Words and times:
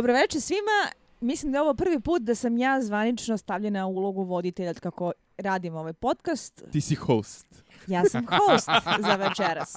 Dobroveče 0.00 0.40
svima. 0.40 0.90
Mislim 1.20 1.52
da 1.52 1.58
je 1.58 1.62
ovo 1.62 1.74
prvi 1.74 2.00
put 2.00 2.22
da 2.22 2.34
sam 2.34 2.58
ja 2.58 2.82
zvanično 2.82 3.36
stavljena 3.36 3.86
u 3.86 3.90
ulogu 3.90 4.22
voditelja 4.22 4.74
kako 4.74 5.12
radim 5.38 5.74
ovaj 5.74 5.92
podcast. 5.92 6.64
Ti 6.72 6.80
si 6.80 6.94
host. 6.94 7.46
Ja 7.86 8.04
sam 8.04 8.26
host 8.26 8.68
za 9.08 9.14
večeras. 9.14 9.76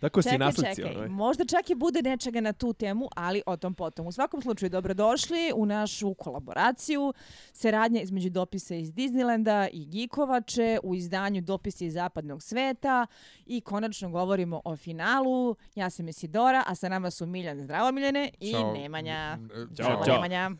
Tako 0.00 0.22
čekaj, 0.22 0.32
si 0.32 0.38
naslicio. 0.38 0.74
čekaj. 0.74 0.96
ovaj. 0.96 1.08
Možda 1.08 1.44
čak 1.44 1.70
i 1.70 1.74
bude 1.74 2.02
nečega 2.02 2.40
na 2.40 2.52
tu 2.52 2.72
temu, 2.72 3.08
ali 3.16 3.42
o 3.46 3.56
tom 3.56 3.74
potom. 3.74 4.06
U 4.06 4.12
svakom 4.12 4.42
slučaju, 4.42 4.70
dobrodošli 4.70 5.52
u 5.54 5.66
našu 5.66 6.14
kolaboraciju. 6.14 7.12
Saradnja 7.52 8.00
između 8.00 8.30
dopisa 8.30 8.74
iz 8.74 8.92
Disneylanda 8.92 9.68
i 9.72 9.86
Gikovače 9.86 10.78
u 10.82 10.94
izdanju 10.94 11.40
dopisa 11.40 11.84
iz 11.84 11.92
zapadnog 11.92 12.42
sveta. 12.42 13.06
I 13.46 13.60
konačno 13.60 14.10
govorimo 14.10 14.60
o 14.64 14.76
finalu. 14.76 15.56
Ja 15.74 15.90
sam 15.90 16.08
Isidora, 16.08 16.62
a 16.66 16.74
sa 16.74 16.88
nama 16.88 17.10
su 17.10 17.26
Miljan 17.26 17.60
Zdravo 17.60 17.92
Miljane 17.92 18.30
i 18.40 18.52
Ćao. 18.52 18.72
Nemanja. 18.72 19.38
Ćao, 19.50 19.66
Zdravo, 19.70 20.04
ćao. 20.04 20.14
Nemanja. 20.14 20.50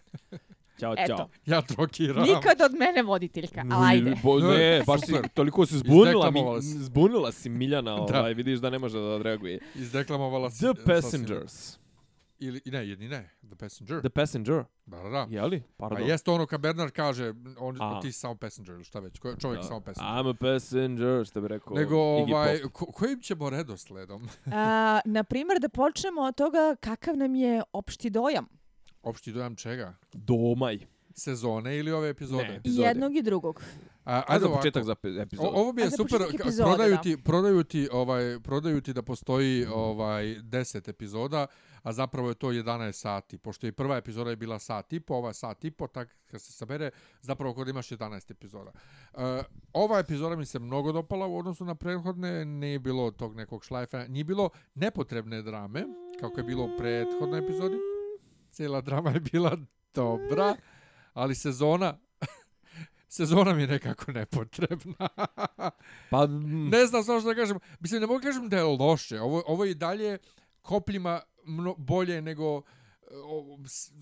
Ćao, 0.80 0.94
Eto. 0.98 1.06
ćao. 1.08 1.28
Ja 1.46 1.62
trokiram. 1.62 2.22
Nikad 2.22 2.60
od 2.62 2.72
mene 2.74 3.02
voditeljka, 3.02 3.64
ali 3.70 3.86
ajde. 3.88 4.14
Bo, 4.22 4.38
ne, 4.40 4.82
baš 4.86 5.00
si, 5.00 5.12
toliko 5.34 5.66
si 5.66 5.78
zbunila, 5.78 6.30
mi, 6.30 6.40
zbunila 6.60 7.32
si 7.32 7.48
Miljana, 7.50 7.94
Da. 7.96 8.18
ovaj, 8.20 8.34
vidiš 8.34 8.58
da 8.58 8.70
ne 8.70 8.78
može 8.78 8.98
da 8.98 9.04
odreaguje. 9.06 9.58
Izdeklamovala 9.74 10.50
si. 10.50 10.58
The 10.58 10.66
sasvim- 10.66 10.86
Passengers. 10.86 11.80
Ili, 12.38 12.60
ne, 12.66 12.88
jedni 12.88 13.08
ne. 13.08 13.30
The 13.42 13.56
Passenger. 13.56 14.00
The 14.00 14.10
Passenger, 14.10 14.64
Da, 14.86 14.96
da, 14.98 15.08
da. 15.08 15.26
je 15.30 15.42
li? 15.42 15.62
Pa 15.76 15.88
Pardon. 15.88 16.08
jeste 16.08 16.30
ono 16.30 16.46
kad 16.46 16.60
Bernard 16.60 16.92
kaže, 16.92 17.34
on, 17.58 17.76
A. 17.80 18.00
ti 18.00 18.12
si 18.12 18.18
samo 18.18 18.34
passenger 18.34 18.74
ili 18.74 18.84
šta 18.84 19.00
već, 19.00 19.18
ko- 19.18 19.36
čovjek 19.36 19.60
je 19.60 19.64
samo 19.64 19.80
passenger. 19.80 20.12
I'm 20.14 20.30
a 20.30 20.34
passenger, 20.34 21.26
što 21.26 21.40
bi 21.40 21.48
rekao 21.48 21.74
Nego, 21.74 21.96
ovaj, 21.96 22.58
ko, 22.72 22.86
kojim 22.86 23.20
ćemo 23.20 23.50
redosledom? 23.50 24.28
A, 24.52 25.00
na 25.04 25.24
primjer, 25.24 25.60
da 25.60 25.68
počnemo 25.68 26.20
od 26.20 26.36
toga 26.36 26.76
kakav 26.80 27.16
nam 27.16 27.34
je 27.34 27.62
opšti 27.72 28.10
dojam. 28.10 28.59
Opšti 29.02 29.32
dojam 29.32 29.56
čega? 29.56 29.94
Domaj. 30.12 30.78
Sezone 31.14 31.78
ili 31.78 31.92
ove 31.92 32.08
epizode? 32.08 32.42
Ne. 32.42 32.54
I 32.54 32.56
Epizode. 32.56 32.88
jednog 32.88 33.16
i 33.16 33.22
drugog. 33.22 33.62
A, 34.04 34.14
Ajde 34.14 34.24
ajde 34.28 34.46
za 34.48 34.56
početak 34.56 34.84
za 34.84 34.96
epizodu. 35.22 35.48
O, 35.48 35.60
ovo 35.60 35.72
mi 35.72 35.82
je 35.82 35.90
super, 35.90 36.22
epizode, 36.34 36.68
prodaju 36.68 36.94
da. 36.94 37.02
ti, 37.02 37.16
prodaju 37.24 37.64
ti, 37.64 37.88
ovaj, 37.92 38.40
prodaju 38.42 38.80
ti 38.80 38.92
da 38.92 39.02
postoji 39.02 39.66
ovaj 39.66 40.24
10 40.24 40.90
epizoda, 40.90 41.46
a 41.82 41.92
zapravo 41.92 42.28
je 42.28 42.34
to 42.34 42.48
11 42.52 42.92
sati, 42.92 43.38
pošto 43.38 43.66
je 43.66 43.72
prva 43.72 43.96
epizoda 43.96 44.30
je 44.30 44.36
bila 44.36 44.58
sat 44.58 44.92
i 44.92 45.00
po, 45.00 45.14
ova 45.14 45.32
sat 45.32 45.64
i 45.64 45.70
po, 45.70 45.86
tak 45.86 46.16
kad 46.26 46.42
se 46.42 46.52
sabere, 46.52 46.90
zapravo 47.20 47.54
kod 47.54 47.68
imaš 47.68 47.88
11 47.88 48.30
epizoda. 48.30 48.70
Uh, 49.14 49.20
ova 49.72 49.98
epizoda 49.98 50.36
mi 50.36 50.46
se 50.46 50.58
mnogo 50.58 50.92
dopala 50.92 51.26
u 51.26 51.38
odnosu 51.38 51.64
na 51.64 51.74
prethodne, 51.74 52.44
nije 52.44 52.78
bilo 52.78 53.10
tog 53.10 53.36
nekog 53.36 53.64
šlajfa, 53.64 54.06
nije 54.08 54.24
bilo 54.24 54.50
nepotrebne 54.74 55.42
drame, 55.42 55.84
kako 56.20 56.40
je 56.40 56.44
bilo 56.44 56.64
u 56.64 56.78
prethodnoj 56.78 57.38
epizodi. 57.38 57.76
Cijela 58.60 58.80
drama 58.80 59.10
je 59.10 59.20
bila 59.20 59.56
dobra, 59.94 60.56
ali 61.12 61.34
sezona 61.34 61.98
sezona 63.08 63.54
mi 63.54 63.62
je 63.62 63.68
nekako 63.68 64.12
nepotrebna. 64.12 65.08
Pa, 66.10 66.26
ne 66.72 66.86
znam 66.86 67.04
samo 67.04 67.20
što 67.20 67.28
da 67.28 67.34
kažem. 67.34 67.58
Mislim, 67.78 68.00
ne 68.00 68.06
mogu 68.06 68.20
kažem 68.20 68.48
da 68.48 68.56
je 68.56 68.64
loše. 68.64 69.20
Ovo, 69.20 69.42
ovo 69.46 69.64
je 69.64 69.70
i 69.70 69.74
dalje 69.74 70.18
kopljima 70.62 71.20
mno, 71.44 71.74
bolje 71.78 72.22
nego 72.22 72.62
o, 73.14 73.58
s- 73.66 73.92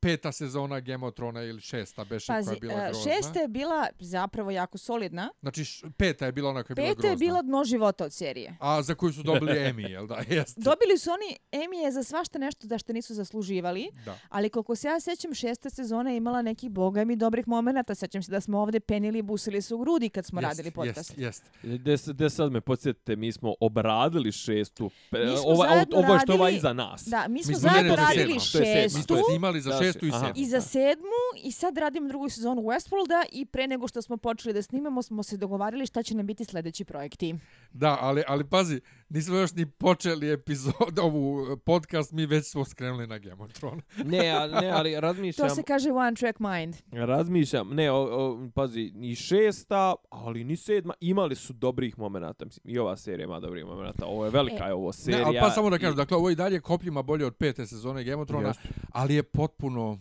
peta 0.00 0.32
sezona 0.32 0.80
Game 0.80 1.06
of 1.06 1.14
Thrones 1.14 1.42
ili 1.42 1.60
šesta 1.60 2.04
beše 2.04 2.26
koja 2.26 2.38
je 2.44 2.60
bila 2.60 2.74
a, 2.74 2.84
grozna. 2.84 3.12
šesta 3.12 3.38
je 3.38 3.48
bila 3.48 3.86
zapravo 4.00 4.50
jako 4.50 4.78
solidna. 4.78 5.30
Znači, 5.40 5.64
š, 5.64 5.86
peta 5.92 6.26
je 6.26 6.32
bila 6.32 6.50
ona 6.50 6.62
koja 6.62 6.72
je 6.72 6.74
bila 6.76 6.88
Peta 6.88 6.94
grozna. 6.98 7.10
je 7.10 7.16
bila 7.18 7.42
dno 7.42 7.64
života 7.64 8.04
od 8.04 8.12
serije. 8.12 8.56
A 8.60 8.82
za 8.82 8.94
koju 8.94 9.12
su 9.12 9.22
dobili 9.22 9.52
Emmy, 9.52 9.88
jel 9.88 10.06
da? 10.06 10.14
Jeste. 10.30 10.60
Dobili 10.60 10.98
su 10.98 11.10
oni 11.10 11.36
Emije 11.54 11.92
za 11.92 12.02
svašta 12.02 12.38
nešto 12.38 12.66
za 12.66 12.78
što 12.78 12.92
nisu 12.92 13.14
zasluživali, 13.14 13.88
Da. 14.04 14.18
ali 14.28 14.50
koliko 14.50 14.76
se 14.76 14.88
ja 14.88 15.00
sećam, 15.00 15.34
šesta 15.34 15.70
sezona 15.70 16.10
je 16.10 16.16
imala 16.16 16.42
nekih 16.42 16.70
boga 16.70 17.04
mi 17.04 17.16
dobrih 17.16 17.48
momenata. 17.48 17.94
Sećam 17.94 18.22
se 18.22 18.30
da 18.30 18.40
smo 18.40 18.58
ovde 18.58 18.80
penili 18.80 19.18
i 19.18 19.22
busili 19.22 19.62
se 19.62 19.74
u 19.74 19.78
grudi 19.78 20.08
kad 20.08 20.26
smo 20.26 20.40
Jest, 20.40 20.48
radili 20.48 20.70
podcast. 20.70 21.18
Jest, 21.18 21.44
jest. 21.64 22.02
Gde, 22.06 22.30
sad 22.30 22.52
me 22.52 22.60
podsjetite, 22.60 23.16
mi 23.16 23.32
smo 23.32 23.54
obradili 23.60 24.32
šestu. 24.32 24.90
Mi 25.12 25.36
smo 25.36 25.46
ova, 25.46 25.68
zajedno 25.68 25.96
ovo 25.98 26.12
je 26.12 26.20
što 26.20 26.34
ova 26.34 26.50
iza 26.50 26.72
nas. 26.72 27.04
Da, 27.04 27.26
mi 27.28 27.42
smo 27.42 27.50
Mi 27.50 27.54
smo 27.54 27.70
zajedno 27.70 27.96
radili 27.96 28.40
sedma. 28.42 28.62
To 28.62 28.68
je 28.68 28.88
sedma. 28.88 28.98
Mi 28.98 29.02
šestu 29.02 29.14
smo 29.14 29.24
snimali 29.30 29.60
za 29.60 29.78
šestu 29.82 30.06
i 30.06 30.10
sedmu. 30.10 30.32
i 30.34 30.46
za 30.46 30.60
sedmu 30.60 31.22
i 31.44 31.52
sad 31.52 31.78
radimo 31.78 32.08
drugu 32.08 32.28
sezonu 32.28 32.62
Westworlda 32.62 33.24
i 33.32 33.46
pre 33.46 33.66
nego 33.66 33.88
što 33.88 34.02
smo 34.02 34.16
počeli 34.16 34.54
da 34.54 34.62
snimamo 34.62 35.02
smo 35.02 35.22
se 35.22 35.36
dogovarali 35.36 35.86
šta 35.86 36.02
će 36.02 36.14
nam 36.14 36.26
biti 36.26 36.44
sledeći 36.44 36.84
projekti. 36.84 37.34
Da, 37.74 37.98
ali, 38.00 38.22
ali 38.26 38.44
pazi, 38.44 38.80
nismo 39.08 39.36
još 39.36 39.52
ni 39.52 39.66
počeli 39.66 40.32
epizod, 40.32 40.98
ovu 40.98 41.46
e, 41.52 41.56
podcast, 41.56 42.12
mi 42.12 42.26
već 42.26 42.46
smo 42.46 42.64
skrenuli 42.64 43.06
na 43.06 43.18
Game 43.18 43.42
of 43.44 43.52
Thrones. 43.52 43.84
Ne, 44.04 44.30
a, 44.30 44.46
ne, 44.46 44.70
ali 44.70 45.00
razmišljam... 45.00 45.48
To 45.48 45.54
se 45.54 45.62
kaže 45.62 45.92
one 45.92 46.14
track 46.14 46.38
mind. 46.38 46.76
Razmišljam, 46.92 47.68
ne, 47.68 47.90
o, 47.90 47.96
o, 47.96 48.48
pazi, 48.54 48.92
ni 48.94 49.14
šesta, 49.14 49.94
ali 50.10 50.44
ni 50.44 50.56
sedma, 50.56 50.94
imali 51.00 51.34
su 51.34 51.52
dobrih 51.52 51.98
momenata. 51.98 52.44
Mislim, 52.44 52.62
i 52.66 52.78
ova 52.78 52.96
serija 52.96 53.24
ima 53.24 53.40
dobrih 53.40 53.64
momenata. 53.64 54.06
Ovo 54.06 54.24
je 54.24 54.30
velika 54.30 54.64
E, 54.64 54.68
je 54.68 54.74
ovo 54.74 54.92
serija. 54.92 55.18
Ne, 55.18 55.24
ali 55.24 55.38
pa 55.40 55.50
samo 55.50 55.70
da 55.70 55.78
kažem, 55.78 55.92
i- 55.92 55.96
dakle, 55.96 56.16
ovo 56.16 56.30
i 56.30 56.34
dalje 56.34 56.60
kopljima 56.60 57.02
bolje 57.02 57.26
od 57.26 57.34
pete 57.36 57.66
sezone 57.66 58.04
Game 58.04 58.22
of 58.22 58.28
Thrones, 58.28 58.56
ali 58.90 59.14
je 59.14 59.22
potpuno... 59.22 59.98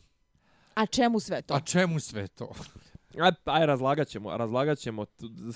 A 0.74 0.86
čemu 0.86 1.20
sve 1.20 1.42
to? 1.42 1.54
A 1.54 1.60
čemu 1.60 2.00
sve 2.00 2.28
to? 2.28 2.52
Aj, 3.18 3.32
aj 3.46 3.66
razlagat 3.66 4.08
ćemo, 4.08 4.38
razlagat 4.38 4.78
ćemo 4.78 5.06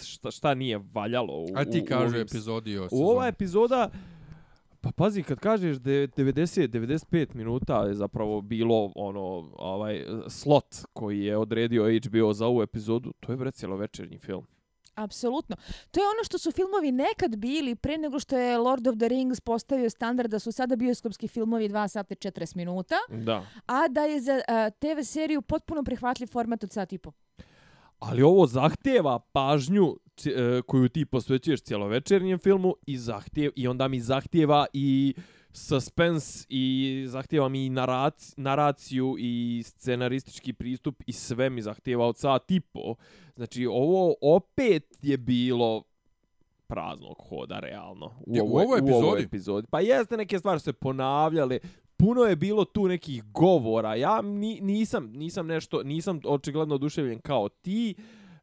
šta, 0.03 0.31
šta 0.31 0.53
nije 0.53 0.79
valjalo 0.93 1.33
u, 1.33 1.45
A 1.55 1.65
ti 1.65 1.79
u- 1.79 1.83
u 1.83 1.85
kaže 1.87 2.21
epizodi 2.21 2.77
o 2.77 2.81
U 2.81 2.89
sezoni. 2.89 3.03
ova 3.03 3.27
epizoda, 3.27 3.89
pa 4.81 4.91
pazi, 4.91 5.23
kad 5.23 5.39
kažeš 5.39 5.77
de- 5.77 6.07
90-95 6.07 7.33
minuta 7.33 7.75
je 7.77 7.93
zapravo 7.93 8.41
bilo 8.41 8.91
ono, 8.95 9.21
ovaj, 9.53 10.05
slot 10.29 10.75
koji 10.93 11.19
je 11.19 11.37
odredio 11.37 11.83
HBO 11.99 12.33
za 12.33 12.47
ovu 12.47 12.61
epizodu, 12.61 13.13
to 13.19 13.31
je 13.31 13.37
bre 13.37 13.51
večernji 13.77 14.17
film. 14.17 14.45
Apsolutno. 14.95 15.55
To 15.91 15.99
je 15.99 16.07
ono 16.07 16.23
što 16.23 16.37
su 16.37 16.51
filmovi 16.51 16.91
nekad 16.91 17.35
bili 17.35 17.75
pre 17.75 17.97
nego 17.97 18.19
što 18.19 18.37
je 18.37 18.57
Lord 18.57 18.87
of 18.87 18.95
the 18.97 19.07
Rings 19.07 19.39
postavio 19.39 19.89
standard 19.89 20.31
da 20.31 20.39
su 20.39 20.51
sada 20.51 20.75
bioskopski 20.75 21.27
filmovi 21.27 21.69
2 21.69 21.87
sata 21.87 22.13
i 22.13 22.17
40 22.17 22.55
minuta, 22.55 22.95
Da. 23.09 23.45
a 23.65 23.87
da 23.87 24.01
je 24.01 24.21
za 24.21 24.41
a, 24.47 24.69
TV 24.71 25.01
seriju 25.03 25.41
potpuno 25.41 25.83
prihvatljiv 25.83 26.27
format 26.27 26.63
od 26.63 26.71
sat 26.71 26.93
i 26.93 26.97
po. 26.97 27.11
Ali 27.99 28.21
ovo 28.21 28.47
zahteva 28.47 29.19
pažnju 29.19 29.95
e, 30.25 30.61
koju 30.61 30.89
ti 30.89 31.05
posvećuješ 31.05 31.61
cjelovečernjem 31.61 32.39
filmu 32.39 32.75
i 32.85 32.97
zahtjev, 32.97 33.51
i 33.55 33.67
onda 33.67 33.87
mi 33.87 33.99
zahtjeva 33.99 34.65
i 34.73 35.15
suspense 35.51 36.45
i 36.49 37.05
zahtjeva 37.07 37.49
mi 37.49 37.69
narac, 37.69 38.33
naraciju 38.37 39.15
i 39.19 39.63
scenaristički 39.65 40.53
pristup 40.53 41.03
i 41.07 41.13
sve 41.13 41.49
mi 41.49 41.61
zahtjeva 41.61 42.07
od 42.07 42.17
sat 42.17 42.51
i 42.51 42.59
po. 42.59 42.95
Znači 43.35 43.65
ovo 43.65 44.15
opet 44.21 44.97
je 45.01 45.17
bilo 45.17 45.83
praznog 46.67 47.15
hoda 47.29 47.59
realno 47.59 48.05
u 48.27 48.35
Je, 48.35 48.41
u 48.41 48.45
ovoj, 48.45 48.65
ovoj 48.65 48.79
u 48.81 48.85
ovoj 48.85 48.97
epizodi? 48.97 49.23
epizodi. 49.23 49.67
Pa 49.71 49.79
jeste 49.79 50.17
neke 50.17 50.39
stvari 50.39 50.59
se 50.59 50.73
ponavljale, 50.73 51.59
puno 51.97 52.23
je 52.23 52.35
bilo 52.35 52.65
tu 52.65 52.87
nekih 52.87 53.23
govora. 53.23 53.95
Ja 53.95 54.21
ni, 54.21 54.59
nisam 54.61 55.11
nisam 55.13 55.47
nešto 55.47 55.83
nisam 55.83 56.19
očigledno 56.25 56.75
oduševljen 56.75 57.19
kao 57.19 57.49
ti. 57.49 57.95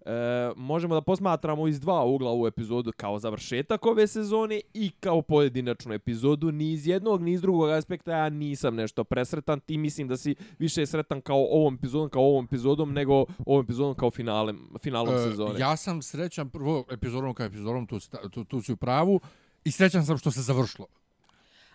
E, 0.07 0.53
možemo 0.57 0.95
da 0.95 1.01
posmatramo 1.01 1.69
iz 1.69 1.81
dva 1.81 2.05
ugla 2.05 2.31
ovu 2.31 2.47
epizodu 2.47 2.93
kao 2.97 3.19
završetak 3.19 3.87
ove 3.87 4.07
sezone 4.07 4.61
i 4.75 4.91
kao 5.01 5.23
pojedinačnu 5.23 5.95
epizodu. 5.95 6.53
Ni 6.53 6.73
iz 6.73 6.87
jednog, 6.87 7.23
ni 7.23 7.33
iz 7.33 7.41
drugog 7.43 7.71
aspekta 7.71 8.13
ja 8.13 8.29
nisam 8.29 8.75
nešto 8.75 9.05
presretan. 9.05 9.61
Ti 9.61 9.79
mislim 9.79 10.09
da 10.09 10.17
si 10.17 10.35
više 10.59 10.87
sretan 10.87 11.21
kao 11.21 11.47
ovom 11.51 11.75
epizodom, 11.75 12.11
kao 12.11 12.23
ovom 12.23 12.45
epizodom, 12.45 12.93
nego 12.93 13.25
ovom 13.47 13.65
epizodom 13.65 13.95
kao 13.95 14.11
finalem, 14.11 14.69
finalom 14.83 15.15
E, 15.15 15.19
sezone. 15.19 15.61
Ja 15.61 15.77
sam 15.77 16.03
srećan 16.03 16.51
prvo 16.51 16.85
epizodom 16.91 17.35
kao 17.35 17.47
epizodom, 17.47 17.87
tu, 17.87 17.99
tu, 18.31 18.45
tu 18.45 18.63
si 18.63 18.73
u 18.73 18.77
pravu, 18.77 19.21
i 19.65 19.71
srećan 19.71 20.07
sam 20.07 20.19
što 20.19 20.31
se 20.31 20.41
završilo. 20.43 20.87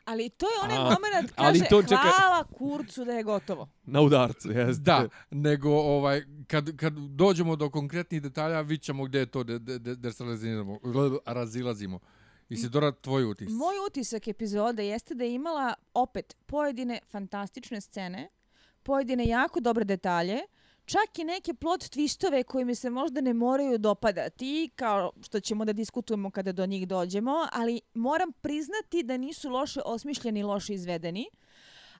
Ali 0.07 0.29
to 0.29 0.45
je 0.45 0.59
onaj 0.63 0.77
moment 0.77 1.31
ali 1.35 1.59
kaže 1.59 1.69
to 1.69 1.81
čeka- 1.83 2.11
hvala 2.17 2.43
kurcu 2.43 3.05
da 3.05 3.13
je 3.13 3.23
gotovo. 3.23 3.69
Na 3.85 4.01
udarcu, 4.01 4.51
jeste. 4.51 4.81
Da, 4.81 5.07
nego 5.31 5.69
ovaj, 5.69 6.21
kad, 6.47 6.77
kad 6.77 6.93
dođemo 6.93 7.55
do 7.55 7.69
konkretnih 7.69 8.21
detalja, 8.21 8.61
vidit 8.61 8.83
ćemo 8.83 9.05
gdje 9.05 9.19
je 9.19 9.25
to 9.25 9.43
da 9.43 9.57
de, 9.59 9.79
de, 9.79 9.95
de 9.95 10.11
se 10.13 10.23
razilazimo, 10.23 10.79
razilazimo. 11.25 11.99
Isidora, 12.49 12.91
tvoj 12.91 13.23
utis. 13.23 13.47
Moj 13.49 13.75
utisak 13.87 14.27
epizode 14.27 14.87
jeste 14.87 15.15
da 15.15 15.23
je 15.23 15.33
imala 15.33 15.73
opet 15.93 16.35
pojedine 16.45 16.99
fantastične 17.09 17.81
scene, 17.81 18.29
pojedine 18.83 19.25
jako 19.25 19.59
dobre 19.59 19.83
detalje, 19.83 20.39
čak 20.87 21.19
i 21.19 21.23
neke 21.23 21.53
plot 21.53 21.81
twistove 21.83 22.43
koji 22.43 22.65
mi 22.65 22.75
se 22.75 22.89
možda 22.89 23.21
ne 23.21 23.33
moraju 23.33 23.77
dopadati, 23.77 24.69
kao 24.75 25.11
što 25.21 25.39
ćemo 25.39 25.65
da 25.65 25.73
diskutujemo 25.73 26.31
kada 26.31 26.51
do 26.51 26.65
njih 26.65 26.87
dođemo, 26.87 27.47
ali 27.51 27.81
moram 27.93 28.31
priznati 28.31 29.03
da 29.03 29.17
nisu 29.17 29.49
loše 29.49 29.81
osmišljeni 29.85 30.39
i 30.39 30.43
loše 30.43 30.73
izvedeni, 30.73 31.25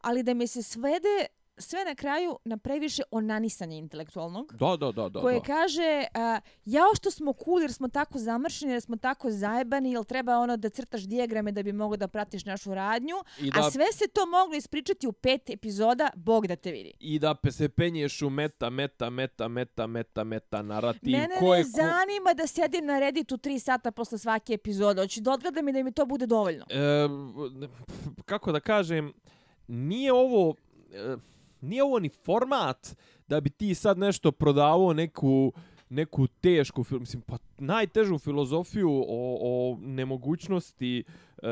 ali 0.01 0.23
da 0.23 0.33
mi 0.33 0.47
se 0.47 0.63
svede 0.63 1.25
sve 1.57 1.85
na 1.85 1.95
kraju 1.95 2.37
na 2.45 2.57
previše 2.57 3.03
onanisanje 3.11 3.77
intelektualnog. 3.77 4.53
Da, 4.53 4.77
da, 4.77 4.91
da, 4.91 5.09
da. 5.09 5.21
koje 5.21 5.39
da. 5.39 5.45
kaže 5.45 6.03
uh, 6.15 6.43
jao 6.65 6.95
što 6.95 7.11
smo 7.11 7.33
cool 7.45 7.61
jer 7.61 7.73
smo 7.73 7.87
tako 7.87 8.19
zamršeni, 8.19 8.71
jer 8.71 8.81
smo 8.81 8.97
tako 8.97 9.31
zajebani, 9.31 9.91
jel 9.91 10.03
treba 10.03 10.37
ono 10.37 10.57
da 10.57 10.69
crtaš 10.69 11.01
dijagrame 11.01 11.51
da 11.51 11.63
bi 11.63 11.71
mogao 11.71 11.97
da 11.97 12.07
pratiš 12.07 12.45
našu 12.45 12.73
radnju, 12.73 13.15
I 13.41 13.51
a 13.53 13.61
da, 13.61 13.71
sve 13.71 13.85
se 13.93 14.07
to 14.07 14.25
moglo 14.25 14.55
ispričati 14.55 15.07
u 15.07 15.11
pet 15.11 15.49
epizoda, 15.49 16.09
Bog 16.15 16.47
da 16.47 16.55
te 16.55 16.71
vidi. 16.71 16.93
I 16.99 17.19
da 17.19 17.35
se 17.51 17.69
penješ 17.69 18.21
u 18.21 18.29
meta, 18.29 18.69
meta, 18.69 19.09
meta, 19.09 19.47
meta, 19.47 19.87
meta, 19.87 20.23
meta 20.23 20.61
narativ. 20.61 21.11
Mene 21.11 21.35
ko 21.39 21.55
je 21.55 21.63
ne 21.63 21.69
zanima 21.69 22.33
da 22.33 22.47
sedim 22.47 22.85
na 22.85 22.99
Redditu 22.99 23.37
tri 23.37 23.59
sata 23.59 23.91
posle 23.91 24.17
svake 24.17 24.53
epizode. 24.53 25.01
Hoću 25.01 25.21
da 25.21 25.31
odgledam 25.31 25.67
i 25.67 25.73
da 25.73 25.83
mi 25.83 25.91
to 25.91 26.05
bude 26.05 26.25
dovoljno. 26.25 26.65
E, 26.69 27.07
kako 28.25 28.51
da 28.51 28.59
kažem, 28.59 29.13
nije 29.67 30.13
ovo... 30.13 30.55
E, 30.93 31.15
nije 31.61 31.83
ovo 31.83 31.99
ni 31.99 32.09
format 32.09 32.95
da 33.27 33.41
bi 33.41 33.49
ti 33.49 33.75
sad 33.75 33.97
nešto 33.97 34.31
prodavao 34.31 34.93
neku 34.93 35.53
neku 35.89 36.27
tešku 36.27 36.85
mislim 36.91 37.21
pa 37.21 37.37
najtežu 37.57 38.17
filozofiju 38.17 38.89
o, 38.89 39.37
o 39.41 39.77
nemogućnosti 39.79 41.03
e, 41.37 41.47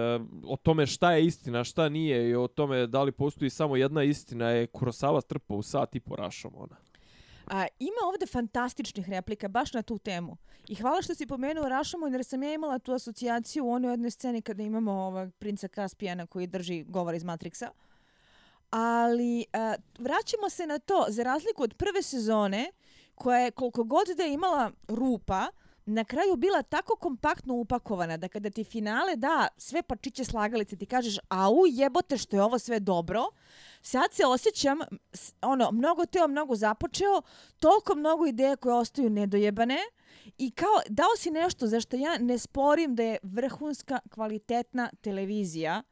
o 0.46 0.58
tome 0.64 0.86
šta 0.86 1.12
je 1.12 1.26
istina, 1.26 1.64
šta 1.64 1.90
nije 1.90 2.30
i 2.30 2.36
o 2.36 2.48
tome 2.48 2.88
da 2.88 3.04
li 3.04 3.12
postoji 3.12 3.50
samo 3.50 3.76
jedna 3.76 4.04
istina 4.04 4.50
je 4.50 4.68
Kurosawa 4.68 5.22
strpao 5.22 5.58
u 5.58 5.64
sat 5.64 5.96
i 5.96 6.00
po 6.00 6.16
ona. 6.54 6.76
A, 7.48 7.68
ima 7.80 7.98
ovde 8.14 8.26
fantastičnih 8.26 9.10
replika 9.10 9.48
baš 9.48 9.74
na 9.74 9.82
tu 9.82 9.98
temu. 9.98 10.38
I 10.68 10.76
hvala 10.76 11.02
što 11.02 11.16
si 11.16 11.28
pomenuo 11.28 11.70
Rašomon 11.70 12.12
jer 12.12 12.24
sam 12.24 12.44
ja 12.44 12.54
imala 12.54 12.80
tu 12.80 12.92
asocijaciju 12.92 13.66
u 13.66 13.72
onoj 13.72 13.92
jednoj 13.92 14.12
sceni 14.12 14.42
kada 14.42 14.64
imamo 14.64 14.92
ovog 14.92 15.34
princa 15.40 15.68
Kaspijana 15.68 16.26
koji 16.26 16.48
drži 16.48 16.84
govor 16.84 17.16
iz 17.16 17.24
Matrixa. 17.24 17.68
Ali 18.78 19.46
uh, 19.54 19.84
vraćamo 20.00 20.50
se 20.50 20.68
na 20.68 20.80
to, 20.80 21.06
za 21.10 21.24
razliku 21.24 21.64
od 21.64 21.74
prve 21.74 22.02
sezone, 22.02 22.72
koja 23.16 23.40
je 23.40 23.52
koliko 23.52 23.84
god 23.84 24.08
da 24.18 24.24
je 24.24 24.34
imala 24.34 24.72
rupa, 24.88 25.48
na 25.86 26.04
kraju 26.04 26.36
bila 26.36 26.64
tako 26.64 26.96
kompaktno 26.96 27.54
upakovana 27.54 28.18
da 28.18 28.28
kada 28.28 28.50
ti 28.50 28.64
finale 28.64 29.16
da 29.16 29.48
sve 29.58 29.84
pačiće 29.84 30.24
slagalice 30.24 30.76
ti 30.76 30.86
kažeš 30.86 31.18
au 31.30 31.56
jebote 31.68 32.18
što 32.18 32.36
je 32.36 32.44
ovo 32.44 32.60
sve 32.60 32.80
dobro, 32.80 33.26
sad 33.82 34.14
se 34.14 34.26
osjećam 34.26 34.80
ono, 35.42 35.72
mnogo 35.72 36.06
teo, 36.06 36.28
mnogo 36.28 36.56
započeo, 36.56 37.22
toliko 37.60 37.96
mnogo 37.96 38.26
ideja 38.26 38.56
koje 38.56 38.76
ostaju 38.76 39.10
nedojebane 39.10 39.78
i 40.38 40.52
kao 40.52 40.82
dao 40.90 41.16
si 41.18 41.32
nešto 41.32 41.68
za 41.68 41.80
što 41.80 41.96
ja 41.96 42.18
ne 42.18 42.38
sporim 42.38 42.96
da 42.96 43.04
je 43.04 43.18
vrhunska 43.24 44.00
kvalitetna 44.10 44.90
televizija, 45.02 45.84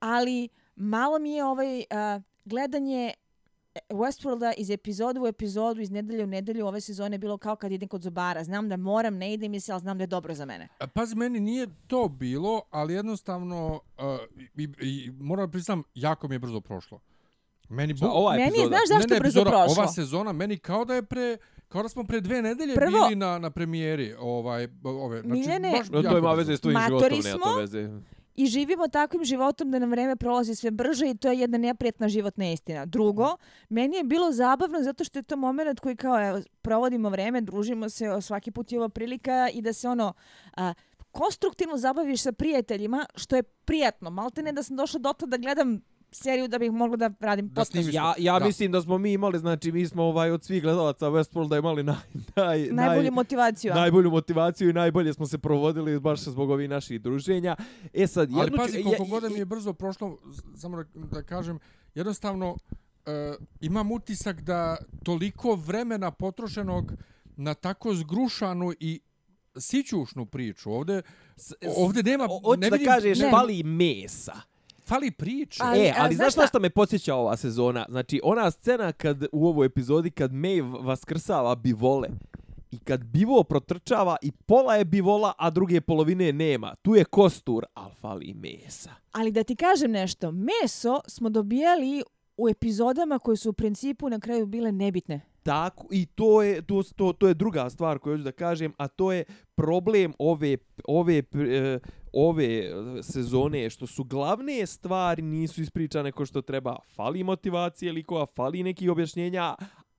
ali 0.00 0.48
malo 0.76 1.18
mi 1.18 1.32
je 1.32 1.44
ovaj 1.44 1.84
a, 1.90 2.20
gledanje 2.44 3.14
Westworlda 3.88 4.52
iz 4.56 4.70
epizodu 4.70 5.22
u 5.22 5.26
epizodu, 5.26 5.80
iz 5.80 5.90
nedelje 5.90 6.24
u 6.24 6.26
nedelju 6.26 6.66
ove 6.66 6.80
sezone 6.80 7.18
bilo 7.18 7.38
kao 7.38 7.56
kad 7.56 7.72
idem 7.72 7.88
kod 7.88 8.02
zubara. 8.02 8.44
Znam 8.44 8.68
da 8.68 8.76
moram, 8.76 9.16
ne 9.16 9.32
ide 9.34 9.48
mi 9.48 9.60
se, 9.60 9.72
ali 9.72 9.80
znam 9.80 9.98
da 9.98 10.02
je 10.02 10.06
dobro 10.06 10.34
za 10.34 10.44
mene. 10.44 10.68
Pazi, 10.94 11.16
meni 11.16 11.40
nije 11.40 11.66
to 11.86 12.08
bilo, 12.08 12.62
ali 12.70 12.94
jednostavno, 12.94 13.80
uh, 13.98 14.04
i, 14.56 14.68
i, 14.80 15.10
moram 15.10 15.46
da 15.46 15.50
priznam, 15.50 15.82
jako 15.94 16.28
mi 16.28 16.34
je 16.34 16.38
brzo 16.38 16.60
prošlo. 16.60 17.00
Meni 17.68 17.94
bu- 17.94 18.10
ova 18.12 18.30
Meni 18.30 18.42
je, 18.42 18.48
epizoda? 18.48 18.68
znaš 18.68 18.88
zašto 18.88 19.08
ne, 19.08 19.14
ne, 19.14 19.20
brzo 19.20 19.40
epizoda, 19.40 19.50
prošlo? 19.50 19.82
Ova 19.82 19.92
sezona 19.92 20.32
meni 20.32 20.58
kao 20.58 20.84
da 20.84 20.94
je 20.94 21.02
pre 21.02 21.36
kao 21.68 21.82
da 21.82 21.88
smo 21.88 22.04
pre 22.04 22.20
dve 22.20 22.42
nedelje 22.42 22.74
Prvo- 22.74 22.90
bili 22.90 23.16
na 23.16 23.38
na 23.38 23.50
premijeri, 23.50 24.14
ovaj 24.18 24.68
ove, 24.84 25.20
znači 25.20 25.40
Miljane, 25.40 25.72
baš 25.72 25.88
to 26.02 26.18
ima 26.18 26.32
veze 26.32 26.56
s 26.56 26.60
tvojim 26.60 26.80
životom, 26.88 27.08
nema 27.10 27.22
smo. 27.22 27.44
to 27.44 27.56
veze. 27.56 27.88
I 28.34 28.46
živimo 28.46 28.88
takvim 28.88 29.24
životom 29.24 29.70
da 29.70 29.78
nam 29.78 29.90
vreme 29.90 30.16
prolazi 30.16 30.54
sve 30.54 30.70
brže 30.70 31.10
i 31.10 31.16
to 31.16 31.28
je 31.28 31.38
jedna 31.38 31.58
neprijatna 31.58 32.08
životna 32.08 32.52
istina. 32.52 32.86
Drugo, 32.86 33.36
meni 33.68 33.96
je 33.96 34.04
bilo 34.04 34.32
zabavno 34.32 34.82
zato 34.82 35.04
što 35.04 35.18
je 35.18 35.22
to 35.22 35.36
moment 35.36 35.80
koji 35.80 35.96
kao 35.96 36.28
evo, 36.28 36.40
provodimo 36.62 37.10
vreme, 37.10 37.40
družimo 37.40 37.88
se, 37.88 38.20
svaki 38.20 38.50
put 38.50 38.72
je 38.72 38.78
ova 38.78 38.88
prilika 38.88 39.48
i 39.54 39.62
da 39.62 39.72
se 39.72 39.88
ono 39.88 40.12
a, 40.56 40.74
konstruktivno 41.10 41.76
zabaviš 41.76 42.22
sa 42.22 42.32
prijateljima, 42.32 43.06
što 43.14 43.36
je 43.36 43.42
prijatno. 43.42 44.10
Malte 44.10 44.42
ne 44.42 44.52
da 44.52 44.62
sam 44.62 44.76
došla 44.76 45.00
do 45.00 45.26
da 45.26 45.36
gledam 45.36 45.80
seriju 46.12 46.48
da 46.48 46.58
bih 46.58 46.72
mogla 46.72 46.96
da 46.98 47.10
radim 47.20 47.46
Da 47.46 47.52
podcast. 47.52 47.70
snimiš 47.72 47.94
Ja, 47.94 48.14
ja 48.18 48.38
Da. 48.38 48.44
mislim 48.44 48.72
da 48.72 48.80
smo 48.80 48.98
mi 48.98 49.12
imali, 49.12 49.38
znači 49.38 49.72
mi 49.72 49.86
smo 49.86 50.02
ovaj 50.02 50.30
od 50.30 50.44
svih 50.44 50.62
gledalaca 50.62 51.06
Westworlda 51.06 51.58
imali 51.58 51.82
naj, 51.82 51.96
naj, 52.36 52.58
Najbolju 52.62 53.02
naj, 53.02 53.10
motivaciju. 53.12 53.74
najbolju 53.74 54.10
motivaciju 54.10 54.70
i 54.70 54.74
najbolje 54.74 55.12
smo 55.12 55.26
se 55.26 55.38
provodili 55.38 56.00
baš 56.00 56.20
zbog 56.20 56.50
ovih 56.50 56.68
naših 56.68 57.00
druženja. 57.00 57.56
E 57.92 58.06
sad, 58.06 58.28
jednu 58.28 58.40
Ali 58.40 58.50
ću- 58.50 58.56
pazi, 58.56 58.82
koliko 58.82 59.02
je- 59.04 59.08
god 59.10 59.22
da 59.22 59.28
mi 59.28 59.38
je 59.38 59.44
brzo 59.44 59.72
prošlo, 59.72 60.18
samo 60.56 60.76
da, 60.76 60.84
da 60.96 61.22
kažem, 61.22 61.58
jednostavno 61.94 62.50
uh, 62.50 62.56
imam 63.60 63.92
utisak 63.92 64.40
da 64.40 64.76
toliko 65.02 65.54
vremena 65.56 66.10
potrošenog 66.10 66.92
na 67.26 67.54
tako 67.54 67.94
zgrušanu 67.94 68.72
i 68.80 69.00
sićušnu 69.56 70.26
priču. 70.26 70.72
Ovde, 70.72 71.02
ovde 71.76 72.02
nema, 72.02 72.26
hoću 72.26 72.60
ne 72.60 72.70
da 72.70 72.76
vidim, 72.76 72.86
kažeš, 72.86 73.18
Ne. 73.18 73.30
fali 73.30 73.62
mesa. 73.62 74.32
Fali 74.86 75.10
priča. 75.10 75.64
Ali, 75.64 75.80
e, 75.80 75.94
ali 75.98 76.14
znaš 76.14 76.32
znaš 76.32 76.44
šta? 76.44 76.46
šta 76.46 76.58
me 76.58 76.70
podsjeća 76.70 77.14
ova 77.14 77.36
sezona? 77.36 77.86
Znači, 77.88 78.20
ona 78.24 78.50
scena 78.50 78.92
kad 78.92 79.24
u 79.32 79.46
ovoj 79.46 79.66
epizodi 79.66 80.10
kad 80.10 80.32
Maeve 80.32 80.78
vaskrsava 80.80 81.54
bivole 81.54 82.08
i 82.70 82.78
kad 82.78 83.04
bivo 83.04 83.42
protrčava 83.42 84.16
i 84.22 84.32
pola 84.32 84.74
je 84.76 84.84
bivola, 84.84 85.32
a 85.38 85.50
druge 85.50 85.80
polovine 85.80 86.32
nema. 86.32 86.74
Tu 86.82 86.94
je 86.94 87.04
kostur, 87.04 87.64
ali 87.74 87.92
fali 88.00 88.34
mesa. 88.34 88.90
Ali 89.12 89.32
da 89.32 89.44
ti 89.44 89.56
kažem 89.56 89.90
nešto, 89.90 90.32
meso 90.32 91.00
smo 91.06 91.30
dobijali 91.30 92.02
u 92.36 92.48
epizodama 92.48 93.18
koje 93.18 93.36
su 93.36 93.50
u 93.50 93.52
principu 93.52 94.08
na 94.08 94.20
kraju 94.20 94.46
bile 94.46 94.72
nebitne. 94.72 95.20
Tako, 95.42 95.86
i 95.90 96.06
to 96.06 96.42
je, 96.42 96.62
to, 96.62 96.82
to, 96.96 97.12
to 97.12 97.28
je 97.28 97.34
druga 97.34 97.70
stvar 97.70 97.98
koju 97.98 98.14
hoću 98.14 98.24
da 98.24 98.32
kažem, 98.32 98.72
a 98.76 98.88
to 98.88 99.12
je 99.12 99.24
problem 99.54 100.12
ove, 100.18 100.56
ove, 100.84 101.18
e, 101.18 101.78
ove 102.12 102.58
eh, 102.58 103.02
sezone, 103.02 103.70
što 103.70 103.86
su 103.86 104.04
glavne 104.04 104.66
stvari 104.66 105.22
nisu 105.22 105.62
ispričane 105.62 106.12
ko 106.12 106.26
što 106.26 106.42
treba. 106.42 106.76
Fali 106.94 107.24
motivacije 107.24 107.92
likova, 107.92 108.26
fali 108.26 108.62
nekih 108.62 108.90
objašnjenja, 108.90 109.54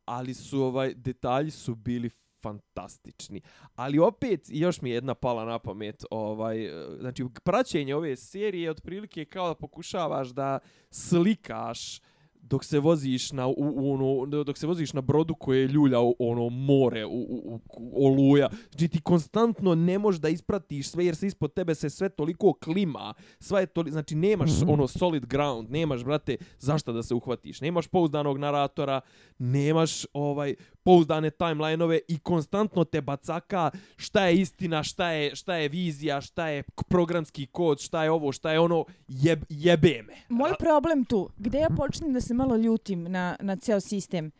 ali 0.05 0.33
su 0.33 0.61
ovaj 0.61 0.93
detalji 0.93 1.51
su 1.51 1.75
bili 1.75 2.09
fantastični. 2.43 3.41
Ali 3.75 3.99
opet, 3.99 4.41
još 4.49 4.81
mi 4.81 4.89
je 4.89 4.93
jedna 4.93 5.13
pala 5.13 5.45
na 5.45 5.59
pamet, 5.59 6.05
ovaj, 6.11 6.65
eh, 6.65 6.97
znači 6.99 7.25
praćenje 7.43 7.95
ove 7.95 8.15
serije 8.15 8.71
otprilike 8.71 9.25
kao 9.25 9.47
da 9.47 9.55
pokušavaš 9.55 10.29
da 10.29 10.59
slikaš 10.89 11.99
dok 12.43 12.63
se 12.63 12.79
voziš 12.79 13.31
na 13.31 13.47
u, 13.47 13.53
u, 13.57 13.93
ono, 13.93 14.43
dok 14.43 14.57
se 14.57 14.67
voziš 14.67 14.93
na 14.93 15.01
brodu 15.01 15.35
koje 15.35 15.67
ljulja 15.67 15.99
u, 15.99 16.15
ono 16.19 16.49
more 16.49 17.05
u, 17.05 17.09
u, 17.09 17.59
u, 17.69 18.07
oluja. 18.07 18.49
Znači 18.71 18.87
ti 18.87 19.01
konstantno 19.01 19.75
ne 19.75 19.97
možeš 19.99 20.21
da 20.21 20.29
ispratiš 20.29 20.89
sve 20.89 21.05
jer 21.05 21.15
se 21.15 21.27
ispod 21.27 21.53
tebe 21.53 21.75
se 21.75 21.89
sve 21.89 22.09
toliko 22.09 22.53
klima 22.53 23.13
sva 23.39 23.59
je 23.59 23.65
toli, 23.65 23.91
znači 23.91 24.15
nemaš 24.15 24.49
Mhm. 24.61 24.69
ono 24.69 24.87
solid 24.87 25.25
ground 25.25 25.71
nemaš 25.71 26.03
brate 26.03 26.37
zašto 26.59 26.93
da 26.93 27.03
se 27.03 27.13
uhvatiš. 27.13 27.61
Nemaš 27.61 27.87
pouzdanog 27.87 28.37
naratora 28.37 29.01
nemaš 29.39 30.05
ovaj 30.13 30.55
pouzdane 30.83 31.29
timelineove 31.29 31.99
i 32.07 32.19
konstantno 32.19 32.83
te 32.83 33.01
bacaka 33.01 33.71
šta 33.97 34.25
je 34.25 34.35
istina 34.35 34.83
šta 34.83 35.09
je 35.09 35.35
šta 35.35 35.55
je 35.55 35.69
vizija 35.69 36.21
šta 36.21 36.47
je 36.47 36.63
programski 36.89 37.45
kod 37.45 37.79
šta 37.79 38.03
je 38.03 38.11
ovo 38.11 38.31
šta 38.31 38.51
je 38.51 38.59
ono 38.59 38.85
jeb, 39.07 39.43
jebe 39.49 40.01
me. 40.07 40.13
Moj 40.29 40.51
problem 40.59 41.05
tu, 41.05 41.29
gde 41.37 41.57
ja 41.57 41.69
počnem 41.77 42.13
da 42.13 42.21
se 42.21 42.32
malo 42.33 42.55
ljutim 42.57 43.03
na, 43.03 43.35
na 43.39 43.55
ceo 43.55 43.79
sistem, 43.79 44.31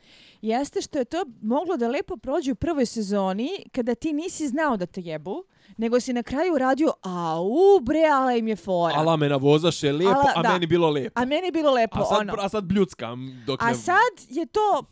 jeste 0.41 0.81
što 0.81 0.99
je 0.99 1.05
to 1.05 1.25
moglo 1.41 1.77
da 1.77 1.87
lepo 1.87 2.17
prođe 2.17 2.51
u 2.51 2.55
prvoj 2.55 2.85
sezoni 2.85 3.49
kada 3.71 3.95
ti 3.95 4.13
nisi 4.13 4.47
znao 4.47 4.77
da 4.77 4.85
te 4.85 5.01
jebu, 5.01 5.43
nego 5.77 5.99
si 5.99 6.13
na 6.13 6.23
kraju 6.23 6.57
radio, 6.57 6.93
au 7.01 7.79
bre, 7.81 8.03
ala 8.11 8.35
im 8.35 8.47
je 8.47 8.55
fora. 8.55 8.95
Ala 8.95 9.17
me 9.17 9.29
navozaše 9.29 9.91
lijepo, 9.91 10.11
Ala, 10.19 10.33
a 10.35 10.41
da. 10.41 10.53
meni 10.53 10.67
bilo 10.67 10.89
lijepo. 10.89 11.21
A 11.21 11.25
meni 11.25 11.51
bilo 11.51 11.71
lepo, 11.71 11.99
A 11.99 12.05
sad, 12.05 12.19
ono. 12.21 12.33
a 12.39 12.49
sad 12.49 12.63
bljuckam 12.63 13.43
dok 13.45 13.63
A 13.63 13.67
ne... 13.67 13.75
sad 13.75 14.13
je 14.29 14.45
to 14.45 14.83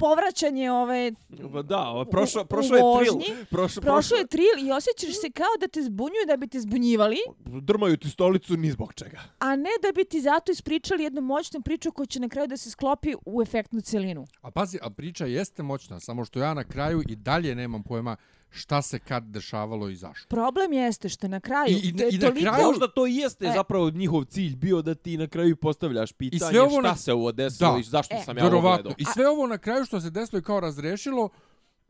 povraćanje 0.00 0.70
ove 0.72 1.12
Pa 1.52 1.62
Da, 1.62 1.80
ovo, 1.80 2.04
prošlo, 2.06 2.42
u 2.42 2.46
prošlo 2.46 2.76
je 2.76 2.82
trill. 2.82 3.14
vožnji, 3.14 3.44
Prošlo, 3.50 3.82
prošlo 3.82 4.16
je 4.16 4.26
tril 4.26 4.56
i 4.60 4.72
osjećaš 4.72 5.14
se 5.14 5.30
kao 5.32 5.54
da 5.60 5.68
te 5.68 5.82
zbunjuju 5.82 6.26
da 6.26 6.36
bi 6.36 6.48
te 6.48 6.60
zbunjivali, 6.60 7.16
Drmaju 7.62 7.96
ti 7.96 8.10
stolicu 8.10 8.56
ni 8.56 8.70
zbog 8.70 8.94
čega. 8.94 9.20
a 9.38 9.56
ne 9.56 9.70
da 9.82 9.92
bi 9.92 10.04
ti 10.04 10.20
zato 10.20 10.52
ispričali 10.52 11.04
jednu 11.04 11.20
moćnu 11.22 11.60
priču 11.60 11.92
koja 11.92 12.06
će 12.06 12.20
na 12.20 12.28
kraju 12.28 12.48
da 12.48 12.56
se 12.56 12.70
sklopi 12.70 13.14
u 13.26 13.42
efektnu 13.42 13.80
celinu. 13.80 14.26
A 14.42 14.50
pazi, 14.50 14.78
a 14.82 14.90
priča 14.90 15.26
jeste 15.26 15.62
moćna, 15.62 16.00
samo 16.00 16.24
što 16.24 16.38
ja 16.38 16.54
na 16.54 16.64
kraju 16.64 17.02
i 17.08 17.16
dalje 17.16 17.54
nemam 17.54 17.82
pojma 17.82 18.16
šta 18.50 18.82
se 18.82 18.98
kad 18.98 19.24
dešavalo 19.24 19.88
i 19.88 19.96
zašto. 19.96 20.28
Problem 20.28 20.72
jeste 20.72 21.08
što 21.08 21.28
na 21.28 21.40
kraju 21.40 21.70
I- 21.74 21.80
i- 21.80 21.96
to 21.96 22.04
je 22.04 22.10
i 22.10 22.14
na 22.14 22.20
toliko... 22.20 22.40
kraju- 22.42 22.66
Možda 22.66 22.88
to 22.88 23.06
i 23.06 23.14
jeste 23.14 23.46
E. 23.46 23.52
zapravo 23.52 23.90
njihov 23.90 24.24
cilj 24.24 24.56
bio 24.56 24.82
da 24.82 24.94
ti 24.94 25.16
na 25.16 25.26
kraju 25.26 25.56
postavljaš 25.56 26.12
pitanje 26.12 26.50
sve 26.50 26.60
ovo 26.60 26.70
šta 26.72 26.80
na- 26.82 26.96
se 26.96 27.12
ovo 27.12 27.32
desilo 27.32 27.72
Da. 27.72 27.78
i 27.78 27.82
zašto 27.82 28.14
E. 28.14 28.20
sam 28.20 28.38
ja 28.38 28.44
ovo 28.44 28.50
Vjerovatno. 28.50 28.82
gledao. 28.84 28.96
I 28.98 29.04
sve 29.04 29.28
ovo 29.28 29.46
na 29.46 29.58
kraju 29.58 29.84
što 29.84 30.00
se 30.00 30.10
desilo 30.10 30.38
i 30.38 30.42
kao 30.42 30.60
razrešilo, 30.60 31.28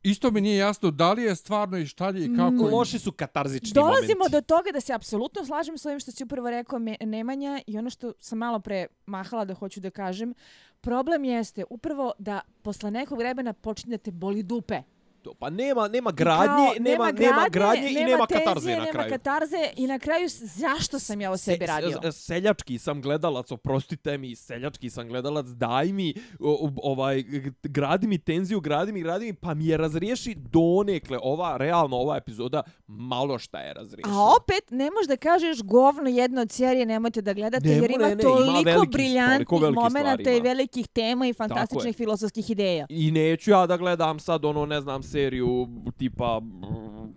isto 0.02 0.31
mi 0.31 0.40
nije 0.40 0.57
jasno 0.57 0.90
da 0.90 1.12
li 1.12 1.23
je 1.23 1.37
stvarno 1.37 1.79
i 1.79 1.87
šta 1.87 2.09
je 2.09 2.25
i 2.25 2.37
kako. 2.37 2.50
Mm, 2.52 2.61
je. 2.61 2.71
Loši 2.71 2.99
su 2.99 3.12
katarzični 3.12 3.71
Dolazimo 3.73 4.19
momenti. 4.19 4.33
do 4.33 4.40
toga 4.40 4.71
da 4.73 4.81
se 4.81 4.93
apsolutno 4.93 5.45
slažem 5.45 5.79
s 5.79 5.87
ovim 5.87 6.00
što 6.00 6.11
si 6.11 6.25
upravo 6.25 6.50
rekao 6.50 6.79
Me- 6.79 6.97
Nemanja 7.00 7.61
i 7.67 7.79
ono 7.79 7.90
što 7.90 8.12
sam 8.19 8.38
malo 8.38 8.61
pre 8.61 8.87
mahala 9.07 9.45
da 9.45 9.55
hoću 9.55 9.81
da 9.81 9.90
kažem. 9.90 10.35
Problem 10.81 11.25
jeste 11.25 11.64
upravo 11.71 12.12
da 12.19 12.40
posle 12.62 12.90
nekog 12.90 13.19
vremena 13.19 13.52
počinje 13.52 13.90
da 13.90 13.99
te 13.99 14.11
boli 14.11 14.43
dupe. 14.43 14.83
To, 15.23 15.35
Pa 15.35 15.50
nema, 15.50 15.89
nema 15.89 16.11
gradnje, 16.11 16.47
kao, 16.47 16.75
nema, 16.81 17.12
nema 17.12 17.47
gradnje 17.50 17.91
i 17.91 17.95
nema 17.95 18.27
tenzije, 18.27 18.45
katarze 18.45 18.71
na 18.71 18.77
nema 18.77 18.93
kraju. 18.93 19.11
katarze 19.11 19.71
i 19.77 19.87
na 19.87 19.99
kraju 19.99 20.29
zašto 20.29 20.99
sam 20.99 21.21
ja 21.21 21.31
o 21.31 21.37
sebi 21.37 21.67
radio? 21.67 22.00
Se, 22.03 22.12
seljački 22.12 22.79
sam 22.79 23.03
gledalac, 23.03 23.50
oprostite 23.50 24.19
mi, 24.19 24.37
seljački 24.37 24.91
sam 24.91 25.09
gledalac, 25.09 25.47
daj 25.47 25.93
mi, 25.93 26.15
o, 26.41 26.71
ovaj, 26.83 27.25
gradi 27.62 28.07
mi 28.07 28.19
tenziju, 28.19 28.61
gradi 28.61 28.93
mi, 28.93 29.03
gradi 29.03 29.27
mi, 29.27 29.33
pa 29.33 29.55
mi 29.55 29.67
je 29.67 29.77
razriješi 29.77 30.35
donekle, 30.35 31.19
ova, 31.23 31.57
realno, 31.57 31.97
ova 31.97 32.17
epizoda, 32.17 32.62
malo 32.87 33.39
šta 33.39 33.61
je 33.61 33.75
razriješila. 33.75 34.15
A 34.15 34.35
opet 34.37 34.71
ne 34.71 34.91
možeš 34.91 35.09
da 35.09 35.17
kažeš 35.17 35.62
govno 35.62 36.09
jedno 36.09 36.41
od 36.41 36.53
serije 36.53 36.87
nemojte 36.87 37.23
da 37.23 37.33
gledate 37.33 37.69
Ne, 37.69 37.75
jer 37.75 37.83
ne, 37.91 37.95
ima 37.95 38.07
ne, 38.07 38.12
ima 38.12 38.23
toliko 38.23 38.71
stvari, 38.71 38.89
briljantnih 38.93 39.61
momenata 39.75 40.31
i 40.31 40.37
ima. 40.37 40.43
velikih 40.45 40.89
tema 40.89 41.27
i 41.27 41.33
fantastičnih 41.33 41.97
filozofskih 41.97 42.50
ideja. 42.50 42.87
I 42.89 43.11
neću 43.11 43.50
ja 43.50 43.67
da 43.67 43.77
gledam 43.77 44.19
sad 44.21 44.45
ono, 44.45 44.67
ne 44.67 44.81
znam, 44.81 45.03
seriju 45.11 45.69
tipa, 45.99 46.40
mm, 46.40 47.14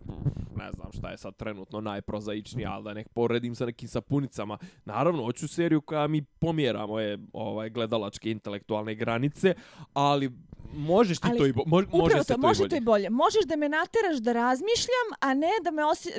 ne 0.58 0.72
znam 0.72 0.92
šta 0.98 1.10
je 1.12 1.18
sad 1.18 1.36
trenutno 1.36 1.82
najprozaičnija, 1.82 2.72
ali 2.72 2.84
da 2.84 2.94
nek 2.94 3.10
poredim 3.10 3.56
sa 3.56 3.66
nekim 3.66 3.88
sapunicama. 3.88 4.58
Naravno, 4.86 5.24
hoću 5.24 5.48
seriju 5.48 5.82
koja 5.82 6.08
mi 6.08 6.22
pomjera 6.22 6.86
moje 6.88 7.20
ovaj, 7.34 7.70
gledalačke 7.70 8.32
intelektualne 8.32 8.96
granice, 8.96 9.54
ali 9.94 10.32
možeš 10.76 11.20
ti 11.20 11.28
Ali 11.30 11.38
to 11.40 11.46
i 11.46 11.54
bo, 11.54 11.64
mo, 11.66 11.76
može 11.76 11.88
Upravo 11.92 12.24
se 12.24 12.28
to, 12.28 12.34
to 12.34 12.48
može 12.48 12.64
i 12.64 12.70
to 12.70 12.70
bolje. 12.70 12.78
i 12.78 12.86
bolje. 12.86 13.10
Možeš 13.10 13.46
da 13.46 13.56
me 13.56 13.70
nateraš 13.70 14.18
da 14.18 14.34
razmišljam, 14.34 15.08
a 15.20 15.34
ne 15.34 15.52
da 15.64 15.72
me 15.72 15.86
osi... 15.86 16.10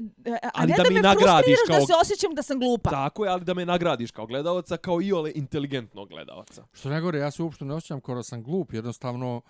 a 0.42 0.48
Ali 0.54 0.70
ne 0.70 0.76
da 0.76 0.82
da, 0.82 0.88
mi 0.88 0.94
me 0.94 1.02
frustriraš 1.02 1.68
da 1.68 1.76
kao- 1.76 1.86
se 1.86 1.92
osjećam 2.02 2.34
da 2.34 2.42
sam 2.42 2.58
glupa. 2.58 2.90
Tako 2.90 3.24
je, 3.24 3.30
ali 3.30 3.44
da 3.44 3.54
me 3.54 3.64
nagradiš 3.66 4.10
kao 4.10 4.26
gledalaca, 4.26 4.76
kao 4.76 5.02
i 5.02 5.12
ole 5.12 5.32
inteligentnog 5.34 6.08
gledalaca. 6.08 6.64
Što 6.72 6.88
najgore, 6.88 7.18
ja 7.18 7.30
se 7.30 7.42
uopšte 7.42 7.64
ne 7.64 7.74
osjećam 7.74 8.00
kao 8.00 8.14
da 8.14 8.22
sam 8.22 8.42
glup, 8.42 8.72
jednostavno 8.72 9.40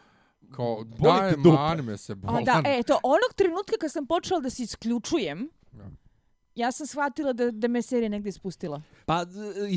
kao 0.47 0.85
Boli 0.99 1.13
daj 1.13 1.31
te 1.31 1.37
dupe. 1.37 1.49
mani 1.51 1.83
me 1.83 1.97
se 1.97 2.13
A 2.13 2.15
bolan. 2.15 2.45
da, 2.45 2.63
e, 2.67 2.83
to 2.83 2.99
onog 3.03 3.35
trenutka 3.37 3.77
kad 3.81 3.93
sam 3.93 4.07
počela 4.07 4.41
da 4.41 4.51
se 4.51 4.63
isključujem, 4.63 5.49
Da. 5.73 5.85
ja 6.55 6.73
sam 6.73 6.87
shvatila 6.87 7.33
da, 7.33 7.51
da 7.51 7.69
me 7.69 7.83
serija 7.83 8.09
negdje 8.09 8.29
ispustila. 8.29 8.83
Pa, 9.07 9.15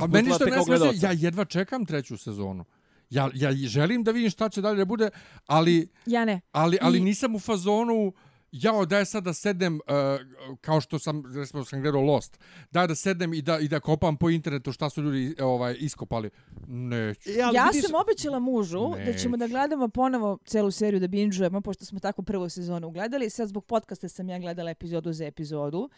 A 0.02 0.08
meni 0.08 0.30
što 0.30 0.38
te 0.40 0.46
ne 0.46 0.58
kao 0.58 0.92
ja 1.02 1.12
jedva 1.12 1.46
čekam 1.46 1.86
treću 1.86 2.18
sezonu. 2.18 2.66
Ja, 3.10 3.30
ja 3.34 3.52
želim 3.52 4.04
da 4.04 4.12
vidim 4.12 4.30
šta 4.30 4.50
će 4.50 4.62
dalje 4.62 4.78
da 4.78 4.86
bude, 4.86 5.10
ali, 5.46 5.90
Ja 6.06 6.26
ne. 6.26 6.42
ali, 6.52 6.78
ali 6.82 6.98
I- 6.98 7.02
nisam 7.02 7.36
u 7.36 7.40
fazonu 7.40 8.14
jao, 8.52 8.86
daj 8.86 9.06
sad 9.06 9.24
da 9.24 9.34
sedem, 9.34 9.76
uh, 9.76 9.82
kao 10.62 10.82
što 10.82 11.00
sam, 11.00 11.24
recimo 11.36 11.66
sam 11.66 11.82
gledao 11.82 12.02
Lost, 12.02 12.40
daj 12.72 12.88
da 12.88 12.96
sedem 12.96 13.34
i 13.34 13.42
da, 13.42 13.60
i 13.60 13.68
da 13.68 13.80
kopam 13.80 14.18
po 14.18 14.30
internetu 14.30 14.72
šta 14.72 14.90
su 14.90 15.02
ljudi 15.02 15.36
ovaj, 15.40 15.76
iskopali. 15.80 16.30
Neću. 16.68 17.30
E, 17.30 17.34
ja 17.54 17.70
vidiš- 17.74 17.86
sam 17.86 17.96
obećala 17.96 18.40
mužu 18.40 18.90
da 19.06 19.14
ćemo 19.14 19.38
da 19.38 19.46
Neću. 19.46 19.52
gledamo 19.54 19.88
ponovo 19.88 20.38
celu 20.46 20.72
seriju 20.72 21.00
da 21.00 21.08
bingeujemo, 21.08 21.62
pošto 21.62 21.86
smo 21.86 22.00
tako 22.00 22.22
prvu 22.22 22.50
sezonu 22.50 22.90
gledali. 22.92 23.30
Sad 23.30 23.48
zbog 23.48 23.66
podcasta 23.66 24.10
sam 24.10 24.30
ja 24.30 24.40
gledala 24.40 24.72
epizodu 24.72 25.14
za 25.14 25.26
epizodu. 25.26 25.90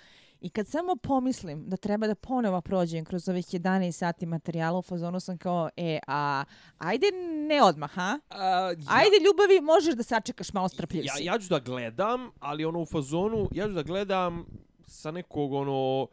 I 0.42 0.50
kad 0.50 0.68
samo 0.68 0.96
pomislim 0.96 1.64
da 1.66 1.78
treba 1.78 2.08
da 2.08 2.16
ponovo 2.16 2.62
prođem 2.62 3.06
kroz 3.06 3.30
ovih 3.30 3.46
11 3.46 3.92
sati 3.92 4.26
materijala, 4.26 4.80
u 4.80 4.82
fazonu 4.82 5.20
sam 5.20 5.38
kao, 5.38 5.70
e, 5.78 6.00
a 6.08 6.44
ajde 6.78 7.06
ne 7.48 7.64
odmah, 7.64 7.92
ha? 7.92 8.20
A, 8.30 8.40
ja- 8.70 8.76
Ajde 8.88 9.16
ljubavi, 9.26 9.62
možeš 9.62 9.96
da 9.96 10.04
sačekaš 10.04 10.54
malo 10.54 10.70
strpljiv 10.70 11.04
ja, 11.06 11.14
ja 11.24 11.40
ću 11.40 11.50
da 11.50 11.60
gledam, 11.60 12.32
ali 12.40 12.66
ono 12.66 12.82
u 12.82 12.86
fazonu, 12.86 13.50
ja 13.52 13.68
ću 13.68 13.74
da 13.74 13.84
gledam 13.84 14.46
sa 14.88 15.12
nekog 15.12 15.54
ono 15.54 16.08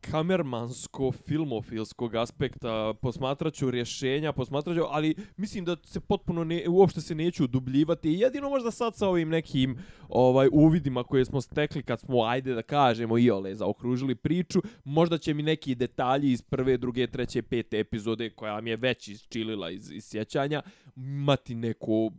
kamermansko 0.00 1.12
filmofilskog 1.12 2.14
aspekta 2.14 2.94
posmatraću 3.02 3.70
rješenja, 3.70 4.32
posmatraću, 4.32 4.80
ali 4.88 5.14
mislim 5.36 5.64
da 5.64 5.76
se 5.84 6.00
potpuno 6.00 6.44
ne, 6.44 6.64
uopšte 6.68 7.00
se 7.00 7.14
neću 7.14 7.44
udubljivati. 7.44 8.12
Jedino 8.12 8.50
možda 8.50 8.70
sad 8.70 8.96
sa 8.96 9.08
ovim 9.08 9.28
nekim 9.28 9.78
ovaj 10.08 10.48
uvidima 10.52 11.04
koje 11.04 11.24
smo 11.24 11.40
stekli 11.40 11.82
kad 11.82 12.00
smo, 12.00 12.22
ajde 12.22 12.54
da 12.54 12.62
kažemo, 12.62 13.18
iole 13.18 13.54
zaokružili 13.54 14.14
priču, 14.14 14.62
možda 14.84 15.18
će 15.18 15.34
mi 15.34 15.42
neki 15.42 15.74
detalji 15.74 16.32
iz 16.32 16.42
prve, 16.42 16.76
druge, 16.76 17.06
treće, 17.06 17.42
pete 17.42 17.78
epizode 17.78 18.30
koja 18.30 18.60
mi 18.60 18.70
je 18.70 18.76
već 18.76 19.08
isčilila 19.08 19.70
iz, 19.70 19.90
iz 19.90 20.04
sjećanja, 20.04 20.62
imati 20.96 21.54
neko 21.54 22.10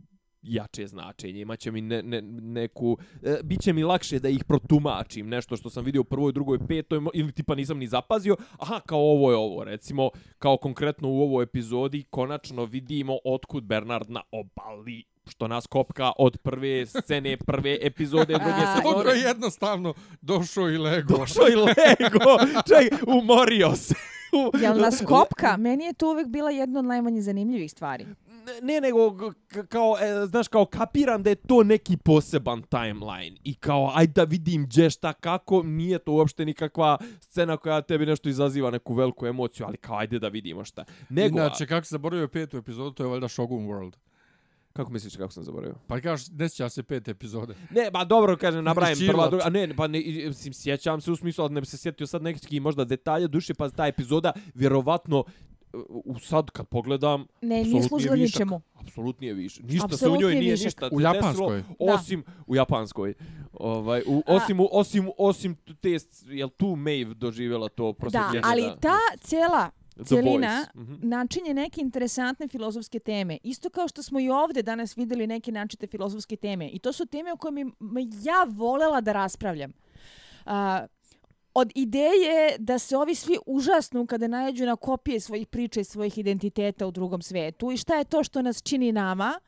jače 0.42 0.86
značenje, 0.86 1.40
imaće 1.40 1.70
mi 1.70 1.80
ne, 1.80 2.02
ne, 2.02 2.22
neku, 2.22 2.98
e, 3.22 3.38
bit 3.44 3.60
će 3.60 3.72
mi 3.72 3.84
lakše 3.84 4.18
da 4.18 4.28
ih 4.28 4.44
protumačim, 4.44 5.28
nešto 5.28 5.56
što 5.56 5.70
sam 5.70 5.84
vidio 5.84 6.00
u 6.00 6.04
prvoj, 6.04 6.32
drugoj, 6.32 6.58
petoj, 6.68 7.00
ili 7.14 7.32
tipa 7.32 7.54
nisam 7.54 7.78
ni 7.78 7.86
zapazio, 7.86 8.36
aha, 8.58 8.80
kao 8.86 9.00
ovo 9.00 9.30
je 9.30 9.36
ovo, 9.36 9.64
recimo, 9.64 10.10
kao 10.38 10.56
konkretno 10.56 11.08
u 11.08 11.22
ovoj 11.22 11.42
epizodi, 11.42 12.04
konačno 12.10 12.64
vidimo 12.64 13.18
otkud 13.24 13.64
Bernard 13.64 14.10
na 14.10 14.22
obali, 14.32 15.04
što 15.26 15.48
nas 15.48 15.66
kopka 15.66 16.12
od 16.18 16.38
prve 16.38 16.86
scene, 16.86 17.36
prve 17.36 17.78
epizode, 17.82 18.34
druge 18.34 18.50
A, 18.66 18.76
sezone. 18.76 18.94
Dobro 18.94 19.10
je 19.10 19.20
jednostavno 19.20 19.94
došao 20.20 20.70
i 20.70 20.78
lego. 20.78 21.18
Došao 21.18 21.48
i 21.48 21.54
Lego, 21.54 22.38
čaj, 22.68 22.88
umorio 23.06 23.76
se. 23.76 23.94
Jel 24.60 24.78
nas 24.84 25.02
kopka? 25.06 25.56
Meni 25.56 25.84
je 25.84 25.92
to 25.92 26.10
uvek 26.10 26.26
bila 26.26 26.50
jedna 26.50 26.78
od 26.78 26.84
najmanje 26.84 27.20
zanimljivih 27.20 27.70
stvari. 27.70 28.06
Ne, 28.62 28.72
ne 28.74 28.80
nego 28.80 29.16
kao 29.68 29.96
e, 30.00 30.26
znaš 30.26 30.48
kao 30.48 30.66
kapiram 30.66 31.22
da 31.22 31.30
je 31.30 31.36
to 31.36 31.62
neki 31.62 31.96
poseban 31.96 32.62
timeline 32.62 33.36
i 33.44 33.54
kao 33.54 33.92
aj 33.94 34.06
da 34.06 34.24
vidim 34.24 34.64
gdje 34.66 34.90
šta 34.90 35.12
kako 35.12 35.62
nije 35.62 35.98
to 35.98 36.12
uopšte 36.12 36.44
nikakva 36.44 36.98
scena 37.20 37.56
koja 37.56 37.80
tebi 37.82 38.06
nešto 38.06 38.28
izaziva 38.28 38.70
neku 38.70 38.94
veliku 38.94 39.26
emociju 39.26 39.66
ali 39.66 39.76
kao 39.76 39.96
ajde 39.98 40.18
da 40.18 40.28
vidimo 40.28 40.64
šta 40.64 40.84
nego 41.08 41.38
Inače, 41.38 41.66
kako 41.66 41.86
se 41.86 41.92
zaboravio 41.92 42.28
petu 42.28 42.56
epizodu, 42.56 42.90
to 42.90 43.02
je 43.02 43.08
valjda 43.08 43.28
Shogun 43.28 43.66
World. 43.66 43.92
kako 44.72 44.92
misliš 44.92 45.16
kako 45.16 45.32
sam 45.32 45.44
zaboravio 45.44 45.74
Pa 45.86 46.00
kažeš, 46.00 46.26
desća 46.26 46.68
se 46.68 46.82
pet 46.82 47.08
epizode. 47.08 47.54
ne 47.70 47.90
ba 47.90 48.04
dobro 48.04 48.36
kažem 48.36 48.64
Chillat. 48.64 49.14
prva 49.14 49.28
druga 49.28 49.44
a 49.46 49.50
ne 49.50 49.76
pa 49.76 49.86
ne 49.86 49.98
mislim 50.26 50.52
sjećam 50.54 51.00
se 51.00 51.10
u 51.10 51.16
smislu 51.16 51.44
ali 51.44 51.54
ne 51.54 51.60
bi 51.60 51.66
se 51.66 51.76
sjetio 51.76 52.06
sad 52.06 52.22
neki 52.22 52.60
možda 52.60 52.84
detalje 52.84 53.28
duše 53.28 53.54
pa 53.54 53.68
ta 53.70 53.86
epizoda 53.86 54.32
vjerovatno 54.54 55.24
u 55.88 56.18
sad 56.18 56.50
kad 56.50 56.66
pogledam 56.68 57.26
Ne, 57.40 57.62
nije 57.62 57.76
je 57.76 57.82
služila 57.82 58.16
ničemu. 58.16 58.60
Apsolutni 58.74 59.26
je 59.26 59.34
više. 59.34 59.62
Ništa 59.62 59.96
se 59.96 60.08
u 60.08 60.16
njoj 60.16 60.32
je 60.32 60.40
nije 60.40 60.52
višak. 60.52 60.64
ništa 60.64 60.86
U 60.86 60.98
desilo, 60.98 61.14
japanskoj? 61.14 61.62
Da. 61.62 61.94
Osim 61.94 62.24
u 62.46 62.56
japanskoj. 62.56 63.14
Ovaj 63.52 64.02
u, 64.06 64.22
A- 64.26 64.34
osim 64.34 64.60
u, 64.60 64.68
osim 64.72 65.10
osim 65.18 65.56
te 65.80 65.96
jel 66.26 66.48
tu 66.48 66.76
Maeve 66.76 67.14
doživjela 67.14 67.68
to 67.68 67.92
Da, 67.92 67.98
prosvjetljenje 67.98 68.40
ali 68.44 68.62
ta 68.80 68.96
cijela 69.20 69.70
cijelina 70.04 70.66
Boys. 70.74 70.82
Mhm. 70.82 71.08
načinje 71.08 71.54
neke 71.54 71.80
interesantne 71.80 72.48
filozofske 72.48 72.98
teme. 72.98 73.38
Isto 73.42 73.70
kao 73.70 73.88
što 73.88 74.02
smo 74.02 74.20
i 74.20 74.28
ovdje 74.30 74.62
danas 74.62 74.96
videli 74.96 75.26
neke 75.26 75.52
načite 75.52 75.86
filozofske 75.86 76.36
teme. 76.36 76.68
I 76.72 76.78
to 76.78 76.92
su 76.92 77.06
teme 77.06 77.32
o 77.32 77.36
kojima 77.36 77.70
ja 78.24 78.46
volela 78.48 79.00
da 79.00 79.12
raspravljam. 79.12 79.72
A, 80.46 80.86
od 81.58 81.72
ideje 81.74 82.56
da 82.58 82.78
se 82.78 82.96
ovi 82.96 83.14
svi 83.14 83.38
užasnu 83.46 84.06
kada 84.06 84.26
najeđu 84.26 84.66
na 84.66 84.76
kopije 84.76 85.20
svojih 85.20 85.46
priča 85.46 85.80
i 85.80 85.84
svojih 85.84 86.18
identiteta 86.18 86.86
u 86.86 86.90
drugom 86.90 87.22
svetu 87.22 87.72
i 87.72 87.76
šta 87.76 87.96
je 87.96 88.04
to 88.04 88.24
što 88.24 88.42
nas 88.42 88.62
čini 88.62 88.92
nama 88.92 89.40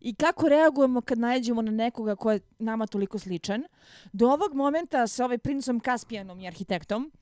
i 0.00 0.14
kako 0.14 0.48
reagujemo 0.48 1.00
kad 1.00 1.18
najeđemo 1.18 1.62
na 1.62 1.70
nekoga 1.70 2.16
ko 2.16 2.32
je 2.32 2.40
nama 2.58 2.86
toliko 2.86 3.18
sličan. 3.18 3.64
Do 4.12 4.28
ovog 4.28 4.54
momenta 4.54 5.06
sa 5.06 5.24
ovaj 5.24 5.38
princom 5.38 5.80
Kaspijanom 5.80 6.40
i 6.40 6.46
arhitektom, 6.46 7.12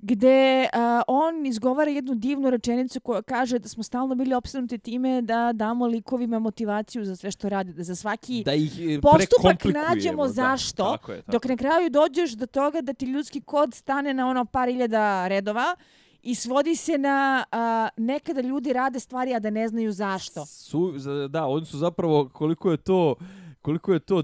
gde 0.00 0.68
a, 0.72 1.02
on 1.06 1.46
izgovara 1.46 1.90
jednu 1.90 2.14
divnu 2.14 2.50
rečenicu 2.50 3.00
koja 3.00 3.22
kaže 3.22 3.58
da 3.58 3.68
smo 3.68 3.82
stalno 3.82 4.14
bili 4.14 4.34
opsednuti 4.34 4.78
time 4.78 5.22
da 5.22 5.52
damo 5.52 5.86
likovima 5.86 6.38
motivaciju 6.38 7.04
za 7.04 7.16
sve 7.16 7.30
što 7.30 7.48
rade, 7.48 7.72
da 7.72 7.82
za 7.82 7.94
svaki 7.94 8.42
da 8.44 8.54
ih 8.54 8.80
e, 8.80 9.00
postupak 9.00 9.64
nađemo 9.64 10.22
da. 10.22 10.28
zašto, 10.28 10.84
Tako 10.92 11.12
je, 11.12 11.22
tako. 11.22 11.32
dok 11.32 11.44
na 11.44 11.56
kraju 11.56 11.90
dođeš 11.90 12.32
do 12.32 12.46
toga 12.46 12.80
da 12.80 12.92
ti 12.92 13.06
ljudski 13.06 13.40
kod 13.40 13.74
stane 13.74 14.14
na 14.14 14.28
ono 14.28 14.44
par 14.44 14.68
iljada 14.68 15.28
redova 15.28 15.76
i 16.22 16.34
svodi 16.34 16.76
se 16.76 16.98
na 16.98 17.44
a, 17.52 17.88
nekada 17.96 18.40
ljudi 18.40 18.72
rade 18.72 19.00
stvari 19.00 19.34
a 19.34 19.38
da 19.38 19.50
ne 19.50 19.68
znaju 19.68 19.92
zašto. 19.92 20.46
Su, 20.46 20.94
da, 21.28 21.46
oni 21.46 21.66
su 21.66 21.78
zapravo 21.78 22.28
koliko 22.28 22.70
je 22.70 22.76
to 22.76 23.14
koliko 23.62 23.92
je 23.92 23.98
to 24.00 24.22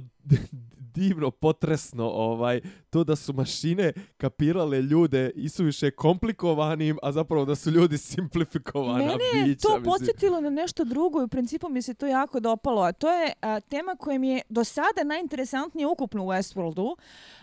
divno 0.94 1.30
potresno 1.30 2.08
ovaj 2.10 2.60
to 2.94 3.04
da 3.04 3.16
su 3.16 3.32
mašine 3.32 3.92
kapirale 4.16 4.82
ljude 4.82 5.30
i 5.34 5.48
su 5.48 5.64
više 5.64 5.90
komplikovanim, 5.90 6.98
a 7.02 7.12
zapravo 7.12 7.44
da 7.44 7.54
su 7.54 7.70
ljudi 7.70 7.98
simplifikovana 8.10 8.98
Mene 8.98 9.24
je 9.34 9.44
bića. 9.44 9.68
to 9.68 9.74
mislim. 9.74 9.84
podsjetilo 9.84 10.40
na 10.40 10.50
nešto 10.50 10.84
drugo 10.84 11.20
i 11.20 11.24
u 11.24 11.28
principu 11.28 11.68
mi 11.68 11.82
se 11.82 11.94
to 11.94 12.06
jako 12.06 12.40
dopalo, 12.40 12.82
a 12.82 12.92
to 12.92 13.12
je 13.12 13.32
a, 13.40 13.60
tema 13.60 13.96
koja 13.96 14.18
mi 14.18 14.28
je 14.28 14.42
do 14.48 14.64
sada 14.64 15.04
najinteresantnija 15.04 15.88
ukupno 15.88 16.24
u 16.24 16.28
Westworldu. 16.28 16.96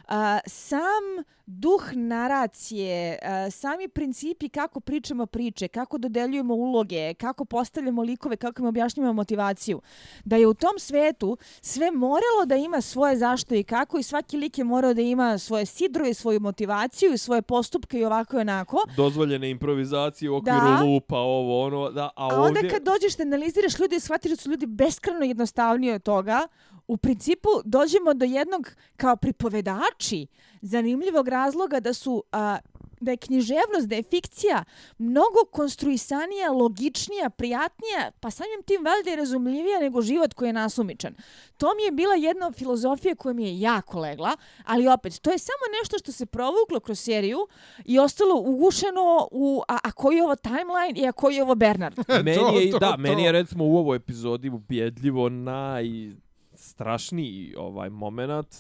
A, 0.08 0.40
sam 0.48 1.24
duh 1.46 1.84
naracije, 1.94 3.20
a, 3.22 3.50
sami 3.50 3.88
principi 3.88 4.50
kako 4.50 4.80
pričamo 4.80 5.26
priče, 5.26 5.68
kako 5.68 5.98
dodeljujemo 5.98 6.54
uloge, 6.54 7.14
kako 7.14 7.46
postavljamo 7.46 8.02
likove, 8.04 8.38
kako 8.38 8.62
im 8.62 8.68
objašnjamo 8.68 9.14
motivaciju. 9.14 9.82
Da 10.26 10.36
je 10.36 10.48
u 10.48 10.54
tom 10.54 10.80
svetu 10.80 11.38
sve 11.62 11.92
moralo 11.92 12.46
da 12.46 12.56
ima 12.56 12.82
svoje 12.82 13.18
zašto 13.18 13.56
i 13.56 13.64
kako 13.64 13.98
i 14.00 14.04
svaki 14.04 14.38
lik 14.38 14.58
je 14.58 14.64
morao 14.64 14.94
da 14.94 15.02
ima 15.02 15.38
svoje 15.42 15.66
sidro 15.66 16.08
i 16.08 16.14
svoju 16.14 16.40
motivaciju 16.40 17.14
i 17.14 17.18
svoje 17.18 17.42
postupke 17.42 18.00
i 18.00 18.06
ovako 18.06 18.38
i 18.38 18.42
onako. 18.42 18.78
Dozvoljene 18.98 19.50
improvizacije 19.50 20.30
u 20.30 20.36
okviru 20.36 20.58
Da. 20.60 20.84
lupa, 20.84 21.18
ovo, 21.18 21.66
ono, 21.66 21.92
da, 21.92 22.04
a, 22.04 22.12
A 22.16 22.26
onda 22.28 22.60
ovdje... 22.60 22.70
kad 22.70 22.84
dođeš 22.84 23.16
da 23.16 23.24
analiziraš 23.24 23.80
ljudi 23.80 23.96
i 23.96 24.00
shvatiš 24.00 24.32
da 24.32 24.36
su 24.38 24.50
ljudi 24.50 24.66
beskreno 24.66 25.26
jednostavniji 25.26 25.92
od 25.92 26.04
toga, 26.04 26.48
u 26.88 26.98
principu 26.98 27.50
dođemo 27.66 28.14
do 28.14 28.26
jednog 28.26 28.72
kao 28.98 29.16
pripovedači 29.16 30.28
zanimljivog 30.62 31.28
razloga 31.28 31.80
da 31.80 31.94
su 31.94 32.24
a, 32.32 32.58
da 33.02 33.12
je 33.12 33.18
književnost, 33.18 33.88
da 33.88 33.96
je 33.96 34.04
fikcija 34.04 34.64
mnogo 34.98 35.46
konstruisanija, 35.52 36.52
logičnija, 36.52 37.30
prijatnija, 37.30 38.12
pa 38.20 38.32
samim 38.32 38.64
tim 38.66 38.86
valjda 38.86 39.12
i 39.12 39.16
razumljivija 39.16 39.80
nego 39.80 40.02
život 40.02 40.34
koji 40.34 40.50
je 40.50 40.54
nasumičan. 40.54 41.16
To 41.58 41.68
mi 41.76 41.84
je 41.84 41.92
bila 41.92 42.16
jedna 42.16 42.48
od 42.48 42.56
filozofije 42.56 43.16
koja 43.16 43.34
mi 43.34 43.44
je 43.46 43.60
jako 43.60 44.00
legla, 44.00 44.38
ali 44.66 44.88
opet, 44.88 45.20
to 45.20 45.32
je 45.32 45.38
samo 45.38 45.64
nešto 45.82 45.98
što 45.98 46.12
se 46.12 46.26
provuklo 46.26 46.80
kroz 46.80 47.00
seriju 47.00 47.48
i 47.86 48.00
ostalo 48.00 48.36
ugušeno 48.36 49.28
u 49.32 49.62
a, 49.68 49.78
a 49.84 49.92
koji 49.92 50.18
je 50.18 50.24
ovo 50.24 50.36
timeline 50.36 50.94
i 50.96 51.08
a 51.08 51.12
koji 51.12 51.36
je 51.36 51.44
ovo 51.44 51.56
Bernard. 51.56 52.00
meni 52.24 52.38
To, 52.38 52.60
je, 52.60 52.72
to, 52.72 52.80
da, 52.80 52.92
to. 52.92 52.98
meni 52.98 53.24
je 53.24 53.32
recimo 53.32 53.66
u 53.66 53.78
ovoj 53.78 53.96
epizodi 53.96 54.50
ubjedljivo 54.50 55.30
najstrašniji 55.30 57.56
ovaj 57.58 57.90
moment 57.90 58.56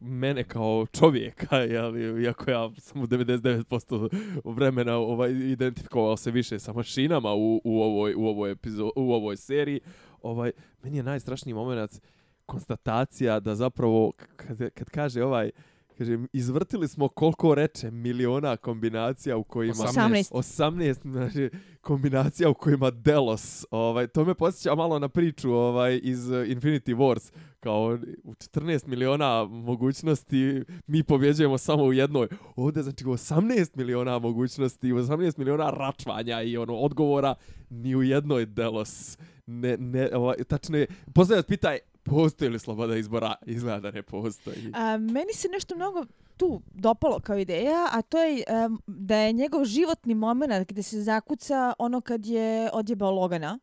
mene 0.00 0.44
kao 0.44 0.86
čovjeka, 0.92 1.56
jeli, 1.74 2.22
iako 2.22 2.50
ja 2.50 2.70
sam 2.78 3.02
u 3.02 3.06
99% 3.06 4.08
vremena 4.44 4.96
ovaj, 4.96 5.30
identifikovao 5.30 6.16
se 6.16 6.30
više 6.30 6.58
sa 6.58 6.72
mašinama 6.72 7.34
u, 7.34 7.60
u, 7.64 7.82
ovoj, 7.82 8.14
u, 8.14 8.26
ovoj 8.26 8.50
epizo, 8.50 8.90
u 8.96 9.12
ovoj 9.12 9.36
seriji, 9.36 9.80
ovaj, 10.22 10.52
meni 10.82 10.96
je 10.96 11.02
najstrašniji 11.02 11.54
moment 11.54 12.00
konstatacija 12.46 13.40
da 13.40 13.54
zapravo, 13.54 14.12
kad, 14.36 14.70
kad 14.74 14.90
kaže 14.90 15.24
ovaj, 15.24 15.50
kaže, 15.98 16.18
izvrtili 16.32 16.88
smo 16.88 17.08
koliko 17.08 17.54
reče 17.54 17.90
miliona 17.90 18.56
kombinacija 18.56 19.36
u 19.36 19.44
kojima... 19.44 19.74
18. 19.74 20.32
18 20.32 21.02
znači, 21.02 21.50
kombinacija 21.80 22.50
u 22.50 22.54
kojima 22.54 22.90
Delos, 22.90 23.66
ovaj, 23.70 24.06
to 24.06 24.24
me 24.24 24.34
posjeća 24.34 24.74
malo 24.74 24.98
na 24.98 25.08
priču 25.08 25.52
ovaj, 25.52 26.00
iz 26.02 26.20
Infinity 26.28 26.96
Wars, 26.96 27.32
kao 27.60 27.98
u 28.24 28.34
14 28.34 28.86
miliona 28.86 29.44
mogućnosti 29.44 30.62
mi 30.86 31.02
pobjeđujemo 31.02 31.58
samo 31.58 31.84
u 31.84 31.92
jednoj. 31.92 32.28
Ovdje 32.56 32.82
znači 32.82 33.06
u 33.06 33.12
18 33.12 33.70
miliona 33.74 34.18
mogućnosti, 34.18 34.92
u 34.92 34.96
18 34.96 35.38
miliona 35.38 35.70
račvanja 35.70 36.42
i 36.42 36.56
ono 36.56 36.74
odgovora 36.74 37.34
ni 37.70 37.96
u 37.96 38.02
jednoj 38.02 38.46
Delos. 38.46 39.18
Ne, 39.46 39.76
ne, 39.76 40.08
ovaj, 40.14 40.36
tačno 40.44 40.78
je, 40.78 40.86
postavljat 41.14 41.46
pitaj, 41.46 41.78
postoji 42.08 42.50
li 42.50 42.58
sloboda 42.58 42.96
izbora? 42.96 43.34
Izgleda 43.44 43.80
da 43.80 43.90
ne 43.90 44.02
postoji. 44.02 44.70
A, 44.74 44.96
meni 44.98 45.32
se 45.32 45.48
nešto 45.48 45.76
mnogo 45.76 46.04
tu 46.36 46.62
dopalo 46.66 47.20
kao 47.20 47.38
ideja, 47.38 47.88
a 47.92 48.02
to 48.02 48.18
je 48.18 48.44
um, 48.66 48.82
da 48.86 49.16
je 49.16 49.32
njegov 49.32 49.64
životni 49.64 50.14
moment 50.14 50.68
gdje 50.68 50.82
se 50.82 51.02
zakuca 51.02 51.72
ono 51.78 52.00
kad 52.00 52.26
je 52.26 52.70
odjebao 52.72 53.10
Logana. 53.12 53.58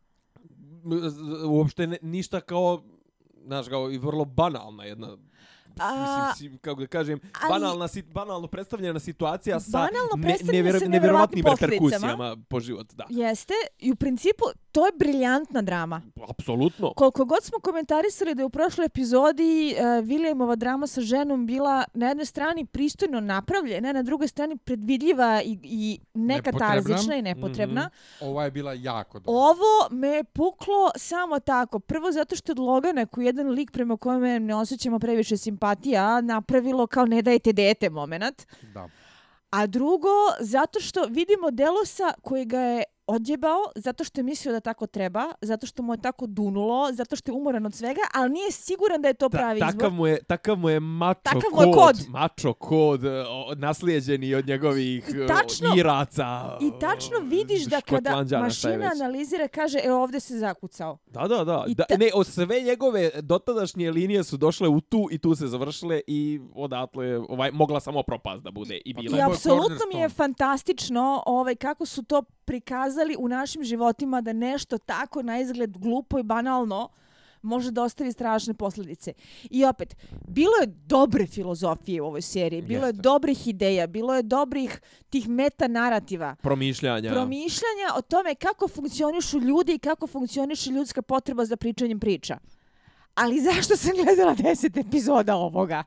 uopšte 1.47 1.87
ne, 1.87 1.97
ništa 2.01 2.41
kao 2.41 2.83
znaš, 3.37 3.67
kao 3.67 3.91
i 3.91 3.97
vrlo 3.97 4.25
banalna 4.25 4.83
jedna 4.83 5.17
A- 5.79 6.31
mislim, 6.31 6.51
si, 6.51 6.57
kako 6.57 6.81
da 6.81 6.87
kažem, 6.87 7.19
ali- 7.41 7.49
banalna, 7.51 7.87
si, 7.87 8.01
banalno 8.03 8.47
predstavljena 8.47 8.99
situacija 8.99 9.59
sa 9.59 9.71
Banalno 9.71 10.15
ne, 10.15 10.21
predstavljena 10.21 10.41
sa 10.69 10.77
nevjer- 10.77 10.89
nevjerovatnim 10.89 11.43
nevjerovatnim 11.43 11.45
reperkusijama 11.61 12.37
po 12.49 12.59
život. 12.59 12.93
Da, 12.93 13.05
Jeste, 13.09 13.53
i 13.79 13.91
u 13.91 13.95
principu 13.95 14.43
to 14.75 14.85
je 14.85 14.91
briljantna 14.99 15.61
drama. 15.61 16.01
apsolutno. 16.29 16.93
Koliko 16.95 17.25
god 17.25 17.43
smo 17.43 17.59
komentarisali 17.59 18.35
da 18.35 18.41
je 18.41 18.45
u 18.45 18.49
prošloj 18.49 18.85
epizodi 18.85 19.75
uh, 19.77 19.81
Williamova 19.85 20.55
drama 20.55 20.87
sa 20.87 21.01
ženom 21.01 21.45
bila 21.45 21.83
na 21.93 22.07
jednoj 22.07 22.25
strani 22.25 22.65
pristojno 22.65 23.19
napravljena, 23.19 23.93
na 23.93 24.03
drugoj 24.03 24.27
strani 24.27 24.57
predvidljiva 24.57 25.41
i, 25.45 25.59
i 25.63 25.99
nekatarzična 26.13 27.15
i 27.15 27.21
nepotrebna. 27.21 27.81
Mhm. 27.81 28.29
Ova 28.29 28.43
je 28.43 28.51
bila 28.51 28.73
jako 28.73 29.19
dobra. 29.19 29.33
Ovo 29.33 29.89
me 29.91 30.07
je 30.07 30.23
puklo 30.23 30.91
samo 30.97 31.39
tako. 31.39 31.79
Prvo 31.79 32.11
zato 32.11 32.35
što 32.35 32.51
od 32.51 32.59
Logana 32.59 33.05
koji 33.05 33.25
je 33.25 33.27
jedan 33.27 33.49
lik 33.49 33.71
prema 33.71 33.97
kome 33.97 34.39
ne 34.39 34.55
osjećamo 34.55 34.99
previše 34.99 35.37
simpatija 35.37 36.21
napravilo 36.21 36.87
kao 36.87 37.05
ne 37.05 37.21
dajte 37.21 37.53
dete 37.53 37.89
moment. 37.89 38.47
Da. 38.73 38.89
A 39.49 39.67
drugo, 39.67 40.09
zato 40.39 40.79
što 40.79 41.05
vidimo 41.05 41.51
Delosa 41.51 42.13
koji 42.21 42.45
ga 42.45 42.59
je 42.59 42.83
odjebao, 43.07 43.57
zato 43.75 44.03
što 44.03 44.19
je 44.19 44.25
mislio 44.25 44.51
da 44.51 44.59
tako 44.59 44.87
treba, 44.87 45.31
zato 45.41 45.67
što 45.67 45.83
mu 45.83 45.93
je 45.93 45.97
tako 45.99 46.27
dunulo, 46.27 46.89
zato 46.93 47.15
što 47.15 47.31
je 47.31 47.35
umoran 47.35 47.65
od 47.65 47.73
svega, 47.73 48.01
ali 48.13 48.29
nije 48.29 48.51
siguran 48.51 49.01
da 49.01 49.07
je 49.07 49.13
to 49.13 49.29
Ta, 49.29 49.37
pravi 49.37 49.59
takav 49.59 49.75
izbor. 49.75 49.91
mu 49.91 50.07
je, 50.07 50.23
takav 50.23 50.55
mu 50.57 50.69
je 50.69 50.79
mačo 50.79 51.19
Takav 51.23 51.41
mu 51.51 51.57
kod, 51.57 51.65
je 51.67 51.73
kod. 51.75 51.95
mačo 52.09 52.53
kod, 52.53 53.03
e, 53.03 53.09
o, 53.21 53.53
naslijeđeni 53.55 54.35
od 54.35 54.47
njegovih 54.47 54.85
I 55.09 55.11
e, 55.13 55.27
tačno- 55.27 55.77
iraca. 55.77 56.57
I 56.61 56.71
tačno 56.79 57.19
vidiš 57.19 57.63
da 57.63 57.81
kada 57.81 58.23
mašina 58.33 58.91
analizira, 58.93 59.47
kaže, 59.47 59.79
e 59.79 59.91
ovdje 59.91 60.19
se 60.19 60.37
zakucao. 60.37 60.97
Da, 61.05 61.27
da, 61.27 61.43
da. 61.43 61.65
I 61.67 61.75
da 61.75 61.83
ta- 61.83 61.97
ne, 61.97 62.09
od 62.13 62.27
sve 62.27 62.61
njegove 62.61 63.11
dotadašnje 63.15 63.91
linije 63.91 64.23
su 64.23 64.37
došle 64.37 64.67
u 64.69 64.81
tu 64.81 65.07
i 65.11 65.17
tu 65.17 65.35
se 65.35 65.47
završile 65.47 66.01
i 66.07 66.39
odatle 66.55 67.17
ovaj, 67.19 67.51
mogla 67.51 67.79
samo 67.79 68.03
propast 68.03 68.43
da 68.43 68.51
bude 68.51 68.81
i 68.85 68.93
bila. 68.93 69.17
I 69.17 69.21
apsolutno 69.23 69.85
mi 69.93 69.99
je 69.99 70.09
fantastično 70.09 71.23
ovaj, 71.25 71.55
kako 71.55 71.85
su 71.85 72.03
to 72.03 72.21
prikazali 72.45 72.94
u 73.19 73.27
našim 73.27 73.63
životima 73.63 74.21
da 74.21 74.33
nešto 74.33 74.77
tako 74.77 75.21
na 75.21 75.39
izgled 75.39 75.77
glupo 75.77 76.19
i 76.19 76.23
banalno 76.23 76.89
može 77.41 77.71
da 77.71 77.83
ostavi 77.83 78.11
strašne 78.11 78.53
posljedice. 78.53 79.13
I 79.43 79.65
opet, 79.65 79.95
bilo 80.27 80.51
je 80.61 80.67
dobre 80.67 81.25
filozofije 81.27 82.01
u 82.01 82.05
ovoj 82.05 82.21
seriji, 82.21 82.61
bilo 82.61 82.85
je 82.85 82.89
Jeste. 82.89 83.01
dobrih 83.01 83.47
ideja, 83.47 83.87
bilo 83.87 84.15
je 84.15 84.23
dobrih 84.23 84.81
tih 85.09 85.29
meta 85.29 85.67
narativa, 85.67 86.35
Promišljanja. 86.35 87.11
promišljanja 87.11 87.87
o 87.97 88.01
tome 88.01 88.35
kako 88.35 88.67
funkcionišu 88.67 89.39
ljudi 89.39 89.73
i 89.73 89.79
kako 89.79 90.07
funkcioniše 90.07 90.71
ljudska 90.71 91.01
potreba 91.01 91.45
za 91.45 91.57
pričanjem 91.57 91.99
priča. 91.99 92.37
Ali 93.15 93.41
zašto 93.41 93.77
sam 93.77 93.91
gledala 93.95 94.35
10 94.35 94.87
epizoda 94.87 95.35
ovoga? 95.35 95.83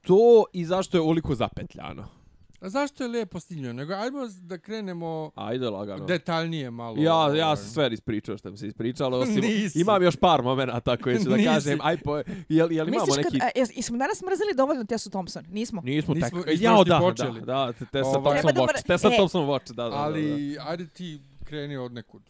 to 0.00 0.44
i 0.52 0.64
zašto 0.64 0.96
je 0.96 1.02
oliko 1.02 1.34
zapetljano. 1.34 2.17
A 2.60 2.68
zašto 2.68 3.04
je 3.04 3.08
lijepo 3.08 3.40
snimljeno? 3.40 3.72
Nego 3.72 3.92
ajmo 3.94 4.18
da 4.40 4.58
krenemo 4.58 5.30
Ajde 5.34 5.70
lagano. 5.70 6.04
detaljnije 6.06 6.70
malo. 6.70 6.96
Ja, 6.98 7.34
ja 7.36 7.56
sam 7.56 7.66
sve 7.66 7.90
ispričao 7.92 8.38
što 8.38 8.50
mi 8.50 8.56
se 8.56 8.66
ispričalo, 8.68 9.18
osim 9.18 9.34
Nisi. 9.42 9.80
imam 9.80 10.02
još 10.02 10.16
par 10.16 10.42
momenata 10.42 10.96
koje 10.96 11.18
ću 11.18 11.24
da 11.24 11.36
Nisi. 11.36 11.46
kažem. 11.46 11.78
Aj 11.82 11.96
po, 11.96 12.16
jel, 12.48 12.72
jel 12.72 12.88
imamo 12.88 13.04
Misliš 13.06 13.16
neki... 13.16 13.38
kad, 13.38 13.48
a, 13.48 13.60
jes- 13.60 13.76
jesmo 13.76 13.98
danas 13.98 14.22
mrzeli 14.22 14.54
dovoljno 14.56 14.84
Tessa 14.84 15.10
Thompson? 15.10 15.44
Nismo. 15.48 15.82
Nismo, 15.82 16.14
tek... 16.14 16.22
Nismo- 16.24 16.44
ja, 16.60 16.84
da, 16.84 16.98
počeli. 17.00 17.40
da, 17.40 17.44
da, 17.44 17.72
Tessa 17.72 18.08
Ovaj- 18.08 18.22
Thompson 18.40 18.54
da 18.56 18.60
Watch. 18.62 18.86
Tessa 18.86 19.08
e. 19.08 19.10
Thompson 19.10 19.46
Watch, 19.46 19.68
da, 19.68 19.82
da, 19.82 19.82
da. 19.84 19.90
da. 19.90 19.96
Ali, 19.96 20.56
ajde 20.60 20.86
ti 20.86 21.20
kreni 21.44 21.76
od 21.76 21.92
nekud. 21.92 22.22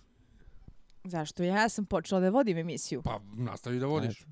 Zašto? 1.05 1.43
Ja 1.43 1.69
sam 1.69 1.85
počela 1.85 2.21
da 2.21 2.31
vodim 2.31 2.59
emisiju. 2.59 3.03
Pa, 3.03 3.21
nastavi 3.29 3.79
da 3.79 3.87
vodiš. 3.87 4.25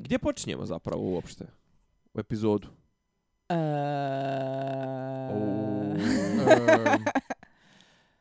Gdje 0.00 0.18
počinjemo 0.18 0.66
zapravo 0.66 1.02
uopšte? 1.02 1.44
U 2.14 2.20
epizodu. 2.20 2.68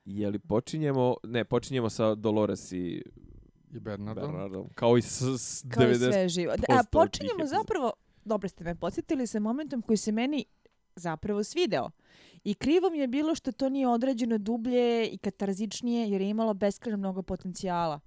Je 0.06 0.30
li 0.30 0.40
počinjemo... 0.50 1.16
Ne, 1.24 1.46
počinjemo 1.46 1.90
sa 1.90 2.16
Dolores 2.16 2.72
i 2.72 3.04
I 3.74 3.80
Bernardom. 3.80 4.32
Bernardom. 4.32 4.70
Kao 4.76 4.98
i 4.98 5.02
s, 5.02 5.22
s 5.22 5.66
Kao 5.70 5.84
i 5.84 5.88
90... 5.88 6.12
sve 6.12 6.30
živo. 6.30 6.54
A 6.70 6.84
počinjemo 6.92 7.46
zapravo, 7.46 7.94
dobro 8.26 8.50
ste 8.50 8.64
me 8.64 8.76
podsjetili 8.76 9.28
sa 9.28 9.40
momentom 9.40 9.82
koji 9.82 9.98
se 9.98 10.12
meni 10.12 10.46
zapravo 10.96 11.44
svideo. 11.44 11.90
I 12.44 12.54
krivo 12.54 12.90
mi 12.90 12.98
je 12.98 13.08
bilo 13.08 13.36
što 13.36 13.52
to 13.52 13.70
nije 13.70 13.88
odrađeno 13.88 14.38
dublje 14.38 15.08
i 15.08 15.18
katarzičnije 15.18 16.10
jer 16.10 16.22
je 16.22 16.30
imalo 16.30 16.54
beskrajno 16.54 16.98
mnogo 16.98 17.22
potencijala. 17.22 18.00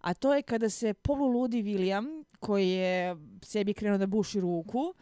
A 0.00 0.14
to 0.14 0.34
je 0.34 0.42
kada 0.42 0.68
se 0.68 0.94
poluludi 0.94 1.62
William, 1.62 2.24
koji 2.40 2.68
je 2.68 3.16
sebi 3.42 3.74
krenuo 3.74 3.98
da 3.98 4.06
buši 4.06 4.40
ruku, 4.40 4.94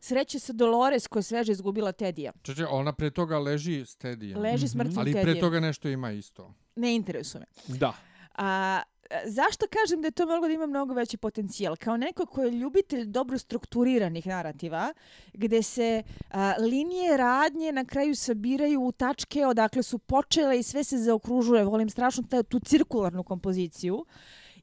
sreće 0.00 0.38
sa 0.38 0.52
Dolores 0.52 1.06
koja 1.06 1.18
je 1.18 1.24
sveže 1.24 1.52
izgubila 1.52 1.92
Tedija. 1.92 2.32
Čeče, 2.42 2.66
ona 2.66 2.92
pre 2.92 3.10
toga 3.10 3.38
leži 3.38 3.80
steady. 3.80 4.36
Leži 4.36 4.56
Mhm. 4.56 4.66
s 4.66 4.74
mrtvim 4.74 4.98
Ali 4.98 5.12
pre 5.12 5.20
Tedijem. 5.20 5.40
toga 5.40 5.60
nešto 5.60 5.88
ima 5.88 6.10
isto. 6.12 6.54
Ne 6.76 6.94
interesuje 6.94 7.40
me. 7.40 7.76
Da. 7.76 7.94
A, 8.34 8.82
zašto 9.26 9.66
kažem 9.68 10.00
da 10.00 10.06
je 10.06 10.12
to 10.12 10.26
moglo 10.26 10.48
da 10.48 10.54
ima 10.54 10.66
mnogo 10.66 10.94
veći 10.94 11.16
potencijal? 11.16 11.76
Kao 11.76 11.96
neko 11.96 12.26
ko 12.26 12.42
je 12.42 12.50
ljubitelj 12.50 13.04
dobro 13.04 13.38
strukturiranih 13.38 14.26
narativa, 14.26 14.92
gde 15.32 15.62
se 15.62 16.02
a, 16.30 16.54
linije 16.60 17.16
radnje 17.16 17.72
na 17.72 17.84
kraju 17.84 18.16
sabiraju 18.16 18.80
u 18.80 18.92
tačke 18.92 19.46
odakle 19.46 19.82
su 19.82 19.98
počele 19.98 20.58
i 20.58 20.62
sve 20.62 20.84
se 20.84 20.98
zaokružuje. 20.98 21.64
Volim 21.64 21.90
strašno 21.90 22.22
ta, 22.22 22.42
tu 22.42 22.60
cirkularnu 22.60 23.24
kompoziciju. 23.24 24.04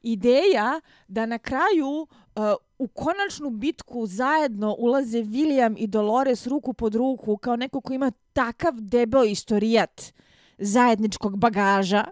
Ideja 0.08 0.82
da 1.08 1.26
na 1.26 1.38
kraju 1.38 1.88
uh, 2.36 2.44
u 2.80 2.88
konačnu 2.88 3.50
bitku 3.50 4.06
zajedno 4.08 4.76
ulaze 4.80 5.24
William 5.24 5.76
i 5.78 5.88
Dolores 5.88 6.48
ruku 6.48 6.74
pod 6.74 6.96
ruku 6.96 7.38
kao 7.38 7.56
neko 7.56 7.82
ko 7.82 7.94
ima 7.94 8.12
takav 8.34 8.74
debeo 8.78 9.24
istorijat 9.24 10.14
zajedničkog 10.58 11.38
bagaža, 11.38 12.06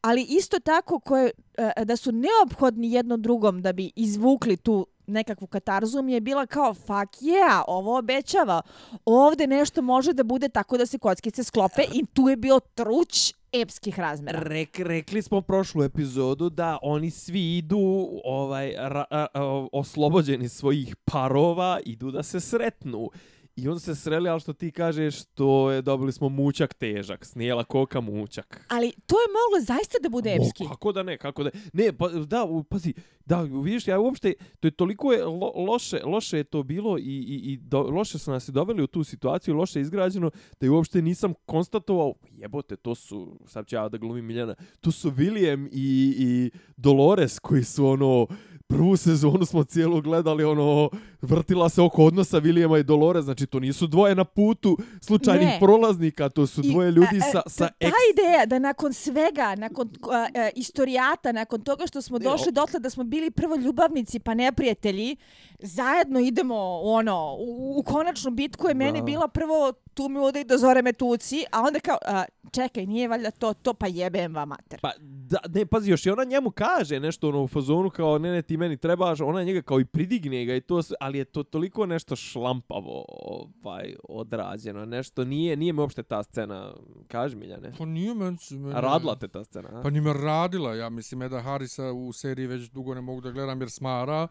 ali 0.00 0.26
isto 0.28 0.60
tako 0.60 1.00
koje, 1.00 1.30
uh, 1.58 1.84
da 1.84 1.96
su 1.96 2.12
neophodni 2.12 2.92
jedno 2.92 3.16
drugom 3.16 3.62
da 3.62 3.72
bi 3.72 3.92
izvukli 3.96 4.56
tu 4.56 4.86
nekakvu 5.06 5.46
katarzu 5.46 6.02
mi 6.02 6.12
je 6.12 6.20
bila 6.20 6.46
kao 6.46 6.74
fuck 6.74 7.22
yeah, 7.22 7.62
ovo 7.66 7.98
obećava. 7.98 8.62
Ovde 9.04 9.46
nešto 9.46 9.82
može 9.82 10.12
da 10.12 10.22
bude 10.22 10.48
tako 10.48 10.78
da 10.78 10.86
se 10.86 10.98
kockice 10.98 11.44
sklope 11.44 11.82
i 11.92 12.06
tu 12.06 12.28
je 12.28 12.36
bio 12.36 12.60
truć 12.74 13.34
epskih 13.60 13.98
razmera. 13.98 14.40
Rek, 14.40 14.78
rekli 14.78 15.22
smo 15.22 15.40
prošlu 15.40 15.82
epizodu 15.82 16.50
da 16.50 16.78
oni 16.82 17.10
svi 17.10 17.56
idu 17.56 18.08
ovaj 18.24 18.74
ra, 18.76 19.04
a, 19.10 19.26
a, 19.34 19.66
oslobođeni 19.72 20.48
svojih 20.48 20.96
parova, 21.04 21.80
idu 21.84 22.10
da 22.10 22.22
se 22.22 22.40
sretnu. 22.40 23.10
I 23.56 23.68
on 23.68 23.80
se 23.80 23.94
sreli, 23.94 24.28
ali 24.28 24.40
što 24.40 24.52
ti 24.52 24.70
kažeš, 24.70 25.24
to 25.24 25.70
je 25.70 25.82
dobili 25.82 26.12
smo 26.12 26.28
mučak 26.28 26.74
težak, 26.74 27.24
snijela 27.24 27.64
koka 27.64 28.00
mučak. 28.00 28.66
Ali 28.68 28.92
to 29.06 29.14
je 29.14 29.26
moglo 29.28 29.64
zaista 29.66 29.98
da 30.02 30.08
bude 30.08 30.34
epski. 30.34 30.64
O, 30.64 30.68
kako 30.68 30.92
da 30.92 31.02
ne, 31.02 31.18
kako 31.18 31.44
da 31.44 31.50
ne, 31.72 31.92
pa, 31.92 32.08
da, 32.08 32.46
pazi, 32.68 32.94
da, 33.24 33.42
vidiš, 33.42 33.88
ja 33.88 33.98
uopšte, 33.98 34.34
to 34.60 34.68
je 34.68 34.72
toliko 34.72 35.12
je 35.12 35.24
lo, 35.24 35.52
loše, 35.56 36.00
loše 36.04 36.36
je 36.36 36.44
to 36.44 36.62
bilo 36.62 36.98
i, 36.98 37.02
i, 37.02 37.52
i 37.52 37.56
do, 37.56 37.82
loše 37.82 38.18
su 38.18 38.30
nas 38.30 38.48
i 38.48 38.52
doveli 38.52 38.82
u 38.82 38.86
tu 38.86 39.04
situaciju, 39.04 39.56
loše 39.56 39.78
je 39.78 39.82
izgrađeno, 39.82 40.30
da 40.60 40.66
je 40.66 40.70
uopšte 40.70 41.02
nisam 41.02 41.34
konstatovao, 41.46 42.14
jebote, 42.32 42.76
to 42.76 42.94
su, 42.94 43.38
sad 43.46 43.66
ću 43.66 43.76
ja 43.76 43.88
da 43.88 43.98
glumim 43.98 44.24
Miljana, 44.24 44.54
to 44.80 44.90
su 44.90 45.10
William 45.10 45.68
i, 45.72 46.14
i 46.18 46.50
Dolores 46.76 47.38
koji 47.38 47.64
su 47.64 47.86
ono, 47.86 48.26
prvu 48.66 48.96
sezonu 48.96 49.44
smo 49.44 49.64
cijelu 49.64 50.00
gledali, 50.00 50.44
ono, 50.44 50.90
vrtila 51.22 51.68
se 51.68 51.82
oko 51.82 52.04
odnosa 52.04 52.36
Williama 52.38 52.80
i 52.80 52.84
Dolores, 52.84 53.24
znači 53.24 53.46
to 53.46 53.60
nisu 53.60 53.86
dvoje 53.86 54.14
na 54.14 54.24
putu 54.24 54.76
slučajnih 55.00 55.46
Ne. 55.46 55.58
prolaznika, 55.60 56.28
to 56.28 56.46
su 56.46 56.62
dvoje 56.62 56.90
ljudi 56.90 57.16
I, 57.16 57.18
a, 57.18 57.22
sa, 57.22 57.38
a, 57.38 57.48
sa 57.48 57.68
ta 57.68 57.74
eks... 57.80 57.92
ideja 58.12 58.46
da 58.46 58.58
nakon 58.58 58.92
svega, 58.92 59.54
nakon 59.54 59.90
a, 60.02 60.28
a, 60.34 60.48
istorijata, 60.50 61.32
nakon 61.32 61.60
toga 61.60 61.86
što 61.86 62.02
smo 62.02 62.18
došli 62.18 62.48
o- 62.48 62.52
dotle 62.52 62.80
da 62.80 62.90
smo 62.90 63.04
bili 63.04 63.30
prvo 63.30 63.56
ljubavnici 63.56 64.18
pa 64.18 64.34
neprijatelji, 64.34 65.16
zajedno 65.58 66.20
idemo 66.20 66.56
ono, 66.82 67.36
u, 67.38 67.74
u 67.78 67.82
konačnu 67.82 68.30
bitku 68.30 68.68
je 68.68 68.74
meni 68.74 68.98
Da. 68.98 69.04
bila 69.04 69.28
prvo 69.28 69.72
tu 69.96 70.08
mi 70.08 70.18
ude 70.18 70.40
i 70.40 70.44
do 70.44 70.58
zore 70.58 70.82
me 70.82 70.92
tuci, 70.92 71.44
a 71.52 71.62
onda 71.62 71.80
kao, 71.80 71.98
a, 72.06 72.24
čekaj, 72.52 72.86
nije 72.86 73.08
valjda 73.08 73.30
to, 73.30 73.54
to 73.54 73.74
pa 73.74 73.86
jebem 73.86 74.34
vam 74.34 74.48
mater. 74.48 74.80
Pa, 74.82 74.90
da, 75.00 75.38
ne, 75.54 75.66
pazi, 75.66 75.90
još 75.90 76.06
i 76.06 76.10
ona 76.10 76.24
njemu 76.24 76.50
kaže 76.50 77.00
nešto 77.00 77.28
ono 77.28 77.42
u 77.42 77.48
fazonu 77.48 77.90
kao, 77.90 78.18
ne, 78.18 78.32
ne, 78.32 78.42
ti 78.42 78.56
meni 78.56 78.76
trebaš, 78.76 79.20
ona 79.20 79.42
njega 79.42 79.62
kao 79.62 79.80
i 79.80 79.84
pridigne 79.84 80.44
ga 80.44 80.54
i 80.54 80.60
to, 80.60 80.80
ali 81.00 81.18
je 81.18 81.24
to 81.24 81.42
toliko 81.42 81.86
nešto 81.86 82.16
šlampavo 82.16 83.04
ovaj, 83.08 83.94
odrađeno, 84.08 84.84
nešto, 84.84 85.24
nije, 85.24 85.56
nije 85.56 85.72
mi 85.72 85.80
uopšte 85.80 86.02
ta 86.02 86.22
scena, 86.22 86.74
kaži 87.08 87.36
Miljane, 87.36 87.72
Pa 87.78 87.84
nije 87.84 88.14
meni... 88.14 88.36
meni 88.50 88.74
radila 88.74 89.16
te 89.16 89.28
ta 89.28 89.44
scena, 89.44 89.68
a? 89.72 89.82
Pa 89.82 89.90
nije 89.90 90.02
me 90.02 90.12
radila. 90.12 90.74
Ja 90.74 90.88
mislim, 90.88 91.22
Eda 91.22 91.40
Harisa 91.40 91.92
u 91.92 92.12
seriji 92.12 92.46
već 92.46 92.70
dugo 92.70 92.94
ne 92.94 93.00
mogu 93.00 93.20
da 93.20 93.30
gledam 93.30 93.60
jer 93.60 93.70
smara. 93.70 94.28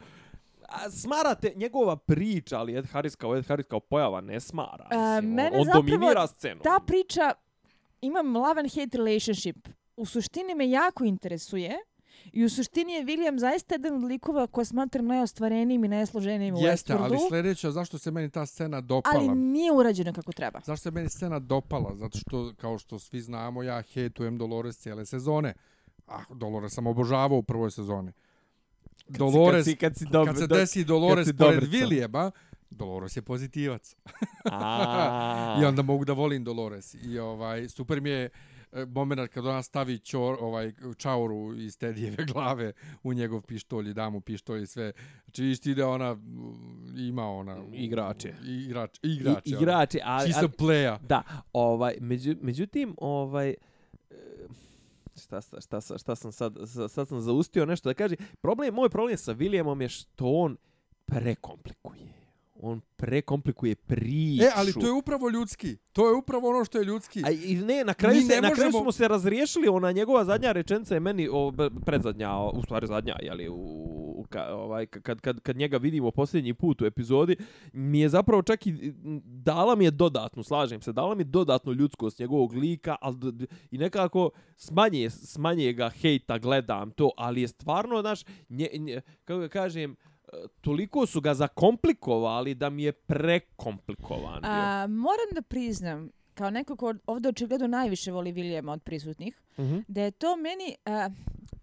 A, 0.69 0.89
smarate 0.91 1.53
njegova 1.55 1.95
priča, 1.95 2.59
ali 2.59 2.77
Ed 2.77 2.85
Harris 2.85 3.15
kao 3.15 3.35
Ed 3.35 3.45
Harris 3.47 3.65
kao 3.67 3.79
pojava 3.79 4.21
ne 4.21 4.39
smara. 4.39 4.87
A, 4.91 5.15
Mislim, 5.21 5.33
mene 5.33 5.57
on 5.57 5.65
zapravo 5.65 5.85
dominira 5.85 6.27
scenu. 6.27 6.61
Ta 6.63 6.79
priča, 6.87 7.31
imam 8.01 8.35
love 8.35 8.59
and 8.59 8.69
hate 8.75 8.97
relationship. 8.97 9.67
U 9.97 10.05
suštini 10.05 10.55
me 10.55 10.69
jako 10.69 11.03
interesuje 11.03 11.77
i 12.33 12.45
u 12.45 12.49
suštini 12.49 12.93
je 12.93 13.03
William 13.03 13.39
zaista 13.39 13.75
jedan 13.75 13.95
od 13.95 14.03
likova 14.03 14.47
koja 14.47 14.65
smatram 14.65 15.05
najostvarenijim 15.05 15.83
i 15.85 15.87
najsloženijim 15.87 16.55
u 16.55 16.59
Jeste, 16.59 16.93
Westworldu. 16.93 17.03
ali 17.03 17.17
sljedeća, 17.29 17.71
zašto 17.71 17.97
se 17.97 18.11
meni 18.11 18.29
ta 18.29 18.45
scena 18.45 18.81
dopala? 18.81 19.15
ali 19.15 19.35
nije 19.35 19.71
urađeno 19.71 20.13
kako 20.13 20.31
treba. 20.31 20.59
Zašto 20.65 20.83
se 20.83 20.91
meni 20.91 21.09
scena 21.09 21.39
dopala? 21.39 21.95
Zato 21.95 22.17
što, 22.17 22.53
kao 22.57 22.77
što 22.77 22.99
svi 22.99 23.21
znamo, 23.21 23.63
ja 23.63 23.81
hejtujem 23.81 24.37
Dolores 24.37 24.77
cijele 24.77 25.05
sezone. 25.05 25.53
Ah, 26.07 26.23
Dolores 26.29 26.73
sam 26.73 26.87
obožavao 26.87 27.37
u 27.37 27.43
prvoj 27.43 27.71
sezoni. 27.71 28.11
Kad 29.05 29.13
si- 29.13 29.19
Dolores, 29.19 29.65
kad 29.65 29.65
si, 29.65 29.75
kad 29.75 29.95
si 29.97 30.05
dob, 30.05 30.25
kad 30.25 30.37
se 30.37 30.47
desi 30.47 30.83
Dolores 30.83 31.27
si 31.27 31.33
pored. 31.33 31.63
Williama, 31.63 32.31
Dolores 32.69 33.17
je 33.17 33.21
pozitivac. 33.21 33.95
I 35.61 35.65
onda 35.65 35.81
mogu 35.81 36.05
da 36.05 36.13
volim 36.13 36.43
Dolores. 36.43 36.95
I 37.03 37.19
ovaj 37.19 37.69
super 37.69 38.01
mi 38.01 38.09
je 38.09 38.29
e, 38.71 38.85
moment 38.85 39.31
kad 39.31 39.45
ona 39.45 39.63
stavi 39.63 39.99
čor, 39.99 40.37
ovaj 40.39 40.73
čauru 40.97 41.55
iz 41.57 41.77
Tedijeve 41.77 42.25
glave 42.33 42.71
u 43.03 43.13
njegov 43.13 43.41
pištolj 43.41 43.89
i 43.89 43.93
da 43.93 44.09
mu 44.09 44.21
pištolj 44.21 44.63
i 44.63 44.67
sve. 44.67 44.91
Znači 45.25 45.45
isti 45.45 45.71
ide 45.71 45.85
ona 45.85 46.13
mm, 46.13 46.97
ima 46.97 47.29
ona 47.29 47.57
Igrač 47.73 48.25
je. 48.25 48.35
Igrač, 48.43 48.97
I, 49.03 49.07
igrač. 49.07 49.47
je 49.47 49.57
ona. 49.57 49.87
ali, 50.03 50.31
She's 50.31 50.43
a 50.43 50.47
player. 50.47 50.97
Da, 51.01 51.23
ovaj, 51.53 51.95
među, 51.99 52.35
međutim, 52.41 52.95
ovaj, 52.97 53.49
e, 53.49 53.55
šta, 55.15 55.41
šta, 55.41 55.61
šta, 55.61 55.97
šta 55.97 56.15
sam 56.15 56.31
sad, 56.31 56.57
sad 56.89 57.07
sam 57.07 57.21
zaustio 57.21 57.65
nešto 57.65 57.89
da 57.89 57.93
kaže. 57.93 58.15
Problem, 58.41 58.73
moj 58.73 58.89
problem 58.89 59.17
sa 59.17 59.33
Williamom 59.33 59.81
je 59.81 59.89
što 59.89 60.25
on 60.27 60.57
prekomplikuje. 61.05 62.24
On 62.65 62.81
prekomplikuje 62.95 63.75
priču. 63.75 64.43
E, 64.43 64.49
ali 64.55 64.73
to 64.73 64.85
je 64.85 64.91
upravo 64.91 65.29
ljudski. 65.29 65.77
To 65.93 66.09
je 66.09 66.15
upravo 66.15 66.49
ono 66.49 66.65
što 66.65 66.77
je 66.77 66.85
ljudski. 66.85 67.21
A 67.25 67.31
i 67.31 67.55
ne, 67.55 67.83
na 67.83 67.93
kraju, 67.93 68.15
Mi 68.17 68.23
se, 68.23 68.35
ne 68.35 68.41
na 68.41 68.51
kraju 68.51 68.69
možemo- 68.71 68.81
smo 68.83 68.91
se 68.91 69.07
razriješili, 69.07 69.67
ona 69.67 69.91
njegova 69.91 70.25
zadnja 70.25 70.51
rečenica 70.51 70.93
je 70.93 70.99
meni, 70.99 71.27
o, 71.31 71.53
predzadnja, 71.85 72.31
o, 72.31 72.49
u 72.49 72.63
stvari 72.63 72.87
zadnja, 72.87 73.15
jeli, 73.21 73.49
u, 73.49 73.55
u, 74.17 74.25
ka, 74.29 74.55
ovaj, 74.55 74.85
kad, 74.85 75.21
kad, 75.21 75.39
kad 75.39 75.57
njega 75.57 75.77
vidimo 75.77 76.11
posljednji 76.11 76.53
put 76.53 76.81
u 76.81 76.85
epizodi, 76.85 77.35
mi 77.73 77.99
je 77.99 78.09
zapravo 78.09 78.41
čak 78.41 78.67
i 78.67 78.93
dala 79.23 79.75
mi 79.75 79.85
je 79.85 79.91
dodatnu, 79.91 80.43
slažem 80.43 80.81
se, 80.81 80.91
dala 80.93 81.15
mi 81.15 81.21
je 81.21 81.25
dodatnu 81.25 81.73
ljudskost 81.73 82.19
njegovog 82.19 82.53
lika, 82.53 82.95
ali 83.01 83.17
i 83.71 83.77
nekako 83.77 84.29
smanje, 84.57 85.09
smanje 85.09 85.73
ga 85.73 85.89
hejta, 85.89 86.37
gledam 86.37 86.91
to, 86.91 87.11
ali 87.17 87.41
je 87.41 87.47
stvarno, 87.47 88.01
znaš, 88.01 88.21
nje, 88.49 88.69
nje, 88.73 89.01
kako 89.25 89.39
ga 89.39 89.47
kažem, 89.47 89.91
e, 89.91 89.95
toliko 90.61 91.05
su 91.05 91.21
ga 91.21 91.33
zakomplikovali 91.33 92.55
da 92.55 92.69
mi 92.69 92.83
je 92.83 92.91
prekomplikovan. 92.91 94.45
A, 94.45 94.87
moram 94.87 95.29
da 95.33 95.41
priznam, 95.41 96.09
kao 96.33 96.49
neko 96.49 96.75
ko 96.75 96.93
ovdje 97.07 97.29
očigledno 97.29 97.67
najviše 97.67 98.11
voli 98.11 98.33
Williama 98.33 98.71
od 98.71 98.83
prisutnih, 98.83 99.41
Mhm. 99.57 99.77
da 99.87 100.01
je 100.01 100.11
to 100.11 100.35
meni 100.35 100.75
a, 100.85 101.09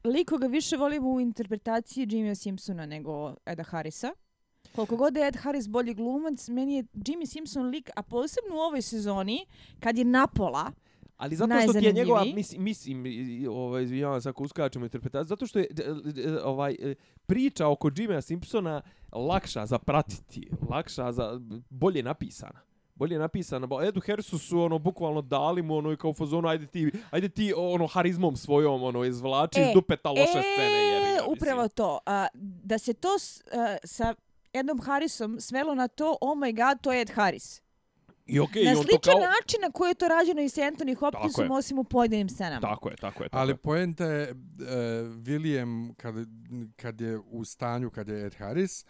lik 0.05 0.29
koga 0.29 0.47
više 0.47 0.77
volim 0.77 1.07
u 1.07 1.21
interpretaciji 1.21 2.07
Jimmya 2.07 2.35
Simpsona 2.35 2.87
nego 2.87 3.35
Eda 3.47 3.63
Harrisa. 3.63 4.13
Koliko 4.75 4.97
god 4.97 5.17
je 5.17 5.27
Ed 5.27 5.37
Harris 5.37 5.69
bolji 5.69 5.95
glumac, 5.95 6.49
meni 6.49 6.75
je 6.75 6.83
Jimmy 6.85 7.27
Simpson 7.27 7.67
lik, 7.67 7.91
a 7.97 8.03
posebno 8.03 8.57
u 8.57 8.61
ovoj 8.61 8.83
sezoni, 8.83 9.47
kad 9.81 9.99
je 9.99 10.05
napola, 10.05 10.73
Ali 11.23 11.37
zato 11.37 11.55
što 11.63 11.73
ti 11.73 11.85
je 11.85 11.93
njegova, 11.93 12.25
mislim, 12.35 12.63
mislim 12.63 13.05
ovaj, 13.51 13.83
izvinjavam 13.83 14.21
se 14.21 14.29
ako 14.29 14.43
uskačemo 14.45 14.85
interpretaciju, 14.85 15.29
zato 15.29 15.47
što 15.47 15.59
je 15.59 15.67
ovaj, 16.45 16.77
e, 16.81 16.95
priča 17.27 17.69
oko 17.69 17.91
Jimmya 17.97 18.21
Simpsona 18.21 18.83
lakša 19.13 19.67
za 19.67 19.79
pratiti, 19.79 20.51
lakša 20.71 21.13
za, 21.13 21.41
bolje 21.71 22.03
napisana. 22.03 22.61
Bolje 22.95 23.19
napisana. 23.19 23.67
Bo 23.67 23.83
Edu 23.83 24.01
Harrisu 24.07 24.39
su 24.39 24.61
ono 24.61 24.79
bukvalno 24.79 25.23
dali 25.23 25.63
mu 25.63 25.77
ono 25.77 25.93
i 25.93 25.97
kao 25.97 26.15
fazonu 26.15 26.49
ajde 26.49 26.67
ti, 26.67 26.91
ajde 27.11 27.29
ti 27.29 27.55
ono 27.57 27.87
harizmom 27.87 28.37
svojom 28.37 28.83
ono 28.83 29.05
izvlači 29.05 29.61
iz 29.61 29.67
E, 29.67 29.73
dupeta 29.75 30.11
loše 30.11 30.23
scene. 30.25 30.65
Jebi 30.65 31.07
ga, 31.07 31.13
mislim. 31.13 31.33
upravo 31.33 31.69
to. 31.69 31.99
A, 32.07 32.27
da 32.63 32.79
se 32.79 32.95
to 32.95 33.19
s, 33.19 33.43
a, 33.53 33.77
sa 33.85 34.15
Edom 34.53 34.81
Harrisom 34.81 35.41
svelo 35.41 35.75
na 35.75 35.89
to, 35.89 36.17
oh 36.21 36.39
my 36.39 36.67
god, 36.67 36.81
to 36.81 36.93
je 36.93 37.01
Ed 37.01 37.11
Harris. 37.11 37.62
I 38.27 38.41
okej, 38.41 38.65
na 38.65 38.75
to 38.75 38.83
sličan 38.83 39.13
kao... 39.13 39.21
način 39.21 39.61
na 39.63 39.71
koji 39.71 39.91
je 39.91 39.95
to 39.95 40.09
rađeno 40.09 40.43
i 40.43 40.49
sa 40.49 40.61
Anthony 40.61 40.95
Hopkinsom, 40.95 41.51
osim 41.51 41.79
u 41.79 41.85
pojedinim 41.85 42.29
scenama. 42.29 42.61
Tako 42.61 42.89
je, 42.91 42.97
tako 42.97 43.23
je. 43.23 43.29
Tako 43.29 43.41
Ali 43.41 43.57
poenta 43.57 44.05
je, 44.05 44.23
e, 44.23 44.35
William, 45.03 45.95
kad, 45.95 46.15
kad 46.77 47.01
je 47.01 47.19
u 47.19 47.45
stanju, 47.45 47.91
kad 47.91 48.09
je 48.09 48.27
Ed 48.27 48.35
Harris, 48.35 48.85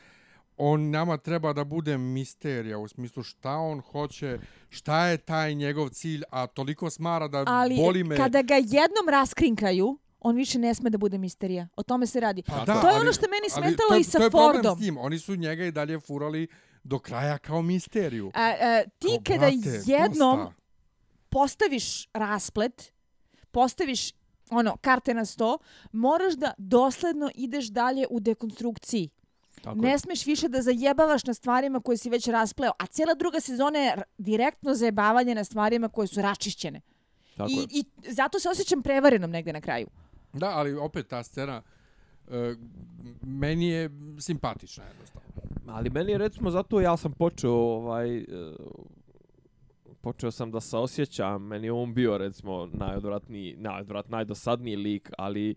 on 0.57 0.91
nama 0.91 1.17
treba 1.17 1.53
da 1.53 1.65
bude 1.65 1.99
misterija 1.99 2.79
u 2.79 2.89
smislu 2.89 3.23
šta 3.23 3.51
on 3.57 3.81
hoće, 3.81 4.39
šta 4.69 5.07
je 5.07 5.17
taj 5.17 5.55
njegov 5.55 5.89
cilj, 5.89 6.23
a 6.31 6.47
toliko 6.47 6.91
smara 6.91 7.29
da 7.29 7.45
Ali 7.47 7.77
boli 7.77 8.05
me... 8.05 8.17
kada 8.17 8.43
ga 8.43 8.55
jednom 8.55 9.09
raskrinkaju, 9.11 9.99
on 10.21 10.37
više 10.37 10.59
ne 10.59 10.75
sme 10.75 10.91
da 10.91 10.99
bude 10.99 11.19
misterija. 11.19 11.69
O 11.77 11.83
tome 11.83 12.07
se 12.07 12.21
radi. 12.21 12.43
Pa 12.43 12.65
to 12.65 12.89
je 12.89 13.01
ono 13.01 13.13
što 13.13 13.27
meni 13.27 13.49
ali 13.57 13.69
smetalo 13.69 13.89
to 13.89 13.95
je- 13.95 14.01
i 14.01 14.05
sa 14.05 14.19
to 14.19 14.25
je 14.25 14.31
problem 14.31 14.55
Fordom. 14.55 14.79
s 14.79 14.81
njim. 14.81 14.99
Oni 14.99 15.19
su 15.19 15.37
njega 15.37 15.65
i 15.65 15.73
dalje 15.73 16.01
furali 16.01 16.49
do 16.85 16.99
kraja 16.99 17.39
kao 17.39 17.63
misteriju. 17.63 18.31
A, 18.35 18.55
a, 18.61 18.83
ti 18.99 19.07
Kao, 19.09 19.23
kada 19.25 19.51
brate, 19.51 19.83
jednom 19.87 20.39
dosta. 20.39 20.55
postaviš 21.29 22.09
rasplet, 22.13 22.93
postaviš 23.51 24.13
ono, 24.51 24.77
karte 24.77 25.15
na 25.15 25.25
sto, 25.25 25.59
moraš 25.93 26.35
da 26.35 26.53
dosledno 26.59 27.31
ideš 27.35 27.67
dalje 27.67 28.07
u 28.11 28.21
dekonstrukciji. 28.21 29.11
Tako 29.63 29.79
ne 29.79 29.91
je. 29.91 29.99
smeš 29.99 30.27
više 30.27 30.49
da 30.49 30.63
zajebavaš 30.63 31.25
na 31.25 31.35
stvarima 31.35 31.81
koje 31.81 31.97
si 31.97 32.11
već 32.11 32.29
raspleo, 32.29 32.73
a 32.79 32.87
cijela 32.87 33.15
druga 33.15 33.41
sezona 33.41 33.79
je 33.79 34.03
direktno 34.19 34.75
zajebavanje 34.75 35.35
na 35.35 35.45
stvarima 35.45 35.89
koje 35.89 36.07
su 36.09 36.23
račišćene. 36.23 36.81
Tako 37.37 37.51
I, 37.51 37.55
je. 37.55 37.67
I 37.71 37.85
zato 38.13 38.41
se 38.41 38.49
osjećam 38.49 38.83
prevarenom 38.83 39.31
negde 39.31 39.53
na 39.53 39.61
kraju. 39.61 39.87
Da, 40.33 40.49
ali 40.51 40.75
opet 40.75 41.07
ta 41.09 41.23
scena 41.23 41.63
e, 42.29 42.55
meni 43.23 43.69
je 43.69 43.91
simpatična 44.21 44.85
jednostavno. 44.85 45.29
Ali 45.67 45.91
meni 45.91 46.13
je 46.13 46.19
recimo 46.19 46.51
zato 46.51 46.81
ja 46.81 46.97
sam 46.97 47.13
počeo 47.13 47.53
ovaj 47.53 48.17
e, 48.19 48.25
počeo 50.01 50.31
sam 50.31 50.51
da 50.51 50.61
se 50.61 50.77
osjećam, 50.77 51.47
meni 51.47 51.67
je 51.67 51.73
on 51.73 51.95
bio 51.95 52.19
recimo 52.19 52.67
najodvratniji, 52.73 53.57
najodvrat, 53.59 54.09
najdosadniji 54.09 54.77
lik, 54.77 55.11
ali 55.19 55.51
e, 55.51 55.55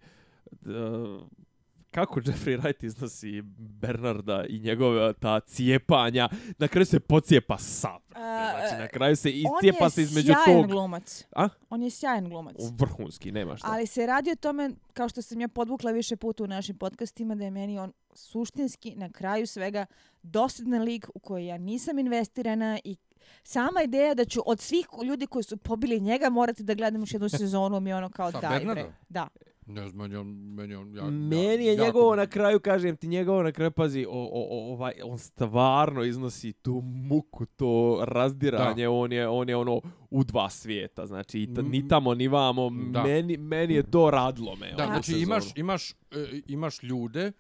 kako 1.96 2.20
Jeffrey 2.20 2.62
Wright 2.62 2.86
iznosi 2.86 3.42
Bernarda 3.58 4.46
i 4.50 4.60
njegove 4.60 5.14
ta 5.14 5.40
cijepanja, 5.40 6.30
na 6.58 6.68
kraju 6.68 6.86
se 6.86 7.00
pocijepa 7.00 7.58
sam. 7.58 7.98
Znači, 8.12 8.82
na 8.82 8.88
kraju 8.88 9.16
se 9.16 9.32
iscijepa 9.32 9.90
se 9.90 10.02
između 10.02 10.32
On 10.32 10.38
je 10.38 10.44
sjajan 10.46 10.62
tog... 10.62 10.72
glumac. 10.72 11.26
A? 11.36 11.50
On 11.70 11.84
je 11.84 11.90
sjajan 11.90 12.30
glumac. 12.30 12.56
Vrhunski, 12.78 13.32
nema 13.32 13.58
šta. 13.58 13.68
Ali 13.72 13.88
se 13.88 14.06
radi 14.06 14.32
o 14.32 14.36
tome, 14.36 14.72
kao 14.94 15.10
što 15.10 15.22
sam 15.22 15.42
ja 15.42 15.48
podvukla 15.48 15.92
više 15.92 16.16
puta 16.16 16.44
u 16.44 16.48
našim 16.48 16.78
podcastima, 16.78 17.36
da 17.36 17.44
je 17.44 17.52
meni 17.52 17.80
on 17.80 17.94
suštinski 18.14 18.96
na 18.96 19.10
kraju 19.10 19.48
svega 19.48 19.86
dosadan 20.24 20.82
lik 20.82 21.10
u 21.16 21.20
koji 21.20 21.46
ja 21.46 21.58
nisam 21.58 22.00
investirana 22.00 22.80
i 22.84 22.96
sama 23.44 23.82
ideja 23.84 24.14
da 24.14 24.26
ću 24.26 24.42
od 24.46 24.60
svih 24.60 24.88
ljudi 25.06 25.28
koji 25.28 25.44
su 25.44 25.58
pobili 25.58 26.00
njega 26.00 26.30
morati 26.30 26.64
da 26.64 26.74
gledam 26.74 27.02
još 27.02 27.14
jednu 27.14 27.30
sezonu 27.40 27.80
mi 27.80 27.90
je 27.90 27.96
ono 27.96 28.10
kao 28.10 28.32
daj 28.32 28.66
bre. 28.66 28.86
Da. 29.10 29.28
Ne 29.68 29.88
znam, 29.88 29.98
meni 30.00 30.16
on, 30.16 30.28
meni 30.28 30.76
on, 30.76 30.96
ja, 30.96 31.04
Meni 31.04 31.66
je 31.66 31.74
jako- 31.74 31.86
njegovo 31.86 32.16
na 32.16 32.28
kraju, 32.28 32.60
kažem 32.60 32.98
ti, 32.98 33.08
njegovo 33.08 33.44
na 33.44 33.52
kraju, 33.52 33.72
pazi, 33.72 34.06
o, 34.06 34.12
o, 34.12 34.48
o, 34.50 34.74
ovaj, 34.74 34.94
on 35.04 35.18
stvarno 35.18 36.04
iznosi 36.04 36.54
tu 36.54 36.82
muku, 36.84 37.46
to 37.46 38.04
razdiranje, 38.04 38.84
Da. 38.84 38.92
on 38.92 39.12
je, 39.12 39.28
on 39.28 39.50
je 39.50 39.56
ono 39.56 39.82
u 40.10 40.24
dva 40.24 40.50
svijeta, 40.50 41.06
znači 41.06 41.40
i 41.40 41.54
ta, 41.54 41.62
ni 41.62 41.88
tamo 41.88 42.14
ni 42.14 42.28
vamo, 42.28 42.70
da. 42.92 43.04
meni, 43.04 43.38
meni 43.38 43.74
je 43.74 43.84
to 43.84 44.12
radlo 44.12 44.56
me. 44.56 44.72
Da, 44.72 44.84
ovu 44.84 44.92
znači 44.92 45.06
sezonu. 45.06 45.24
imaš, 45.24 45.44
imaš, 45.56 45.92
e, 45.92 45.96
imaš 46.48 46.84
ljude, 46.84 47.32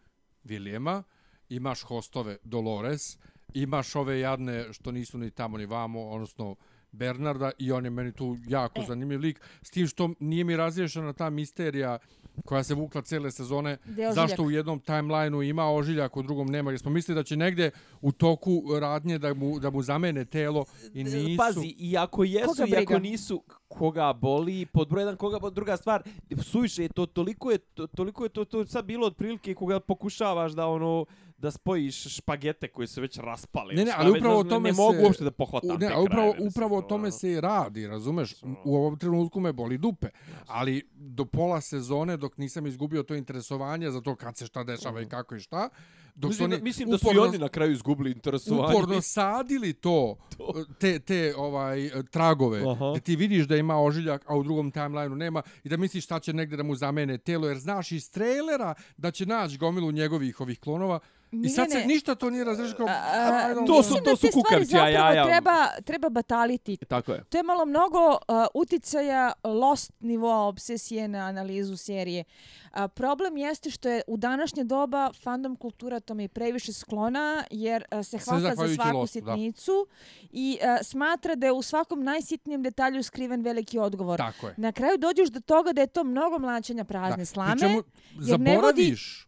Vilijema, 0.44 1.04
imaš 1.50 1.82
hostove 1.82 2.38
Dolores, 2.44 3.18
imaš 3.54 3.96
ove 3.96 4.20
jadne 4.20 4.74
što 4.74 4.92
nisu 4.92 5.18
ni 5.18 5.32
tamo 5.32 5.58
ni 5.58 5.66
vamo, 5.66 6.02
odnosno 6.02 6.56
Bernarda 6.96 7.52
i 7.60 7.72
on 7.72 7.86
je 7.86 7.90
meni 7.90 8.12
tu 8.12 8.38
jako 8.48 8.82
E. 8.82 8.86
zanimljiv 8.88 9.20
lik, 9.20 9.42
s 9.62 9.70
tim 9.70 9.88
što 9.88 10.10
nije 10.20 10.44
mi 10.44 10.58
razriješena 10.58 11.14
ta 11.14 11.30
misterija 11.30 11.98
koja 12.46 12.64
se 12.64 12.74
vukla 12.74 13.02
cele 13.02 13.32
sezone, 13.32 13.78
zašto 14.14 14.44
u 14.44 14.52
jednom 14.52 14.80
timelineu 14.80 15.44
ima 15.44 15.72
ožiljak, 15.72 16.18
u 16.18 16.24
drugom 16.24 16.48
nema, 16.48 16.72
jer 16.72 16.80
smo 16.80 16.92
mislili 16.92 17.16
da 17.16 17.24
će 17.24 17.36
negde 17.36 17.72
u 18.02 18.12
toku 18.12 18.64
radnje 18.80 19.18
da 19.18 19.34
mu, 19.34 19.60
da 19.60 19.70
mu 19.70 19.82
zamene 19.82 20.26
telo 20.26 20.66
i 20.94 21.04
nisu. 21.04 21.38
Pazi, 21.38 21.76
i 21.78 21.98
ako 21.98 22.24
jesu, 22.24 22.66
i 22.68 22.76
ako 22.76 23.00
nisu, 23.00 23.44
koga 23.68 24.14
boli, 24.14 24.66
pod 24.66 24.90
broj 24.90 25.02
jedan, 25.02 25.18
koga, 25.18 25.50
druga 25.50 25.78
stvar, 25.78 26.04
suviše 26.42 26.84
je 26.84 26.90
to, 26.90 27.06
toliko 27.06 27.52
je 27.52 27.58
to, 27.58 27.88
toliko 27.88 28.24
je 28.24 28.30
to, 28.30 28.46
to 28.46 28.66
sad 28.66 28.86
bilo 28.86 29.08
otprilike 29.08 29.54
koga 29.54 29.80
pokušavaš 29.80 30.52
da 30.52 30.68
ono, 30.68 31.06
da 31.46 31.52
spojiš 31.52 32.16
špagete 32.18 32.68
koji 32.68 32.88
su 32.88 33.02
već 33.02 33.18
raspali. 33.18 33.76
Ne, 33.76 33.86
ne, 33.86 33.92
ali 33.98 34.12
upravo 34.20 34.40
o 34.40 34.44
tome 34.44 34.70
ne, 34.70 34.74
se... 34.74 34.82
ne 34.82 34.86
mogu 34.86 35.04
uopšte 35.04 35.24
da 35.24 35.32
pohvatam 35.32 35.80
te 35.80 35.86
Ne, 35.86 35.94
a 35.94 36.00
upravo, 36.00 36.32
krajeve, 36.32 36.48
upravo 36.50 36.78
o 36.78 36.82
tome 36.82 37.04
ono. 37.04 37.12
se 37.12 37.32
i 37.32 37.42
radi, 37.42 37.88
razumeš? 37.88 38.36
U 38.64 38.76
ovom 38.76 38.98
trenutku 38.98 39.40
me 39.40 39.54
boli 39.54 39.78
dupe. 39.78 40.08
Ali 40.48 40.82
do 40.96 41.26
pola 41.26 41.62
sezone, 41.62 42.18
dok 42.18 42.38
nisam 42.38 42.68
izgubio 42.68 43.04
to 43.04 43.16
interesovanje 43.16 43.92
za 43.92 44.02
to 44.02 44.16
kad 44.16 44.38
se 44.38 44.46
šta 44.46 44.64
dešava 44.64 45.02
i 45.02 45.06
kako 45.06 45.36
i 45.36 45.40
šta, 45.40 45.70
dok 46.16 46.30
Mislim, 46.30 46.50
da, 46.50 46.56
oni 46.56 46.64
mislim 46.64 46.90
da 46.90 46.98
su 46.98 47.08
i 47.16 47.18
oni 47.18 47.38
na 47.38 47.50
kraju 47.50 47.72
izgubili 47.72 48.12
interesovanje. 48.12 48.78
uporno 48.78 49.02
sadili 49.02 49.74
to, 49.74 50.18
te, 50.80 51.00
te 51.00 51.34
ovaj 51.38 51.92
tragove, 52.12 52.64
Aha. 52.72 52.86
da 52.86 53.00
ti 53.00 53.16
vidiš 53.16 53.46
da 53.48 53.58
ima 53.58 53.82
ožiljak, 53.82 54.24
a 54.28 54.36
u 54.36 54.44
drugom 54.44 54.72
timelineu 54.72 55.16
nema 55.16 55.42
i 55.64 55.70
da 55.70 55.78
misliš 55.78 56.04
šta 56.04 56.20
će 56.20 56.34
negde 56.34 56.58
da 56.58 56.64
mu 56.64 56.76
zamene 56.76 57.18
telo, 57.18 57.48
jer 57.48 57.58
znaš 57.58 57.92
iz 57.92 58.12
trailera 58.12 58.74
da 58.98 59.12
će 59.12 59.26
naći 59.26 59.58
gomilu 59.58 59.92
njegovih 59.92 60.42
ovih 60.42 60.60
klonova 60.60 61.00
i 61.34 61.50
sad 61.50 61.72
se 61.72 61.86
ništa 61.86 62.16
to 62.16 62.30
nije 62.30 62.44
razrešeno. 62.44 62.78
kao, 62.78 63.66
To 63.68 63.84
su- 63.84 63.94
to 63.96 64.00
da 64.02 64.10
su 64.12 64.16
stvari 64.18 64.32
kukavičja 64.34 64.66
zapravo 64.72 64.90
jaja. 64.90 65.26
Treba, 65.26 65.68
treba 65.78 66.10
bataliti. 66.10 66.78
Tako 66.80 67.12
je. 67.12 67.24
To 67.24 67.38
je 67.38 67.44
malo 67.44 67.66
mnogo 67.66 68.10
uh, 68.10 68.18
uticaja 68.56 69.34
lost 69.44 69.92
nivoa 70.00 70.38
obsesije 70.38 71.08
na 71.08 71.20
analizu 71.20 71.78
serije. 71.78 72.24
A, 72.72 72.88
problem 72.88 73.38
jeste 73.38 73.70
što 73.70 73.90
je 73.90 74.02
u 74.08 74.18
današnje 74.18 74.64
doba 74.64 75.12
fandom 75.16 75.56
kultura 75.56 76.00
tome 76.00 76.24
je 76.24 76.28
previše 76.28 76.74
sklona 76.74 77.44
jer 77.52 77.84
a, 77.92 78.04
se 78.04 78.18
hvata 78.18 78.56
za 78.58 78.76
svaku 78.76 78.98
Lostu, 78.98 79.22
da. 79.22 79.32
sitnicu 79.32 79.88
i 80.24 80.58
a, 80.62 80.84
smatra 80.84 81.36
da 81.36 81.46
je 81.46 81.52
u 81.52 81.62
svakom 81.62 82.04
najsitnijem 82.04 82.64
detalju 82.64 83.04
skriven 83.04 83.42
veliki 83.42 83.80
odgovor. 83.80 84.18
Tako 84.18 84.48
je. 84.48 84.54
Na 84.58 84.72
kraju 84.72 84.98
dođeš 84.98 85.30
do 85.30 85.40
toga 85.40 85.74
da 85.74 85.82
je 85.82 85.88
to 85.88 86.04
mnogo 86.04 86.40
mlačanja 86.40 86.84
prazne 86.84 87.26
slame. 87.26 87.52
Pri 87.52 87.60
čemu 87.62 87.84
jer 88.22 88.40
ne 88.40 88.52
vodi- 88.52 88.62
zaboraviš... 88.62 89.28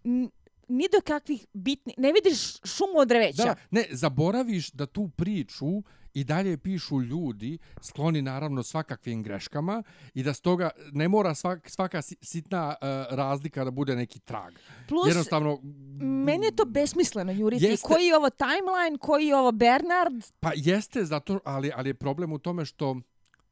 ni 0.68 0.88
do 0.92 1.02
kakvih 1.02 1.46
bitnih, 1.54 1.96
ne 1.98 2.12
vidiš 2.14 2.54
šumu 2.64 3.00
od 3.00 3.08
drveća. 3.08 3.44
Da, 3.44 3.56
ne, 3.72 3.86
zaboraviš 3.92 4.72
da 4.72 4.86
tu 4.86 5.10
priču 5.10 5.66
i 6.14 6.24
dalje 6.24 6.58
pišu 6.58 7.02
ljudi 7.02 7.58
skloni 7.82 8.22
naravno 8.22 8.64
svakakvim 8.64 9.24
greškama 9.24 9.84
i 10.14 10.24
da 10.24 10.34
stoga 10.34 10.70
ne 10.92 11.08
mora 11.08 11.36
svak, 11.36 11.70
svaka 11.70 12.02
si- 12.02 12.16
sitna 12.22 12.68
uh, 12.68 12.88
razlika 13.16 13.64
da 13.64 13.72
bude 13.72 13.96
neki 13.96 14.20
trag. 14.20 14.54
Plus, 14.88 15.08
Jednostavno, 15.08 15.60
meni 16.02 16.46
je 16.46 16.56
to 16.56 16.66
besmisleno, 16.66 17.32
Juriti. 17.32 17.66
Jeste. 17.66 17.88
Koji 17.88 18.06
je 18.06 18.18
ovo 18.18 18.30
timeline, 18.30 18.98
koji 19.00 19.26
je 19.28 19.36
ovo 19.36 19.52
Bernard? 19.52 20.24
pa 20.40 20.52
jeste 20.56 21.06
zato, 21.06 21.40
ali, 21.46 21.72
ali 21.76 21.90
je 21.90 21.94
problem 21.94 22.34
u 22.34 22.40
tome 22.40 22.66
što 22.66 22.96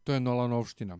to 0.03 0.13
je 0.13 0.19
Nolanovština. 0.19 0.97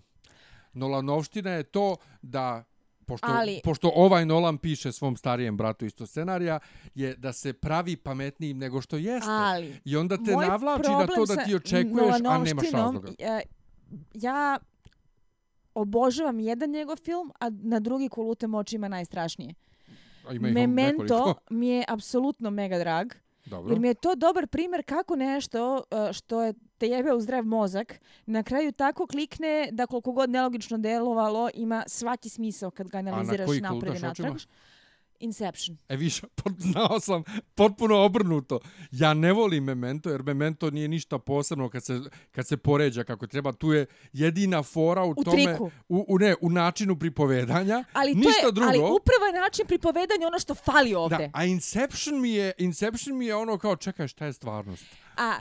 Nolanovština 0.73 1.51
je 1.51 1.63
to 1.63 1.95
da 2.21 2.63
Pošto, 3.05 3.27
Ali- 3.29 3.61
pošto 3.63 3.91
ovaj 3.95 4.25
Nolan 4.25 4.57
piše 4.57 4.91
svom 4.91 5.17
starijem 5.17 5.57
bratu 5.57 5.85
isto 5.85 6.05
scenarija, 6.05 6.59
je 6.95 7.15
da 7.15 7.33
se 7.33 7.53
pravi 7.53 7.95
pametnijim 7.95 8.57
nego 8.57 8.81
što 8.81 8.97
jeste. 8.97 9.29
Ali, 9.31 9.79
I 9.85 9.97
onda 9.97 10.17
te 10.17 10.31
navlači 10.31 10.89
na 10.89 11.07
to 11.07 11.25
da 11.25 11.35
ti 11.35 11.55
očekuješ, 11.55 12.15
a 12.25 12.37
nemaš 12.37 12.71
razloga. 12.71 13.11
e, 13.19 13.41
Ja 14.13 14.59
obožavam 15.73 16.39
jedan 16.39 16.69
njegov 16.69 16.97
film, 16.97 17.31
a 17.39 17.49
na 17.51 17.79
drugi 17.79 18.09
kolutem 18.09 18.53
očima 18.53 18.87
najstrašnije. 18.87 19.53
Ima 20.31 20.47
Memento 20.49 20.93
nekoliko. 21.03 21.39
mi 21.49 21.67
je 21.67 21.85
apsolutno 21.87 22.49
mega 22.49 22.77
drag. 22.77 23.13
Dobro. 23.45 23.71
Jer 23.71 23.79
mi 23.79 23.87
je 23.87 23.93
to 23.93 24.15
dobar 24.15 24.47
primjer 24.47 24.83
kako 24.85 25.15
nešto 25.15 25.75
uh, 25.75 26.13
što 26.13 26.43
je 26.43 26.53
te 26.77 26.87
jebe 26.87 27.13
u 27.13 27.21
zdrav 27.21 27.45
mozak, 27.45 27.99
na 28.25 28.43
kraju 28.43 28.71
tako 28.71 29.07
klikne 29.07 29.69
da 29.71 29.87
koliko 29.87 30.11
god 30.11 30.29
nelogično 30.29 30.77
delovalo 30.77 31.49
ima 31.53 31.83
svaki 31.87 32.29
smisao 32.29 32.71
kad 32.71 32.87
ga 32.87 32.97
analiziraš 32.97 33.49
napred 33.61 33.95
i 33.95 33.99
kolutaš 33.99 34.19
očima? 34.19 34.35
Inception. 35.25 35.77
E 35.89 35.95
viš, 35.97 36.21
znao 36.71 36.99
sam 36.99 37.23
potpuno 37.55 37.95
obrnuto. 37.97 38.59
Ja 38.91 39.13
ne 39.13 39.33
volim 39.33 39.63
Memento, 39.63 40.09
jer 40.09 40.23
Memento 40.23 40.69
nije 40.71 40.87
ništa 40.87 41.19
posebno 41.19 41.69
kad 41.69 41.85
se, 41.85 42.01
kad 42.31 42.47
se 42.47 42.57
poređa 42.57 43.03
kako 43.03 43.27
treba. 43.27 43.51
Tu 43.51 43.73
je 43.73 43.85
jedina 44.13 44.63
fora 44.63 45.03
u, 45.03 45.09
U 45.17 45.23
tome... 45.23 45.43
triku. 45.43 45.71
U, 45.89 46.05
u, 46.07 46.17
ne, 46.19 46.35
u 46.41 46.49
načinu 46.49 46.99
pripovedanja. 46.99 47.83
Ali 47.93 48.13
to 48.13 48.17
Ništa 48.19 48.45
je, 48.45 48.51
drugo. 48.51 48.69
ali 48.69 48.77
upravo 48.79 49.25
je 49.25 49.41
način 49.41 49.65
pripovedanja 49.67 50.27
ono 50.27 50.39
što 50.39 50.55
fali 50.55 50.91
Da, 50.91 50.99
ovde. 50.99 51.29
a 51.33 51.45
Inception 51.45 52.21
mi 52.21 52.31
je 52.31 52.51
Inception 52.57 53.17
mi 53.17 53.25
je 53.25 53.35
ono 53.35 53.57
kao 53.57 53.75
čekaj 53.75 54.07
šta 54.07 54.25
je 54.25 54.33
stvarnost. 54.33 54.85
A 55.17 55.33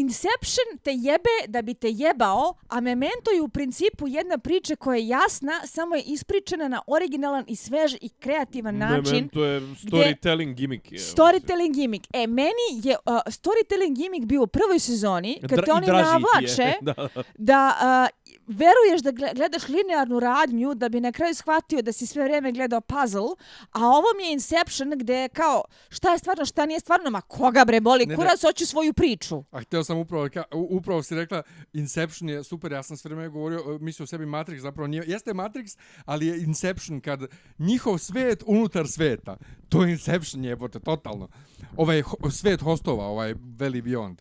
Inception 0.00 0.78
te 0.82 0.90
jebe 0.92 1.34
da 1.48 1.62
bi 1.62 1.74
te 1.74 1.90
jebao, 1.90 2.54
a 2.68 2.80
Memento 2.80 3.30
je 3.34 3.40
u 3.42 3.48
principu 3.48 4.08
jedna 4.08 4.38
priča 4.38 4.76
koja 4.76 4.96
je 4.96 5.08
jasna, 5.08 5.52
samo 5.66 5.96
je 5.96 6.02
ispričana 6.02 6.68
na 6.68 6.82
originalan 6.86 7.44
i 7.48 7.56
svež 7.56 7.94
i 8.00 8.08
kreativan 8.08 8.78
način. 8.78 9.14
Memento 9.14 9.44
je 9.44 9.60
storytelling 9.60 10.54
gimmick. 10.54 10.92
Je, 10.92 10.98
Storytelling 10.98 11.74
gimmick. 11.74 12.06
E, 12.12 12.26
meni 12.26 12.66
je 12.84 12.96
uh, 13.06 13.12
storytelling 13.26 13.96
gimmick 13.96 14.26
bio 14.26 14.42
u 14.42 14.46
prvoj 14.46 14.78
sezoni, 14.78 15.38
kad 15.40 15.58
Dra- 15.58 15.64
te 15.64 15.72
oni 15.72 15.86
je. 15.86 15.92
navlače 15.92 16.72
da, 16.80 16.94
da. 17.14 17.22
da 17.38 18.08
uh, 18.12 18.19
veruješ 18.50 19.02
da 19.02 19.12
gle- 19.12 19.34
gledaš 19.34 19.68
linearnu 19.68 20.20
radnju, 20.20 20.74
da 20.74 20.88
bi 20.88 21.00
na 21.00 21.12
kraju 21.12 21.34
shvatio 21.34 21.82
da 21.82 21.92
si 21.92 22.06
sve 22.06 22.24
vrijeme 22.24 22.52
gledao 22.52 22.80
puzzle, 22.82 23.28
a 23.72 23.80
ovo 23.80 24.06
mi 24.16 24.24
je 24.24 24.32
Inception 24.32 24.90
gde 24.90 25.14
je 25.14 25.28
kao 25.30 25.62
šta 25.88 26.12
je 26.12 26.18
stvarno, 26.18 26.44
šta 26.44 26.66
nije 26.66 26.80
stvarno, 26.80 27.10
ma 27.10 27.20
koga 27.20 27.64
bre 27.64 27.80
boli, 27.80 28.00
Ne, 28.00 28.06
ne. 28.06 28.16
kurac 28.16 28.42
hoću 28.42 28.66
svoju 28.66 28.92
priču. 28.92 29.44
A 29.50 29.60
htio 29.60 29.84
sam 29.84 29.98
upravo, 29.98 30.24
ka- 30.26 30.42
upravo 30.52 31.02
si 31.02 31.14
rekla 31.14 31.42
Inception 31.72 32.28
je 32.28 32.44
super, 32.44 32.72
ja 32.72 32.82
sam 32.82 32.96
sve 32.96 33.08
vrijeme 33.08 33.28
govorio, 33.28 33.58
e, 33.60 33.78
mislio 33.80 34.06
sebi 34.06 34.26
Matrix, 34.26 34.58
zapravo 34.58 34.86
nije, 34.86 35.04
jeste 35.06 35.32
Matrix, 35.32 35.78
ali 36.04 36.26
je 36.26 36.40
Inception 36.40 37.00
kad 37.00 37.20
njihov 37.58 37.98
svet 37.98 38.42
unutar 38.46 38.88
sveta, 38.88 39.36
to 39.68 39.82
je 39.82 39.92
Inception 39.92 40.44
jebote, 40.44 40.80
totalno. 40.80 41.28
Ovaj 41.76 42.02
ho- 42.02 42.30
svet 42.30 42.60
hostova, 42.60 43.04
ovaj 43.04 43.34
Valley 43.34 43.82
Beyond, 43.82 44.16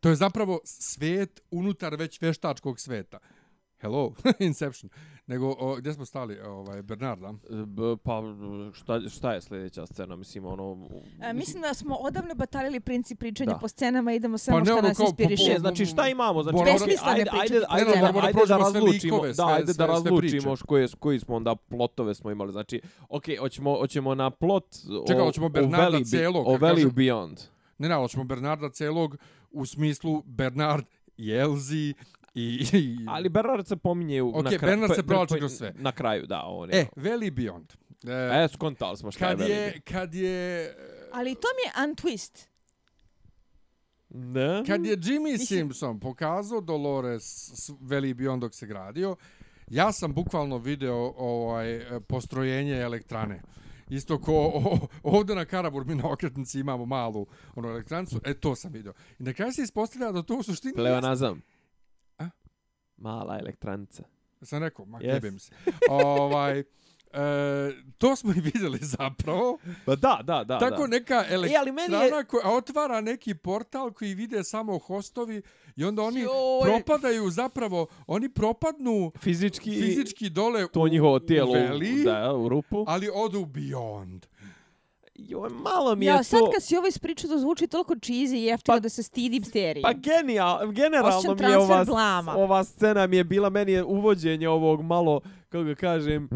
to 0.00 0.08
je 0.08 0.16
zapravo 0.16 0.60
svet 0.64 1.40
unutar 1.50 1.94
već 1.96 2.20
veštačkog 2.20 2.80
sveta. 2.80 3.18
Hello, 3.80 4.12
Inception. 4.40 4.90
Nego, 5.26 5.46
o, 5.50 5.76
gdje 5.76 5.92
smo 5.92 6.04
stali, 6.04 6.40
ovaj, 6.40 6.82
Bernarda? 6.82 7.32
B- 7.66 7.96
Pa 7.96 8.22
šta, 8.74 9.00
šta 9.08 9.32
je 9.32 9.40
sljedeća 9.40 9.86
scena? 9.86 10.16
Mislim, 10.16 10.44
ono... 10.46 10.88
E, 11.20 11.32
mislim 11.32 11.62
da 11.62 11.74
smo 11.74 11.94
odavno 11.96 12.34
batalili 12.34 12.80
princip 12.80 13.18
pričanja 13.18 13.52
Da. 13.52 13.58
po 13.58 13.68
scenama, 13.68 14.12
idemo 14.12 14.38
samo 14.38 14.56
Pa 14.56 14.60
ne, 14.60 14.64
što 14.66 14.74
ono 14.74 14.88
nas 14.88 14.98
inspiriše. 14.98 15.52
Ne, 15.52 15.58
znači 15.58 15.86
šta 15.86 16.08
imamo? 16.08 16.42
Znači, 16.42 16.58
Besmislene 16.64 17.00
ajde, 17.10 17.30
ajde, 17.32 17.60
ajde, 17.68 17.90
da- 17.90 17.96
moramo 17.96 18.20
da 18.20 18.26
ajde 18.26 18.38
da 18.38 18.46
sve 18.46 18.56
razlučimo, 18.58 18.88
likove, 19.14 19.28
da, 19.28 19.34
sve- 19.34 19.44
ajde 19.46 19.64
da 19.64 19.66
sve- 19.66 19.74
sve 19.76 19.86
razlučimo 19.86 20.54
koje, 20.66 20.88
koji 20.98 21.18
smo 21.18 21.36
onda 21.36 21.56
plotove 21.56 22.14
smo 22.14 22.30
imali. 22.30 22.52
Znači, 22.52 22.80
okej, 23.08 23.36
hoćemo, 23.36 23.74
hoćemo 23.74 24.14
na 24.14 24.30
plot 24.30 24.64
Čekaj, 25.06 25.22
o, 25.22 25.24
hoćemo 25.24 25.46
o 25.46 25.50
Bernarda 25.50 25.86
Valley 25.88 26.00
Be- 26.00 26.10
celog, 26.10 26.46
O 26.48 26.58
kažem- 26.58 26.90
Beyond. 26.90 27.40
Ne, 27.78 27.88
ne, 27.88 27.94
ali 27.94 28.08
ćemo 28.08 28.24
Bernarda 28.24 28.70
celog 28.70 29.16
u 29.50 29.66
smislu 29.66 30.22
Bernard 30.22 30.84
i 31.16 31.30
Elzi 31.30 31.94
i... 32.38 32.66
i 32.72 32.96
Ali 33.08 33.28
Bernard 33.28 33.66
se 33.66 33.76
pominje 33.76 34.22
u, 34.22 34.28
Okej, 34.30 34.42
na 34.42 34.50
kraju. 34.50 34.72
Bernard 34.72 34.94
se 34.94 35.02
provlači 35.02 35.34
kroz 35.34 35.52
sve. 35.52 35.72
Na 35.76 35.92
kraju, 35.92 36.26
da, 36.26 36.42
on 36.42 36.70
je. 36.70 36.80
E, 36.80 36.86
Valley 36.96 37.30
Beyond. 37.30 37.76
E, 38.06 38.44
E, 38.44 38.48
skontali 38.48 38.96
smo 38.96 39.10
šta 39.10 39.28
kad 39.28 39.40
je 39.40 39.46
je, 39.46 39.72
Valley 39.72 39.80
kad 39.82 40.14
je, 40.14 40.74
Ali 41.12 41.34
to 41.34 41.48
mi 41.48 41.82
je 41.82 41.84
untwist. 41.84 42.48
Ne? 44.10 44.62
kad 44.66 44.86
je 44.86 44.96
Jimmy 44.96 45.22
Mislim- 45.22 45.46
Simpson 45.58 46.00
pokazao 46.00 46.60
Dolores 46.60 47.24
Valley 47.70 48.14
Beyond 48.14 48.38
dok 48.38 48.54
se 48.54 48.66
gradio, 48.66 49.16
ja 49.66 49.92
sam 49.92 50.14
bukvalno 50.14 50.58
video 50.58 51.14
ovaj 51.16 51.80
postrojenje 52.00 52.74
elektrane. 52.74 53.42
Isto 53.88 54.18
ko 54.18 54.32
o, 54.54 54.78
ovdje 55.04 55.34
na 55.34 55.44
Karabur 55.44 55.84
mi 55.84 55.94
na 55.94 56.10
okretnici 56.10 56.60
imamo 56.60 56.86
malu 56.86 57.26
ono 57.54 57.68
elektrancu, 57.68 58.20
e 58.24 58.34
to 58.34 58.54
sam 58.54 58.72
video. 58.72 58.92
I 59.18 59.22
na 59.22 59.32
kraju 59.32 59.52
se 59.52 59.62
ispostavlja 59.62 60.12
da 60.12 60.22
to 60.22 60.36
u 60.36 60.42
suštini 60.42 60.72
jeste- 60.72 60.76
Pleonazam. 60.76 61.42
A? 61.42 61.57
Mala 62.98 63.38
elektranica. 63.38 64.02
Sam 64.42 64.58
rekao, 64.60 64.84
ma 64.84 64.98
Yes. 64.98 65.14
jebem 65.14 65.38
se. 65.38 65.52
ovaj, 65.90 66.58
e, 66.58 66.64
to 67.98 68.16
smo 68.16 68.32
i 68.32 68.40
vidjeli 68.42 68.78
zapravo. 68.80 69.58
Pa 69.84 69.96
da, 69.96 70.20
da, 70.24 70.44
da. 70.44 70.58
Tako 70.58 70.80
da. 70.80 70.86
neka 70.88 71.14
E, 71.20 71.34
elektrana 71.34 71.80
je- 72.08 72.24
koja 72.24 72.48
otvara 72.48 73.00
neki 73.00 73.34
portal 73.34 73.92
koji 73.92 74.14
vide 74.14 74.44
samo 74.44 74.78
hostovi 74.78 75.42
i 75.76 75.84
onda 75.84 76.02
oni 76.02 76.20
Joj. 76.20 76.30
propadaju 76.64 77.30
zapravo, 77.30 77.86
oni 78.06 78.28
propadnu 78.28 79.12
Fizički, 79.18 79.70
fizički 79.72 80.30
dole 80.30 80.68
to 80.68 80.80
u, 80.80 80.88
njihovo 80.88 81.18
tijelo 81.18 81.50
u 81.50 81.54
veli, 81.54 82.04
da, 82.04 82.34
u 82.34 82.48
rupu. 82.48 82.84
ali 82.86 83.10
odu 83.14 83.40
beyond. 83.40 84.20
Joj, 85.18 85.50
malo 85.52 85.94
mi 85.94 86.04
je 86.04 86.08
Ja, 86.08 86.18
to... 86.18 86.24
sad 86.24 86.40
kad 86.54 86.62
si 86.62 86.76
ovo 86.76 86.86
ispričao, 86.86 87.30
to 87.30 87.38
zvuči 87.38 87.66
toliko 87.66 87.94
cheesy 87.94 88.34
i 88.34 88.42
jeftino 88.42 88.76
Pa- 88.76 88.80
da 88.80 88.88
se 88.88 89.02
stidim 89.02 89.44
serije. 89.44 89.82
Pa 89.82 89.92
genijal, 89.92 90.66
generalno 90.68 91.16
Osjećam 91.18 91.36
mi 91.38 91.44
je 91.44 91.58
ova, 91.58 91.84
blama. 91.84 92.34
ova 92.34 92.64
scena 92.64 93.06
mi 93.06 93.16
je 93.16 93.24
bila, 93.24 93.50
meni 93.50 93.72
je 93.72 93.84
uvođenje 93.84 94.48
ovog 94.48 94.82
malo, 94.82 95.20
kako 95.48 95.64
ga 95.64 95.74
kažem, 95.74 96.28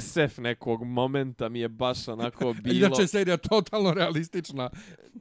SF 0.00 0.38
nekog 0.38 0.84
momenta 0.84 1.48
mi 1.48 1.60
je 1.60 1.68
baš 1.68 2.08
onako 2.08 2.52
bilo. 2.64 2.86
Inače 2.86 3.06
serija 3.06 3.36
totalno 3.36 3.92
realistična. 3.92 4.70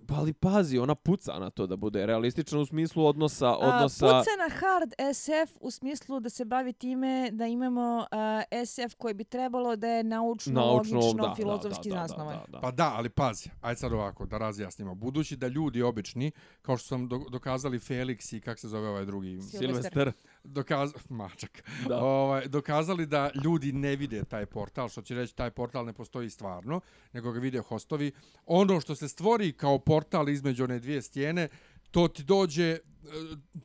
Pa 0.08 0.16
ali 0.16 0.34
pazi, 0.34 0.78
ona 0.78 0.96
puca 0.96 1.40
na 1.40 1.50
to 1.50 1.68
da 1.68 1.76
bude 1.76 2.06
realistična 2.06 2.60
u 2.60 2.66
smislu 2.66 3.06
odnosa, 3.06 3.48
A, 3.48 3.58
odnosa... 3.58 4.06
puca 4.08 4.30
na 4.40 4.50
hard 4.52 4.94
SF 5.14 5.58
u 5.60 5.72
smislu 5.72 6.20
da 6.20 6.30
se 6.30 6.46
bavi 6.46 6.74
time 6.74 7.30
da 7.32 7.46
imamo 7.46 8.06
a, 8.12 8.42
SF 8.66 8.96
koji 8.98 9.14
bi 9.14 9.24
trebalo 9.24 9.76
da 9.76 9.88
je 9.88 10.04
naučno, 10.04 10.54
naučno, 10.54 10.98
logično, 10.98 11.28
da, 11.28 11.36
filozofski 11.36 11.90
da, 11.90 11.96
da, 11.96 12.02
zasnovan. 12.02 12.36
Da, 12.36 12.42
da, 12.42 12.52
da. 12.52 12.60
Pa 12.60 12.72
da, 12.72 12.94
ali 12.96 13.10
pazi, 13.10 13.50
ajde 13.62 13.80
sad 13.80 13.94
ovako, 13.94 14.26
da 14.26 14.38
razjasnimo. 14.38 14.96
Budući 14.96 15.36
da 15.36 15.48
ljudi 15.48 15.82
obični, 15.82 16.32
kao 16.62 16.78
što 16.78 16.88
sam 16.88 17.08
do- 17.08 17.26
dokazali 17.30 17.80
Felix 17.80 18.36
i 18.38 18.42
kak 18.42 18.60
se 18.60 18.68
zove 18.68 18.90
ovaj 18.90 19.06
drugi, 19.06 19.42
Silvester. 19.42 20.12
Dokaz... 20.48 20.94
mačak, 21.10 21.64
Da. 21.90 21.98
ovaj, 21.98 22.48
dokazali 22.48 23.06
da 23.06 23.30
ljudi 23.44 23.72
ne 23.72 23.96
vide 23.96 24.24
taj 24.24 24.46
portal, 24.46 24.90
što 24.90 25.02
će 25.02 25.16
reći 25.16 25.36
taj 25.36 25.52
portal 25.52 25.86
ne 25.86 25.94
postoji 25.94 26.30
stvarno, 26.30 26.82
nego 27.14 27.32
ga 27.32 27.40
vide 27.40 27.60
hostovi. 27.60 28.12
Ono 28.46 28.82
što 28.82 28.96
se 28.96 29.08
stvori 29.08 29.52
kao 29.54 29.80
portal 29.80 30.30
između 30.30 30.64
one 30.64 30.80
dvije 30.80 31.02
stijene, 31.02 31.48
to 31.92 32.08
ti 32.08 32.24
dođe, 32.24 32.64
e, 32.64 32.80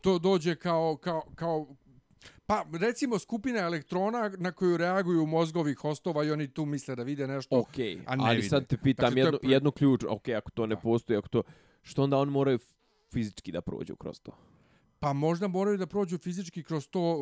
to 0.01 0.19
dođe 0.19 0.55
kao, 0.55 0.97
kao, 0.97 1.23
kao 1.35 1.67
Pa, 2.47 2.65
recimo, 2.81 3.19
skupina 3.19 3.59
elektrona 3.59 4.31
na 4.39 4.53
koju 4.53 4.77
reaguju 4.77 5.27
mozgovi 5.27 5.75
hostova 5.75 6.25
i 6.25 6.31
oni 6.31 6.49
tu 6.49 6.65
misle 6.65 6.97
da 6.97 7.03
vide 7.03 7.27
nešto. 7.27 7.59
Okej, 7.59 8.01
a 8.07 8.17
ne 8.17 8.25
ali 8.25 8.37
vide. 8.37 8.49
sad 8.49 8.67
te 8.67 8.77
pitam 8.77 9.05
Dakle, 9.05 9.23
to 9.23 9.29
je 9.29 9.33
jednu, 9.35 9.51
jednu 9.51 9.71
ključ, 9.73 10.05
okej, 10.09 10.35
ako 10.37 10.51
to 10.51 10.67
ne 10.67 10.75
Da. 10.75 10.81
postoji, 10.81 11.17
ako 11.17 11.29
to... 11.29 11.43
Što 11.83 12.03
onda 12.03 12.17
oni 12.19 12.31
moraju 12.31 12.59
fizički 13.13 13.53
da 13.53 13.61
prođu 13.61 13.97
kroz 13.97 14.21
to? 14.21 14.33
Pa 15.03 15.13
možda 15.13 15.49
moraju 15.49 15.77
da 15.77 15.87
prođu 15.87 16.19
fizički 16.19 16.63
kroz 16.63 16.89
to, 16.89 17.21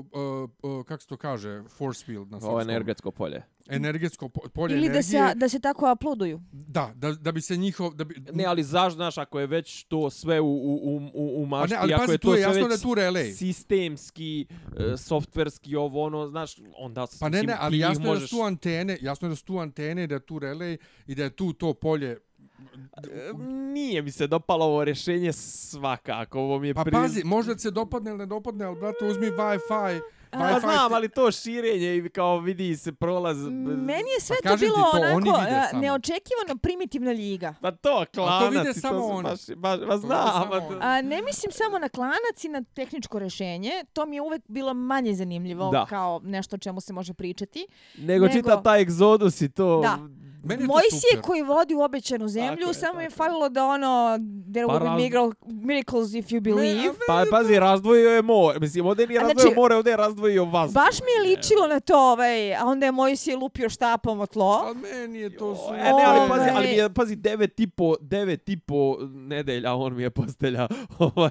uh, 0.63 0.71
uh, 0.71 0.85
kako 0.85 1.03
se 1.03 1.09
to 1.09 1.17
kaže, 1.17 1.63
force 1.69 2.05
field 2.05 2.31
na 2.31 2.37
Ovo 2.37 2.41
srpskom. 2.41 2.61
energetsko 2.61 3.11
polje. 3.11 3.43
Energetsko 3.69 4.29
po- 4.29 4.49
polje 4.49 4.73
Ili 4.73 4.81
da 4.81 4.87
energije. 4.87 5.03
se, 5.03 5.35
da 5.35 5.49
se 5.49 5.61
tako 5.61 5.93
uploaduju. 5.93 6.41
Da, 6.53 6.93
da, 6.95 7.13
da 7.13 7.33
bi 7.33 7.41
se 7.41 7.57
njihov... 7.57 7.95
Da 7.95 8.05
bi, 8.05 8.15
Ne, 8.33 8.45
ali 8.45 8.63
zašto, 8.63 8.97
znaš, 8.97 9.19
ako 9.19 9.41
je 9.41 9.47
već 9.47 9.85
to 9.85 10.11
sve 10.11 10.41
u, 10.41 10.47
u, 10.47 11.11
u, 11.15 11.43
u, 11.43 11.47
mašti, 11.47 11.75
ne, 11.75 11.81
ali 11.81 11.95
ako 11.95 12.01
pazi, 12.03 12.13
je 12.13 12.19
to 12.19 12.35
je 12.35 12.37
sve 12.37 12.43
jasno 12.43 12.61
već 12.61 12.69
da 12.69 12.75
je 12.75 12.81
tu 12.81 13.01
relay. 13.01 13.35
sistemski, 13.35 14.47
e, 14.77 14.97
softverski, 14.97 15.77
ovo, 15.77 16.03
ono, 16.05 16.29
znaš, 16.29 16.57
onda... 16.79 17.07
Pa 17.21 17.29
ne, 17.29 17.43
ne, 17.43 17.57
ali 17.59 17.79
jasno 17.79 18.05
je 18.05 18.09
da 18.09 18.13
možeš... 18.15 18.31
su 18.31 18.41
antene, 18.41 18.99
jasno 19.01 19.29
je 19.29 19.31
da 19.31 19.37
su 19.37 19.45
tu 19.45 19.59
antene, 19.59 20.07
da 20.07 20.15
je 20.15 20.21
tu 20.21 20.39
relay 20.39 20.77
i 21.07 21.15
da 21.15 21.23
je 21.23 21.31
tu 21.31 21.53
to 21.53 21.75
polje. 21.75 22.19
Nije 23.73 24.03
mi 24.03 24.11
se 24.11 24.27
dopalo 24.27 24.65
ovo 24.65 24.85
rješenje 24.85 25.33
svakako, 25.33 26.41
ovo 26.41 26.59
mi 26.59 26.69
je 26.69 26.75
Pa 26.75 26.83
pri- 26.83 26.93
pazi, 26.93 27.25
možda 27.25 27.59
se 27.59 27.71
dopadne 27.71 28.11
ili 28.11 28.19
ne 28.19 28.27
dopadne, 28.27 28.65
ali 28.65 28.77
brate, 28.77 29.05
uzmi 29.05 29.27
Wi-Fi. 29.29 30.01
Pa 30.31 30.39
Wi-Fi 30.39 30.61
znam, 30.61 30.93
ali 30.93 31.09
to 31.09 31.31
širenje 31.33 31.97
i 31.97 32.09
kao 32.09 32.39
vidi 32.39 32.77
se 32.77 32.93
prolaz... 32.93 33.39
Meni 33.49 34.11
je 34.11 34.21
sve 34.21 34.37
Pa 34.43 34.51
to 34.51 34.57
bilo 34.57 34.75
to, 34.75 34.91
onako 34.93 35.17
vide 35.19 35.63
samo. 35.71 35.83
neočekivano 35.83 36.57
primitivna 36.57 37.11
liga. 37.11 37.55
Pa 37.61 37.71
to, 37.73 38.05
klanac 38.15 38.51
vide 38.53 38.71
i 38.71 38.75
to 38.75 38.81
samo 38.81 39.01
su 39.01 39.07
oni. 39.07 39.23
baš, 39.23 39.41
baš, 39.49 39.79
ba 39.79 39.85
vide 39.87 39.99
znam, 39.99 40.29
samo 40.29 40.55
a 40.55 40.61
to-. 40.61 40.79
A, 40.81 41.03
ne 41.03 41.23
mislim 41.23 41.53
samo 41.53 41.79
na 41.79 41.89
klanac 41.89 42.45
i 42.45 42.49
na 42.49 42.63
tehničko 42.65 43.19
rešenje. 43.19 43.71
To 43.93 44.07
mi 44.07 44.17
je 44.17 44.23
uvek 44.23 44.43
bilo 44.49 44.75
manje 44.75 45.15
zanimljivo 45.15 45.71
Da. 45.71 45.87
kao 45.87 46.21
nešto 46.25 46.57
o 46.57 46.59
čemu 46.59 46.81
se 46.81 46.93
može 46.93 47.15
pričati. 47.15 47.67
nego, 47.97 48.25
nego- 48.25 48.29
čita 48.31 48.63
taj 48.63 48.81
egzodus 48.83 49.41
i 49.41 49.49
to... 49.49 49.81
Da. 49.81 49.99
Meni 50.43 50.63
je 50.63 50.67
to 50.67 50.73
Mojsije 50.73 51.01
super. 51.11 51.23
koji 51.23 51.43
vodi 51.45 51.75
u 51.75 51.81
obećanu 51.81 52.29
zemlju, 52.29 52.57
Tako 52.57 52.71
je, 52.71 52.75
samo 52.77 53.01
je 53.01 53.05
je. 53.05 53.11
falilo 53.11 53.49
da 53.49 53.65
ono, 53.67 54.19
there 54.53 54.67
Pa 54.67 54.73
will 54.75 54.97
be 54.97 55.03
miracle- 55.03 55.35
miracles 55.63 56.15
if 56.15 56.27
you 56.27 56.41
believe. 56.41 56.95
Pa 57.07 57.25
pazi, 57.31 57.55
razdvojio 57.57 58.11
je 58.11 58.23
more. 58.23 58.59
Mislim, 58.61 58.87
ovdje 58.87 59.07
nije 59.07 59.19
A 59.19 59.23
razdvojio 59.23 59.43
znači- 59.43 59.55
more, 59.57 59.75
ovdje 59.75 59.91
je 59.91 59.97
razdvojio 59.97 60.45
vazduh. 60.45 60.75
Baš 60.75 60.95
mi 60.99 61.29
je 61.29 61.31
ličilo 61.31 61.67
na 61.67 61.81
to, 61.81 61.99
ovaj, 62.03 62.55
a 62.55 62.65
onda 62.65 62.87
je 62.87 62.93
Mojsije 62.93 63.37
lupio 63.37 63.69
štapom 63.69 64.21
o 64.21 64.27
tlo. 64.27 64.63
Ali 64.65 64.77
meni 64.77 65.19
je 65.19 65.37
to 65.37 65.57
su... 65.57 65.63
E, 65.71 65.77
ne, 65.77 66.05
ali 66.07 66.29
pazi, 66.29 66.41
Ovaj. 66.41 66.51
ali 66.51 66.67
mi 66.67 66.75
je, 66.75 66.91
pazi, 66.91 67.17
devet 67.17 67.61
i 67.61 67.67
po, 67.69 67.95
devet 68.01 68.49
i 68.49 68.57
po 68.59 68.97
nedelja 69.03 69.75
on 69.75 69.95
mi 69.95 70.03
je 70.03 70.11
postelja. 70.11 70.69
Ovaj, 70.99 71.31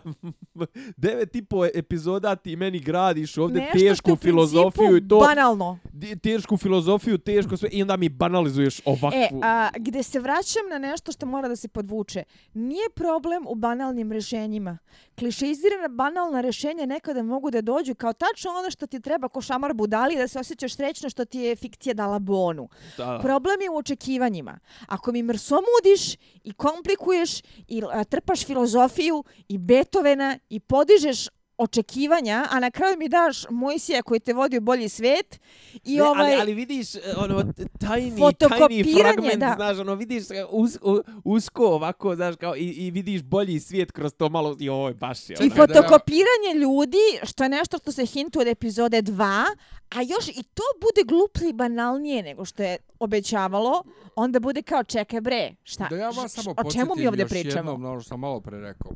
devet 0.97 1.35
i 1.35 1.41
po 1.43 1.65
epizoda 1.67 2.35
ti 2.35 2.55
meni 2.55 2.79
gradiš 2.79 3.37
ovdje 3.37 3.61
Nešto 3.61 3.77
je 3.77 3.83
tešku 3.83 4.01
u 4.03 4.15
principu 4.15 4.23
filozofiju 4.23 4.97
i 4.97 5.07
to, 5.07 5.19
Banalno. 5.19 5.79
tešku 6.23 6.57
filozofiju, 6.57 7.17
teško 7.17 7.57
sve, 7.57 7.69
i 7.69 7.81
onda 7.81 7.97
mi 7.97 8.09
banalizuješ 8.09 8.81
ovakvu. 9.01 9.19
E, 9.19 9.29
a, 9.43 9.69
gde 9.77 10.03
se 10.03 10.19
vraćam 10.19 10.69
na 10.69 10.77
nešto 10.77 11.11
što 11.11 11.25
mora 11.25 11.47
da 11.47 11.55
se 11.55 11.67
podvuče. 11.67 12.23
Nije 12.53 12.89
problem 12.95 13.45
u 13.47 13.55
banalnim 13.55 14.11
rešenjima. 14.11 14.77
Klišeizirana 15.19 15.87
banalna 15.87 16.41
rešenja 16.41 16.85
nekada 16.85 17.23
mogu 17.23 17.51
da 17.51 17.61
dođu 17.61 17.95
kao 17.95 18.13
tačno 18.13 18.51
ono 18.51 18.71
što 18.71 18.87
ti 18.87 18.99
treba 18.99 19.27
ko 19.27 19.41
šamar 19.41 19.73
budali 19.73 20.15
da 20.15 20.27
se 20.27 20.39
osjećaš 20.39 20.75
srećno 20.75 21.09
što 21.09 21.25
ti 21.25 21.39
je 21.39 21.55
fikcija 21.55 21.93
dala 21.93 22.19
bonu. 22.19 22.69
da. 22.97 23.19
Problem 23.21 23.61
je 23.61 23.69
u 23.69 23.77
očekivanjima. 23.77 24.59
Ako 24.87 25.11
mi 25.11 25.23
mrsomudiš 25.23 26.13
i 26.43 26.53
komplikuješ 26.53 27.41
i 27.67 27.83
a, 27.91 28.03
trpaš 28.03 28.45
filozofiju 28.45 29.23
i 29.47 29.57
Beethovena 29.57 30.39
i 30.49 30.59
podižeš 30.59 31.27
očekivanja, 31.59 32.47
a 32.49 32.59
na 32.59 32.71
kraju 32.71 32.97
mi 32.97 33.09
daš 33.09 33.49
Mojsija 33.49 34.01
koji 34.01 34.19
te 34.19 34.33
vodi 34.33 34.57
u 34.57 34.61
bolji 34.61 34.89
svet 34.89 35.39
i 35.85 35.95
Ne, 35.95 36.03
ovaj... 36.03 36.25
ali, 36.25 36.41
ali 36.41 36.53
vidiš, 36.53 36.95
e, 36.95 36.99
ono, 37.17 37.35
tajni, 37.35 37.69
tajni 37.79 38.17
Fotokopiranje, 38.19 38.93
fragment, 38.95 39.37
da. 39.37 39.53
znaš, 39.55 39.77
ono, 39.77 39.95
vidiš 39.95 40.23
e, 40.23 40.45
us, 40.49 40.77
usko 41.25 41.65
ovako, 41.65 42.15
znaš, 42.15 42.35
kao, 42.35 42.55
i, 42.55 42.59
i 42.61 42.91
vidiš 42.91 43.21
bolji 43.23 43.59
svijet 43.59 43.91
kroz 43.91 44.13
to 44.13 44.29
malo, 44.29 44.55
joj, 44.59 44.93
baš 44.93 45.29
je. 45.29 45.35
I 45.35 45.37
ono. 45.41 45.49
Da- 45.49 45.55
fotokopiranje 45.57 46.53
ljudi, 46.55 46.97
što 47.23 47.43
je 47.43 47.49
nešto 47.49 47.77
što 47.77 47.91
se 47.91 48.05
hintu 48.05 48.39
od 48.39 48.47
epizode 48.47 49.01
2, 49.01 49.43
a 49.89 50.01
još 50.01 50.27
i 50.29 50.43
to 50.43 50.63
bude 50.81 51.01
gluplje 51.05 51.49
i 51.49 51.53
banalnije 51.53 52.23
nego 52.23 52.45
što 52.45 52.63
je 52.63 52.77
obećavalo, 52.99 53.83
onda 54.15 54.39
bude 54.39 54.61
kao 54.61 54.83
čekaj 54.83 55.21
bre, 55.21 55.55
šta, 55.63 55.87
Da 55.89 55.95
ja 55.95 56.09
vas 56.09 56.25
š- 56.27 56.29
samo 56.33 56.55
o 56.57 56.71
čemu 56.71 56.85
mi 56.87 57.05
podsjetim 57.05 57.19
još 57.19 57.29
pričamo? 57.29 57.59
jednom 57.59 57.81
na 57.81 57.91
ono 57.91 58.01
što 58.01 58.07
sam 58.07 58.19
malo 58.19 58.41
pre 58.41 58.59
rekao. 58.59 58.91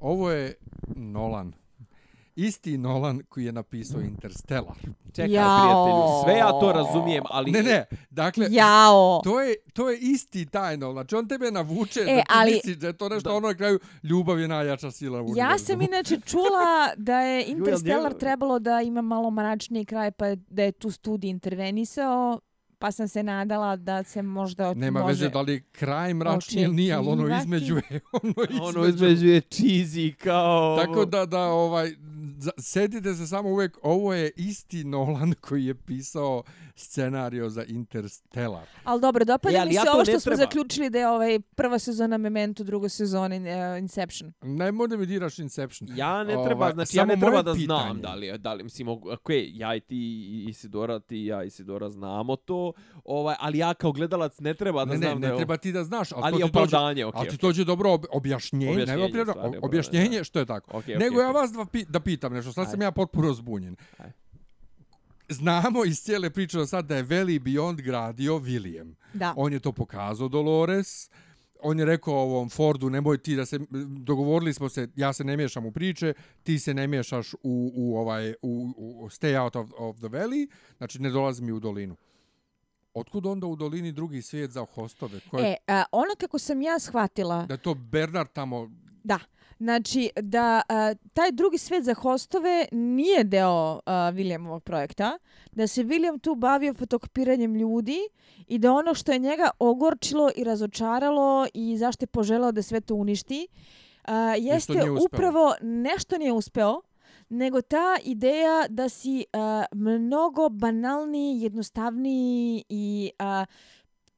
Ovo 0.00 0.30
je 0.30 0.54
Nolan. 0.88 1.52
Isti 2.38 2.78
Nolan 2.78 3.20
koji 3.28 3.44
je 3.44 3.52
napisao 3.52 4.00
Interstellar. 4.00 4.76
Čekaj, 5.12 5.32
Jao. 5.32 5.58
prijatelju, 5.58 6.24
sve 6.24 6.38
ja 6.38 6.60
to 6.60 6.72
razumijem, 6.72 7.24
ali... 7.30 7.50
Ne, 7.50 7.62
ne, 7.62 7.84
dakle, 8.10 8.46
Jao! 8.50 9.20
to 9.24 9.40
je, 9.40 9.54
to 9.72 9.90
je 9.90 9.98
isti 9.98 10.46
taj 10.46 10.76
Nolan. 10.76 10.94
Znači, 10.94 11.14
on 11.14 11.28
tebe 11.28 11.50
navuče 11.50 12.00
E, 12.00 12.04
da 12.06 12.16
ti 12.16 12.26
ali- 12.28 12.52
misliš 12.52 12.76
da 12.76 12.86
je 12.86 12.92
to 12.92 13.08
nešto 13.08 13.36
ono 13.36 13.48
na 13.48 13.54
kraju 13.54 13.78
ljubav 14.02 14.40
je 14.40 14.48
najjača 14.48 14.90
sila 14.90 15.22
u 15.22 15.26
Ja 15.36 15.58
sam 15.58 15.82
inače 15.82 16.20
čula 16.20 16.94
da 16.96 17.20
je 17.20 17.44
Interstellar 17.46 18.14
trebalo 18.14 18.58
da 18.58 18.80
ima 18.80 19.02
malo 19.02 19.30
mračniji 19.30 19.84
kraj, 19.84 20.10
pa 20.10 20.34
da 20.34 20.62
je 20.62 20.72
tu 20.72 20.90
studij 20.90 21.30
intervenisao, 21.30 22.40
pa 22.78 22.92
sam 22.92 23.08
se 23.08 23.22
nadala 23.22 23.76
da 23.76 24.02
se 24.02 24.22
možda 24.22 24.74
Nema 24.74 25.00
može... 25.00 25.12
veze 25.12 25.28
da 25.28 25.40
li 25.40 25.62
kraj 25.62 26.14
mračni 26.14 26.62
ili 26.62 26.74
nije, 26.74 26.94
ali 26.94 27.08
ono 27.08 27.38
između 27.38 27.76
je, 27.76 28.00
ono 28.22 28.34
između. 28.50 28.62
Ono 28.64 28.86
između 28.86 29.26
je 29.26 29.40
cheesy 29.40 30.14
kao... 30.14 30.76
Tako 30.76 31.04
da, 31.04 31.26
da, 31.26 31.40
ovaj, 31.40 31.92
za- 32.38 32.50
setite 32.58 33.14
se 33.14 33.26
samo 33.26 33.48
uvek, 33.48 33.78
ovo 33.82 34.14
je 34.14 34.30
isti 34.36 34.84
Nolan 34.84 35.34
koji 35.40 35.64
je 35.64 35.74
pisao 35.74 36.42
scenario 36.78 37.48
za 37.48 37.64
Interstellar. 37.64 38.66
Ali 38.84 39.00
dobro, 39.00 39.24
dopada 39.24 39.56
E, 39.56 39.60
ali 39.60 39.68
mi 39.68 39.74
ja 39.74 39.80
se 39.80 39.86
to 39.86 39.92
ovo 39.92 39.98
ne 40.02 40.04
što 40.04 40.20
smo 40.20 40.36
zaključili 40.36 40.90
da 40.90 40.98
je 40.98 41.08
ovaj 41.08 41.40
prva 41.40 41.78
sezona 41.78 42.16
Memento, 42.18 42.64
druga 42.64 42.88
sezona 42.88 43.36
uh, 43.36 43.78
Inception. 43.78 44.32
Nemoj 44.42 44.88
da 44.88 44.96
mi 44.96 45.06
diraš 45.06 45.38
Inception. 45.38 45.88
Ja 45.96 46.24
ne 46.24 46.34
treba, 46.44 46.64
Ovaj, 46.64 46.72
znači 46.72 46.96
ja 46.96 47.04
ne 47.04 47.16
treba 47.16 47.42
da 47.42 47.54
znam 47.54 47.80
pitanje. 47.80 48.00
da 48.00 48.14
li 48.14 48.38
da 48.38 48.54
li, 48.54 48.62
mislim, 48.62 48.88
ok, 48.88 49.28
ja 49.52 49.74
i 49.74 49.80
ti 49.80 49.96
i 49.96 50.46
Isidora, 50.48 51.00
ti 51.00 51.16
i 51.16 51.26
ja 51.26 51.44
i 51.44 51.46
Isidora 51.46 51.88
znamo 51.90 52.36
to, 52.36 52.72
ovaj, 53.04 53.34
ali 53.40 53.58
ja 53.58 53.74
kao 53.74 53.92
gledalac 53.92 54.38
ne 54.40 54.54
treba 54.54 54.84
da 54.84 54.92
Ne, 54.92 54.98
ne, 54.98 55.06
znam 55.06 55.20
da 55.20 55.26
ne 55.26 55.32
je 55.32 55.36
treba 55.36 55.56
ti 55.56 55.72
da 55.72 55.84
znaš, 55.84 56.12
ali, 56.12 56.22
Ali 56.24 56.38
je 56.38 56.44
opravdanje, 56.44 57.06
okej, 57.06 57.18
ali 57.18 57.28
ti 57.28 57.34
okej. 57.34 57.48
dođe 57.48 57.64
dobro 57.64 57.92
ob, 57.92 58.04
objašnjenje, 58.12 58.72
Objašnjenje, 58.72 59.12
ne 59.12 59.24
stvarno 59.24 59.54
je 59.54 59.60
objašnjenje 59.62 60.06
problem, 60.06 60.24
što 60.24 60.38
je 60.38 60.46
tako. 60.46 60.78
Okej, 60.78 60.96
Nego 60.96 61.14
okej, 61.14 61.24
ja 61.24 61.30
vas 61.30 61.52
dva 61.52 61.66
pi, 61.66 61.84
da 61.88 62.00
pitam 62.00 62.32
nešto, 62.32 62.52
sad 62.52 62.70
sam 62.70 62.82
ja 62.82 62.90
potpuno 62.90 63.32
zbunjen. 63.32 63.76
Ajde. 63.98 64.12
Znamo 65.28 65.84
iz 65.84 66.00
cijele 66.02 66.30
priče 66.30 66.66
sad 66.66 66.84
da 66.86 66.96
je 66.96 67.02
Veli 67.02 67.38
Beyond 67.38 67.82
gradio 67.82 68.34
William. 68.34 68.94
Da. 69.14 69.34
On 69.36 69.52
je 69.52 69.60
to 69.60 69.72
pokazao 69.72 70.28
Dolores. 70.28 71.10
On 71.62 71.78
je 71.78 71.84
rekao 71.84 72.14
ovom 72.14 72.50
Fordu, 72.50 72.90
nemoj 72.90 73.18
ti 73.18 73.36
da 73.36 73.46
se, 73.46 73.58
dogovorili 73.98 74.54
smo 74.54 74.68
se, 74.68 74.88
ja 74.96 75.12
se 75.12 75.24
ne 75.24 75.36
miješam 75.36 75.66
u 75.66 75.72
priče, 75.72 76.14
ti 76.42 76.58
se 76.58 76.74
ne 76.74 76.86
miješaš 76.86 77.34
u, 77.34 77.72
u 77.74 77.96
ovaj, 77.96 78.34
u, 78.42 78.74
u 78.76 79.08
stay 79.08 79.42
out 79.42 79.56
of, 79.56 79.70
of 79.78 79.96
the 79.96 80.06
valley, 80.06 80.50
znači 80.76 81.02
ne 81.02 81.10
dolazi 81.10 81.42
mi 81.42 81.52
u 81.52 81.60
dolinu. 81.60 81.96
Otkud 82.94 83.26
onda 83.26 83.46
u 83.46 83.56
dolini 83.56 83.92
drugi 83.92 84.22
svijet 84.22 84.50
za 84.50 84.66
hostove? 84.74 85.20
Ko 85.30 85.38
je, 85.38 85.52
E, 85.52 85.56
a, 85.66 85.84
ono 85.92 86.10
kako 86.20 86.38
sam 86.38 86.62
ja 86.62 86.78
shvatila, 86.78 87.46
Da 87.46 87.56
to 87.56 87.74
Bernard 87.74 88.28
tamo... 88.32 88.70
da, 89.04 89.18
znači 89.58 90.10
da 90.22 90.62
a, 90.68 90.94
taj 91.12 91.32
drugi 91.32 91.58
svet 91.58 91.84
za 91.84 91.94
hostove 91.94 92.66
nije 92.72 93.24
deo 93.24 93.80
a, 93.86 94.12
Williamovog 94.14 94.60
projekta, 94.60 95.18
da 95.52 95.66
se 95.66 95.84
William 95.84 96.20
tu 96.20 96.34
bavio 96.34 96.74
fotokopiranjem 96.74 97.54
ljudi 97.54 97.98
i 98.46 98.58
da 98.58 98.72
ono 98.72 98.94
što 98.94 99.12
je 99.12 99.18
njega 99.18 99.50
ogorčilo 99.58 100.30
i 100.36 100.44
razočaralo 100.44 101.46
i 101.54 101.76
zašto 101.76 102.02
je 102.02 102.06
poželao 102.06 102.52
da 102.52 102.62
sve 102.62 102.80
to 102.80 102.94
uništi, 102.94 103.48
a, 104.04 104.34
jeste 104.38 104.90
upravo 105.04 105.54
nešto 105.62 106.18
nije 106.18 106.32
uspeo, 106.32 106.80
nego 107.28 107.60
ta 107.60 107.96
ideja 108.04 108.66
da 108.68 108.88
si 108.88 109.24
a, 109.32 109.64
mnogo 109.74 110.48
banalniji, 110.48 111.40
jednostavniji 111.40 112.64
i 112.68 113.10
a, 113.18 113.44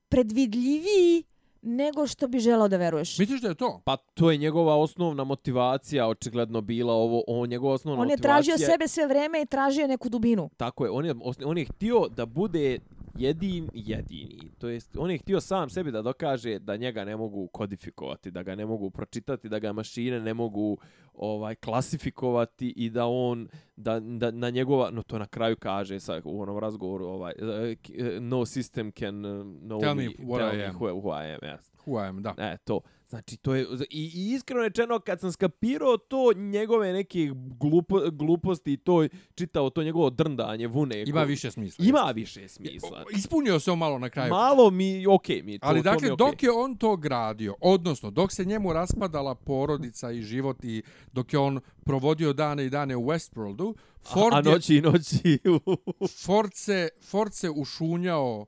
predvidljiviji 0.08 1.24
nego 1.62 2.06
što 2.06 2.28
bi 2.28 2.38
želao 2.38 2.68
da 2.68 2.76
veruješ. 2.76 3.18
Misliš 3.18 3.40
da 3.40 3.48
je 3.48 3.54
to? 3.54 3.80
Pa 3.84 3.96
to 3.96 4.30
je 4.30 4.36
njegova 4.36 4.76
osnovna 4.76 5.24
motivacija, 5.24 6.08
očigledno 6.08 6.60
bila 6.60 6.92
ovo, 6.94 7.24
ovo 7.26 7.46
njegova 7.46 7.74
osnovna 7.74 8.02
On 8.02 8.10
je 8.10 8.16
motivacija. 8.16 8.56
tražio 8.56 8.66
sebe 8.72 8.88
sve 8.88 9.06
vreme 9.06 9.42
i 9.42 9.46
tražio 9.46 9.86
neku 9.86 10.08
dubinu. 10.08 10.50
Tako 10.56 10.84
je, 10.84 10.90
on 10.90 11.04
je, 11.06 11.14
on 11.44 11.58
je 11.58 11.64
htio 11.64 12.08
da 12.16 12.26
bude 12.26 12.78
jedin 13.14 13.68
jedini. 13.74 14.50
To 14.58 14.68
jest, 14.68 14.96
on 14.96 15.10
je 15.10 15.18
htio 15.18 15.40
sam 15.40 15.70
sebi 15.70 15.90
da 15.90 16.02
dokaže 16.02 16.58
da 16.58 16.76
njega 16.76 17.04
ne 17.04 17.16
mogu 17.16 17.48
kodifikovati, 17.48 18.30
da 18.30 18.42
ga 18.42 18.54
ne 18.54 18.66
mogu 18.66 18.90
pročitati, 18.90 19.48
da 19.48 19.58
ga 19.58 19.72
mašine 19.72 20.20
ne 20.20 20.34
mogu 20.34 20.78
ovaj 21.14 21.54
klasifikovati 21.54 22.68
i 22.68 22.90
da 22.90 23.06
on 23.06 23.48
da, 23.76 24.00
da 24.00 24.30
na 24.30 24.50
njegova 24.50 24.90
no 24.90 25.02
to 25.02 25.18
na 25.18 25.26
kraju 25.26 25.56
kaže 25.56 26.00
sa 26.00 26.20
u 26.24 26.42
onom 26.42 26.58
razgovoru 26.58 27.06
ovaj 27.06 27.32
k- 27.74 27.90
eh, 27.98 28.20
no 28.20 28.36
system 28.38 28.92
can 28.92 29.22
know 29.60 29.80
Tell 29.80 29.94
me, 29.94 30.02
me 30.02 30.14
what 30.18 30.38
tell 30.38 30.54
I 30.54 30.56
me 30.56 30.64
am. 30.64 30.74
who, 30.74 31.00
who 31.00 31.10
I 31.12 31.26
am 31.26 31.38
yes. 31.42 31.72
Who 31.86 31.96
I 31.96 32.08
am, 32.08 32.22
da. 32.22 32.34
E, 32.38 32.56
to. 32.64 32.80
Znači, 33.10 33.36
to 33.36 33.54
je... 33.54 33.66
I, 33.90 34.10
i 34.14 34.32
iskreno 34.34 34.62
rečeno, 34.62 34.98
kad 34.98 35.20
sam 35.20 35.32
skapirao 35.32 35.96
to 35.96 36.32
njegove 36.36 36.92
neke 36.92 37.30
glupo, 37.34 38.00
gluposti 38.10 38.72
i 38.72 38.76
to 38.76 39.08
čitao 39.34 39.70
to 39.70 39.82
njegovo 39.82 40.10
drndanje 40.10 40.66
vune... 40.66 41.04
Ima 41.06 41.22
više 41.22 41.50
smisla. 41.50 41.84
Ima 41.84 42.12
više 42.14 42.48
smisla. 42.48 43.04
Ispunio 43.16 43.60
se 43.60 43.70
on 43.70 43.78
malo 43.78 43.98
na 43.98 44.10
kraju. 44.10 44.30
Malo 44.30 44.70
mi, 44.70 45.06
okej 45.06 45.36
okay, 45.36 45.44
mi 45.44 45.58
to, 45.58 45.66
Ali 45.66 45.82
to 45.82 45.90
mi 45.90 45.94
dakle, 45.94 46.12
okej. 46.12 46.26
dok 46.26 46.42
je 46.42 46.50
on 46.50 46.76
to 46.76 46.96
gradio, 46.96 47.54
odnosno 47.60 48.10
dok 48.10 48.32
se 48.32 48.44
njemu 48.44 48.72
raspadala 48.72 49.34
porodica 49.34 50.10
i 50.10 50.22
život 50.22 50.64
i 50.64 50.82
dok 51.12 51.32
je 51.32 51.38
on 51.38 51.60
provodio 51.84 52.32
dane 52.32 52.66
i 52.66 52.70
dane 52.70 52.96
u 52.96 53.02
Westworldu, 53.02 53.74
Ford, 54.12 54.34
A 54.34 54.36
je, 54.36 54.54
noći 54.54 54.76
i 54.76 54.80
noći... 54.80 55.38
Ford, 56.24 56.50
se, 56.54 56.88
Ford 57.10 57.32
se 57.34 57.50
ušunjao 57.50 58.46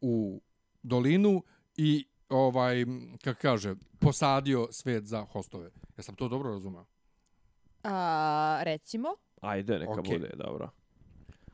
u 0.00 0.42
dolinu 0.82 1.42
i 1.76 2.04
ovaj, 2.32 2.84
kako 3.24 3.40
kaže, 3.42 3.74
posadio 3.98 4.68
svet 4.70 5.04
za 5.04 5.24
hostove. 5.24 5.70
Ja 5.96 6.02
sam 6.02 6.14
to 6.14 6.28
dobro 6.28 6.50
razumeo. 6.50 6.84
A, 7.82 8.60
recimo. 8.62 9.08
Ajde, 9.40 9.78
neka 9.78 9.92
Okej. 9.92 10.18
bude, 10.18 10.30
dobro. 10.36 10.70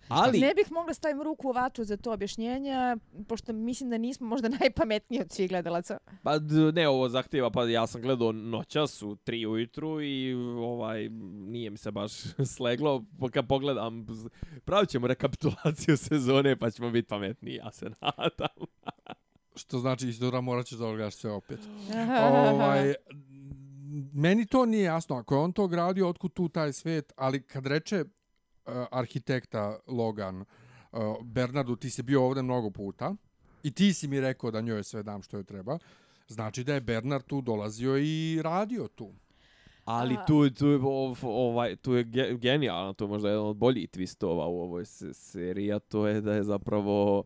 Ali, 0.09 0.41
Ne 0.41 0.55
bih 0.55 0.73
mogla 0.73 0.95
stavim 0.95 1.23
ruku 1.23 1.49
u 1.49 1.53
vatru 1.53 1.85
za 1.85 1.97
to 1.97 2.13
objašnjenje, 2.13 2.97
pošto 3.29 3.53
mislim 3.53 3.91
da 3.91 3.99
nismo 3.99 4.27
možda 4.27 4.49
najpametniji 4.61 5.21
od 5.21 5.33
svih 5.33 5.49
gledalaca. 5.49 5.99
pa 6.23 6.39
ne, 6.75 6.89
ovo 6.89 7.09
zahtjeva, 7.09 7.51
pa 7.51 7.65
ja 7.65 7.87
sam 7.87 8.03
gledao 8.03 8.33
noćas 8.33 9.03
u 9.03 9.17
tri 9.17 9.47
ujutru 9.47 10.03
i 10.03 10.35
ovaj, 10.59 11.09
nije 11.33 11.71
mi 11.71 11.77
se 11.77 11.91
baš 11.91 12.13
sleglo. 12.57 13.05
Pa 13.21 13.29
Kad 13.29 13.49
pogledam, 13.49 14.07
pravit 14.65 14.89
ćemo 14.89 15.07
rekapitulaciju 15.07 15.97
sezone 16.09 16.57
pa 16.57 16.71
ćemo 16.71 16.91
biti 16.91 17.09
pametniji, 17.09 17.55
ja 17.55 17.73
se 17.73 17.91
nadam. 18.01 18.67
Što 19.59 19.79
znači, 19.79 20.09
Isidora, 20.09 20.41
morat 20.41 20.67
ćeš 20.67 20.79
da 20.79 20.87
odgledaš 20.87 21.15
sve 21.15 21.31
opet. 21.33 21.59
ovaj, 22.53 22.95
meni 24.15 24.47
to 24.47 24.67
nije 24.67 24.83
jasno. 24.85 25.17
Ako 25.17 25.35
je 25.35 25.41
on 25.41 25.53
to 25.53 25.67
gradio, 25.69 26.09
otkud 26.09 26.33
tu 26.33 26.49
taj 26.49 26.73
svet, 26.73 27.13
ali 27.17 27.43
kad 27.43 27.67
reče 27.67 28.01
uh, 28.01 28.73
arhitekta 28.91 29.79
Logan, 29.87 30.41
uh, 30.41 30.47
Bernardu, 31.23 31.77
ti 31.77 31.91
si 31.91 32.03
bio 32.03 32.25
ovde 32.25 32.43
mnogo 32.43 32.71
puta 32.71 33.15
i 33.63 33.71
ti 33.71 33.93
si 33.93 34.09
mi 34.09 34.21
rekao 34.21 34.51
da 34.51 34.61
njoj 34.61 34.83
sve 34.83 35.03
dam 35.03 35.23
što 35.23 35.37
je 35.37 35.45
treba, 35.45 35.79
znači 36.29 36.65
da 36.65 36.75
je 36.75 36.81
Bernard 36.81 37.25
tu 37.25 37.41
dolazio 37.41 37.99
i 37.99 38.41
radio 38.43 38.89
tu. 38.89 39.13
Ali 39.85 40.17
tu, 40.27 40.51
tu, 40.51 40.67
ov- 40.67 41.19
ovaj, 41.23 41.77
tu 41.77 41.95
je 41.95 42.05
ge- 42.05 42.35
genijalno, 42.35 42.93
to 42.93 43.05
je 43.05 43.09
možda 43.09 43.29
jedan 43.29 43.47
od 43.47 43.57
boljih 43.57 43.89
twistova 43.89 44.47
u 44.47 44.61
ovoj 44.61 44.85
se- 44.85 45.15
seriji, 45.15 45.73
a 45.73 45.79
to 45.79 46.07
je 46.07 46.21
da 46.21 46.35
je 46.35 46.43
zapravo 46.43 47.25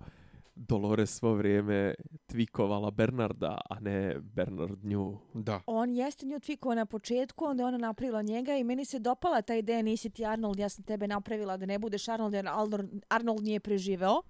Dolores 0.55 1.18
svo 1.18 1.34
vrijeme 1.34 1.94
tvikovala 2.26 2.90
Bernarda, 2.90 3.59
a 3.70 3.80
ne 3.80 4.16
Bernard 4.20 4.84
nju. 4.84 5.18
Da. 5.34 5.61
On 5.66 5.90
jeste 5.90 6.26
nju 6.26 6.40
tvikao 6.40 6.74
na 6.74 6.86
početku, 6.86 7.44
onda 7.44 7.62
je 7.62 7.66
ona 7.66 7.78
napravila 7.78 8.22
njega 8.22 8.57
i 8.57 8.64
meni 8.64 8.84
se 8.84 8.98
dopala 8.98 9.42
ta 9.42 9.55
ideja, 9.55 9.82
nisi 9.82 10.11
ti 10.11 10.24
Arnold, 10.26 10.59
ja 10.59 10.68
sam 10.68 10.84
tebe 10.84 11.07
napravila 11.07 11.57
da 11.57 11.66
ne 11.66 11.78
budeš 11.78 12.09
Arnold, 12.09 12.34
jer 12.34 12.48
Arnold, 12.48 12.90
Arnold 13.09 13.42
nije 13.44 13.61
preživeo. 13.61 14.14
Uh, 14.16 14.22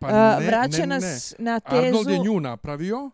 pa 0.00 0.06
Uh, 0.06 0.40
ne, 0.40 0.46
vraća 0.46 0.80
ne, 0.80 0.86
ne. 0.86 0.94
nas 0.94 1.34
na 1.38 1.60
tezu... 1.60 1.86
Arnold 1.86 2.08
je 2.08 2.18
nju 2.18 2.40
napravio 2.40 3.10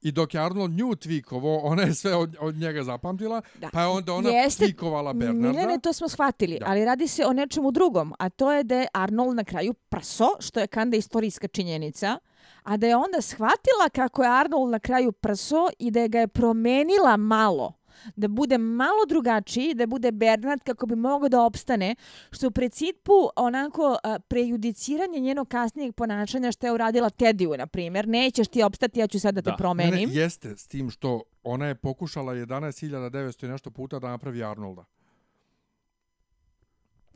i 0.00 0.12
dok 0.12 0.34
je 0.34 0.40
Arnold 0.40 0.70
nju 0.70 0.94
tvikovo, 0.96 1.58
ona 1.58 1.82
je 1.82 1.94
sve 1.94 2.14
od, 2.14 2.36
od 2.40 2.54
njega 2.54 2.82
zapamtila, 2.82 3.42
Da. 3.54 3.68
pa 3.72 3.80
je 3.80 3.86
onda 3.86 4.12
ona 4.14 4.30
Jeste- 4.30 4.64
tvikovala 4.64 5.12
Bernarda. 5.12 5.60
Ne, 5.60 5.66
ne, 5.66 5.78
to 5.78 5.92
smo 5.92 6.08
shvatili, 6.08 6.58
Da. 6.58 6.66
ali 6.68 6.84
radi 6.84 7.08
se 7.08 7.26
o 7.26 7.32
nečemu 7.32 7.70
drugom, 7.70 8.14
a 8.18 8.28
to 8.28 8.52
je 8.52 8.64
da 8.64 8.74
je 8.76 8.86
Arnold 8.92 9.36
na 9.36 9.44
kraju 9.44 9.72
prso, 9.74 10.28
što 10.40 10.60
je 10.60 10.66
kanda 10.66 10.96
istorijska 10.96 11.48
činjenica, 11.48 12.18
a 12.62 12.76
da 12.76 12.86
je 12.86 12.96
onda 12.96 13.20
shvatila 13.20 13.88
kako 13.92 14.22
je 14.22 14.30
Arnold 14.30 14.70
na 14.70 14.78
kraju 14.78 15.12
prso 15.12 15.68
i 15.78 15.90
da 15.90 16.00
je 16.00 16.08
ga 16.08 16.18
je 16.18 16.28
promenila 16.28 17.16
malo 17.16 17.72
da 18.16 18.28
bude 18.28 18.58
malo 18.58 19.04
drugačiji, 19.08 19.74
da 19.74 19.86
bude 19.86 20.12
Bernard 20.12 20.62
kako 20.62 20.86
bi 20.86 20.96
mogao 20.96 21.28
da 21.28 21.42
opstane, 21.42 21.94
što 22.30 22.46
u 22.46 22.50
principu 22.50 23.12
onako 23.36 23.96
prejudiciranje 24.28 25.20
njenog 25.20 25.48
kasnijeg 25.48 25.94
ponašanja 25.94 26.52
što 26.52 26.66
je 26.66 26.72
uradila 26.72 27.10
Tediju, 27.10 27.54
na 27.58 27.66
primjer. 27.66 28.08
Nećeš 28.08 28.48
ti 28.48 28.62
opstati, 28.62 29.00
ja 29.00 29.06
ću 29.06 29.20
sad 29.20 29.34
da 29.34 29.42
te 29.42 29.50
Da. 29.50 29.56
promenim. 29.56 30.08
Ne, 30.08 30.14
ne, 30.14 30.20
jeste 30.20 30.56
s 30.56 30.66
tim 30.66 30.90
što 30.90 31.22
ona 31.42 31.66
je 31.66 31.74
pokušala 31.74 32.34
11.900 32.34 33.44
i 33.44 33.48
nešto 33.48 33.70
puta 33.70 33.98
da 33.98 34.08
napravi 34.08 34.44
Arnolda. 34.44 34.84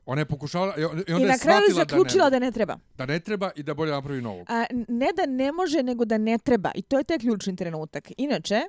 Ona 0.06 0.20
je 0.20 0.26
pokušala 0.26 0.74
i 0.78 0.84
on- 0.84 0.98
i 0.98 1.04
I 1.08 1.12
onda 1.12 1.26
na 1.26 1.32
je 1.32 1.38
kraju 1.38 1.60
shvatila 1.60 1.74
zaključila 1.76 2.24
da, 2.24 2.30
da 2.30 2.38
ne 2.38 2.52
treba. 2.52 2.74
ne, 2.74 2.80
da 2.96 3.06
ne 3.06 3.20
treba 3.20 3.50
i 3.56 3.62
da 3.62 3.74
bolje 3.74 3.90
napravi 3.90 4.20
novog. 4.20 4.46
A, 4.48 4.64
ne 4.88 5.08
da 5.16 5.26
ne 5.28 5.52
može, 5.52 5.82
nego 5.82 6.04
da 6.04 6.18
ne 6.18 6.38
treba. 6.38 6.70
I 6.74 6.82
to 6.82 6.98
je 6.98 7.04
taj 7.04 7.18
ključni 7.18 7.56
trenutak. 7.56 8.08
Inače, 8.18 8.54
e, 8.54 8.66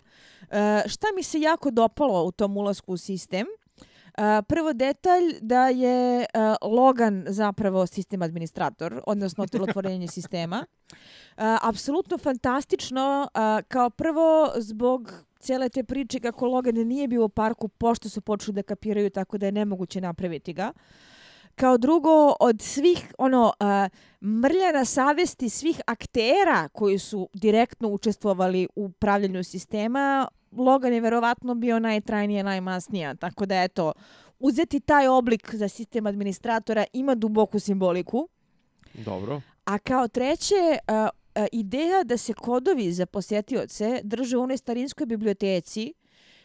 šta 0.88 1.08
mi 1.16 1.24
se 1.24 1.40
jako 1.40 1.72
dopalo 1.72 2.24
u 2.24 2.32
tom 2.32 2.58
ulasku 2.58 2.94
u 2.94 2.98
sistem, 3.00 3.46
A, 4.16 4.42
prvo 4.44 4.74
detalj 4.74 5.24
da 5.42 5.68
je 5.68 5.96
a, 6.26 6.56
Logan 6.64 7.26
zapravo 7.28 7.86
sistem 7.88 8.22
administrator, 8.22 9.02
odnosno 9.08 9.44
otelotvorenje 9.44 10.08
sistema. 10.18 10.66
Apsolutno 11.62 12.18
fantastično, 12.18 13.28
kao 13.68 13.90
prvo 13.90 14.52
zbog 14.58 15.14
cijele 15.40 15.70
te 15.70 15.84
priče 15.84 16.20
kako 16.20 16.46
Logan 16.48 16.76
nije 16.76 17.08
bio 17.08 17.26
u 17.26 17.30
parku 17.30 17.68
pošto 17.68 18.10
su 18.10 18.22
počeli 18.22 18.56
da 18.56 18.64
kapiraju 18.64 19.10
tako 19.10 19.38
da 19.38 19.46
je 19.46 19.52
nemoguće 19.52 20.02
napraviti 20.02 20.54
ga. 20.54 20.72
Kao 21.56 21.78
drugo, 21.78 22.36
od 22.40 22.62
svih 22.62 23.14
ono 23.18 23.54
uh, 23.60 23.68
mrlja 24.22 24.72
na 24.74 24.86
savesti 24.86 25.50
svih 25.50 25.82
aktera 25.88 26.70
koji 26.70 27.00
su 27.00 27.30
direktno 27.34 27.88
učestvovali 27.88 28.68
u 28.76 28.90
pravljanju 28.90 29.44
sistema, 29.44 30.28
Logan 30.52 30.94
je 30.94 31.02
verovatno 31.02 31.56
bio 31.56 31.80
najtrajnija, 31.80 32.44
najmasnija. 32.44 33.16
Tako 33.16 33.46
da, 33.46 33.64
eto, 33.64 33.94
uzeti 34.40 34.80
taj 34.80 35.08
oblik 35.08 35.56
za 35.56 35.68
sistem 35.68 36.08
administratora 36.08 36.86
ima 36.94 37.16
duboku 37.16 37.60
simboliku. 37.60 38.30
Dobro. 38.94 39.42
A 39.66 39.78
kao 39.78 40.08
treće, 40.08 40.56
uh, 40.56 41.10
uh, 41.36 41.46
ideja 41.52 42.04
da 42.04 42.18
se 42.18 42.34
kodovi 42.34 42.92
za 42.92 43.06
posjetioce 43.06 44.02
drže 44.04 44.38
u 44.38 44.42
onoj 44.42 44.58
starinskoj 44.58 45.06
biblioteci, 45.06 45.94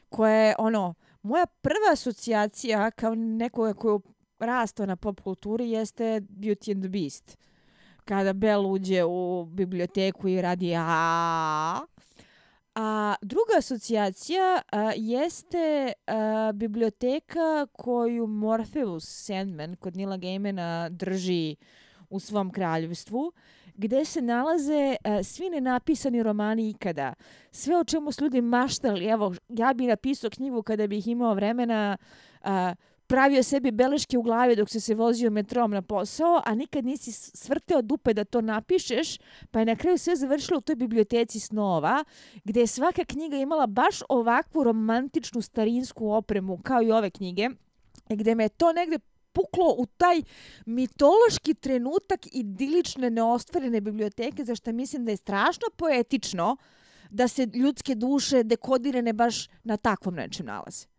koja 0.08 0.34
je, 0.34 0.54
ono, 0.58 0.94
moja 1.22 1.46
prva 1.46 1.92
asocijacija 1.92 2.90
kao 2.90 3.14
nekoga 3.14 3.74
koju 3.74 4.00
rastao 4.38 4.86
na 4.86 4.96
pop 4.96 5.20
kulturi 5.20 5.70
jeste 5.70 6.20
Beauty 6.20 6.72
and 6.72 6.82
the 6.82 6.88
Beast. 6.88 7.38
Kada 8.04 8.32
Belle 8.32 8.66
uđe 8.66 9.04
u 9.04 9.44
biblioteku 9.44 10.28
i 10.28 10.42
radi 10.42 10.74
a 10.76 11.80
A 12.80 13.14
druga 13.22 13.58
asocijacija 13.58 14.62
a, 14.72 14.92
jeste 14.96 15.92
a, 16.06 16.52
biblioteka 16.54 17.66
koju 17.72 18.26
Morpheus 18.26 19.04
Sandman 19.06 19.76
kod 19.76 19.96
Nila 19.96 20.16
Gaimana 20.16 20.88
drži 20.88 21.56
u 22.10 22.20
svom 22.20 22.50
kraljevstvu, 22.50 23.32
gde 23.74 24.04
se 24.04 24.22
nalaze 24.22 24.96
a, 25.04 25.22
svi 25.22 25.50
nenapisani 25.50 26.22
romani 26.22 26.70
ikada. 26.70 27.14
Sve 27.50 27.76
o 27.78 27.84
čemu 27.84 28.12
su 28.12 28.24
ljudi 28.24 28.40
maštali, 28.40 29.04
evo, 29.06 29.34
ja 29.48 29.72
bih 29.74 29.88
napisao 29.88 30.30
knjigu 30.30 30.62
kada 30.62 30.86
bih 30.86 31.08
imao 31.08 31.34
vremena, 31.34 31.96
a, 32.42 32.74
pravio 33.08 33.42
sebi 33.42 33.70
beleške 33.70 34.18
u 34.18 34.22
glavi 34.22 34.56
dok 34.56 34.70
se 34.70 34.80
se 34.80 34.94
vozio 34.94 35.30
metrom 35.30 35.70
na 35.70 35.82
posao, 35.82 36.42
a 36.46 36.54
nikad 36.54 36.84
nisi 36.84 37.12
svrteo 37.12 37.82
dupe 37.82 38.14
da 38.14 38.24
to 38.24 38.40
napišeš, 38.40 39.18
pa 39.50 39.58
je 39.58 39.66
na 39.66 39.76
kraju 39.76 39.98
sve 39.98 40.16
završilo 40.16 40.58
u 40.58 40.60
toj 40.60 40.76
biblioteci 40.76 41.40
snova, 41.40 42.04
gdje 42.44 42.60
je 42.60 42.66
svaka 42.66 43.04
knjiga 43.04 43.36
imala 43.36 43.66
baš 43.66 44.00
ovakvu 44.08 44.64
romantičnu 44.64 45.42
starinsku 45.42 46.10
opremu, 46.10 46.58
kao 46.62 46.82
i 46.82 46.92
ove 46.92 47.10
knjige, 47.10 47.48
gdje 48.08 48.34
me 48.34 48.48
to 48.48 48.72
negde 48.72 48.98
puklo 49.32 49.74
u 49.78 49.86
taj 49.86 50.22
mitološki 50.66 51.54
trenutak 51.54 52.26
idilične 52.32 53.10
neostvarene 53.10 53.80
biblioteke, 53.80 54.44
za 54.44 54.54
što 54.54 54.72
mislim 54.72 55.04
da 55.04 55.10
je 55.10 55.16
strašno 55.16 55.66
poetično 55.76 56.56
da 57.10 57.28
se 57.28 57.48
ljudske 57.54 57.94
duše 57.94 58.42
dekodirane 58.42 59.12
baš 59.12 59.48
na 59.64 59.76
takvom 59.76 60.14
nečem 60.14 60.46
nalaze. 60.46 60.97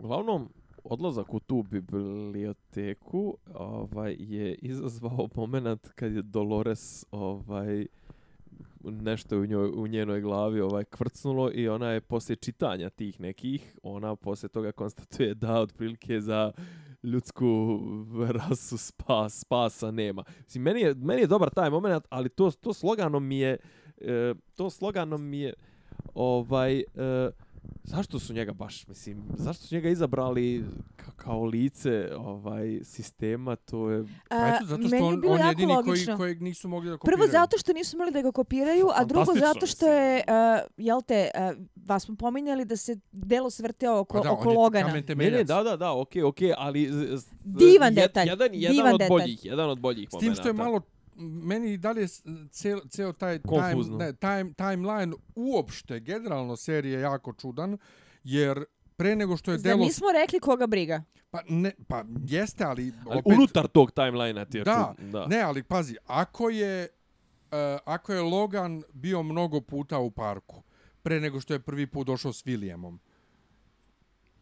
Uglavnom, 0.00 0.48
odlazak 0.84 1.34
u 1.34 1.40
tu 1.40 1.62
biblioteku 1.62 3.36
ovaj, 3.54 4.16
je 4.18 4.54
izazvao 4.54 5.28
moment 5.34 5.88
kad 5.94 6.12
je 6.12 6.22
Dolores 6.22 7.06
ovaj, 7.10 7.86
nešto 8.84 9.38
u, 9.38 9.46
njoj, 9.46 9.70
u 9.74 9.86
njenoj 9.86 10.20
glavi 10.20 10.60
ovaj 10.60 10.84
kvrcnulo 10.84 11.50
i 11.54 11.68
ona 11.68 11.90
je 11.90 12.00
poslije 12.00 12.36
čitanja 12.36 12.90
tih 12.90 13.20
nekih, 13.20 13.76
ona 13.82 14.16
poslije 14.16 14.48
toga 14.48 14.72
konstatuje 14.72 15.34
da 15.34 15.60
otprilike 15.60 16.20
za 16.20 16.52
ljudsku 17.02 17.80
rasu 18.38 18.78
spas, 18.78 19.40
spasa 19.40 19.90
nema. 19.90 20.24
Mislim, 20.44 20.62
meni 20.62 20.80
je, 20.80 20.94
meni 20.94 21.20
je 21.20 21.26
dobar 21.26 21.50
taj 21.50 21.70
moment, 21.70 22.04
ali 22.10 22.28
to, 22.28 22.50
to 22.50 22.72
slogano 22.72 23.20
mi 23.20 23.38
je, 23.38 23.56
e, 24.00 24.34
to 24.54 24.70
slogano 24.70 25.18
mi 25.18 25.38
je, 25.38 25.54
ovaj, 26.14 26.78
e, 26.78 26.84
Zašto 27.82 28.18
su 28.18 28.34
njega 28.34 28.52
baš, 28.52 28.86
mislim, 28.86 29.24
zašto 29.36 29.66
su 29.66 29.74
njega 29.74 29.88
izabrali 29.88 30.64
kao 31.16 31.44
lice 31.44 32.08
ovaj 32.16 32.80
sistema, 32.84 33.56
to 33.56 33.90
je... 33.90 34.04
Pa 34.28 34.48
eto, 34.48 34.64
zato 34.64 34.88
što 34.88 34.96
on, 34.96 35.22
on 35.28 35.48
jedini 35.48 35.74
koji, 35.84 36.16
kojeg 36.16 36.42
nisu 36.42 36.68
mogli 36.68 36.90
da 36.90 36.96
kopiraju. 36.96 37.18
Prvo 37.18 37.32
zato 37.32 37.58
što 37.58 37.72
nisu 37.72 37.98
mogli 37.98 38.12
da 38.12 38.22
ga 38.22 38.32
kopiraju, 38.32 38.88
a 38.94 39.04
drugo 39.04 39.34
zato 39.34 39.66
što 39.66 39.86
je, 39.86 40.24
uh, 40.28 40.66
jel 40.76 41.02
te, 41.02 41.30
uh, 41.34 41.64
vas 41.86 42.04
smo 42.04 42.16
pominjali 42.16 42.64
da 42.64 42.76
se 42.76 42.96
delo 43.12 43.50
svrteo 43.50 43.98
oko, 43.98 44.16
pa 44.18 44.24
da, 44.24 44.32
oko 44.32 44.52
Logana. 44.52 44.92
Ne, 44.92 45.30
ne, 45.30 45.44
da, 45.44 45.62
da, 45.62 45.76
da, 45.76 45.92
okej, 45.92 46.22
okay, 46.22 46.28
okej, 46.28 46.48
okay, 46.48 46.54
ali... 46.58 46.90
Divan 47.44 47.94
detalj, 47.94 48.28
jedan, 48.28 48.48
jedan 48.52 48.76
divan 48.76 48.94
od 48.94 48.98
detalj. 48.98 49.08
boljih, 49.08 49.44
jedan 49.44 49.70
od 49.70 49.80
boljih 49.80 50.08
S 50.12 50.18
tim 50.18 50.34
što 50.34 50.48
je 50.48 50.52
malo 50.52 50.80
meni 51.18 51.76
dalje 51.76 52.08
ceo, 52.50 52.80
ceo 52.88 53.12
taj 53.12 53.38
time, 53.38 53.96
ne, 53.98 54.12
time, 54.12 54.52
timeline 54.52 55.12
uopšte, 55.34 56.00
generalno 56.00 56.56
serije 56.56 57.00
jako 57.00 57.32
čudan, 57.32 57.78
jer 58.24 58.64
pre 58.96 59.16
nego 59.16 59.36
što 59.36 59.52
je 59.52 59.58
Zar 59.58 59.70
delo... 59.70 59.84
nismo 59.84 60.06
rekli 60.12 60.40
koga 60.40 60.66
briga? 60.66 61.02
Pa, 61.30 61.40
ne, 61.48 61.72
pa 61.88 62.04
jeste, 62.26 62.64
ali... 62.64 62.92
ali 63.06 63.18
opet, 63.18 63.32
unutar 63.32 63.66
tog 63.66 63.90
timelinea 63.90 64.44
ti 64.44 64.58
je 64.58 64.64
da, 64.64 64.94
čud, 64.98 65.06
da, 65.10 65.26
ne, 65.26 65.40
ali 65.40 65.62
pazi, 65.62 65.96
ako 66.06 66.50
je, 66.50 66.88
uh, 67.50 67.58
ako 67.84 68.12
je 68.12 68.20
Logan 68.20 68.82
bio 68.92 69.22
mnogo 69.22 69.60
puta 69.60 69.98
u 69.98 70.10
parku, 70.10 70.62
pre 71.02 71.20
nego 71.20 71.40
što 71.40 71.54
je 71.54 71.60
prvi 71.60 71.86
put 71.86 72.06
došao 72.06 72.32
s 72.32 72.44
Williamom, 72.44 72.98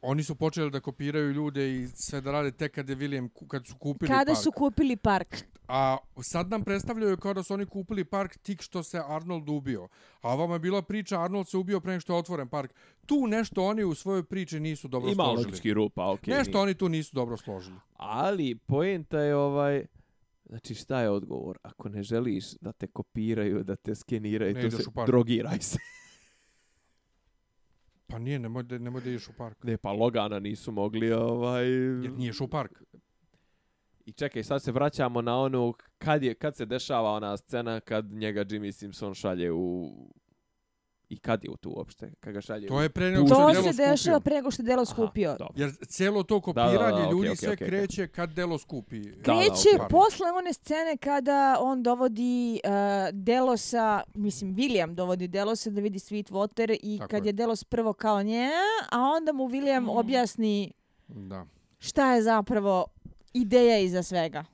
oni 0.08 0.22
su 0.22 0.34
počeli 0.34 0.70
da 0.70 0.80
kopiraju 0.80 1.32
ljude 1.32 1.76
i 1.76 1.86
sve 1.86 2.20
da 2.20 2.30
rade 2.30 2.50
tek 2.50 2.74
kad 2.74 2.88
je 2.88 2.96
William 2.96 3.28
kad 3.48 3.66
su 3.66 3.74
kupili 3.78 4.08
Kada 4.08 4.32
park. 4.32 4.42
su 4.42 4.52
kupili 4.52 4.96
park? 4.96 5.36
A 5.68 5.96
sad 6.22 6.50
nam 6.50 6.64
predstavljaju 6.64 7.16
kao 7.16 7.34
da 7.34 7.42
su 7.42 7.54
oni 7.54 7.66
kupili 7.66 8.04
park 8.04 8.36
tik 8.36 8.62
što 8.62 8.82
se 8.82 9.02
Arnold 9.06 9.48
ubio. 9.48 9.88
A 10.20 10.32
ovama 10.32 10.54
je 10.54 10.58
bila 10.58 10.82
priča 10.82 11.22
Arnold 11.22 11.48
se 11.48 11.56
ubio 11.56 11.80
pre 11.80 11.92
nego 11.92 12.00
što 12.00 12.12
je 12.12 12.18
otvoren 12.18 12.48
park. 12.48 12.74
Tu 13.06 13.26
nešto 13.26 13.64
oni 13.64 13.84
u 13.84 13.94
svojoj 13.94 14.22
priči 14.22 14.60
nisu 14.60 14.88
dobro 14.88 15.10
Ima 15.10 15.24
složili. 15.24 15.40
Ima 15.40 15.46
logički 15.46 15.74
rupa, 15.74 16.10
okej. 16.10 16.34
Okay, 16.34 16.38
nešto 16.38 16.52
nije. 16.52 16.62
oni 16.62 16.74
tu 16.74 16.88
nisu 16.88 17.14
dobro 17.14 17.36
složili. 17.36 17.76
Ali 17.96 18.54
poenta 18.54 19.20
je 19.20 19.36
ovaj... 19.36 19.86
Znači 20.44 20.74
šta 20.74 21.00
je 21.00 21.10
odgovor? 21.10 21.58
Ako 21.62 21.88
ne 21.88 22.02
želiš 22.02 22.44
da 22.60 22.72
te 22.72 22.86
kopiraju, 22.86 23.64
da 23.64 23.76
te 23.76 23.94
skeniraju, 23.94 24.54
Ne 24.54 24.70
to 24.70 24.70
se 24.70 24.84
drogiraj 25.06 25.60
se. 25.60 25.78
Pa 28.06 28.18
nije, 28.18 28.38
nemoj 28.38 28.62
da, 28.62 28.78
nemoj 28.78 29.00
da 29.00 29.10
ideš 29.10 29.28
u 29.28 29.32
park. 29.32 29.64
Ne, 29.64 29.76
pa 29.76 29.92
Logana 29.92 30.38
nisu 30.38 30.72
mogli 30.72 31.12
ovaj... 31.12 31.70
Jer 31.70 32.12
niješ 32.12 32.40
u 32.40 32.48
park. 32.48 32.82
I 34.06 34.12
čekaj, 34.12 34.42
sad 34.42 34.62
se 34.62 34.72
vraćamo 34.72 35.22
na 35.22 35.38
onu 35.38 35.74
kad 35.98 36.22
je 36.22 36.34
kad 36.34 36.56
se 36.56 36.66
dešava 36.66 37.10
ona 37.10 37.36
scena 37.36 37.80
kad 37.80 38.12
njega 38.12 38.44
Jimmy 38.44 38.72
Simpson 38.72 39.14
šalje 39.14 39.52
u 39.52 39.92
i 41.08 41.18
kad 41.18 41.44
je 41.44 41.50
u 41.50 41.56
tu 41.56 41.70
uopšte, 41.76 42.12
kad 42.20 42.32
ga 42.32 42.40
šalje 42.40 42.68
To 42.68 42.82
je 42.82 42.88
pre 42.88 43.10
nego 43.10 43.26
što 43.26 43.52
delo 43.52 43.72
se 43.72 43.72
dešava 43.72 44.20
pre 44.20 44.34
nego 44.34 44.50
što 44.50 44.62
je 44.62 44.66
delo 44.66 44.84
skupio. 44.84 45.28
Aha, 45.28 45.38
dobro. 45.38 45.54
Jer 45.56 45.72
cijelo 45.86 46.22
to 46.22 46.34
Da, 46.40 46.52
da, 46.52 46.64
kopiranje 46.66 47.02
da, 47.02 47.10
ljudi 47.10 47.28
okej, 47.28 47.36
sve 47.36 47.48
okej, 47.52 47.66
okej. 47.66 47.78
kreće 47.78 48.08
kad 48.08 48.30
delo 48.32 48.58
skupi. 48.58 49.00
Da, 49.00 49.10
da, 49.10 49.22
Kreće 49.22 49.68
okej. 49.76 49.88
posle 49.90 50.26
one 50.32 50.52
scene 50.52 50.96
kada 50.96 51.56
on 51.60 51.82
dovodi 51.82 52.60
uh, 52.64 52.70
Delosa, 53.12 54.02
mislim 54.14 54.54
William 54.54 54.94
dovodi 54.94 55.28
Delosa 55.28 55.70
da 55.70 55.80
vidi 55.80 55.98
Sweetwater 55.98 56.78
i 56.82 56.98
Tako 56.98 57.10
kad 57.10 57.24
je. 57.24 57.28
je 57.28 57.32
Delos 57.32 57.64
prvo 57.64 57.92
kao 57.92 58.22
nje, 58.22 58.48
a 58.90 59.00
onda 59.00 59.32
mu 59.32 59.44
William 59.44 59.90
objasni 59.90 60.72
Da. 61.08 61.46
šta 61.78 62.12
je 62.14 62.22
zapravo 62.22 62.86
ideja 63.32 63.78
iza 63.78 64.02
svega. 64.02 64.44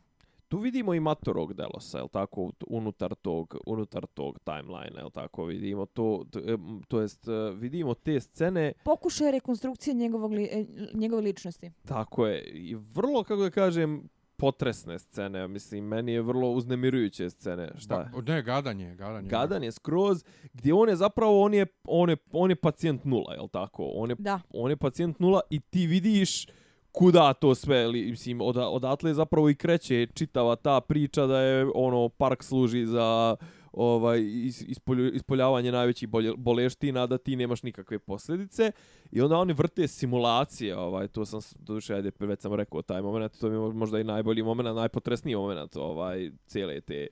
Tu 0.53 0.59
vidimo 0.59 0.95
i 0.95 1.01
matorog 1.01 1.55
Delosa, 1.55 1.99
je 1.99 2.09
tako, 2.13 2.53
unutar 2.67 3.15
tog, 3.15 3.57
unutar 3.67 4.07
tog 4.07 4.39
timeline, 4.45 5.03
je 5.05 5.11
tako, 5.15 5.45
vidimo 5.45 5.87
to, 5.87 6.25
to, 6.31 6.39
em, 6.39 6.83
to 6.89 7.01
jest, 7.01 7.29
e, 7.29 7.51
vidimo 7.55 7.95
te 7.95 8.21
scene, 8.21 8.73
Pokušaj 8.85 9.31
rekonstrukcije 9.31 9.95
njegovog 9.95 10.33
li, 10.33 10.45
e, 10.45 10.65
njegove 10.95 11.23
ličnosti. 11.23 11.71
tako 11.85 12.27
je, 12.27 12.45
i 12.45 12.75
vrlo, 12.75 13.25
kako 13.25 13.43
da 13.43 13.51
kažem, 13.51 14.09
potresne 14.37 14.99
scene, 14.99 15.49
mislim, 15.49 15.85
meni 15.85 16.13
je 16.13 16.23
vrlo 16.23 16.51
uznemirujuće 16.51 17.31
scene, 17.31 17.73
šta 17.79 17.95
je? 17.95 18.23
Da, 18.23 18.35
ne, 18.35 18.43
gadanje, 18.43 18.95
gadanje. 18.95 19.29
Gadan 19.29 19.63
je 19.65 19.73
skroz, 19.73 20.25
gdje 20.53 20.75
on 20.75 20.89
je 20.89 20.97
zapravo, 20.97 21.43
on 21.43 21.55
je, 21.55 21.67
on 21.85 22.11
je, 22.11 22.17
on 22.33 22.51
je 22.51 22.57
pacijent 22.57 23.05
nula, 23.05 23.35
je 23.35 23.49
tako? 23.53 23.85
On 23.95 24.11
je, 24.11 24.17
Da. 24.19 24.41
on 24.51 24.71
je 24.71 24.77
pacijent 24.77 25.19
nula 25.21 25.41
i 25.51 25.61
ti 25.61 25.87
vidiš 25.87 26.47
kuda 26.93 27.33
to 27.33 27.55
sve, 27.55 27.93
mislim, 27.93 28.41
od, 28.41 28.57
odatle 28.57 29.15
zapravo 29.15 29.51
i 29.51 29.55
kreće 29.55 30.07
čitava 30.15 30.57
ta 30.57 30.81
priča 30.81 31.27
da 31.27 31.39
je 31.41 31.67
ono 31.75 32.09
park 32.09 32.43
služi 32.43 32.87
za 32.87 33.37
ovaj 33.73 34.21
is, 34.21 34.63
ispolju, 34.63 35.13
ispoljavanje 35.13 35.73
najvećih 35.73 36.09
boleština 36.37 37.07
da 37.07 37.19
ti 37.19 37.37
nemaš 37.37 37.63
nikakve 37.63 37.99
posljedice. 37.99 38.73
I 39.13 39.21
onda 39.21 39.37
oni 39.37 39.53
vrte 39.53 39.89
simulacije 39.89 40.77
ovaj 40.77 41.09
to 41.09 41.27
sam 41.27 41.41
duše 41.41 41.55
doduše 41.59 41.95
ajde 41.95 42.11
već 42.21 42.41
sam 42.41 42.55
rekao 42.55 42.83
taj 42.83 43.03
momenat 43.03 43.39
to 43.41 43.49
mi 43.49 43.55
je 43.55 43.73
možda 43.73 44.01
i 44.01 44.05
najbolji 44.05 44.43
momenat 44.43 44.77
najpotresniji 44.77 45.37
momenat 45.37 45.77
ovaj 45.77 46.31
cijele 46.47 46.81
te 46.81 47.07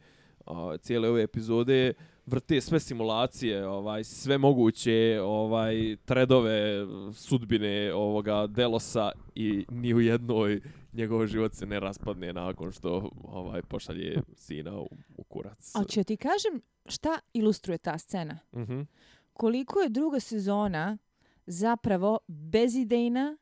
o, 0.46 0.76
cijele 0.76 1.08
ove 1.08 1.22
epizode 1.22 1.94
vrte 2.26 2.60
sve 2.60 2.80
simulacije, 2.80 3.68
ovaj 3.68 4.04
sve 4.04 4.38
moguće 4.38 5.20
ovaj 5.22 5.96
tredove 6.04 6.86
sudbine 7.12 7.94
ovoga 7.94 8.46
Delosa 8.46 9.12
i 9.34 9.66
ni 9.70 9.94
u 9.94 10.00
jednoj 10.00 10.60
njegov 10.92 11.26
život 11.26 11.54
se 11.54 11.66
ne 11.66 11.80
raspadne 11.80 12.32
nakon 12.32 12.72
što 12.72 13.10
ovaj 13.24 13.62
pošalje 13.62 14.22
sina 14.36 14.80
u, 14.80 14.88
u 15.16 15.24
kurac. 15.24 15.72
A 15.74 15.84
ću 15.84 16.04
ti 16.04 16.16
kažem 16.16 16.62
šta 16.86 17.18
ilustruje 17.32 17.78
ta 17.78 17.98
scena? 17.98 18.38
Mhm. 18.56 18.80
Koliko 19.32 19.80
je 19.80 19.88
druga 19.88 20.20
sezona 20.20 20.98
zapravo 21.46 22.18
bezidejna, 22.26 23.36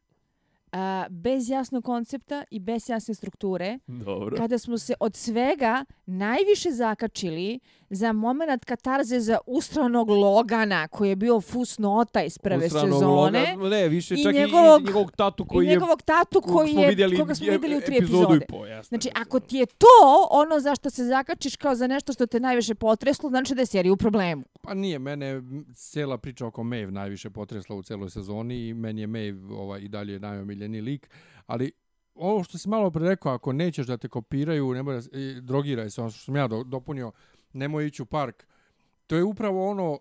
a, 0.73 1.07
bez 1.11 1.51
jasnog 1.51 1.85
koncepta 1.85 2.45
i 2.51 2.59
bez 2.61 2.89
jasne 2.89 3.15
strukture, 3.15 3.79
Dobro. 3.87 4.37
kada 4.37 4.59
smo 4.59 4.79
se 4.79 4.95
od 5.01 5.17
svega 5.17 5.85
najviše 6.07 6.71
zakačili 6.71 7.61
za 7.91 8.13
moment 8.13 8.65
katarze 8.65 9.21
za 9.21 9.39
ustranog 9.47 10.11
Logana, 10.11 10.89
koji 10.89 11.09
je 11.09 11.17
bio 11.17 11.41
fusnota 11.41 12.23
iz 12.23 12.39
prve 12.39 12.67
Usranog 12.67 12.93
sezone, 12.93 13.55
Loga- 13.57 13.69
ne, 13.71 13.89
više 13.89 14.15
i 14.15 14.23
čak 14.23 14.35
njegovog- 14.35 14.81
i 14.81 14.85
njegovog 14.85 15.13
tatu 15.13 15.45
koji 15.47 15.65
i 15.65 15.69
je 15.69 15.73
njegovog 15.73 16.03
tatu 16.03 16.41
koji 16.43 16.73
je, 16.73 16.89
vidjeli 16.89 17.17
koga 17.17 17.35
smo 17.35 17.47
e- 17.47 17.51
vidjeli 17.51 17.77
u 17.77 17.81
tri 17.81 17.97
epizode. 17.97 18.37
i 18.37 18.47
po, 18.49 18.67
jasno, 18.67 18.89
Znači, 18.89 19.11
ako 19.17 19.41
ti 19.41 19.57
je 19.57 19.67
to 19.69 19.87
ono 20.31 20.61
zašto 20.61 20.91
se 20.91 21.05
zakačiš 21.05 21.57
kao 21.57 21.75
za 21.75 21.87
nešto 21.87 22.13
što 22.13 22.27
te 22.27 22.41
najviše 22.41 22.75
potreslo, 22.75 23.29
znači 23.31 23.55
da 23.55 23.63
je 23.63 23.67
serija 23.67 23.93
u 23.93 23.97
problemu. 23.97 24.43
Pa 24.63 24.75
nije, 24.75 24.99
mene 24.99 25.27
m, 25.29 25.67
cijela 25.75 26.19
priča 26.19 26.47
oko 26.47 26.63
Maeve 26.63 26.93
najviše 26.93 27.31
potresla 27.31 27.77
u 27.77 27.83
celoj 27.83 28.11
sezoni 28.11 28.59
i 28.59 28.75
meni 28.75 29.01
je 29.01 29.07
Maeve 29.07 29.39
ovaj, 29.51 29.81
i 29.81 29.89
dalje 29.89 30.19
omiljeni 30.59 30.81
lik, 30.81 31.11
ali 31.47 31.73
ovo 32.15 32.45
što 32.45 32.59
si 32.59 32.69
malo 32.69 32.91
pre 32.91 33.09
rekao, 33.09 33.33
ako 33.35 33.53
nećeš 33.53 33.87
da 33.87 33.97
te 33.97 34.09
kopiraju, 34.09 34.75
nemoj 34.75 34.95
da, 34.95 35.03
s- 35.03 35.09
i 35.13 35.41
drogiraj 35.41 35.91
se, 35.91 36.01
ono 36.01 36.11
što 36.11 36.21
sam 36.25 36.37
ja 36.37 36.49
do, 36.49 36.65
dopunio, 36.65 37.13
nemoj 37.53 37.87
ići 37.87 38.03
u 38.03 38.07
park, 38.07 38.47
to 39.07 39.17
je 39.17 39.25
upravo 39.25 39.71
ono 39.71 39.99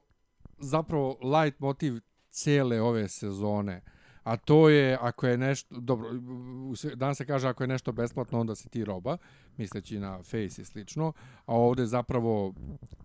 zapravo 0.60 1.18
light 1.24 1.60
motiv 1.60 2.00
cijele 2.30 2.82
ove 2.82 3.08
sezone. 3.08 3.82
A 4.24 4.38
to 4.38 4.70
je, 4.70 4.98
ako 5.02 5.28
je 5.28 5.38
nešto, 5.38 5.76
dobro, 5.80 6.10
dan 6.14 6.96
danas 6.96 7.18
se 7.18 7.26
kaže 7.26 7.48
ako 7.48 7.64
je 7.64 7.68
nešto 7.68 7.92
besplatno, 7.92 8.40
onda 8.40 8.56
si 8.56 8.70
ti 8.70 8.86
roba, 8.86 9.18
misleći 9.58 10.00
na 10.00 10.24
Face 10.24 10.62
i 10.62 10.66
slično, 10.66 11.14
a 11.46 11.54
ovdje 11.56 11.86
zapravo 11.86 12.54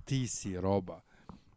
ti 0.05 0.27
si 0.27 0.61
roba. 0.61 1.01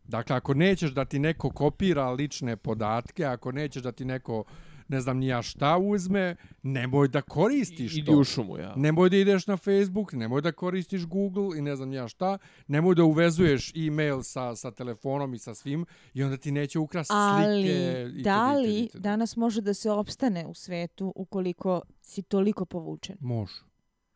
Dakle, 0.04 0.36
ako 0.36 0.54
nećeš 0.54 0.92
da 0.92 1.06
ti 1.06 1.20
neko 1.20 1.50
kopira 1.50 2.12
lične 2.12 2.58
podatke, 2.58 3.26
ako 3.26 3.52
nećeš 3.52 3.84
da 3.84 3.92
ti 3.92 4.06
neko, 4.06 4.44
ne 4.88 5.02
znam 5.02 5.18
ni 5.18 5.28
ja 5.28 5.42
šta 5.42 5.78
uzme, 5.78 6.36
nemoj 6.64 7.08
da 7.08 7.22
koristiš 7.22 7.98
Idi 7.98 8.06
to. 8.06 8.18
u 8.20 8.24
šumu, 8.24 8.58
ja. 8.58 8.74
Nemoj 8.76 9.10
da 9.10 9.18
ideš 9.18 9.48
na 9.48 9.58
Facebook, 9.58 10.14
nemoj 10.14 10.42
da 10.42 10.52
koristiš 10.52 11.06
Google 11.06 11.58
i 11.58 11.62
ne 11.62 11.76
znam 11.76 11.90
ni 11.90 11.96
ja 11.96 12.08
šta, 12.08 12.38
nemoj 12.68 12.96
da 12.96 13.04
uvezuješ 13.04 13.72
e-mail 13.76 14.22
sa, 14.22 14.56
sa 14.56 14.72
telefonom 14.72 15.34
i 15.34 15.38
sa 15.40 15.56
svim 15.56 15.86
i 16.14 16.24
onda 16.24 16.38
ti 16.38 16.52
neće 16.52 16.80
ukrasti 16.80 17.14
Ali, 17.18 17.62
slike. 17.62 18.20
i 18.20 18.24
da 18.24 18.54
li 18.54 18.80
itd. 18.80 18.98
danas 19.00 19.36
može 19.36 19.62
da 19.62 19.74
se 19.74 19.92
opstane 19.92 20.46
u 20.46 20.54
svetu 20.54 21.14
ukoliko 21.16 21.82
si 22.02 22.22
toliko 22.22 22.66
povučen? 22.66 23.18
Može. 23.20 23.62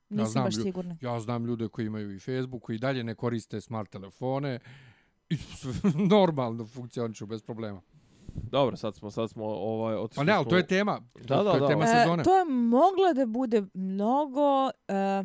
Nisam 0.09 0.32
znam 0.32 0.43
baš 0.43 0.55
sigurna. 0.55 0.97
Ja 1.01 1.20
znam 1.20 1.45
ljude 1.45 1.67
koji 1.67 1.86
imaju 1.86 2.15
i 2.15 2.20
Facebook, 2.20 2.63
koji 2.63 2.78
dalje 2.78 3.03
ne 3.03 3.15
koriste 3.15 3.61
smart 3.61 3.89
telefone 3.89 4.59
i 5.30 5.38
normalno 6.15 6.65
funkcionišu 6.65 7.26
bez 7.26 7.43
problema. 7.43 7.82
Dobro, 8.34 8.77
sad 8.77 8.95
smo 8.95 9.11
sad 9.11 9.30
smo 9.30 9.45
ovaj 9.45 9.95
otišli. 9.95 10.15
Pa 10.17 10.23
ne, 10.23 10.34
ali 10.34 10.43
smo- 10.43 10.49
to 10.49 10.57
je 10.57 10.67
tema. 10.67 11.01
Da, 11.17 11.36
da, 11.36 11.43
to 11.43 11.53
je 11.53 11.59
da. 11.59 11.67
tema 11.67 11.84
E, 11.84 11.88
sezone. 11.89 12.23
to 12.23 12.38
je 12.38 12.45
moglo 12.45 13.13
da 13.15 13.25
bude 13.25 13.63
mnogo, 13.73 14.67
e, 14.88 15.23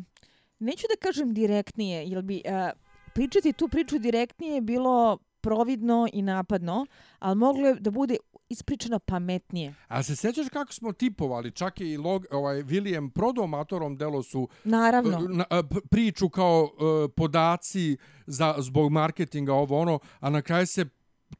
neću 0.59 0.83
da 0.89 0.99
kažem 1.01 1.33
direktnije, 1.33 2.03
jer 2.03 2.21
bi 2.21 2.41
e, 2.45 2.71
pričati 3.13 3.53
tu 3.53 3.67
priču 3.67 3.99
direktnije 3.99 4.55
je 4.55 4.61
bilo 4.61 5.17
providno 5.41 6.07
i 6.13 6.21
napadno, 6.21 6.85
ali 7.19 7.35
moglo 7.35 7.67
je 7.67 7.75
da 7.75 7.91
bude 7.91 8.17
ispričano 8.49 8.99
pametnije. 8.99 9.75
A 9.87 10.03
se 10.03 10.15
sjećaš 10.15 10.49
kako 10.49 10.73
smo 10.73 10.91
tipovali, 10.93 11.51
čak 11.51 11.81
je 11.81 11.91
i 11.91 11.97
log, 11.97 12.25
ovaj, 12.31 12.55
William 12.57 13.09
prodao 13.09 13.47
matorom 13.47 13.97
delo 13.97 14.23
su 14.23 14.47
Naravno. 14.63 15.19
na, 15.19 15.45
priču 15.91 16.29
kao 16.29 16.69
e, 16.69 17.09
podaci 17.09 17.97
za, 18.27 18.55
zbog 18.57 18.91
marketinga 18.91 19.53
ovo 19.53 19.79
ono, 19.79 19.99
a 20.19 20.29
na 20.29 20.41
kraju 20.41 20.67
se 20.67 20.85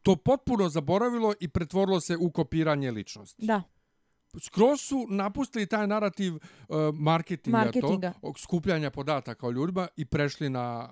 to 0.01 0.15
potpuno 0.15 0.69
zaboravilo 0.69 1.33
i 1.39 1.47
pretvorilo 1.47 1.99
se 1.99 2.17
u 2.17 2.31
kopiranje 2.31 2.91
ličnosti. 2.91 3.45
Da. 3.45 3.61
Skroz 4.41 4.81
su 4.81 5.05
napustili 5.09 5.65
taj 5.65 5.87
narativ 5.87 6.33
uh, 6.35 6.39
marketinga, 6.93 7.57
Marketinga. 7.57 8.13
to, 8.21 8.33
skupljanja 8.37 8.91
podataka 8.91 9.47
o 9.47 9.51
ljudima 9.51 9.87
i 9.97 10.05
prešli 10.05 10.49
na, 10.49 10.89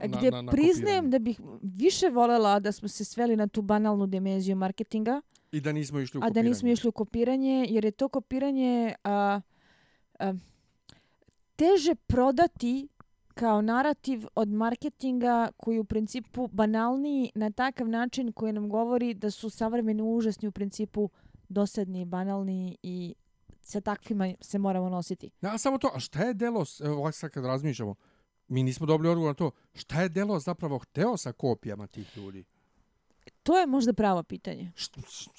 na, 0.00 0.06
Gdje 0.06 0.30
na, 0.30 0.42
na 0.42 0.52
priznajem 0.52 1.04
kopiranje. 1.04 1.10
da 1.10 1.18
bih 1.18 1.40
više 1.62 2.08
voljela 2.08 2.60
da 2.60 2.72
smo 2.72 2.88
se 2.88 3.04
sveli 3.04 3.36
na 3.36 3.46
tu 3.46 3.62
banalnu 3.62 4.06
dimenziju 4.06 4.56
marketinga, 4.56 5.20
I 5.52 5.60
da 5.60 5.72
nismo 5.72 6.00
išli 6.00 6.18
u 6.18 6.20
a 6.20 6.24
da 6.24 6.28
kopiranje. 6.28 6.48
nismo 6.48 6.68
išli 6.68 6.88
u 6.88 6.92
kopiranje, 6.92 7.66
jer 7.70 7.84
je 7.84 7.90
to 7.90 8.08
kopiranje 8.08 8.94
a, 9.04 9.40
a, 10.18 10.34
teže 11.56 11.94
prodati 11.94 12.88
kao 13.36 13.62
narativ 13.62 14.26
od 14.34 14.48
marketinga 14.48 15.48
koji 15.56 15.74
je 15.74 15.80
u 15.80 15.84
principu 15.84 16.48
banalniji 16.48 17.32
na 17.34 17.50
takav 17.50 17.88
način 17.88 18.32
koji 18.32 18.52
nam 18.52 18.68
govori 18.68 19.14
da 19.14 19.30
su 19.30 19.50
savremeni 19.50 20.02
užasni 20.02 20.48
u 20.48 20.52
principu 20.52 21.10
dosadni, 21.48 22.04
banalni 22.04 22.76
i 22.82 23.14
sa 23.60 23.80
takvima 23.80 24.34
se 24.40 24.58
moramo 24.58 24.88
nositi. 24.88 25.30
Ja, 25.40 25.58
samo 25.58 25.78
to, 25.78 25.90
a 25.94 26.00
šta 26.00 26.22
je 26.22 26.34
Delos, 26.34 26.80
evo 26.80 26.96
ovako 26.96 27.12
sad 27.12 27.30
kad 27.30 27.44
razmišljamo, 27.44 27.94
mi 28.48 28.62
nismo 28.62 28.86
dobili 28.86 29.08
odgovor 29.08 29.30
na 29.30 29.34
to, 29.34 29.50
šta 29.74 30.02
je 30.02 30.08
Delos 30.08 30.44
zapravo 30.44 30.78
hteo 30.78 31.16
sa 31.16 31.32
kopijama 31.32 31.86
tih 31.86 32.16
ljudi? 32.16 32.44
To 33.42 33.58
je 33.58 33.66
možda 33.66 33.92
pravo 33.92 34.22
pitanje. 34.22 34.72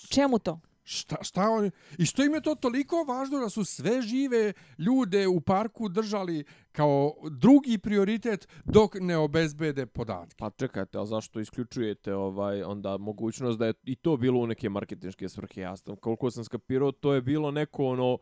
Čemu 0.10 0.39
to? 0.39 0.60
Šta, 0.88 1.16
šta 1.22 1.50
oni, 1.50 1.72
i 1.98 2.06
što 2.06 2.24
im 2.24 2.34
je 2.34 2.42
to 2.42 2.56
toliko 2.56 3.04
važno 3.08 3.40
da 3.40 3.50
su 3.50 3.66
sve 3.66 4.02
žive 4.02 4.54
ljude 4.78 5.28
u 5.28 5.42
parku 5.42 5.90
držali 5.90 6.44
kao 6.72 7.14
drugi 7.32 7.78
prioritet 7.78 8.48
dok 8.66 8.96
ne 9.00 9.18
obezbede 9.18 9.86
podatke? 9.86 10.36
Pa 10.40 10.50
čekajte, 10.50 10.98
a 10.98 11.06
zašto 11.06 11.40
isključujete 11.40 12.16
ovaj 12.16 12.64
onda 12.64 12.98
mogućnost 12.98 13.60
da 13.60 13.66
je 13.66 13.74
i 13.84 13.96
to 13.96 14.18
bilo 14.18 14.40
u 14.40 14.48
neke 14.48 14.70
marketinške 14.70 15.30
svrhe? 15.30 15.62
Ja 15.62 15.78
sam, 15.78 15.96
koliko 15.96 16.32
sam 16.32 16.44
skapirao, 16.44 16.92
to 16.92 17.14
je 17.14 17.22
bilo 17.22 17.52
neko 17.52 17.86
ono 17.86 18.18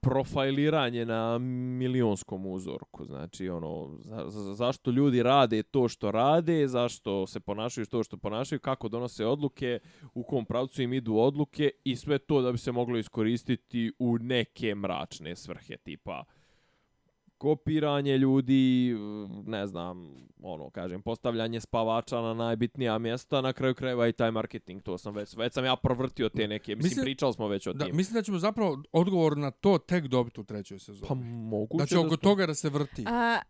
profiliranje 0.00 1.04
na 1.04 1.38
milionskom 1.38 2.46
uzorku. 2.46 3.04
Znači, 3.04 3.48
ono, 3.48 3.98
za, 3.98 4.24
za, 4.28 4.54
zašto 4.54 4.90
ljudi 4.90 5.22
rade 5.22 5.62
to 5.62 5.88
što 5.88 6.10
rade, 6.10 6.68
zašto 6.68 7.26
se 7.26 7.40
ponašaju 7.40 7.86
to 7.86 8.02
što 8.02 8.16
ponašaju, 8.16 8.60
kako 8.60 8.88
donose 8.88 9.26
odluke, 9.26 9.78
u 10.14 10.24
kom 10.24 10.44
pravcu 10.44 10.82
im 10.82 10.92
idu 10.92 11.16
odluke 11.16 11.70
i 11.84 11.96
sve 11.96 12.18
to 12.18 12.42
da 12.42 12.52
bi 12.52 12.58
se 12.58 12.72
moglo 12.72 12.98
iskoristiti 12.98 13.92
u 13.98 14.18
neke 14.18 14.74
mračne 14.74 15.36
svrhe, 15.36 15.76
tipa 15.76 16.24
kopiranje 17.40 18.18
ljudi, 18.18 18.94
ne 19.44 19.66
znam, 19.66 20.10
ono, 20.40 20.70
kažem, 20.70 21.02
postavljanje 21.02 21.60
spavača 21.60 22.16
na 22.16 22.34
najbitnija 22.34 22.98
mjesta, 22.98 23.40
na 23.40 23.52
kraju 23.52 23.74
krajeva 23.74 24.08
i 24.08 24.12
taj 24.12 24.30
marketing, 24.30 24.82
to 24.82 24.98
sam 24.98 25.14
već, 25.14 25.36
već 25.36 25.52
sam 25.52 25.64
ja 25.64 25.76
provrtio 25.76 26.28
te 26.28 26.48
neke, 26.48 26.76
mislim, 26.76 26.88
Mislim- 26.88 27.04
pričali 27.04 27.32
smo 27.32 27.48
već 27.48 27.66
o 27.66 27.72
Da, 27.72 27.84
tim. 27.84 27.96
mislim 27.96 28.14
da 28.14 28.22
ćemo 28.22 28.38
zapravo 28.38 28.82
odgovor 28.92 29.36
na 29.36 29.50
to 29.50 29.78
tek 29.78 30.06
dobiti 30.06 30.40
u 30.40 30.44
trećoj 30.44 30.78
sezoni. 30.78 31.08
Pa 31.08 31.14
moguće 31.14 31.78
da 31.78 31.86
će 31.86 31.98
oko 31.98 32.08
smo- 32.08 32.16
toga 32.18 32.46
da 32.46 32.54
se 32.54 32.68
vrti. 32.68 33.04
A, 33.06 33.40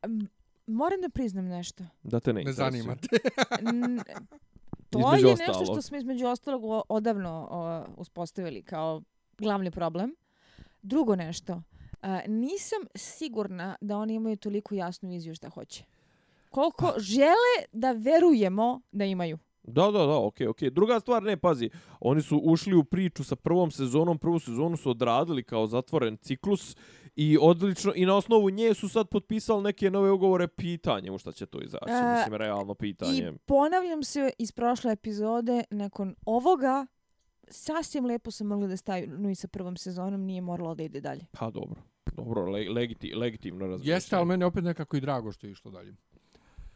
moram 0.66 1.00
da 1.00 1.08
priznam 1.08 1.44
nešto. 1.46 1.84
da 2.02 2.20
te 2.20 2.32
ne, 2.32 2.34
ne 2.34 2.40
interesuje. 2.42 2.70
zanima 2.72 2.96
te. 2.96 3.16
N- 3.62 4.00
to 4.90 4.98
Između 5.00 5.26
je 5.28 5.34
nešto 5.38 5.64
što 5.64 5.82
smo 5.82 5.96
između 5.96 6.26
ostalog 6.26 6.62
odavno 6.88 7.48
o, 7.50 7.84
uspostavili 7.96 8.62
kao 8.62 9.02
glavni 9.38 9.70
problem. 9.70 10.14
Drugo 10.82 11.16
nešto, 11.16 11.62
nisam 12.26 12.78
sigurna 12.94 13.76
da 13.80 13.96
oni 13.96 14.14
imaju 14.14 14.36
toliko 14.36 14.74
jasnu 14.74 15.08
viziju 15.08 15.34
šta 15.34 15.48
hoće. 15.48 15.84
Koliko 16.50 16.92
žele 16.98 17.66
da 17.72 17.92
verujemo 17.92 18.80
da 18.92 19.04
imaju. 19.04 19.38
Da, 19.62 19.90
da, 19.90 20.06
da, 20.06 20.18
okej, 20.18 20.46
okay, 20.46 20.50
okej. 20.50 20.68
Okay. 20.68 20.72
Druga 20.72 21.00
stvar, 21.00 21.22
ne, 21.22 21.36
pazi, 21.36 21.70
oni 22.00 22.22
su 22.22 22.40
ušli 22.44 22.74
u 22.74 22.84
priču 22.84 23.24
sa 23.24 23.36
prvom 23.36 23.70
sezonom, 23.70 24.18
prvu 24.18 24.38
sezonu 24.38 24.76
su 24.76 24.90
odradili 24.90 25.42
kao 25.42 25.66
zatvoren 25.66 26.16
ciklus 26.16 26.76
i 27.16 27.38
odlično, 27.40 27.92
i 27.96 28.06
na 28.06 28.16
osnovu 28.16 28.50
nje 28.50 28.74
su 28.74 28.88
sad 28.88 29.08
potpisali 29.08 29.62
neke 29.62 29.90
nove 29.90 30.10
ugovore 30.10 30.48
pitanje 30.48 31.10
u 31.10 31.18
šta 31.18 31.32
će 31.32 31.46
to 31.46 31.60
izaći, 31.62 31.84
E, 31.88 32.14
mislim, 32.16 32.34
realno 32.34 32.74
pitanje. 32.74 33.18
I 33.18 33.38
ponavljam 33.46 34.02
se 34.02 34.30
iz 34.38 34.52
prošle 34.52 34.92
epizode, 34.92 35.64
nakon 35.70 36.14
ovoga, 36.26 36.86
sasvim 37.48 38.06
lepo 38.06 38.30
su 38.30 38.44
mogli 38.44 38.68
da 38.68 38.76
staju 38.76 39.06
no 39.18 39.30
i 39.30 39.34
sa 39.34 39.48
prvom 39.48 39.76
sezonom, 39.76 40.20
nije 40.24 40.40
moralo 40.40 40.74
da 40.74 40.82
ide 40.82 41.00
dalje. 41.00 41.26
Pa 41.32 41.50
dobro, 41.50 41.80
dobro, 42.12 42.50
le, 42.50 42.68
legiti, 42.68 43.14
legitimno 43.14 43.66
razmišljanje. 43.66 43.96
Jeste, 43.96 44.16
ali 44.16 44.26
meni 44.26 44.44
opet 44.44 44.64
nekako 44.64 44.96
i 44.96 45.00
drago 45.00 45.32
što 45.32 45.46
je 45.46 45.50
išlo 45.50 45.70
dalje. 45.70 45.94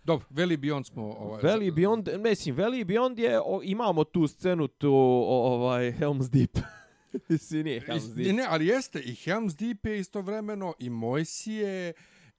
Dobro, 0.04 0.26
Veli 0.30 0.56
Beyond 0.56 0.84
smo... 0.84 1.04
Ovaj, 1.04 1.42
Valley 1.42 1.72
Beyond, 1.74 2.28
mislim, 2.30 2.56
Valley 2.56 2.84
Beyond 2.84 3.18
je, 3.18 3.40
o, 3.40 3.60
imamo 3.62 4.04
tu 4.04 4.26
scenu, 4.26 4.68
tu, 4.68 4.92
o, 4.94 5.52
ovaj, 5.54 5.92
Helm's 5.92 6.30
Deep. 6.30 6.58
Mislim, 7.28 7.64
nije 7.64 7.80
Helm's 7.80 8.14
Deep. 8.14 8.36
Ne, 8.36 8.46
ali 8.48 8.66
jeste, 8.66 9.00
i 9.00 9.12
Helm's 9.12 9.58
Deep 9.58 9.86
je 9.86 9.98
istovremeno, 10.00 10.74
i 10.78 10.90
Mojsije, 10.90 11.92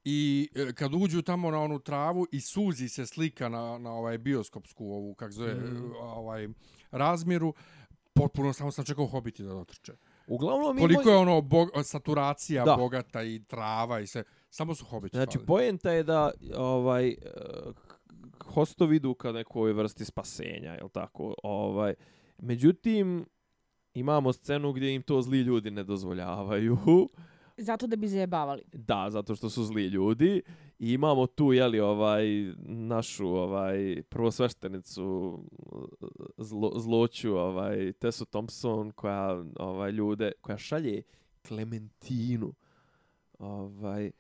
I 0.08 0.50
e, 0.56 0.74
kad 0.74 0.94
uđu 0.94 1.22
tamo 1.22 1.52
na 1.52 1.60
onu 1.60 1.80
travu 1.80 2.28
i 2.32 2.42
suzi 2.42 2.90
se 2.90 3.06
slika 3.06 3.50
na, 3.50 3.78
na 3.78 3.92
ovaj 3.92 4.18
bioskopsku 4.18 4.86
ovu, 4.86 5.14
kak 5.16 5.32
zove, 5.32 5.54
Mhm. 5.54 5.92
ovaj 6.02 6.48
razmjeru, 6.92 7.54
potpuno 8.14 8.54
samo 8.54 8.72
sam 8.72 8.86
čekao 8.86 9.06
hobiti 9.08 9.44
da 9.44 9.50
dotrče. 9.50 9.94
Uglavnom, 10.28 10.78
Koliko 10.78 11.02
ima- 11.02 11.12
je 11.12 11.18
ono 11.18 11.42
bog, 11.42 11.70
saturacija 11.84 12.64
Da. 12.66 12.76
bogata 12.76 13.24
i 13.24 13.44
trava 13.44 14.00
i 14.00 14.08
sve, 14.08 14.24
samo 14.50 14.76
su 14.76 14.86
hobiti 14.86 15.18
Znači, 15.18 15.38
poenta 15.40 15.92
je 15.92 16.04
da 16.04 16.32
ovaj 16.56 17.08
eh, 17.08 17.16
hostovi 18.46 18.96
idu 18.96 19.14
ka 19.14 19.32
nekoj 19.32 19.74
vrsti 19.74 20.06
spasenja, 20.06 20.72
je 20.72 20.82
tako? 20.90 21.34
Ovaj, 21.44 21.94
međutim, 22.38 23.26
imamo 23.94 24.34
scenu 24.34 24.72
gdje 24.72 24.96
im 24.96 25.02
to 25.02 25.22
zli 25.22 25.42
ljudi 25.42 25.72
ne 25.72 25.84
dozvoljavaju. 25.84 26.78
Zato 27.58 27.88
da 27.88 27.96
bi 27.96 28.08
zajebavali. 28.08 28.64
Da, 28.74 29.08
zato 29.10 29.36
što 29.36 29.50
su 29.50 29.64
zli 29.64 29.88
ljudi. 29.88 30.42
I 30.80 30.94
imamo 30.94 31.28
tu, 31.28 31.54
jeli, 31.54 31.80
ovaj, 31.80 32.26
našu, 32.66 33.28
ovaj, 33.28 34.04
prvosveštenicu 34.10 35.40
zlo, 36.38 36.72
zloću, 36.76 37.38
ovaj, 37.38 37.94
Tessu 37.94 38.26
Thompson, 38.26 38.92
koja, 38.92 39.44
ovaj, 39.60 39.92
ljude, 39.92 40.32
koja 40.42 40.58
šalje 40.58 41.04
Klementinu, 41.48 42.54
ovaj, 43.40 44.12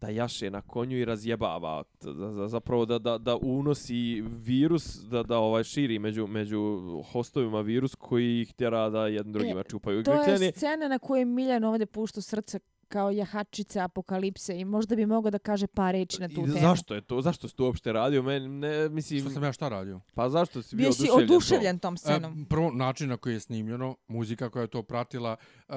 da 0.00 0.08
jaše 0.08 0.50
na 0.50 0.62
konju 0.62 0.98
i 0.98 1.04
razjebava 1.04 1.82
da, 2.02 2.12
da, 2.12 2.48
zapravo 2.48 2.86
da, 2.86 2.98
da, 2.98 3.18
da 3.18 3.36
unosi 3.36 4.20
virus 4.20 4.96
da 4.96 5.22
da 5.22 5.38
ovaj 5.38 5.64
širi 5.64 5.98
među 5.98 6.26
među 6.26 6.80
hostovima 7.12 7.60
virus 7.60 7.94
koji 7.94 8.40
ih 8.40 8.54
tjera 8.54 8.90
da 8.90 9.06
jedni 9.06 9.32
drugima 9.32 9.62
čupaju. 9.62 10.02
To 10.02 10.12
je 10.12 10.52
scena 10.52 10.88
na 10.88 10.98
kojoj 10.98 11.24
Miljan 11.24 11.64
ovdje 11.64 11.86
pušta 11.86 12.20
srce 12.20 12.58
kao 12.90 13.10
jahačica 13.12 13.84
apokalipse 13.84 14.56
i 14.56 14.64
možda 14.66 14.96
bi 14.96 15.06
mogao 15.06 15.30
da 15.30 15.38
kaže 15.40 15.66
par 15.68 15.92
reči 15.92 16.20
na 16.20 16.28
tu 16.28 16.32
I 16.32 16.44
temu. 16.44 16.58
zašto 16.60 16.94
je 16.94 17.00
to? 17.00 17.22
Zašto 17.22 17.48
si 17.48 17.56
to 17.56 17.64
uopšte 17.64 17.92
radio? 17.92 18.22
Men, 18.22 18.58
ne, 18.58 18.88
mislim, 18.88 19.20
Što 19.20 19.30
sam 19.30 19.44
ja 19.44 19.52
šta 19.52 19.68
radio? 19.68 20.00
pa 20.14 20.28
zašto 20.28 20.62
si 20.62 20.76
bio, 20.76 20.84
Bio 20.84 20.92
si 20.92 21.02
oduševljen? 21.02 21.24
oduševljen 21.26 21.78
tom 21.78 21.94
E, 21.94 21.98
scenom. 21.98 22.44
prvo, 22.44 22.70
način 22.72 23.08
na 23.08 23.16
koji 23.16 23.34
je 23.34 23.40
snimljeno, 23.40 23.96
muzika 24.08 24.50
koja 24.50 24.62
je 24.62 24.68
to 24.68 24.82
pratila, 24.82 25.36
e, 25.68 25.72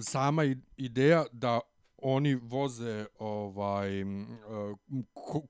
sama 0.00 0.42
ideja 0.76 1.24
da 1.32 1.60
oni 1.98 2.34
voze 2.34 3.06
ovaj 3.18 3.90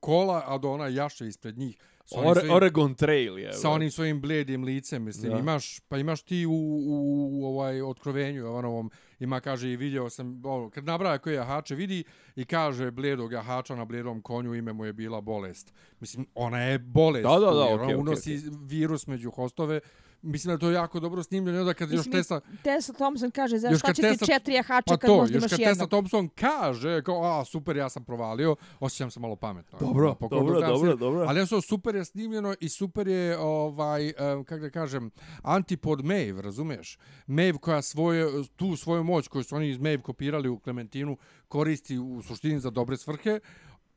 kola, 0.01 0.43
a 0.47 0.59
da 0.59 0.69
ona 0.69 0.89
jaše 0.89 1.27
ispred 1.29 1.59
njih. 1.59 1.79
Ore, 2.13 2.35
svojim- 2.35 2.55
Oregon 2.55 2.95
Trail 2.95 3.39
je. 3.39 3.53
sa 3.53 3.71
onim 3.71 3.91
svojim 3.91 4.21
bledim 4.21 4.65
licem, 4.65 5.05
mislim, 5.05 5.33
Da. 5.33 5.39
imaš, 5.39 5.81
pa 5.81 5.99
imaš 5.99 6.23
ti 6.23 6.47
u, 6.47 6.53
u, 6.53 6.97
u 7.33 7.47
ovaj 7.47 7.83
otkrovenju 7.83 8.41
Jovanovom, 8.41 8.91
ima, 9.19 9.41
kaže, 9.41 9.71
i 9.71 9.77
vidio 9.77 10.11
sam, 10.11 10.43
ono, 10.45 10.71
kad 10.71 10.85
nabraja 10.85 11.19
koji 11.19 11.35
jahače 11.35 11.75
vidi 11.75 12.05
i 12.37 12.45
kaže 12.45 12.91
bledog 12.91 13.33
jahača 13.33 13.75
na 13.77 13.85
bledom 13.85 14.23
konju, 14.23 14.55
ime 14.55 14.73
mu 14.73 14.85
je 14.85 14.93
bila 14.93 15.21
bolest. 15.21 15.73
Mislim, 16.01 16.27
ona 16.35 16.59
je 16.61 16.79
bolest, 16.79 17.23
Da, 17.25 17.31
da, 17.31 17.51
da, 17.51 17.65
ona 17.65 17.83
okej, 17.85 17.97
unosi 17.97 18.37
virus 18.63 19.07
među 19.07 19.31
hostove, 19.31 19.81
Mislim 20.27 20.49
da 20.49 20.53
je 20.53 20.59
to 20.59 20.71
jako 20.71 21.01
dobro 21.01 21.23
snimljeno, 21.23 21.61
onda 21.61 21.75
kad 21.75 21.91
još 21.91 21.97
Mislim, 21.99 22.13
Tessa... 22.13 22.41
Tessa 22.63 22.93
Thompson 22.93 23.31
kaže, 23.31 23.59
za 23.59 23.69
Još 23.69 23.79
šta 23.79 23.87
kad 23.87 23.97
će 23.97 24.03
ti 24.03 24.09
Tessa- 24.09 24.27
četiri 24.27 24.55
jahača 24.55 24.83
Pa 24.87 24.97
kad 24.97 25.09
to, 25.09 25.17
možda 25.17 25.37
još 25.37 25.43
imaš 25.43 25.51
kad 25.51 25.59
Tessa 25.59 25.71
jednog? 25.71 25.89
Thompson 25.89 26.29
kaže, 26.29 27.03
kao, 27.03 27.41
a, 27.41 27.45
super, 27.45 27.77
ja 27.77 27.89
sam 27.89 28.05
provalio, 28.05 28.57
osjećam 28.81 29.11
se 29.11 29.21
malo 29.21 29.37
pametno. 29.37 29.79
Dobro, 29.81 30.09
Napokon 30.09 30.39
dobro, 30.39 30.61
dobro, 30.61 30.93
se- 30.93 30.97
dobro. 30.97 31.25
Ali 31.29 31.41
ja 31.41 31.47
super 31.63 31.95
je 31.95 32.05
snimljeno 32.05 32.55
i 32.61 32.69
super 32.69 33.09
je, 33.09 33.39
ovaj, 33.39 34.07
um, 34.07 34.45
kako 34.45 34.61
da 34.61 34.71
kažem, 34.71 35.11
antipod 35.43 36.05
Maeve, 36.05 36.43
razumiješ? 36.43 36.99
Maeve 37.27 37.59
koja 37.59 37.83
svoje, 37.83 38.27
tu 38.57 38.77
svoju 38.77 39.05
moć 39.05 39.29
koju 39.29 39.45
su 39.45 39.57
oni 39.57 39.69
iz 39.69 39.79
Maeve 39.79 40.03
kopirali 40.03 40.49
u 40.49 40.59
Klementinu 40.59 41.17
koristi 41.49 41.99
u 41.99 42.23
suštini 42.23 42.61
za 42.61 42.71
dobre 42.71 42.97
svrhe. 42.97 43.41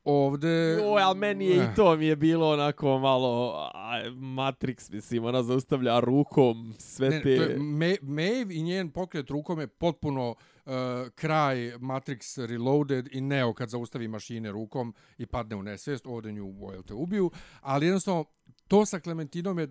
Ovde... 0.04 0.78
Oj, 0.84 1.02
ali 1.02 1.18
meni 1.18 1.46
je 1.46 1.60
Eh. 1.60 1.64
i 1.72 1.74
to 1.76 1.96
mi 1.96 2.06
je 2.06 2.16
bilo 2.16 2.50
onako 2.50 2.98
malo 2.98 3.54
a, 3.74 4.02
Matrix, 4.10 4.92
mislim, 4.92 5.24
ona 5.24 5.42
zaustavlja 5.42 6.00
rukom 6.00 6.74
sve 6.78 7.10
Ne, 7.10 7.22
te... 7.22 7.30
je 7.30 7.58
Maeve 8.02 8.54
i 8.54 8.62
njen 8.62 8.90
pokret 8.90 9.30
rukom 9.30 9.60
je 9.60 9.66
potpuno 9.66 10.30
uh, 10.30 10.72
kraj 11.14 11.56
Matrix 11.78 12.46
Reloaded 12.46 13.08
i 13.12 13.20
Neo 13.20 13.54
kad 13.54 13.68
zaustavi 13.68 14.08
mašine 14.08 14.52
rukom 14.52 14.94
i 15.18 15.26
padne 15.26 15.56
u 15.56 15.62
nesvijest, 15.62 16.06
ovdje 16.06 16.32
nju 16.32 16.54
te 16.86 16.94
ubiju, 16.94 17.30
ali 17.60 17.86
jednostavno 17.86 18.24
to 18.70 18.86
sa 18.86 19.00
Clementinom 19.00 19.58
je 19.58 19.68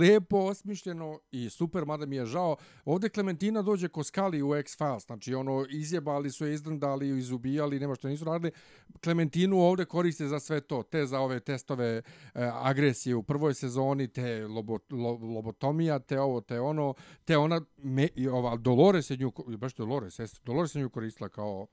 lepo 0.00 0.36
osmišljeno 0.36 1.18
i 1.30 1.50
super, 1.50 1.84
mada 1.84 2.06
mi 2.06 2.16
je 2.16 2.26
žao. 2.26 2.56
Ovde 2.84 3.08
Clementina 3.08 3.62
dođe 3.62 3.88
ko 3.88 4.04
skali 4.04 4.42
u 4.42 4.54
X-Files, 4.54 5.06
znači 5.06 5.34
ono, 5.34 5.66
izjebali 5.70 6.30
su 6.30 6.46
je, 6.46 6.54
izdrndali, 6.54 7.18
izubijali, 7.18 7.80
nema 7.80 7.94
što 7.94 8.08
nisu 8.08 8.24
radili. 8.24 8.52
Clementinu 9.04 9.58
ovde 9.58 9.84
koriste 9.84 10.26
za 10.26 10.40
sve 10.40 10.60
to, 10.60 10.82
te 10.82 11.06
za 11.06 11.20
ove 11.20 11.40
testove 11.40 11.86
e, 11.86 12.02
agresije 12.52 13.14
u 13.14 13.22
prvoj 13.22 13.54
sezoni, 13.54 14.08
te 14.08 14.46
lobo, 14.46 14.78
lo, 14.90 15.12
lobotomija, 15.12 15.98
te 15.98 16.20
ovo, 16.20 16.40
te 16.40 16.60
ono, 16.60 16.94
te 17.24 17.36
ona, 17.36 17.60
me, 17.76 18.08
i 18.14 18.28
ova, 18.28 18.56
Dolores 18.56 19.10
je 19.10 19.16
nju, 19.16 19.32
baš 19.58 19.74
Dolores, 19.74 20.18
jeste, 20.18 20.40
Dolores 20.44 20.74
je 20.74 20.82
nju 20.82 20.90
koristila 20.90 21.28
kao, 21.28 21.66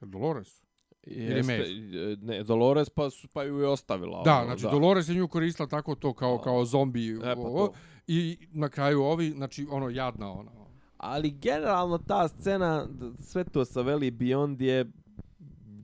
Dolores? 0.00 0.62
Jeste, 1.06 1.52
Maeve? 1.52 2.16
ne, 2.22 2.42
Dolores 2.42 2.90
pa, 2.90 3.10
su, 3.10 3.28
pa 3.28 3.42
ju 3.42 3.58
je 3.58 3.68
ostavila. 3.68 4.22
Da, 4.22 4.36
ono, 4.36 4.44
znači 4.44 4.62
Dolores 4.62 5.08
je 5.08 5.14
nju 5.14 5.28
koristila 5.28 5.68
tako 5.68 5.94
to 5.94 6.12
kao 6.12 6.38
kao 6.38 6.64
zombi 6.64 7.10
E, 7.10 7.20
pa 7.20 7.40
ovo, 7.40 7.66
to. 7.66 7.74
i 8.06 8.38
na 8.52 8.68
kraju 8.68 9.02
ovi, 9.02 9.30
znači 9.30 9.66
ono 9.70 9.88
jadna 9.88 10.32
ona. 10.32 10.50
Ali 10.96 11.30
generalno 11.30 11.98
ta 11.98 12.28
scena, 12.28 12.88
sve 13.20 13.44
to 13.44 13.64
sa 13.64 13.80
Veli 13.80 14.10
Beyond 14.10 14.62
je 14.62 14.84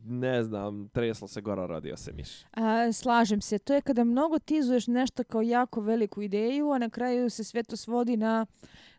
ne 0.05 0.43
znam, 0.43 0.89
tresla 0.89 1.29
se 1.29 1.41
gora 1.41 1.66
radio 1.66 1.97
se 1.97 2.12
miš. 2.12 2.29
A, 2.53 2.93
slažem 2.93 3.41
se. 3.41 3.59
To 3.59 3.75
je 3.75 3.81
kada 3.81 4.05
mnogo 4.05 4.39
tizuješ 4.39 4.87
nešto 4.87 5.25
kao 5.25 5.43
jako 5.43 5.81
veliku 5.81 6.23
ideju, 6.23 6.71
a 6.71 6.79
na 6.79 6.91
kraju 6.91 7.31
se 7.31 7.45
sve 7.45 7.62
to 7.62 7.77
svodi 7.77 8.16
na 8.16 8.47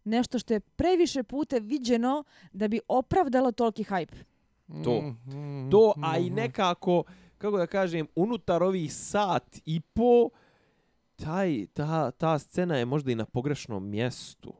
nešto 0.04 0.40
što 0.40 0.54
je 0.54 0.60
previše 0.60 1.24
puta 1.24 1.58
viđeno 1.58 2.24
da 2.54 2.68
bi 2.68 2.80
opravdalo 2.88 3.52
toliki 3.52 3.84
hype. 3.84 4.16
To. 4.84 5.02
Mhm, 5.02 5.70
To, 5.70 5.94
a 6.04 6.18
i 6.18 6.26
mhm. 6.26 6.36
nekako, 6.36 7.04
kako 7.38 7.58
da 7.58 7.68
kažem, 7.68 8.08
unutar 8.16 8.64
ovih 8.64 8.94
sat 8.94 9.58
i 9.66 9.80
po, 9.80 10.30
taj, 11.16 11.66
ta, 11.74 12.12
ta 12.12 12.40
scena 12.40 12.78
je 12.78 12.86
možda 12.86 13.12
i 13.12 13.16
na 13.16 13.26
pogrešnom 13.26 13.90
mjestu. 13.90 14.54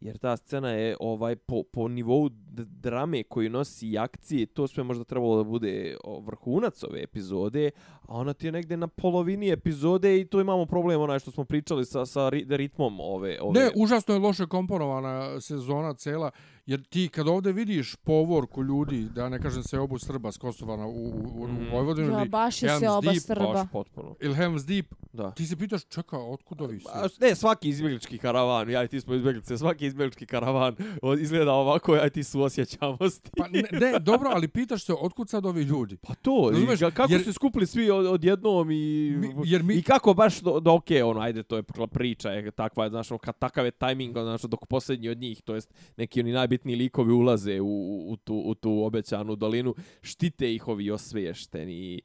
Jer 0.00 0.18
ta 0.18 0.36
scena 0.36 0.70
je 0.70 0.96
ovaj 1.00 1.36
po, 1.36 1.62
po 1.62 1.88
nivou 1.88 2.28
drame 2.56 3.22
koji 3.22 3.48
nosi 3.48 3.88
i 3.88 3.98
akcije, 3.98 4.46
to 4.46 4.66
sve 4.66 4.84
možda 4.84 5.04
trebalo 5.04 5.36
da 5.36 5.44
bude 5.44 5.96
vrhunac 6.20 6.82
ove 6.84 7.02
epizode, 7.02 7.70
a 8.02 8.14
ona 8.16 8.32
ti 8.32 8.46
je 8.46 8.52
negde 8.52 8.76
na 8.76 8.86
polovini 8.86 9.50
epizode 9.50 10.20
i 10.20 10.24
tu 10.24 10.40
imamo 10.40 10.66
problem 10.66 11.00
onaj 11.00 11.18
što 11.18 11.30
smo 11.30 11.44
pričali 11.44 11.84
sa, 11.84 12.06
sa 12.06 12.20
ri- 12.20 12.56
ritmom 12.56 13.00
ove... 13.00 13.38
ove 13.40 13.60
Ne, 13.60 13.70
užasno 13.76 14.14
je 14.14 14.20
loše 14.20 14.46
komponovana 14.46 15.40
sezona 15.40 15.94
cela, 15.94 16.30
jer 16.66 16.82
ti 16.82 17.08
kad 17.08 17.28
ovde 17.28 17.52
vidiš 17.52 17.96
povorku 17.96 18.62
ljudi, 18.62 19.02
da 19.04 19.28
ne 19.28 19.38
kažem 19.38 19.62
se 19.62 19.78
obu 19.78 19.98
Srba 19.98 20.32
s 20.32 20.36
Kosova 20.36 20.76
na- 20.76 20.86
u, 20.86 20.90
u, 20.90 21.08
u 21.36 21.48
Mhm. 21.48 21.70
Vojvodinu 21.72 22.08
Ja, 22.08 22.18
ili 22.18 22.28
baš 22.28 22.54
je 22.54 22.68
se 22.68 22.74
Helm's 22.76 22.90
oba 22.90 23.10
Deep, 23.10 23.22
Srba. 23.22 23.46
baš 23.46 23.66
potpuno. 23.72 24.14
ili 24.20 24.34
Helm's 24.34 24.66
Deep, 24.66 24.86
Da. 25.12 25.30
ti 25.30 25.46
se 25.46 25.56
pitaš, 25.56 25.84
čeka, 25.84 26.18
otkud 26.18 26.60
ovi 26.60 26.80
su? 26.80 26.88
A, 26.88 27.06
Ne, 27.20 27.34
svaki 27.34 27.68
izbjeglički 27.68 28.18
karavan, 28.18 28.70
ja 28.70 28.84
i 28.84 28.88
ti 28.88 29.00
smo 29.00 29.14
izbjeglice, 29.14 29.58
svaki 29.58 29.86
izbjeglički 29.86 30.26
karavan 30.26 30.76
izgleda 31.14 31.52
ovako, 31.52 31.96
ja 31.96 32.06
i 32.06 32.10
ti 32.10 32.24
su 32.24 32.42
osjećamosti. 32.42 33.30
Pa 33.36 33.48
ne, 33.48 33.62
ne, 33.72 33.98
dobro, 34.00 34.30
ali 34.32 34.48
pitaš 34.48 34.84
se, 34.84 34.94
otkud 34.94 35.28
sad 35.28 35.46
ovi 35.46 35.62
ljudi? 35.62 35.96
Pa 35.98 36.14
to, 36.14 36.48
Razumeš, 36.52 36.80
i, 36.80 36.84
kako 36.86 37.12
jer- 37.12 37.22
ste 37.22 37.32
skupili 37.32 37.66
svi 37.66 37.90
od, 37.90 38.06
odjednom 38.06 38.70
i, 38.70 38.74
Mi- 39.12 39.34
jer 39.44 39.62
mi- 39.62 39.74
i 39.74 39.82
kako 39.82 40.14
baš 40.14 40.40
do, 40.40 40.60
do 40.60 40.72
ok, 40.72 40.84
ono, 41.04 41.20
ajde, 41.20 41.42
to 41.42 41.56
je 41.56 41.62
pr- 41.62 41.86
priča, 41.86 42.30
je 42.30 42.50
takva, 42.50 42.88
znaš, 42.88 43.10
ono, 43.10 43.18
kad 43.18 43.38
takav 43.38 43.64
je 43.64 43.70
tajming, 43.70 44.16
ono, 44.16 44.26
znaš, 44.26 44.42
dok 44.42 44.66
posljednji 44.66 45.08
od 45.08 45.18
njih, 45.18 45.42
to 45.42 45.54
jest 45.54 45.68
neki 45.96 46.20
oni 46.20 46.32
najbitniji 46.52 46.76
likovi 46.76 47.12
ulaze 47.12 47.60
u, 47.60 48.12
u, 48.12 48.16
tu, 48.16 48.42
u 48.46 48.54
tu 48.54 48.84
obećanu 48.84 49.36
dolinu, 49.36 49.74
štite 50.02 50.54
ih 50.54 50.68
ovi 50.68 50.90
osviješteni 50.90 51.72
i, 51.72 52.02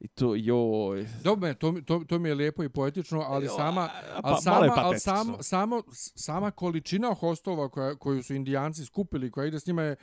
i 0.00 0.08
to, 0.08 0.34
joj. 0.36 1.06
Dobro, 1.24 1.54
to, 1.54 1.74
to, 1.86 2.04
to 2.08 2.18
mi 2.18 2.28
je 2.28 2.34
lijepo 2.34 2.64
i 2.64 2.68
poetično, 2.68 3.20
ali 3.20 3.46
Jo, 3.46 3.50
sama, 3.56 3.88
pa, 4.22 4.28
ali 4.28 4.36
je 4.36 4.40
sama, 4.40 4.72
ali 4.76 5.00
sam, 5.00 5.36
samo, 5.40 5.82
sama 6.14 6.50
količina 6.50 7.14
hostova 7.14 7.68
koja, 7.68 7.94
koju 7.94 8.22
su 8.22 8.34
indijanci 8.34 8.84
skupili, 8.84 9.30
koja 9.30 9.46
ide 9.46 9.60
s 9.60 9.66
njima 9.66 9.82
je 9.82 9.96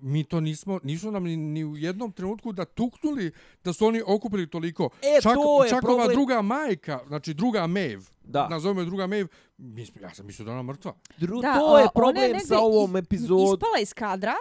mi 0.00 0.24
to 0.24 0.40
nismo, 0.40 0.80
nisu 0.82 1.10
nam 1.10 1.24
ni, 1.24 1.36
ni 1.36 1.64
u 1.64 1.76
jednom 1.76 2.12
trenutku 2.12 2.52
da 2.52 2.64
tuknuli 2.64 3.32
da 3.64 3.72
su 3.72 3.86
oni 3.86 4.02
okupili 4.06 4.50
toliko. 4.50 4.90
E, 5.02 5.20
čak, 5.22 5.34
to 5.34 5.64
je 5.64 5.70
čak 5.70 5.84
ova 5.84 5.96
problem. 5.96 6.16
druga 6.16 6.42
majka, 6.42 7.00
znači 7.06 7.34
druga 7.34 7.66
Maeve, 7.66 8.02
Da. 8.24 8.48
nazovemo 8.48 8.80
je 8.80 8.86
druga 8.86 9.06
Maeve, 9.06 9.28
ja 10.02 10.14
sam 10.14 10.26
mislio 10.26 10.46
da 10.46 10.52
ona 10.52 10.62
mrtva. 10.62 10.94
Dru, 11.18 11.40
Da, 11.40 11.54
to 11.54 11.78
je 11.78 11.86
problem 11.94 12.40
sa 12.40 12.60
ovom 12.60 12.96
epizodom. 12.96 13.54
Ispala 13.54 13.78
iz 13.82 13.94
kadra 13.94 14.34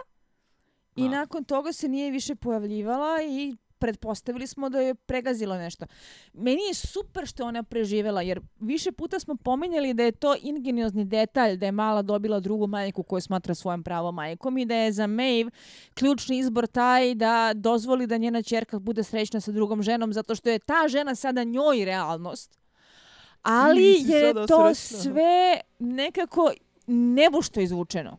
i 0.95 1.03
Da. 1.03 1.09
nakon 1.09 1.43
toga 1.43 1.71
se 1.73 1.87
nije 1.87 2.11
više 2.11 2.35
pojavljivala 2.35 3.23
i 3.23 3.55
pretpostavili 3.79 4.47
smo 4.47 4.69
da 4.69 4.79
je 4.79 4.95
pregazilo 4.95 5.57
nešto. 5.57 5.85
Meni 6.33 6.61
je 6.61 6.73
super 6.73 7.25
što 7.25 7.43
je 7.43 7.47
ona 7.47 7.63
preživela, 7.63 8.21
jer 8.21 8.41
više 8.59 8.91
puta 8.91 9.19
smo 9.19 9.35
pominjali 9.35 9.93
da 9.93 10.03
je 10.03 10.11
to 10.11 10.35
ingeniozni 10.41 11.05
detalj, 11.05 11.57
da 11.57 11.65
je 11.65 11.71
mala 11.71 12.01
dobila 12.01 12.39
drugu 12.39 12.67
majku 12.67 13.03
koju 13.03 13.21
smatra 13.21 13.55
svojom 13.55 13.83
pravom 13.83 14.15
majkom 14.15 14.57
i 14.57 14.65
da 14.65 14.75
je 14.75 14.91
za 14.91 15.07
Maeve 15.07 15.51
ključni 15.93 16.37
izbor 16.37 16.67
taj 16.67 17.15
da 17.15 17.51
dozvoli 17.55 18.07
da 18.07 18.17
njena 18.17 18.41
čerka 18.41 18.79
bude 18.79 19.03
srećna 19.03 19.39
sa 19.41 19.51
drugom 19.51 19.81
ženom, 19.83 20.13
zato 20.13 20.35
što 20.35 20.49
je 20.49 20.59
ta 20.59 20.87
žena 20.87 21.15
sada 21.15 21.43
njoj 21.43 21.85
realnost. 21.85 22.60
Ali 23.41 23.83
je 23.83 24.33
to 24.33 24.75
srećna. 24.75 25.03
sve 25.03 25.59
nekako 25.79 26.51
nebušto 26.87 27.61
izvučeno. 27.61 28.17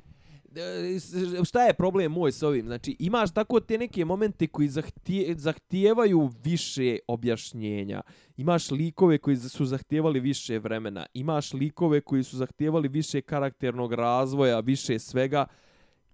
Šta 1.44 1.62
je 1.64 1.74
problem 1.74 2.12
moj 2.12 2.32
s 2.32 2.42
ovim? 2.42 2.66
Znači, 2.66 2.96
imaš 2.98 3.34
tako 3.34 3.60
te 3.60 3.78
neke 3.78 4.04
momente 4.04 4.46
koji 4.46 4.68
zahtije, 4.68 5.34
zahtijevaju 5.38 6.30
više 6.44 6.98
objašnjenja. 7.08 8.00
Imaš 8.36 8.70
likove 8.70 9.18
koji 9.18 9.36
su 9.36 9.64
zahtijevali 9.64 10.20
više 10.20 10.58
vremena. 10.58 11.06
Imaš 11.14 11.52
likove 11.52 12.00
koji 12.00 12.22
su 12.22 12.36
zahtijevali 12.36 12.88
više 12.88 13.20
karakternog 13.20 13.92
razvoja, 13.92 14.60
više 14.60 14.98
svega. 14.98 15.46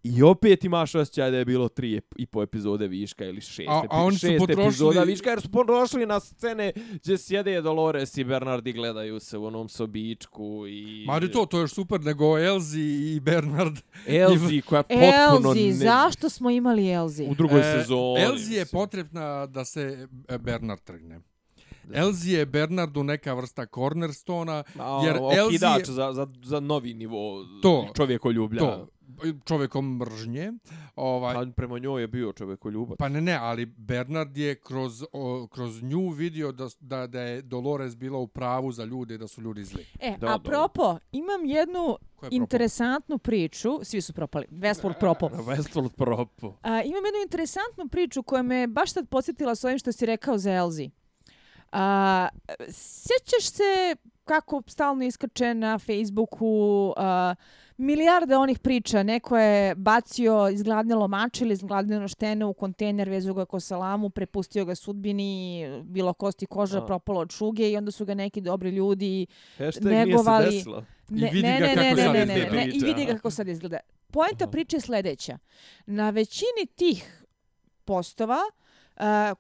I 0.05 0.23
opet 0.23 0.65
imaš 0.65 0.95
osjećaj 0.95 1.31
da 1.31 1.37
je 1.37 1.45
bilo 1.45 1.69
tri 1.69 2.01
i 2.17 2.27
po 2.27 2.43
epizode 2.43 2.89
viška 2.89 3.25
ili 3.25 3.41
šest, 3.41 3.69
A- 3.69 3.73
a 3.73 3.83
epi- 3.83 3.89
oni 3.91 4.13
su 4.13 4.27
šest 4.27 4.39
potrošili- 4.39 4.63
epizoda 4.63 5.03
viška 5.03 5.31
jer 5.31 5.41
su 5.41 5.51
potrošili 5.51 6.07
na 6.07 6.21
scene 6.21 6.73
gdje 6.95 7.19
sjede 7.19 7.61
Dolores 7.61 8.17
i 8.17 8.25
Bernard 8.25 8.67
i 8.67 8.73
gledaju 8.73 9.21
se 9.21 9.39
u 9.39 9.45
onom 9.45 9.69
sobičku 9.69 10.65
i... 10.69 11.05
Ma 11.07 11.15
je 11.15 11.33
to, 11.33 11.47
to 11.47 11.59
je 11.59 11.63
još 11.63 11.73
super, 11.73 12.01
nego 12.01 12.39
Elzi 12.39 12.81
i 12.81 13.21
Bernard. 13.21 13.77
Elzi 14.07 14.61
koja 14.61 14.83
potpuno... 14.83 15.49
Elzi, 15.49 15.63
ne- 15.63 15.73
zašto 15.75 16.29
smo 16.29 16.51
imali 16.51 16.89
Elzi? 16.89 17.25
U 17.25 17.35
drugoj 17.35 17.61
E, 17.61 17.63
sezoni. 17.75 18.21
Elzi 18.21 18.55
je 18.55 18.67
potrebna 18.67 19.47
da 19.47 19.65
se 19.65 20.09
e, 20.29 20.39
Bernard 20.39 20.81
trgne. 20.81 21.21
Elzi 21.93 22.31
je 22.31 22.47
Bernardu 22.47 23.03
neka 23.03 23.35
vrsta 23.35 23.67
cornerstona, 23.67 24.65
A, 24.79 25.03
jer 25.05 25.17
okidač 25.17 25.39
Elzi 25.39 25.65
je 25.81 25.85
za, 25.87 26.13
za, 26.13 26.27
za 26.43 26.61
novi 26.61 26.95
nivo 26.95 27.45
To, 27.63 27.89
čovjekoljublja. 27.97 28.59
to, 28.61 28.89
čovjekom 29.45 29.97
mržnje. 29.97 30.53
Ovaj, 30.97 31.35
Pa 31.35 31.47
prema 31.57 31.79
njoj 31.79 32.03
je 32.03 32.09
bio 32.09 32.33
čovjekoljubac. 32.33 32.99
Pa 32.99 33.09
ne, 33.09 33.21
ne, 33.21 33.35
ali 33.35 33.67
Bernard 33.67 34.37
je 34.37 34.55
kroz, 34.55 35.05
o, 35.13 35.47
kroz 35.47 35.83
nju 35.83 36.09
vidio 36.09 36.53
da, 36.53 36.69
da, 36.81 37.07
da 37.07 37.21
je 37.21 37.43
Dolores 37.43 37.97
bila 37.97 38.19
u 38.19 38.27
pravu 38.27 38.73
za 38.73 38.85
ljude 38.85 39.15
i 39.15 39.19
da 39.19 39.29
su 39.29 39.43
ljudi 39.43 39.65
zli. 39.65 39.87
E, 40.01 40.17
Da, 40.21 40.27
a 40.27 40.39
da. 40.39 40.51
propo, 40.51 40.99
imam 41.13 41.45
jednu 41.45 41.99
je 42.23 42.29
interesantnu 42.31 43.19
priču, 43.19 43.69
svi 43.83 44.01
su 44.01 44.13
propali, 44.13 44.47
Westworld 44.51 44.99
propo. 44.99 45.29
Westworld 45.51 45.93
propo. 45.97 46.59
A, 46.63 46.83
imam 46.83 47.05
jednu 47.05 47.23
interesantnu 47.23 47.89
priču 47.89 48.23
koja 48.23 48.43
me 48.43 48.67
baš 48.67 48.93
sad 48.93 49.09
podsjetila 49.09 49.55
s 49.55 49.65
ovim 49.65 49.79
što 49.79 49.93
si 49.93 50.07
rekao 50.07 50.39
za 50.39 50.53
Elzi. 50.53 50.91
A, 51.73 52.29
sjećaš 52.71 53.51
se 53.51 53.97
kako 54.29 54.63
stalno 54.67 55.05
iskače 55.05 55.55
na 55.55 55.79
Facebooku 55.79 56.93
a, 56.97 57.35
milijarde 57.77 58.37
onih 58.37 58.59
priča. 58.59 59.03
Neko 59.03 59.39
je 59.39 59.75
bacio 59.75 60.49
izgladnjelo 60.49 61.09
mače 61.09 61.45
ili 61.45 61.53
izgladnjelo 61.53 62.09
štene 62.09 62.45
u 62.45 62.53
kontejner, 62.53 63.09
vezu 63.09 63.35
ga 63.35 63.45
ko 63.45 63.61
salamu, 63.61 64.11
prepustio 64.11 64.65
ga 64.65 64.75
sudbini, 64.75 65.65
bilo 65.85 66.13
kosti 66.13 66.47
koža, 66.47 66.79
A. 66.79 66.87
propalo 66.87 67.21
od 67.21 67.33
šuge 67.33 67.71
i 67.71 67.77
onda 67.77 67.91
su 67.91 68.05
ga 68.05 68.15
neki 68.15 68.41
dobri 68.41 68.71
ljudi 68.71 69.27
Hashtag 69.59 69.85
nije 69.85 70.05
se 70.05 70.11
Negovali-. 70.11 70.65
I 71.11 71.15
Ne, 71.15 71.31
vidi 71.33 71.49
ne, 71.49 71.59
ga 71.61 71.67
ne, 71.67 71.75
kako 71.75 71.97
ne, 71.97 72.13
ne, 72.13 72.27
ne, 72.27 72.37
ne, 72.37 72.51
ne, 72.51 72.71
i 72.75 72.85
vidi 72.85 73.05
ga 73.05 73.15
kako 73.15 73.31
sad 73.31 73.49
izgleda. 73.49 73.79
Poenta 74.11 74.45
Aha. 74.45 74.51
priče 74.51 74.77
je 74.77 74.81
sljedeća. 74.81 75.39
Na 75.87 76.11
većini 76.11 76.67
tih 76.77 77.25
postova 77.85 78.37
uh, 78.37 78.68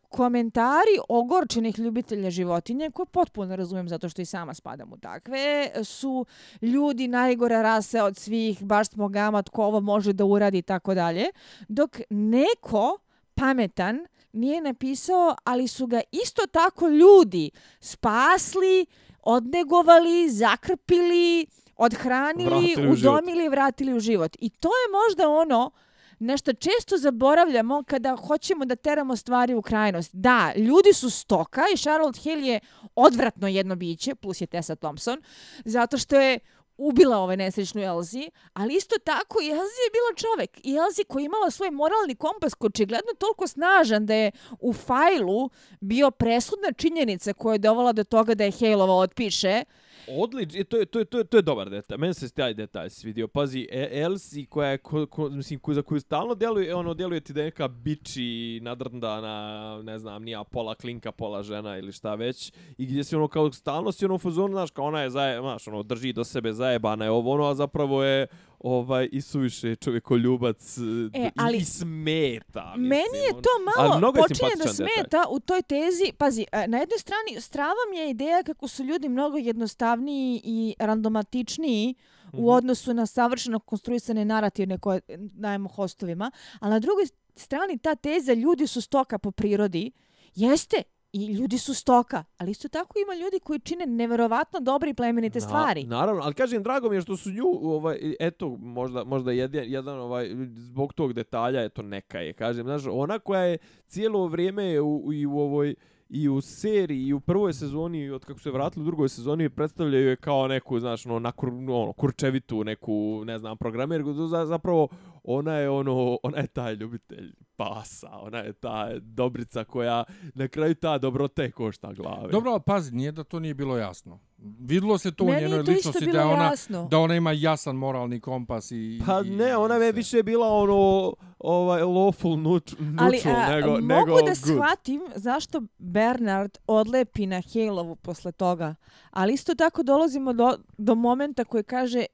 komentari 0.08 0.98
ogorčenih 1.08 1.78
ljubitelja 1.78 2.30
životinje, 2.30 2.90
koje 2.90 3.06
potpuno 3.06 3.56
razumem 3.56 3.88
zato 3.88 4.08
što 4.08 4.22
i 4.22 4.24
sama 4.24 4.54
spadam 4.54 4.92
u 4.92 4.98
takve, 4.98 5.70
su 5.84 6.26
ljudi 6.62 7.08
najgore 7.08 7.62
rase 7.62 8.02
od 8.02 8.16
svih, 8.16 8.62
baš 8.62 8.88
smo 8.88 9.08
gamat, 9.08 9.48
ko 9.48 9.64
ovo 9.64 9.80
može 9.80 10.12
da 10.12 10.24
uradi 10.24 10.58
i 10.58 10.62
tako 10.62 10.94
dalje. 10.94 11.26
Dok 11.68 12.00
neko 12.10 12.98
pametan 13.34 14.06
nije 14.32 14.60
napisao, 14.60 15.36
ali 15.44 15.68
su 15.68 15.86
ga 15.86 16.00
isto 16.12 16.46
tako 16.46 16.88
ljudi 16.88 17.50
spasli, 17.80 18.86
odnegovali, 19.22 20.30
zakrpili, 20.30 21.46
odhranili, 21.76 22.50
Vratili 22.50 22.88
u 22.88 22.92
udomili, 22.92 23.48
vratili 23.48 23.94
u 23.94 24.00
život. 24.00 24.36
I 24.38 24.50
to 24.50 24.68
je 24.68 24.92
možda 25.04 25.28
ono 25.28 25.70
nešto 26.18 26.52
često 26.52 26.96
zaboravljamo 26.96 27.82
kada 27.86 28.16
hoćemo 28.16 28.64
da 28.64 28.76
teramo 28.76 29.16
stvari 29.16 29.54
u 29.54 29.62
krajnost. 29.62 30.10
Da, 30.14 30.52
ljudi 30.56 30.92
su 30.92 31.10
stoka 31.10 31.62
i 31.74 31.78
Charlotte 31.78 32.20
Hill 32.20 32.44
je 32.44 32.60
odvratno 32.94 33.48
jedno 33.48 33.76
biće, 33.76 34.14
plus 34.14 34.40
je 34.40 34.46
Tessa 34.46 34.76
Thompson, 34.76 35.22
zato 35.64 35.98
što 35.98 36.20
je 36.20 36.38
ubila 36.78 37.18
ove 37.18 37.36
nesrećnu 37.36 37.82
Elzi, 37.82 38.30
ali 38.52 38.74
isto 38.74 38.96
tako 39.04 39.38
i 39.42 39.48
Elzi 39.48 39.80
je 39.84 39.94
bila 39.96 40.14
čovek. 40.16 40.60
I 40.62 40.74
Elzi 40.74 41.04
koja 41.04 41.22
je 41.22 41.26
imala 41.26 41.50
svoj 41.50 41.70
moralni 41.70 42.14
kompas 42.14 42.54
koji 42.54 42.68
je 42.68 42.70
očigledno 42.70 43.12
toliko 43.18 43.46
snažan 43.46 44.06
da 44.06 44.14
je 44.14 44.30
u 44.60 44.72
fajlu 44.72 45.50
bio 45.80 46.10
presudna 46.10 46.72
činjenica 46.72 47.32
koja 47.32 47.54
je 47.54 47.58
dovala 47.58 47.92
do 47.92 48.04
toga 48.04 48.34
da 48.34 48.44
je 48.44 48.52
Halova 48.60 48.94
otpiše. 48.94 49.64
Odlič, 50.10 50.54
e, 50.54 50.64
to 50.64 50.76
je, 50.76 50.86
to 50.86 50.98
je, 50.98 51.04
to 51.04 51.18
je, 51.18 51.24
to 51.24 51.36
je 51.36 51.42
dobar 51.42 51.70
detalj. 51.70 51.98
Meni 51.98 52.14
se 52.14 52.30
taj 52.30 52.54
detalj 52.54 52.90
svidio. 52.90 53.28
Pazi, 53.28 53.68
e, 53.70 53.88
Elsie 53.92 54.46
koja 54.46 54.70
je, 54.70 54.78
ko, 54.78 55.06
ko, 55.06 55.28
mislim, 55.28 55.60
ko, 55.60 55.74
za 55.74 55.82
koju 55.82 56.00
stalno 56.00 56.34
djeluje, 56.34 56.74
ono, 56.74 56.94
djeluje 56.94 57.20
ti 57.20 57.32
da 57.32 57.40
je 57.40 57.44
neka 57.44 57.68
biči 57.68 58.60
nadrndana, 58.62 59.80
ne 59.82 59.98
znam, 59.98 60.22
nija 60.22 60.44
pola 60.44 60.74
klinka, 60.74 61.12
pola 61.12 61.42
žena 61.42 61.78
ili 61.78 61.92
šta 61.92 62.14
već. 62.14 62.52
I 62.78 62.86
gdje 62.86 63.04
si 63.04 63.16
ono, 63.16 63.28
kao 63.28 63.52
stalno 63.52 63.92
si 63.92 64.04
ono 64.04 64.14
u 64.14 64.18
fazonu, 64.18 64.54
znaš, 64.54 64.70
kao 64.70 64.84
ona 64.84 65.02
je, 65.02 65.10
zaje, 65.10 65.40
znaš, 65.40 65.68
ono, 65.68 65.82
drži 65.82 66.12
do 66.12 66.24
sebe 66.24 66.52
zajebana 66.52 67.04
je 67.04 67.10
ovo, 67.10 67.32
ono, 67.32 67.44
a 67.44 67.54
zapravo 67.54 68.04
je 68.04 68.26
ovaj 68.60 69.08
i 69.12 69.20
suviše 69.20 69.76
čovjekoljubac 69.76 70.78
E, 70.78 70.82
e, 71.16 71.30
ali- 71.36 71.56
i 71.56 71.64
smeta. 71.64 72.64
Mislim, 72.68 72.88
Meni 72.88 73.18
je 73.18 73.30
ono. 73.30 73.40
to 73.40 73.48
Ali 73.76 73.88
malo 73.88 73.98
mnogo 73.98 74.18
počinje 74.18 74.38
da 74.38 74.64
simpatičan 74.64 74.76
detalj. 74.76 74.94
smeta 74.94 75.24
u 75.30 75.40
toj 75.40 75.62
tezi. 75.62 76.12
Pazi, 76.14 76.44
e, 76.52 76.68
na 76.68 76.78
jednoj 76.78 76.98
strani 76.98 77.40
strava 77.40 77.74
mi 77.90 77.96
je 77.96 78.10
ideja 78.10 78.42
kako 78.42 78.68
su 78.68 78.84
ljudi 78.84 79.08
mnogo 79.08 79.38
jednostavniji 79.38 80.40
i 80.44 80.74
randomatičniji 80.78 81.94
Mhm. 82.26 82.36
u 82.36 82.50
odnosu 82.50 82.94
na 82.94 83.06
savršeno 83.06 83.58
konstruisane 83.60 84.24
narativne 84.24 84.78
koje 84.78 85.00
dajemo 85.18 85.68
hostovima, 85.68 86.30
ali 86.60 86.70
na 86.70 86.78
drugoj 86.78 87.04
strani 87.36 87.78
ta 87.78 87.94
teza 87.94 88.32
ljudi 88.34 88.66
su 88.66 88.80
stoka 88.80 89.18
po 89.18 89.30
prirodi 89.30 89.92
jeste 90.34 90.82
i 91.12 91.26
ljudi 91.26 91.58
su 91.58 91.74
stoka, 91.74 92.24
ali 92.38 92.50
isto 92.50 92.68
tako 92.68 92.94
ima 92.98 93.14
ljudi 93.14 93.40
koji 93.40 93.58
čine 93.60 93.86
neverovatno 93.86 94.60
dobre 94.60 94.90
i 94.90 94.94
plemenite 94.94 95.40
stvari. 95.40 95.84
Na, 95.84 95.96
naravno, 95.96 96.22
ali 96.22 96.34
kažem, 96.34 96.62
drago 96.62 96.88
mi 96.90 96.96
je 96.96 97.00
što 97.00 97.16
su 97.16 97.30
nju, 97.30 97.44
ovaj, 97.62 97.98
eto, 98.20 98.48
možda, 98.50 99.04
možda 99.04 99.32
jedan, 99.32 99.62
jedan 99.66 99.98
ovaj, 99.98 100.28
zbog 100.48 100.92
tog 100.92 101.12
detalja, 101.12 101.64
eto, 101.64 101.82
neka 101.82 102.18
je, 102.18 102.32
kažem, 102.32 102.64
znaš, 102.64 102.82
ona 102.86 103.18
koja 103.18 103.42
je 103.42 103.58
cijelo 103.86 104.26
vrijeme 104.26 104.64
je 104.64 104.80
u, 104.80 105.12
i 105.12 105.26
u 105.26 105.38
ovoj, 105.38 105.74
i 106.10 106.28
u 106.28 106.40
seriji, 106.40 107.02
i 107.02 107.12
u 107.12 107.20
prvoj 107.20 107.52
sezoni, 107.52 107.98
i 107.98 108.10
od 108.10 108.24
kako 108.24 108.40
se 108.40 108.50
vratili 108.50 108.82
u 108.82 108.86
drugoj 108.86 109.08
sezoni, 109.08 109.48
predstavljaju 109.48 110.08
je 110.08 110.16
kao 110.16 110.48
neku, 110.48 110.80
znaš, 110.80 111.06
ono, 111.06 111.18
na 111.18 111.32
kur, 111.32 111.48
ono, 111.48 111.92
kurčevitu, 111.92 112.64
neku, 112.64 112.92
ne 113.24 113.38
znam, 113.38 113.56
programerku, 113.56 114.12
za- 114.14 114.46
zapravo, 114.46 114.88
ona 115.30 115.52
je 115.54 115.70
ono, 115.70 116.18
ona 116.22 116.38
je 116.38 116.46
taj 116.46 116.74
ljubitelj 116.74 117.32
pasa, 117.56 118.10
ona 118.12 118.38
je 118.38 118.52
ta 118.52 118.88
dobrica 118.96 119.64
koja, 119.64 120.04
na 120.34 120.48
kraju 120.48 120.74
ta 120.74 120.98
dobrota 120.98 121.42
je 121.42 121.50
košta 121.50 121.92
glave. 121.92 122.32
Dobro, 122.32 122.50
ali 122.50 122.60
pazi, 122.62 122.92
nije 122.92 123.12
da 123.12 123.24
to 123.24 123.40
nije 123.40 123.54
bilo 123.54 123.76
jasno. 123.76 124.18
Videlo 124.60 124.98
se 124.98 125.12
to 125.12 125.24
u 125.24 125.26
Meni 125.26 125.40
njenoj 125.40 125.64
to 125.64 125.72
isto 125.72 125.88
ličnosti 125.88 126.12
da 126.12 126.26
ona, 126.26 126.44
jasno. 126.44 126.88
da 126.90 126.98
ona 126.98 127.14
ima 127.14 127.32
jasan 127.32 127.76
moralni 127.76 128.20
kompas 128.20 128.70
i... 128.70 129.00
Pa 129.06 129.20
i- 129.20 129.30
ne, 129.30 129.56
ona 129.56 129.74
je 129.74 129.92
više 129.92 130.22
bila 130.22 130.48
ono 130.48 131.12
ovaj 131.38 131.82
lawful 131.82 132.36
neut- 132.38 132.74
Ali 132.98 133.12
neutral 133.12 133.36
a, 133.36 133.50
nego 133.50 133.70
mogu 133.70 133.82
nego 133.84 134.14
da 134.14 134.20
good. 134.20 134.36
shvatim 134.36 135.00
zašto 135.14 135.62
Bernard 135.78 136.58
odlepi 136.66 137.26
na 137.26 137.42
Halovu 137.44 137.96
posle 137.96 138.32
toga. 138.32 138.74
Ali 139.10 139.32
isto 139.32 139.54
tako 139.54 139.82
dolazimo 139.82 140.32
do, 140.32 140.58
do 140.78 140.94
momenta 140.94 141.44
koji 141.44 141.64
kaže 141.64 142.04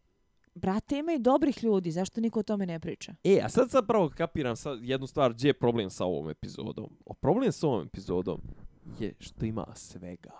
brate, 0.54 0.98
ima 0.98 1.12
i 1.12 1.18
dobrih 1.18 1.64
ljudi, 1.64 1.90
zašto 1.90 2.20
niko 2.20 2.40
o 2.40 2.42
tome 2.42 2.66
ne 2.66 2.80
priča? 2.80 3.14
E, 3.24 3.40
a 3.42 3.48
sad 3.48 3.70
sad 3.70 3.86
kapiram 4.16 4.56
sad 4.56 4.78
jednu 4.82 5.06
stvar, 5.06 5.32
gdje 5.32 5.48
je 5.48 5.58
problem 5.58 5.90
sa 5.90 6.04
ovom 6.04 6.30
epizodom. 6.30 6.96
O, 7.06 7.14
problem 7.14 7.52
sa 7.52 7.66
ovom 7.66 7.86
epizodom 7.86 8.40
je 8.98 9.14
što 9.20 9.46
ima 9.46 9.66
svega. 9.74 10.30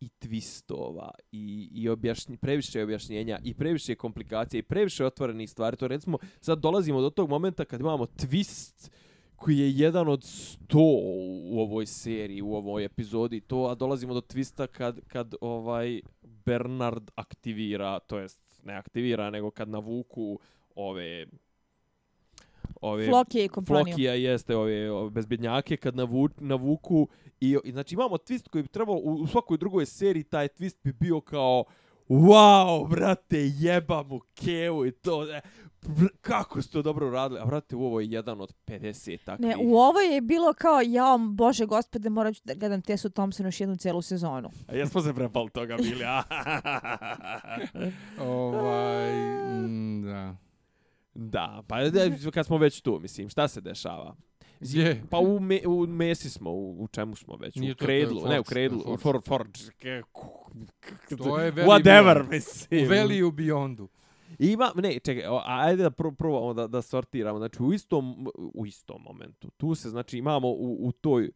I 0.00 0.08
twistova, 0.20 1.10
i, 1.32 1.68
i 1.72 1.88
objašnj, 1.88 2.36
previše 2.36 2.82
objašnjenja, 2.82 3.38
i 3.44 3.54
previše 3.54 3.94
komplikacija, 3.94 4.58
i 4.58 4.62
previše 4.62 5.06
otvorenih 5.06 5.50
stvari. 5.50 5.76
To 5.76 5.88
recimo, 5.88 6.18
sad 6.40 6.58
dolazimo 6.58 7.00
do 7.00 7.10
tog 7.10 7.28
momenta 7.28 7.64
kad 7.64 7.80
imamo 7.80 8.04
twist 8.04 8.90
koji 9.36 9.58
je 9.58 9.78
jedan 9.78 10.08
od 10.08 10.24
sto 10.24 10.78
u 11.50 11.60
ovoj 11.60 11.86
seriji, 11.86 12.42
u 12.42 12.54
ovoj 12.54 12.84
epizodi, 12.84 13.40
to, 13.40 13.64
a 13.64 13.74
dolazimo 13.74 14.14
do 14.14 14.20
twista 14.20 14.66
kad, 14.66 15.00
kad 15.08 15.34
ovaj 15.40 16.00
Bernard 16.22 17.10
aktivira, 17.14 17.98
to 17.98 18.18
jest 18.18 18.49
ne 18.64 18.74
aktivira, 18.74 19.30
nego 19.30 19.50
kad 19.50 19.68
navuku 19.68 20.38
ove 20.74 21.26
ove 22.80 23.06
Flokije 23.06 23.44
i 23.44 23.48
kompaniju. 23.48 23.84
Flokija 23.84 24.14
jeste 24.14 24.56
ove, 24.56 24.90
ove 24.90 25.10
bezbednjake 25.10 25.76
kad 25.76 25.96
navu, 25.96 26.28
navuku 26.38 27.08
i, 27.40 27.58
i 27.64 27.72
znači 27.72 27.94
imamo 27.94 28.16
twist 28.16 28.48
koji 28.48 28.62
bi 28.62 28.68
trebalo 28.68 28.98
u, 28.98 29.14
u 29.14 29.26
svakoj 29.26 29.58
drugoj 29.58 29.86
seriji 29.86 30.24
taj 30.24 30.48
twist 30.48 30.76
bi 30.84 30.92
bio 30.92 31.20
kao 31.20 31.64
wow, 32.08 32.88
brate, 32.88 33.50
jebam 33.58 34.12
u 34.12 34.20
kevu 34.34 34.86
i 34.86 34.92
to. 34.92 35.32
E, 35.32 35.40
kako 36.20 36.62
ste 36.62 36.72
to 36.72 36.82
dobro 36.82 37.08
uradili? 37.08 37.40
A 37.40 37.44
brate, 37.44 37.76
u 37.76 37.84
ovo 37.84 38.00
je 38.00 38.10
jedan 38.10 38.40
od 38.40 38.54
50 38.66 39.24
takvih. 39.24 39.48
Ne, 39.48 39.56
u 39.56 39.76
ovoj 39.76 40.14
je 40.14 40.20
bilo 40.20 40.54
kao, 40.54 40.80
jao, 40.86 41.18
bože 41.18 41.66
gospode, 41.66 42.10
morat 42.10 42.34
ću 42.34 42.42
da 42.44 42.54
gledam 42.54 42.82
Tesu 42.82 43.10
Thompson 43.10 43.46
još 43.46 43.60
jednu 43.60 43.76
celu 43.76 44.02
sezonu. 44.02 44.50
A 44.68 44.74
jesmo 44.74 45.00
se 45.00 45.14
prepali 45.14 45.50
toga 45.50 45.76
bili, 45.76 46.04
a? 46.04 46.22
ovaj, 48.30 49.12
mm, 49.60 50.02
da. 50.04 50.36
da, 51.14 51.62
pa 51.68 51.84
da, 51.84 52.00
kad 52.34 52.46
smo 52.46 52.58
već 52.58 52.80
tu, 52.80 52.98
mislim, 53.02 53.28
šta 53.28 53.48
se 53.48 53.60
dešava? 53.60 54.16
Gdje? 54.60 55.02
Pa 55.10 55.18
u, 55.18 55.40
me, 55.40 55.60
u 55.66 55.86
mesi 55.86 56.30
smo, 56.30 56.50
u, 56.50 56.82
u 56.82 56.88
čemu 56.88 57.16
smo 57.16 57.36
već? 57.36 57.54
Nije 57.56 57.72
u 57.72 57.74
to- 57.74 57.84
to 57.86 57.92
je 57.92 57.98
kredlu, 58.00 58.28
ne 58.28 58.40
u 58.40 58.44
Forge, 58.44 58.48
kredlu, 58.48 58.82
je 58.86 58.92
u 58.92 58.96
for, 58.96 59.20
Forge. 59.26 59.60
To 61.18 61.38
je 61.40 61.52
Whatever, 61.52 62.30
mislim. 62.30 62.84
U 62.86 62.88
Veli 62.88 63.22
u 63.22 63.30
Beyondu. 63.30 63.86
Ima, 64.40 64.72
ne, 64.74 64.98
čekaj, 64.98 65.24
o, 65.26 65.42
ajde 65.44 65.82
da 65.82 65.90
pr 65.90 66.04
probamo 66.18 66.54
da, 66.54 66.66
da 66.66 66.82
sortiramo. 66.82 67.38
Znači, 67.38 67.62
u 67.62 67.72
istom, 67.72 68.28
u 68.54 68.66
istom 68.66 69.02
momentu. 69.02 69.50
Tu 69.50 69.74
se, 69.74 69.90
znači, 69.90 70.18
imamo 70.18 70.48
u, 70.48 70.88
u 70.88 70.92
toj 70.92 71.30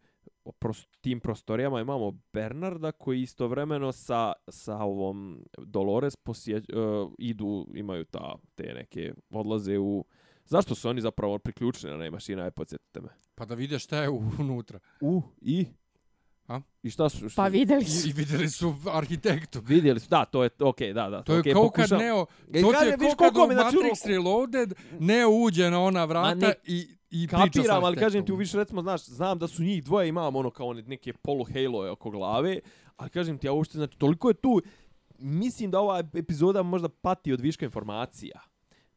pros, 0.59 0.87
tim 1.01 1.21
prostorijama 1.21 1.81
imamo 1.81 2.13
Bernarda 2.33 2.93
koji 2.93 3.23
istovremeno 3.23 3.93
sa, 3.93 4.33
sa 4.49 4.77
ovom 4.77 5.45
Dolores 5.59 6.17
posjeć, 6.17 6.65
uh, 6.69 7.13
idu, 7.19 7.67
imaju 7.75 8.05
ta, 8.05 8.37
te 8.55 8.75
neke, 8.75 9.13
odlaze 9.31 9.79
u... 9.79 10.05
Zašto 10.45 10.75
su 10.75 10.89
oni 10.89 11.01
zapravo 11.01 11.39
priključeni 11.39 11.93
na 11.93 11.99
ne 11.99 12.11
mašina, 12.11 12.43
aj 12.43 12.51
podsjetite 12.51 13.01
me. 13.01 13.09
Pa 13.35 13.45
da 13.45 13.55
vide 13.55 13.79
šta 13.79 14.03
je 14.03 14.09
unutra. 14.39 14.79
U, 15.01 15.23
i? 15.41 15.67
A? 16.49 16.61
I 16.83 16.91
šta 16.91 17.09
su? 17.09 17.29
Šta? 17.29 17.43
Pa 17.43 17.49
videli 17.49 17.83
I, 17.83 17.85
su. 17.85 18.09
I 18.09 18.13
vidjeli 18.13 18.49
su 18.51 18.75
arhitektu. 18.93 19.61
Vidjeli 19.61 20.01
su, 20.01 20.09
da, 20.09 20.25
to 20.25 20.43
je, 20.43 20.51
okej, 20.61 20.93
da, 20.93 21.11
da. 21.11 21.23
To 21.23 21.33
je 21.35 21.41
okej, 21.41 21.53
kao 21.53 21.63
pokušam- 21.63 21.89
kad 21.89 21.99
Neo, 21.99 22.27
E, 22.53 22.61
to 22.63 22.73
ti 22.73 22.87
je 22.87 22.97
kao 22.99 23.15
kad 23.19 23.37
u 23.37 23.53
znači, 23.53 23.77
Matrix 23.77 24.09
Reloaded 24.09 24.73
Neo 24.99 25.29
uđe 25.31 25.71
na 25.71 25.81
ona 25.81 26.05
vrata 26.05 26.35
ne- 26.37 26.55
i, 26.65 26.79
i 27.11 27.27
priča 27.29 27.37
sa 27.37 27.45
Kapiram, 27.45 27.85
ali 27.85 27.97
kažem 27.97 28.27
ti, 28.27 28.33
u 28.33 28.37
više 28.37 28.57
recimo, 28.57 28.83
znaš, 28.83 29.05
znam 29.05 29.39
da 29.39 29.49
su 29.49 29.63
njih 29.63 29.85
dvoje 29.85 30.09
imamo 30.09 30.39
ono 30.39 30.51
kao 30.51 30.67
one 30.67 30.83
neke 30.83 31.13
polu 31.13 31.45
halo 31.45 31.93
oko 31.93 32.11
glave, 32.11 32.59
ali 32.97 33.11
kažem 33.11 33.39
ti, 33.39 33.47
ja 33.47 33.53
uopšte, 33.53 33.79
znači, 33.79 33.99
toliko 33.99 34.29
je 34.29 34.35
tu, 34.35 34.63
mislim 35.19 35.71
da 35.71 35.81
ova 35.81 36.03
epizoda 36.15 36.63
možda 36.63 36.89
pati 36.89 37.33
od 37.33 37.41
viška 37.41 37.65
informacija. 37.65 38.41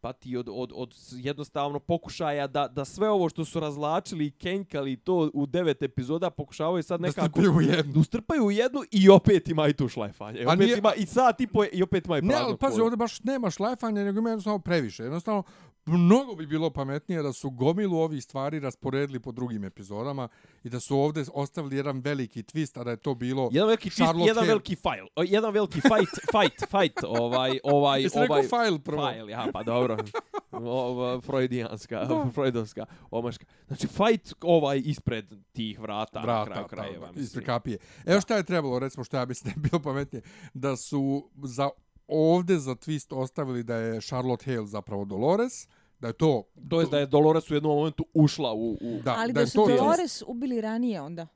Pati 0.08 0.38
od, 0.38 0.50
od, 0.50 0.72
od 0.76 0.96
jednostavno 1.14 1.80
pokušaja 1.80 2.48
da, 2.48 2.68
da 2.68 2.86
sve 2.86 3.10
ovo 3.10 3.30
što 3.30 3.46
su 3.46 3.60
razlačili 3.60 4.26
i 4.26 4.32
kenkali 4.32 4.92
i 4.92 4.98
to 4.98 5.32
u 5.34 5.46
devet 5.46 5.82
epizoda 5.82 6.30
pokušavaju 6.30 6.84
sad 6.84 7.00
Da 7.02 7.08
nekako... 7.08 7.28
strpaju 7.28 7.52
u 7.52 7.62
jednu. 7.62 7.94
Da 7.94 8.00
ustrpaju 8.00 8.44
u 8.44 8.52
jednu 8.52 8.82
i 8.92 9.10
opet 9.10 9.48
ima 9.48 9.68
i 9.68 9.74
tu 9.74 9.88
šlajfanje. 9.88 10.40
I 10.40 10.46
opet 10.46 10.60
nije- 10.60 10.78
ima 10.78 10.94
i 10.94 11.06
sat 11.06 11.42
i 11.42 11.48
po 11.48 11.64
i 11.66 11.84
opet 11.84 12.06
ima 12.06 12.18
i 12.18 12.22
Ne, 12.22 12.28
prazno 12.28 12.46
ali 12.46 12.58
pazi, 12.58 12.82
ovdje 12.82 12.98
baš 12.98 13.24
nema 13.24 13.50
šlajfanja, 13.50 14.04
nego 14.04 14.20
ima 14.20 14.30
jednostavno 14.30 14.60
previše. 14.60 15.04
Jednostavno, 15.04 15.44
mnogo 15.88 16.36
bi 16.36 16.48
bilo 16.48 16.70
pametnije 16.70 17.24
da 17.24 17.34
su 17.34 17.50
gomilu 17.50 17.98
ovih 17.98 18.24
stvari 18.24 18.60
rasporedili 18.60 19.20
po 19.20 19.32
drugim 19.32 19.64
epizodama 19.64 20.28
i 20.64 20.70
da 20.70 20.80
su 20.80 21.00
ovdje 21.00 21.26
ostavili 21.34 21.76
jedan 21.76 22.00
veliki 22.00 22.44
twist, 22.44 22.80
a 22.80 22.84
da 22.84 22.92
je 22.92 22.98
to 22.98 23.16
bilo... 23.16 23.50
Jedan 23.52 23.68
veliki 23.68 23.90
twist, 23.90 23.96
Charlotte 23.96 24.30
jedan 24.30 24.46
veliki 24.48 24.76
file. 24.76 25.08
O, 25.16 25.24
jedan 25.24 25.54
veliki 25.54 25.82
fight, 25.82 26.14
fight, 26.32 26.72
fight, 26.72 27.04
ovaj, 27.04 27.60
ovaj, 27.64 28.02
Jesi 28.02 28.18
ovaj... 28.18 28.42
rekao 28.42 28.60
file 28.66 28.80
prvo? 28.80 29.12
File, 29.12 29.32
ja, 29.32 29.48
pa 29.54 29.64
dobro. 29.64 29.98
Ova, 30.52 31.22
freudijanska, 31.22 32.06
Da. 32.06 32.30
freudovska 32.34 32.86
omaška. 33.12 33.46
Znači, 33.68 33.88
fight 33.88 34.34
ovaj 34.42 34.82
ispred 34.86 35.34
tih 35.52 35.80
vrata, 35.80 36.20
na 36.20 36.26
vrata, 36.26 36.46
kraju 36.46 36.68
krajeva. 36.68 36.88
krajeva, 36.88 37.08
mislim. 37.08 37.24
ispred 37.24 37.46
kapije. 37.46 37.78
Evo 38.06 38.22
šta 38.22 38.36
je 38.36 38.44
trebalo, 38.44 38.80
recimo 38.80 39.04
šta 39.04 39.20
ja 39.20 39.26
mislim 39.26 39.54
da 39.54 39.60
je 39.60 39.70
bilo 39.70 39.84
pametnije, 39.84 40.22
da 40.54 40.76
su 40.76 41.30
za 41.44 41.70
ovdje 42.08 42.60
za 42.60 42.76
twist 42.76 43.16
ostavili 43.16 43.64
da 43.64 43.76
je 43.76 44.02
Charlotte 44.02 44.54
Hale 44.54 44.68
zapravo 44.68 45.06
Dolores, 45.06 45.68
da 46.00 46.08
je 46.08 46.14
to... 46.14 46.44
To 46.70 46.82
je 46.82 46.88
da 46.88 47.00
je 47.00 47.06
Dolores 47.06 47.52
u 47.52 47.54
jednom 47.54 47.76
momentu 47.76 48.06
ušla 48.14 48.54
u... 48.54 48.72
u 48.72 49.00
Da, 49.04 49.16
Ali 49.18 49.28
da 49.28 49.34
da, 49.34 49.40
je 49.40 49.48
su 49.48 49.54
to. 49.58 49.68
Dolores 49.68 50.24
ubili 50.28 50.62
ranije 50.62 51.02
onda. 51.02 51.28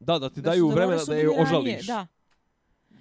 da, 0.00 0.18
da 0.18 0.30
ti 0.30 0.40
Da 0.40 0.50
daju 0.50 0.68
vremena 0.68 1.04
da 1.04 1.14
je 1.14 1.28
ubili 1.28 1.36
ranije, 1.36 1.42
ožališ. 1.48 1.86
Da. 1.86 2.06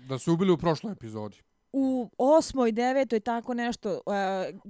Da 0.08 0.20
su 0.20 0.34
ubili 0.34 0.52
u 0.52 0.58
prošloj 0.58 0.92
epizodi. 0.94 1.38
U 1.74 2.10
osmoj, 2.18 2.72
devetoj, 2.72 3.20
tako 3.20 3.54
nešto. 3.54 3.92
Uh, 3.96 4.14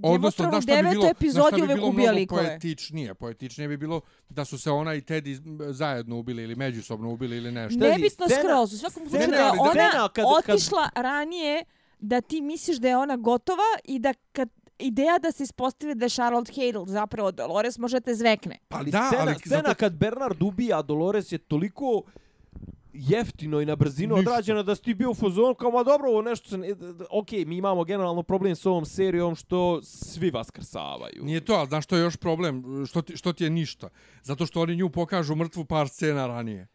Odnosno, 0.03 0.45
znaš 0.45 0.63
šta 0.63 0.75
bi 0.75 0.89
bilo, 0.89 1.07
epizodi 1.07 1.55
bi 1.55 1.61
uvek 1.61 1.75
bilo 1.75 1.87
ubija 1.87 2.03
mnogo 2.03 2.19
likove. 2.19 2.43
poetičnije. 2.43 3.13
Poetičnije 3.13 3.67
bi 3.67 3.77
bilo 3.77 4.01
da 4.29 4.45
su 4.45 4.57
se 4.57 4.71
ona 4.71 4.93
i 4.93 5.01
Teddy 5.01 5.39
zajedno 5.71 6.19
ubili 6.19 6.43
ili 6.43 6.55
međusobno 6.55 7.11
ubili 7.11 7.37
ili 7.37 7.51
nešto. 7.51 7.79
Ne, 7.79 7.89
Nebitno 7.89 8.25
scena- 8.25 8.41
skroz. 8.41 8.73
U 8.73 8.77
svakom 8.77 9.03
slučaju 9.03 9.29
da 9.29 9.35
je 9.35 9.43
da- 9.43 9.61
ona 9.61 9.91
kad- 9.91 10.11
kad- 10.13 10.25
otišla 10.27 10.89
ranije 10.95 11.63
da 11.99 12.21
ti 12.21 12.41
misliš 12.41 12.77
da 12.77 12.87
je 12.87 12.97
ona 12.97 13.15
gotova 13.17 13.63
i 13.83 13.99
da 13.99 14.13
kad 14.31 14.49
ideja 14.79 15.19
da 15.19 15.31
se 15.31 15.43
ispostavi 15.43 15.95
da 15.95 16.05
je 16.05 16.09
Charlotte 16.09 16.53
Hale 16.53 16.85
zapravo 16.87 17.31
Dolores 17.31 17.77
možete 17.77 18.15
zvekne. 18.15 18.57
Pa 18.67 18.77
Ali 18.77 18.91
da, 18.91 19.03
scena, 19.03 19.21
ali 19.23 19.35
scena 19.35 19.61
zato- 19.61 19.75
kad 19.75 19.93
Bernard 19.93 20.41
ubija 20.41 20.81
Dolores 20.81 21.31
je 21.31 21.37
toliko 21.39 22.01
jeftino 22.93 23.61
i 23.61 23.65
na 23.65 23.75
brzinu 23.75 24.15
Ništa. 24.15 24.31
odrađena 24.31 24.63
da 24.63 24.75
si 24.75 24.81
ti 24.81 24.93
bio 24.93 25.11
u 25.11 25.15
fazonu 25.15 25.55
kao 25.55 25.71
ma 25.71 25.83
dobro 25.83 26.09
ovo 26.09 26.21
nešto 26.21 26.49
se 26.49 26.57
ne- 26.57 26.73
ok 27.11 27.31
mi 27.31 27.57
imamo 27.57 27.83
generalno 27.83 28.23
problem 28.23 28.55
s 28.55 28.65
ovom 28.65 28.85
serijom 28.85 29.35
što 29.35 29.81
svi 29.81 30.29
vas 30.31 30.51
krsavaju 30.51 31.23
Nije 31.23 31.41
to, 31.41 31.53
ali 31.53 31.67
znaš 31.67 31.83
što 31.83 31.95
je 31.95 32.01
još 32.01 32.17
problem? 32.17 32.63
Što 32.85 33.01
ti, 33.01 33.17
što 33.17 33.33
ti 33.33 33.43
je 33.43 33.49
ništa? 33.49 33.89
Zato 34.23 34.45
što 34.45 34.61
oni 34.61 34.75
nju 34.75 34.89
pokažu 34.89 35.35
mrtvu 35.35 35.65
par 35.65 35.89
scena 35.89 36.27
ranije. 36.27 36.67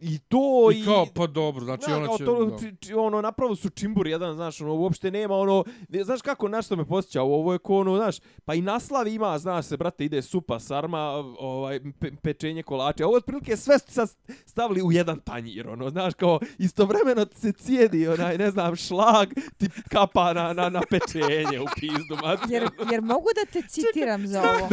I 0.00 0.18
to 0.18 0.70
I 0.74 0.84
kao, 0.84 1.06
pa 1.14 1.26
dobro, 1.26 1.64
znači 1.64 1.92
ona 1.92 2.08
će... 2.18 2.24
to, 2.24 2.44
da. 2.44 2.58
či, 2.58 2.76
či, 2.80 2.94
ono, 2.94 3.20
napravo 3.20 3.56
su 3.56 3.70
čimbur 3.70 4.06
jedan, 4.06 4.34
znaš, 4.34 4.60
ono, 4.60 4.74
uopšte 4.74 5.10
nema, 5.10 5.34
ono, 5.34 5.64
ne, 5.88 6.04
znaš 6.04 6.22
kako, 6.22 6.48
na 6.48 6.62
što 6.62 6.76
me 6.76 6.84
posjeća, 6.84 7.22
ovo 7.22 7.52
je 7.52 7.58
ko, 7.58 7.76
ono, 7.76 7.96
znaš, 7.96 8.16
pa 8.44 8.54
i 8.54 8.60
naslav 8.60 9.06
ima, 9.06 9.38
znaš 9.38 9.66
se, 9.66 9.76
brate, 9.76 10.04
ide 10.04 10.22
supa, 10.22 10.60
sarma, 10.60 11.00
ovaj, 11.38 11.80
pe, 12.00 12.10
pečenje 12.22 12.62
kolače, 12.62 13.04
ovo 13.04 13.16
otprilike 13.16 13.56
sve 13.56 13.78
ste 13.78 13.92
sad 13.92 14.08
stavili 14.46 14.82
u 14.82 14.92
jedan 14.92 15.20
tanjir, 15.20 15.68
ono, 15.68 15.90
znaš, 15.90 16.14
kao, 16.14 16.38
istovremeno 16.58 17.26
se 17.34 17.52
cijedi, 17.52 18.08
onaj, 18.08 18.38
ne 18.38 18.50
znam, 18.50 18.76
šlag, 18.76 19.28
ti 19.56 19.68
kapa 19.88 20.32
na, 20.32 20.52
na, 20.52 20.68
na 20.68 20.80
pečenje 20.90 21.60
u 21.60 21.66
pizdu, 21.80 22.16
mati. 22.22 22.52
Jer, 22.52 22.68
jer 22.92 23.02
mogu 23.02 23.28
da 23.34 23.52
te 23.52 23.68
citiram 23.68 24.26
za 24.26 24.42
ovo. 24.42 24.68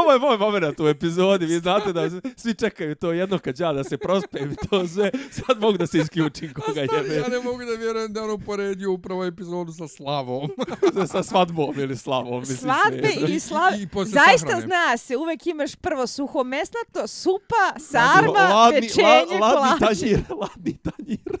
Ovo 0.00 0.12
je 0.12 0.18
moj 0.18 0.38
moment 0.38 0.80
u 0.80 0.88
epizodi, 0.88 1.46
vi 1.46 1.58
znate 1.58 1.92
da 1.92 2.10
svi 2.36 2.54
čekaju 2.54 2.94
to 2.94 3.09
jedno 3.12 3.38
kad 3.38 3.60
ja 3.60 3.72
da 3.72 3.84
se 3.84 3.98
prospem 3.98 4.52
i 4.52 4.68
to 4.68 4.88
sve, 4.88 5.10
sad 5.30 5.60
mogu 5.60 5.78
da 5.78 5.86
se 5.86 5.98
isključim 5.98 6.52
koga 6.54 6.80
jebe. 6.80 7.14
ja 7.14 7.28
ne 7.28 7.40
mogu 7.40 7.58
da 7.58 7.72
vjerujem 7.72 8.12
da 8.12 8.20
je 8.20 8.24
on 8.24 8.30
uporedio 8.32 8.92
upravo 8.92 9.24
epizodu 9.24 9.72
sa 9.72 9.88
Slavom. 9.88 10.48
sa 11.12 11.22
svadbom 11.22 11.74
ili 11.78 11.96
slavom. 11.96 12.40
Mislim, 12.40 12.56
Svadbe 12.58 13.12
ili 13.18 13.40
slav... 13.40 13.72
I- 13.74 13.82
i 13.82 13.88
Zaista 14.04 14.38
sahrane. 14.38 14.60
zna 14.62 14.96
se, 14.96 15.16
uvek 15.16 15.46
imaš 15.46 15.74
prvo 15.74 16.06
suho 16.06 16.44
mesnato, 16.44 17.06
supa, 17.06 17.78
sarma, 17.80 18.32
ladni, 18.32 18.80
pečenje, 18.80 19.40
la, 19.40 19.48
ladni 19.48 19.78
tanjir, 19.80 20.20
ladni 20.42 20.78
tanjir. 20.78 21.38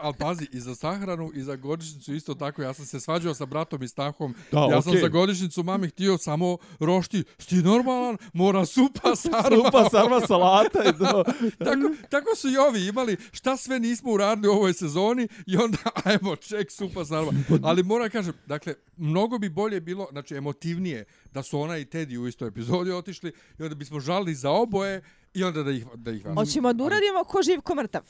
Ali 0.00 0.14
pazi, 0.14 0.48
i 0.52 0.60
za 0.60 0.74
sahranu 0.74 1.30
i 1.34 1.42
za 1.42 1.56
godišnjicu 1.56 2.14
isto 2.14 2.34
tako. 2.34 2.62
Ja 2.62 2.74
sam 2.74 2.84
se 2.86 3.00
svađao 3.00 3.34
sa 3.34 3.46
bratom 3.46 3.82
i 3.82 3.88
Stahom. 3.88 4.34
Da, 4.52 4.60
ja 4.60 4.82
sam 4.82 4.90
okej. 4.90 5.00
za 5.00 5.08
godišnjicu 5.08 5.62
mami 5.62 5.88
htio 5.88 6.18
samo 6.18 6.58
rošti. 6.80 7.24
Sti 7.38 7.54
normalan, 7.56 8.16
mora 8.32 8.66
supa, 8.66 9.16
sarma. 9.22 9.56
Supa, 9.56 9.88
sarma, 9.90 10.20
salata 10.20 10.78
i 10.84 10.92
to. 11.04 11.24
tako, 11.58 11.80
tako 12.08 12.36
su 12.36 12.48
i 12.48 12.56
ovi 12.58 12.86
imali 12.86 13.16
šta 13.32 13.56
sve 13.56 13.80
nismo 13.80 14.12
uradili 14.12 14.48
u 14.48 14.52
ovoj 14.52 14.72
sezoni 14.72 15.28
i 15.46 15.56
onda 15.56 15.78
ajmo 16.04 16.36
ček 16.36 16.72
supa 16.72 17.04
sarma. 17.04 17.32
Ali 17.62 17.82
moram 17.82 18.10
kažem, 18.10 18.32
dakle, 18.46 18.74
mnogo 18.96 19.38
bi 19.38 19.48
bolje 19.48 19.80
bilo, 19.80 20.08
znači 20.12 20.34
emotivnije, 20.36 21.04
da 21.32 21.42
su 21.42 21.60
ona 21.60 21.78
i 21.78 21.84
Teddy 21.84 22.18
u 22.18 22.28
istoj 22.28 22.48
epizodi 22.48 22.92
otišli 22.92 23.32
i 23.58 23.62
onda 23.62 23.74
bismo 23.74 24.00
žalili 24.00 24.34
za 24.34 24.50
oboje 24.50 25.02
i 25.34 25.44
onda 25.44 25.62
da 25.62 25.70
ih, 25.70 25.86
da 25.94 26.10
ih 26.10 26.24
vratimo. 26.24 26.40
Hoćemo 26.40 26.72
da 26.72 26.84
uradimo 26.84 27.24
ko 27.24 27.42
živ, 27.42 27.60
ko 27.60 27.74
mrtav. 27.74 28.02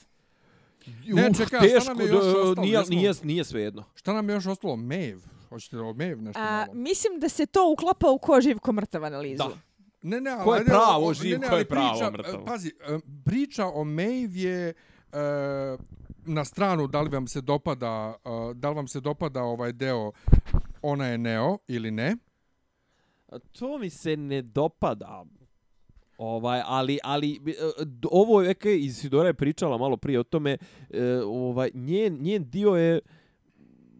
Ne, 1.07 1.28
Uh, 1.30 1.37
čekaj, 1.37 1.59
a 1.59 1.62
šta 1.62 1.68
teško, 1.70 1.89
nam 1.89 2.01
je 2.01 2.09
još 2.09 2.24
ostalo? 2.24 2.55
nije, 2.55 2.78
Jesmo- 2.78 2.91
nije, 2.91 3.12
nije 3.22 3.45
svejedno. 3.45 3.84
Šta 3.95 4.12
nam 4.12 4.28
je 4.28 4.34
još 4.34 4.47
ostalo? 4.47 4.76
Maeve. 4.76 5.20
Hoćete 5.49 5.76
da 5.76 5.82
o 5.82 5.93
Maeve 5.93 6.22
nešto 6.22 6.41
A, 6.41 6.45
malo? 6.45 6.74
mislim 6.74 7.20
da 7.20 7.28
se 7.28 7.47
to 7.47 7.72
uklapa 7.72 8.11
u 8.11 8.18
ko 8.18 8.41
živ, 8.41 8.59
ko 8.59 8.72
mrtav 8.72 9.05
analizu. 9.05 9.37
Da. 9.39 9.51
Ne, 10.03 10.20
ne, 10.20 10.30
ali... 10.30 10.44
Ko 10.44 10.55
je 10.55 10.59
ajde, 10.59 10.70
pravo 10.70 11.07
o- 11.07 11.14
živ, 11.14 11.32
ne, 11.32 11.38
ne, 11.38 11.49
ko 11.49 11.55
je 11.55 11.59
ali 11.59 11.68
pravo 11.68 11.92
priča, 11.92 12.11
mrtav? 12.11 12.44
Pazi, 12.44 12.68
e, 12.68 12.99
priča 13.24 13.66
o 13.66 13.84
Maeve 13.84 14.40
je... 14.40 14.74
e, 15.12 15.76
na 16.28 16.44
stranu 16.44 16.86
da 16.86 17.01
li 17.01 17.11
vam 17.11 17.26
se 17.26 17.40
dopada 17.40 18.14
e, 18.24 18.55
da 18.55 18.68
li 18.68 18.74
vam 18.76 18.88
se 18.88 19.01
dopada 19.01 19.42
ovaj 19.42 19.72
deo 19.72 20.12
ona 20.82 21.07
je 21.07 21.18
Neo 21.18 21.59
ili 21.68 21.90
ne 21.90 22.16
A 23.28 23.38
To 23.38 23.78
mi 23.78 23.90
se 23.90 24.16
ne 24.16 24.42
dopada. 24.42 25.24
Ovaj, 26.18 26.62
ali, 26.64 26.99
ali 27.03 27.40
e, 27.47 27.53
ovo 28.11 28.42
je, 28.42 28.55
okay, 28.55 28.78
Isidora 28.78 29.28
je 29.28 29.34
pričala 29.34 29.78
malo 29.78 29.97
prije 29.97 30.20
o 30.20 30.22
tome, 30.22 30.57
e, 30.90 31.20
ovaj, 31.24 31.70
njen, 31.74 32.18
njen 32.20 32.51
dio 32.51 32.70
je 32.70 33.01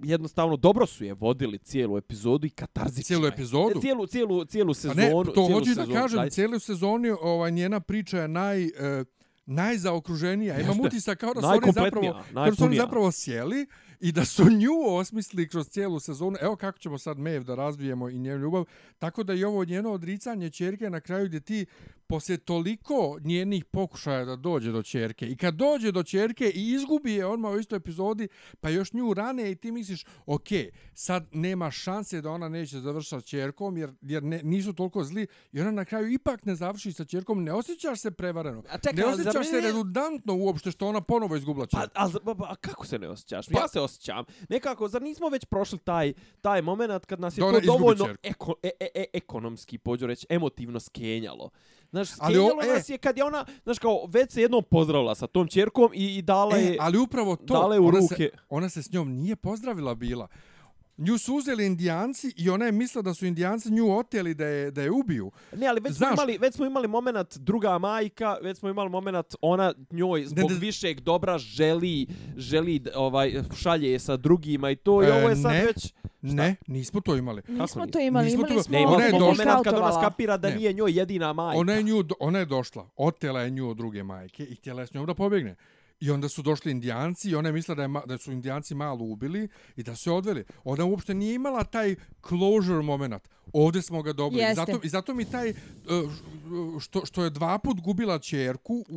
jednostavno 0.03 0.57
dobro 0.57 0.87
su 0.87 1.05
je 1.05 1.15
vodili 1.15 1.59
cijelu 1.59 1.97
epizodu 1.99 2.47
i 2.47 2.51
katarzična. 2.51 3.03
Cijelu 3.03 3.25
je. 3.25 3.29
epizodu? 3.29 3.81
Cijelu, 3.81 4.07
cijelu, 4.07 4.45
cijelu 4.45 4.71
A 4.71 4.75
sezonu. 4.75 5.25
ne, 5.25 5.33
to 5.35 5.49
hoću 5.53 5.75
da 5.75 5.87
kažem, 5.87 6.17
daj. 6.17 6.31
cijelu 6.31 6.59
sezonu 6.59 7.19
ovaj, 7.21 7.51
njena 7.51 7.81
priča 7.81 8.19
je 8.19 8.29
naj... 8.29 8.65
E, 8.65 9.05
najzaokruženija. 9.49 10.61
Imam 10.61 10.81
utisak 10.81 11.19
kao 11.19 11.35
da 11.35 11.41
su 11.41 11.47
oni 11.47 11.73
zapravo, 11.73 12.13
kao 12.35 12.45
da 12.45 12.55
su 12.55 12.65
oni 12.65 12.77
zapravo 12.77 13.13
sjeli 13.13 13.67
i 14.01 14.13
da 14.13 14.25
su 14.25 14.45
nju 14.51 14.97
osmislili 14.97 15.49
kroz 15.49 15.69
cijelu 15.69 16.01
sezonu. 16.01 16.37
Evo 16.41 16.57
kako 16.57 16.79
ćemo 16.79 16.99
sad 16.99 17.19
Mev 17.19 17.45
da 17.45 17.55
razvijemo 17.55 18.09
i 18.09 18.19
njenu 18.19 18.39
ljubav. 18.39 18.65
Tako 18.99 19.23
da 19.23 19.35
i 19.35 19.45
ovo 19.45 19.65
njeno 19.65 19.93
odricanje 19.93 20.51
čerke 20.51 20.91
na 20.91 21.01
kraju 21.01 21.27
gdje 21.27 21.41
ti 21.41 21.67
poslije 22.09 22.39
toliko 22.39 23.19
njenih 23.21 23.65
pokušaja 23.65 24.25
da 24.25 24.37
dođe 24.37 24.73
do 24.73 24.83
čerke 24.83 25.27
i 25.27 25.37
kad 25.37 25.55
dođe 25.55 25.93
do 25.93 26.03
čerke 26.03 26.51
i 26.55 26.73
izgubi 26.73 27.13
je 27.13 27.27
odmah 27.27 27.53
u 27.53 27.59
istoj 27.59 27.77
epizodi 27.77 28.29
pa 28.61 28.69
još 28.69 28.93
nju 28.93 29.15
rane 29.15 29.51
i 29.51 29.55
ti 29.55 29.73
misliš 29.73 30.05
ok, 30.27 30.49
sad 30.95 31.27
nema 31.33 31.71
šanse 31.71 32.21
da 32.21 32.31
ona 32.31 32.49
neće 32.49 32.81
završati 32.81 33.23
s 33.23 33.29
čerkom 33.29 33.77
jer, 33.77 33.93
jer 34.03 34.23
ne, 34.23 34.41
nisu 34.43 34.73
toliko 34.73 35.05
zli 35.05 35.27
i 35.53 35.61
ona 35.61 35.71
na 35.71 35.85
kraju 35.85 36.13
ipak 36.13 36.45
ne 36.45 36.55
završi 36.55 36.93
sa 36.93 37.05
čerkom, 37.05 37.45
ne 37.45 37.53
osjećaš 37.53 38.01
se 38.01 38.11
prevareno. 38.11 38.63
A 38.71 38.79
čekaj, 38.79 38.93
ne 38.93 39.07
osjećaš 39.07 39.47
se 39.47 39.61
redundantno 39.61 40.35
uopšte 40.35 40.71
što 40.71 40.89
ona 40.89 41.01
ponovo 41.01 41.37
izgubila 41.37 41.67
Pa, 41.73 41.81
čerku. 41.81 41.95
a, 41.95 42.09
pa, 42.25 42.35
pa, 42.35 42.45
a 42.45 42.55
kako 42.57 42.87
se 42.87 42.99
ne 42.99 43.09
osjećaš? 43.09 43.47
Pa- 43.49 43.61
ja 43.61 43.69
se 43.69 43.81
osjećam. 43.87 44.25
Nekako, 44.49 44.89
zar 44.89 45.03
nismo 45.03 45.29
već 45.29 45.45
prošli 45.45 45.79
taj, 45.79 46.13
taj 46.41 46.63
moment 46.63 47.07
kad 47.07 47.21
nas 47.21 47.39
je 47.39 47.41
Da 47.41 47.53
to 47.53 47.61
dovoljno 47.61 48.09
eko, 48.23 48.55
e, 48.63 48.71
e, 48.81 48.89
e, 48.95 49.05
ekonomski, 49.13 49.79
pođu 49.79 50.07
reći, 50.07 50.27
emotivno 50.29 50.81
skenjalo. 50.81 51.51
Znaš, 51.91 52.09
Ali 52.19 52.35
skenjalo 52.35 52.61
o- 52.61 52.65
e. 52.65 52.75
nas 52.75 52.89
je 52.89 52.99
kad 52.99 53.17
je 53.19 53.25
ona, 53.25 53.45
znaš 53.65 53.79
kao, 53.79 54.07
već 54.09 54.33
se 54.33 54.43
jednom 54.43 54.65
pozdravila 54.71 55.15
sa 55.15 55.27
tom 55.27 55.49
čerkom 55.49 55.91
i, 55.95 56.17
i 56.19 56.23
dala 56.23 56.57
je... 56.57 56.73
E, 56.73 56.77
ali 56.81 56.99
upravo 56.99 57.37
to, 57.37 57.55
dala 57.55 57.75
je 57.75 57.81
u 57.81 57.87
ona, 57.87 57.99
ruke. 57.99 58.15
Se, 58.15 58.31
ona 58.49 58.69
se 58.69 58.83
s 58.83 58.93
njom 58.93 59.13
nije 59.13 59.37
pozdravila 59.37 59.95
bila. 59.95 60.29
Nju 60.99 61.19
su 61.19 61.35
uzeli 61.35 61.67
indijanci 61.67 62.33
i 62.37 62.51
ona 62.51 62.65
je 62.65 62.73
mislila 62.73 63.03
da 63.03 63.15
su 63.15 63.27
indijanci 63.27 63.71
nju 63.71 63.99
oteli 63.99 64.35
da 64.35 64.47
je, 64.47 64.71
da 64.71 64.83
je 64.83 64.91
ubiju. 64.93 65.31
Ne, 65.53 65.67
ali 65.67 65.81
već 65.81 65.93
Znaš- 65.93 66.09
smo, 66.09 66.15
imali, 66.15 66.39
već 66.39 66.55
smo 66.55 66.67
imali 66.67 66.89
moment 66.89 67.37
druga 67.37 67.79
majka, 67.79 68.37
već 68.43 68.59
smo 68.59 68.69
imali 68.69 68.91
moment 68.91 69.17
ona 69.41 69.75
njoj 69.91 70.25
zbog 70.25 70.51
ne- 70.51 70.57
višeg 70.57 71.01
dobra 71.01 71.39
želi, 71.39 72.07
želi 72.37 72.83
ovaj, 72.95 73.33
šalje 73.57 73.91
je 73.91 73.99
sa 73.99 74.17
drugima 74.17 74.71
i 74.71 74.77
to 74.77 75.03
i 75.03 75.07
E, 75.07 75.13
ovo 75.13 75.29
je 75.29 75.37
sad 75.37 75.53
ne. 75.53 75.65
već... 75.65 75.93
Ne, 76.23 76.57
nismo 76.67 77.01
to 77.01 77.17
imali. 77.17 77.43
Nismo 77.49 77.87
to 77.87 77.99
imali, 78.01 78.25
Nismo 78.27 78.47
imali 78.47 78.63
smo 78.63 78.73
Ne, 78.73 78.81
Ne, 78.81 78.87
ona 78.87 79.05
je 79.05 79.09
imali 79.09 79.21
došla- 79.21 79.35
smo 79.35 79.45
moment 79.45 79.65
kad 79.65 79.75
ona 79.75 79.93
skapira 79.93 80.37
da 80.37 80.49
Ne. 80.49 80.57
nije 80.57 80.73
njoj 80.73 80.93
jedina 80.93 81.33
majka. 81.33 81.59
Ona 81.59 81.73
je, 81.73 81.83
nju, 81.83 82.05
ona 82.21 82.39
je 82.39 82.45
došla, 82.47 82.89
otela 82.97 83.41
je 83.41 83.51
nju 83.51 83.71
od 83.71 83.77
druge 83.77 84.03
majke 84.03 84.45
i 84.45 84.55
htjela 84.55 84.81
je 84.81 84.87
s 84.87 84.95
njom 84.95 85.07
da 85.07 85.15
pobjegne. 85.15 85.57
I 86.01 86.11
onda 86.11 86.29
su 86.29 86.43
došli 86.43 86.73
indijanci 86.73 87.31
i 87.31 87.35
ona 87.35 87.49
je 87.49 87.53
mislila 87.53 87.75
da, 87.77 87.83
je, 87.83 87.89
ma- 87.89 88.07
da 88.07 88.19
su 88.19 88.33
indijanci 88.33 88.75
malo 88.75 89.05
ubili 89.05 89.49
i 89.77 89.83
da 89.83 89.97
su 89.97 90.11
je 90.11 90.15
odveli. 90.15 90.45
Ona 90.65 90.85
uopšte 90.85 91.15
nije 91.15 91.35
imala 91.35 91.65
taj 91.65 91.95
closure 92.29 92.83
moment. 92.83 93.23
Ovdje 93.53 93.83
smo 93.83 94.03
ga 94.03 94.13
dobili. 94.13 94.43
I 94.43 94.45
Jeste. 94.45 94.55
zato, 94.57 94.81
I 94.83 94.89
zato 94.89 95.15
mi 95.15 95.25
taj, 95.25 95.51
uh, 95.51 95.55
što, 96.81 97.07
što 97.07 97.25
je 97.25 97.31
dva 97.31 97.59
put 97.59 97.81
gubila 97.81 98.19
čerku 98.19 98.85
u... 98.89 98.97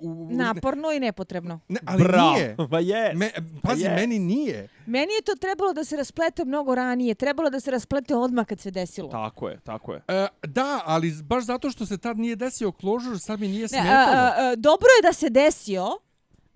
u, 0.00 0.08
u 0.24 0.28
Naporno 0.32 0.92
i 0.92 1.00
nepotrebno. 1.00 1.60
Ne, 1.68 1.80
ali 1.84 2.02
Bravo. 2.04 2.32
nije. 2.32 2.56
Pa 2.70 2.80
je. 2.80 3.14
Me, 3.14 3.30
pazi, 3.62 3.84
Yes. 3.84 3.94
meni 3.96 4.18
nije. 4.18 4.68
Meni 4.86 5.12
je 5.12 5.22
to 5.22 5.34
trebalo 5.34 5.72
da 5.72 5.84
se 5.84 5.96
rasplete 5.96 6.44
mnogo 6.44 6.74
ranije. 6.74 7.14
Trebalo 7.14 7.50
da 7.50 7.60
se 7.60 7.70
rasplete 7.70 8.14
odmah 8.16 8.46
kad 8.46 8.60
se 8.60 8.70
desilo. 8.70 9.08
Tako 9.08 9.48
je, 9.48 9.60
tako 9.60 9.92
je. 9.92 10.02
E, 10.08 10.26
da, 10.42 10.82
ali 10.84 11.12
baš 11.22 11.44
zato 11.44 11.70
što 11.70 11.86
se 11.86 11.98
tad 11.98 12.18
nije 12.18 12.36
desio 12.36 12.72
closure, 12.72 13.18
sad 13.18 13.40
mi 13.40 13.48
nije 13.48 13.62
Ne, 13.62 13.68
smetalo. 13.68 13.92
a, 13.92 14.18
a, 14.18 14.32
a, 14.38 14.56
dobro 14.56 14.86
je 14.92 15.08
da 15.08 15.12
se 15.12 15.30
desio, 15.30 15.86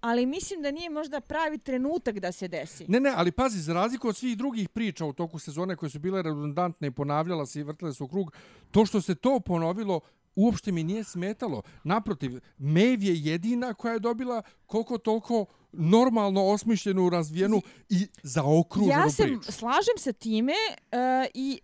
ali 0.01 0.27
mislim 0.27 0.63
da 0.63 0.71
nije 0.71 0.91
možda 0.91 1.21
pravi 1.21 1.59
trenutak 1.59 2.19
da 2.19 2.33
se 2.33 2.49
desi. 2.49 2.85
Ne, 2.89 3.01
ne, 3.01 3.13
ali 3.17 3.33
pazi, 3.33 3.61
za 3.61 3.75
razliku 3.75 4.09
od 4.09 4.17
svih 4.17 4.39
drugih 4.39 4.69
priča 4.69 5.05
u 5.05 5.13
toku 5.13 5.39
sezone 5.39 5.77
koje 5.77 5.91
su 5.91 5.99
bile 5.99 6.23
redundantne 6.23 6.89
i 6.89 6.91
ponavljala 6.91 7.47
se 7.47 7.61
i 7.61 7.63
vrtile 7.63 7.95
se 7.95 8.03
u 8.03 8.09
krug, 8.09 8.33
to 8.71 8.87
što 8.87 9.01
se 9.01 9.15
to 9.15 9.41
ponovilo 9.41 10.01
uopšte 10.37 10.73
mi 10.73 10.83
nije 10.85 11.05
smetalo. 11.05 11.63
Naprotiv, 11.85 12.41
Maeve 12.59 13.07
je 13.07 13.25
jedina 13.25 13.75
koja 13.75 13.93
je 13.93 13.99
dobila 13.99 14.43
koliko 14.67 14.99
toliko 14.99 15.47
normalno 15.73 16.45
osmišljenu, 16.47 17.11
razvijenu 17.11 17.63
i 17.89 18.07
zaokruženu 18.23 18.93
Ja 18.93 19.11
se 19.11 19.23
priču. 19.23 19.53
slažem 19.53 19.95
sa 19.99 20.13
time 20.13 20.53
uh, 20.53 20.99
i 21.35 21.61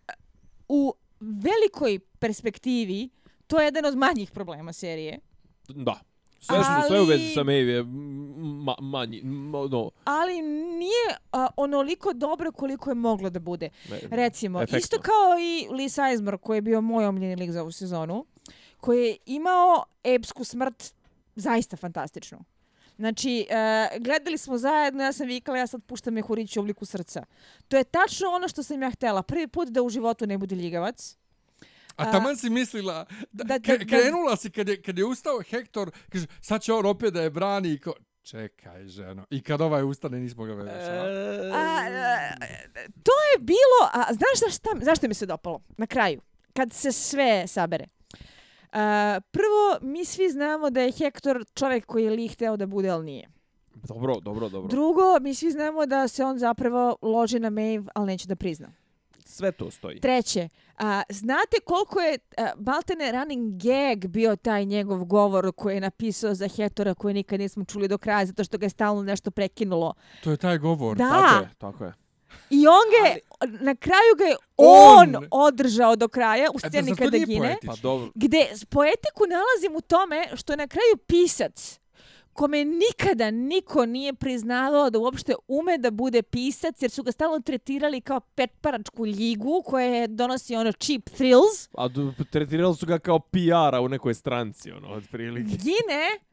u 0.68 0.94
velikoj 1.20 1.98
perspektivi 2.18 3.08
to 3.46 3.60
je 3.60 3.64
jedan 3.64 3.84
od 3.84 3.96
manjih 3.96 4.30
problema 4.30 4.72
serije. 4.72 5.18
Da. 5.68 6.00
Sve 6.43 6.57
što 6.57 6.88
sve 6.88 7.01
u 7.01 7.05
vezi 7.05 7.24
Ali- 7.24 7.34
sa 7.34 7.43
Maeve 7.43 7.72
je 7.72 7.82
ma, 7.84 8.74
manji, 8.80 9.20
ma, 9.22 9.59
no, 9.66 9.90
Ali 10.05 10.43
nije 10.72 11.09
a, 11.32 11.47
onoliko 11.57 12.12
dobro 12.12 12.53
koliko 12.53 12.90
je 12.90 12.95
moglo 12.95 13.30
da 13.30 13.40
bude. 13.40 13.68
ne, 13.90 14.01
Recimo, 14.11 14.59
efektno. 14.59 14.78
isto 14.78 14.97
kao 15.01 15.38
i 15.40 15.74
Lee 15.74 15.88
Sizemore 15.88 16.38
koji 16.38 16.57
je 16.57 16.62
bio 16.62 16.80
moj 16.80 17.07
omljeni 17.07 17.36
lik 17.36 17.51
za 17.51 17.62
ovu 17.62 17.72
sezonu, 17.72 18.24
koji 18.80 19.07
je 19.07 19.16
imao 19.26 19.84
epsku 20.05 20.45
smrt 20.45 20.95
zaista 21.36 21.76
fantastičnu. 21.76 22.38
Znači, 22.97 23.47
uh, 23.51 24.03
gledali 24.03 24.38
smo 24.38 24.59
zajedno, 24.59 25.03
ja 25.05 25.12
sam 25.12 25.26
vikala, 25.26 25.59
ja 25.59 25.66
sad 25.66 25.82
puštam 25.84 26.14
Mehurić 26.14 26.57
u 26.57 26.61
obliku 26.61 26.84
srca. 26.84 27.24
To 27.68 27.76
je 27.76 27.84
tačno 27.84 28.28
ono 28.30 28.49
što 28.49 28.62
sam 28.62 28.82
ja 28.82 28.90
htela. 28.90 29.22
Prvi 29.22 29.49
put 29.49 29.68
da 29.68 29.82
u 29.82 29.88
životu 29.90 30.26
ne 30.26 30.38
bude 30.38 30.55
ljigavac. 30.55 31.16
A 31.97 32.11
taman 32.12 32.36
si 32.36 32.51
mislila, 32.51 33.07
da, 33.32 33.45
da- 33.45 33.59
da, 33.59 33.78
krenula 33.78 34.36
si 34.36 34.51
kad 34.51 34.68
je, 34.68 34.82
kad 34.82 34.99
je 34.99 35.05
ustao 35.05 35.43
Hektor, 35.43 35.90
kaže, 36.09 36.26
sad 36.40 36.62
će 36.62 36.72
on 36.72 36.86
opet 36.86 37.14
da 37.14 37.22
je 37.22 37.30
brani 37.30 37.72
i 37.72 37.78
ko, 37.78 37.93
čekaj 38.22 38.86
ženo. 38.86 39.26
I 39.30 39.43
kad 39.43 39.61
ovaj 39.61 39.82
ustane 39.82 40.20
nismo 40.20 40.45
ga 40.45 40.53
A, 40.53 40.64
a, 41.53 41.76
to 43.03 43.12
je 43.32 43.38
bilo, 43.40 43.80
a 43.93 44.05
znaš 44.05 44.51
zašto, 44.51 44.70
zašto 44.80 45.09
mi 45.09 45.14
se 45.14 45.26
dopalo 45.26 45.61
na 45.76 45.86
kraju? 45.86 46.20
Kad 46.53 46.72
se 46.72 46.93
sve 46.93 47.47
sabere. 47.47 47.86
A, 48.72 49.20
prvo, 49.30 49.93
mi 49.93 50.05
svi 50.05 50.30
znamo 50.30 50.70
da 50.70 50.80
je 50.80 50.93
Hektor 50.93 51.45
čovjek 51.55 51.86
koji 51.86 52.05
je 52.05 52.11
li 52.11 52.28
hteo 52.28 52.57
da 52.57 52.66
bude, 52.66 52.88
ali 52.88 53.05
nije. 53.05 53.28
Dobro, 53.74 54.20
dobro, 54.20 54.49
dobro. 54.49 54.68
Drugo, 54.68 55.18
mi 55.20 55.34
svi 55.34 55.51
znamo 55.51 55.86
da 55.86 56.09
se 56.09 56.24
on 56.24 56.38
zapravo 56.38 56.97
loži 57.03 57.38
na 57.38 57.51
Maeve, 57.51 57.84
ali 57.95 58.07
neće 58.07 58.26
da 58.28 58.36
prizna. 58.36 58.72
Sve 59.32 59.52
to 59.52 59.70
stoji. 59.70 60.00
Treće, 60.00 60.48
a, 60.78 61.02
znate 61.08 61.56
koliko 61.64 62.00
je 62.00 62.18
a, 62.36 62.50
maltene 62.56 63.12
running 63.12 63.62
gag 63.62 64.06
bio 64.06 64.36
taj 64.36 64.64
njegov 64.64 65.04
govor 65.04 65.52
koji 65.56 65.74
je 65.74 65.80
napisao 65.80 66.34
za 66.34 66.48
Hektora 66.48 66.94
koji 66.94 67.14
nikad 67.14 67.40
nismo 67.40 67.64
čuli 67.64 67.88
do 67.88 67.98
kraja 67.98 68.26
zato 68.26 68.44
što 68.44 68.58
ga 68.58 68.66
je 68.66 68.70
stalno 68.70 69.02
nešto 69.02 69.30
prekinulo. 69.30 69.94
To 70.24 70.30
je 70.30 70.36
taj 70.36 70.58
govor. 70.58 70.96
Da. 70.96 71.08
Tako 71.08 71.42
je, 71.44 71.50
tako 71.58 71.84
je. 71.84 71.92
I 72.50 72.66
on 72.66 72.84
ga 72.92 73.08
je, 73.08 73.18
na 73.60 73.74
kraju 73.74 74.12
ga 74.18 74.24
je 74.24 74.36
on, 74.56 75.16
On! 75.16 75.26
održao 75.30 75.96
do 75.96 76.08
kraja 76.08 76.50
u 76.54 76.58
E, 76.64 76.68
sceni 76.68 76.90
to 76.90 76.96
kada 76.96 77.18
gine. 77.18 77.56
Pa 77.66 77.74
dobro. 77.82 78.10
Gde 78.14 78.46
poetiku 78.70 79.22
nalazim 79.28 79.76
u 79.76 79.80
tome 79.80 80.28
što 80.34 80.52
je 80.52 80.56
na 80.56 80.66
kraju 80.66 80.96
pisac 81.06 81.80
kome 82.32 82.64
nikada 82.64 83.30
niko 83.30 83.86
nije 83.86 84.14
priznavao 84.14 84.90
da 84.90 84.98
uopšte 84.98 85.34
ume 85.48 85.78
da 85.78 85.90
bude 85.90 86.22
pisac, 86.22 86.82
jer 86.82 86.90
su 86.90 87.02
ga 87.02 87.12
stalno 87.12 87.40
tretirali 87.40 88.00
kao 88.00 88.20
petparačku 88.20 89.06
ljigu 89.06 89.62
koja 89.66 89.86
je 89.86 90.06
donosi 90.06 90.56
ono 90.56 90.72
cheap 90.72 91.02
thrills, 91.04 91.68
A 91.78 91.88
tretirali 92.30 92.76
su 92.76 92.86
ga 92.86 92.98
kao 92.98 93.18
PR-a 93.18 93.80
u 93.80 93.88
nekoj 93.88 94.14
stranci, 94.14 94.70
ono, 94.70 94.88
otprilike. 94.88 95.56
gine 95.56 96.31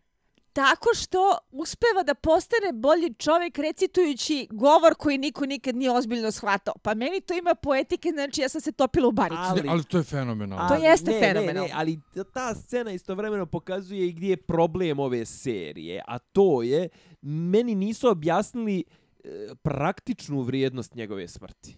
tako 0.54 0.90
što 0.96 1.18
uspeva 1.52 2.04
da 2.06 2.14
postane 2.14 2.74
bolji 2.74 3.14
čovjek 3.14 3.58
recitujući 3.58 4.48
govor 4.52 4.96
koji 4.96 5.18
niko 5.18 5.46
nikad 5.46 5.76
nije 5.76 5.92
ozbiljno 5.92 6.32
shvatao. 6.32 6.74
Pa 6.76 6.94
meni 6.94 7.22
to 7.22 7.34
ima 7.34 7.56
poetike, 7.56 8.10
znači 8.10 8.42
ja 8.42 8.50
sam 8.50 8.62
se 8.62 8.72
topila 8.72 9.08
u 9.08 9.12
baricu. 9.12 9.42
Ali- 9.42 9.62
Ne, 9.62 9.70
ali 9.70 9.84
to 9.84 9.98
je 9.98 10.04
fenomenalno. 10.04 10.68
To 10.68 10.84
jeste 10.84 11.12
ne, 11.12 11.20
fenomenalno. 11.20 11.62
Ne, 11.62 11.68
ne, 11.68 11.74
ali 11.74 12.00
ta 12.34 12.56
scena 12.56 12.92
istovremeno 12.92 13.46
pokazuje 13.46 14.08
i 14.08 14.14
gdje 14.14 14.30
je 14.30 14.38
problem 14.38 15.00
ove 15.00 15.26
serije, 15.26 16.02
a 16.08 16.20
to 16.20 16.64
je, 16.64 16.90
meni 17.22 17.76
nisu 17.76 18.10
objasnili 18.10 18.84
e, 19.24 19.30
praktičnu 19.64 20.42
vrijednost 20.42 20.96
njegove 20.96 21.28
smrti. 21.28 21.78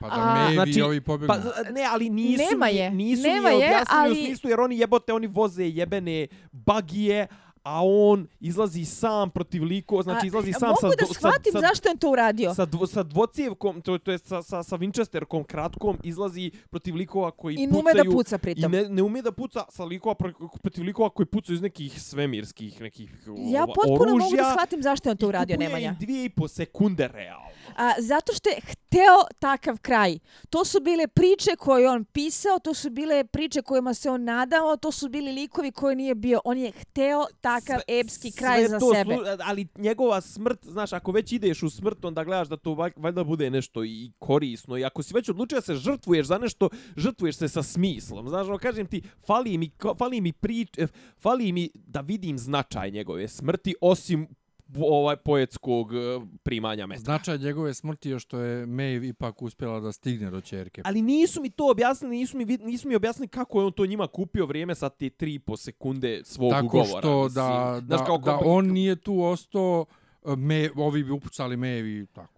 Pa 0.00 0.08
da 0.08 0.14
A, 0.14 0.34
Maeve 0.34 0.54
znači, 0.54 0.82
ovi 0.82 1.00
pobjegnu. 1.00 1.34
Pa 1.34 1.70
ne, 1.70 1.84
ali 1.84 2.10
nisu 2.10 2.44
Nema 2.50 2.68
je, 2.68 2.90
nisu 2.90 3.22
nema 3.22 3.48
mi 3.48 3.54
je, 3.54 3.56
objasnili 3.56 4.00
ali- 4.00 4.22
u 4.22 4.26
smislu 4.26 4.50
jer 4.50 4.60
oni 4.60 4.78
jebote, 4.78 5.12
oni 5.12 5.26
voze 5.26 5.64
jebene 5.64 6.26
bagije, 6.52 7.26
a 7.66 7.80
on 7.82 8.26
izlazi 8.40 8.84
sam 8.84 9.30
protiv 9.30 9.64
liko, 9.64 10.02
znači 10.02 10.20
A, 10.22 10.26
izlazi 10.26 10.50
a 10.50 10.52
sam 10.52 10.68
mogu 10.68 10.80
sa, 10.80 10.88
da 10.88 10.94
do- 10.98 11.14
shvatim 11.14 11.52
sa, 11.52 11.60
sa, 11.60 11.66
zašto 11.68 11.88
je 11.88 11.96
to 11.96 12.10
uradio. 12.10 12.54
sa, 12.54 12.64
dvo, 12.66 12.86
sa 12.86 13.02
dvocijevkom, 13.02 13.80
to, 13.80 13.98
to 13.98 14.12
je 14.12 14.18
sa, 14.18 14.42
sa, 14.42 14.62
sa 14.62 14.76
Winchesterkom 14.76 15.44
kratkom, 15.44 15.98
izlazi 16.02 16.50
protiv 16.70 16.94
likova 16.94 17.30
koji 17.30 17.54
I 17.54 17.66
ne 17.66 17.78
ume 17.78 17.92
da 17.94 18.04
puca 18.06 18.36
I 18.36 18.38
pritom. 18.38 18.72
ne, 18.72 18.88
ne 18.88 19.02
umije 19.02 19.22
da 19.22 19.32
puca 19.32 19.64
sa 19.68 19.84
likova 19.84 20.14
pro- 20.14 20.32
protiv 20.58 20.84
likova 20.84 21.10
koji 21.10 21.26
pucaju 21.26 21.54
iz 21.54 21.62
nekih 21.62 22.02
svemirskih 22.02 22.80
nekih 22.80 23.10
Ja 23.44 23.64
ova, 23.64 23.74
potpuno 23.74 24.00
oružja. 24.04 24.18
mogu 24.20 24.36
da 24.36 24.50
shvatim 24.52 24.82
zašto 24.82 25.08
je 25.08 25.10
on 25.10 25.16
to 25.16 25.26
i 25.26 25.28
uradio, 25.28 25.56
kupuje 25.56 25.68
Nemanja. 25.68 25.88
im 25.90 25.96
dvije 25.96 26.24
i 26.24 26.30
po 26.30 26.48
sekunde 26.48 27.08
realno. 27.08 27.46
A, 27.76 27.92
zato 27.98 28.32
što 28.32 28.48
je 28.48 28.56
hteo 28.62 28.96
takav 29.38 29.78
kraj. 29.78 30.18
To 30.50 30.64
su 30.64 30.80
bile 30.80 31.06
priče 31.08 31.50
koje 31.58 31.82
je 31.82 31.90
on 31.90 32.04
pisao, 32.06 32.58
to 32.58 32.74
su 32.74 32.90
bile 32.90 33.24
priče 33.24 33.62
kojima 33.62 33.94
se 33.94 34.10
on 34.10 34.24
nadao, 34.24 34.76
to 34.76 34.92
su 34.92 35.08
bili 35.08 35.32
likovi 35.32 35.72
koji 35.72 35.96
nije 35.96 36.14
bio. 36.14 36.40
On 36.44 36.58
je 36.58 36.70
hteo 36.72 37.24
takav 37.40 37.55
takav 37.60 37.80
sve- 37.80 38.00
epski 38.00 38.32
kraj 38.32 38.68
za 38.68 38.78
to 38.78 38.94
sebe. 38.94 39.16
ali 39.44 39.66
njegova 39.78 40.20
smrt, 40.20 40.58
znaš, 40.64 40.92
ako 40.92 41.12
već 41.12 41.32
ideš 41.32 41.62
u 41.62 41.70
smrt, 41.70 42.04
onda 42.04 42.24
gledaš 42.24 42.48
da 42.48 42.56
to 42.56 42.90
valjda 42.96 43.24
bude 43.24 43.50
nešto 43.50 43.84
i 43.84 44.12
korisno. 44.18 44.76
I 44.76 44.84
ako 44.84 45.02
si 45.02 45.14
već 45.14 45.28
odlučio 45.28 45.56
da 45.56 45.62
se 45.62 45.74
žrtvuješ 45.74 46.26
za 46.26 46.38
nešto, 46.38 46.68
žrtvuješ 46.96 47.36
se 47.36 47.48
sa 47.48 47.62
smislom. 47.62 48.28
Znaš, 48.28 48.46
ono, 48.46 48.58
kažem 48.58 48.86
ti, 48.86 49.02
fali 49.26 49.58
mi, 49.58 49.70
fali 49.98 50.20
mi 50.20 50.32
prič, 50.32 50.78
eh, 50.78 50.86
fali 51.20 51.52
mi 51.52 51.70
da 51.74 52.00
vidim 52.00 52.38
značaj 52.38 52.90
njegove 52.90 53.28
smrti, 53.28 53.74
osim 53.80 54.28
ovaj 54.76 55.16
poetskog 55.16 55.94
eh, 55.94 55.98
primanja 56.42 56.86
mesta. 56.86 57.04
Značaj 57.04 57.38
njegove 57.38 57.74
smrti 57.74 58.10
je 58.10 58.18
što 58.18 58.38
je 58.38 58.66
Maeve 58.66 59.08
ipak 59.08 59.42
uspjela 59.42 59.80
da 59.80 59.92
stigne 59.92 60.30
do 60.30 60.40
čerke. 60.40 60.82
Ali 60.84 61.02
nisu 61.02 61.42
mi 61.42 61.50
to 61.50 61.70
objasnili, 61.70 62.16
nisu 62.16 62.36
mi, 62.36 62.44
nisu 62.44 62.88
mi 62.88 62.94
objasnili 62.94 63.28
kako 63.28 63.60
je 63.60 63.66
on 63.66 63.72
to 63.72 63.86
njima 63.86 64.06
kupio 64.06 64.46
vrijeme 64.46 64.74
sa 64.74 64.88
te 64.88 65.04
3,5 65.06 65.56
sekunde 65.56 66.20
svog 66.24 66.50
Tako 66.50 66.66
ugovora. 66.66 67.00
što 67.00 67.24
mislim. 67.24 67.34
da, 67.34 67.80
Znaš, 67.80 68.00
da, 68.00 68.04
kao- 68.06 68.18
da 68.18 68.38
on 68.44 68.66
nije 68.66 68.96
tu 68.96 69.22
ostao, 69.22 69.86
me, 70.28 70.70
ovi 70.76 71.04
bi 71.04 71.10
upucali 71.10 71.56
Maeve 71.56 71.90
i 71.92 72.06
tako. 72.06 72.35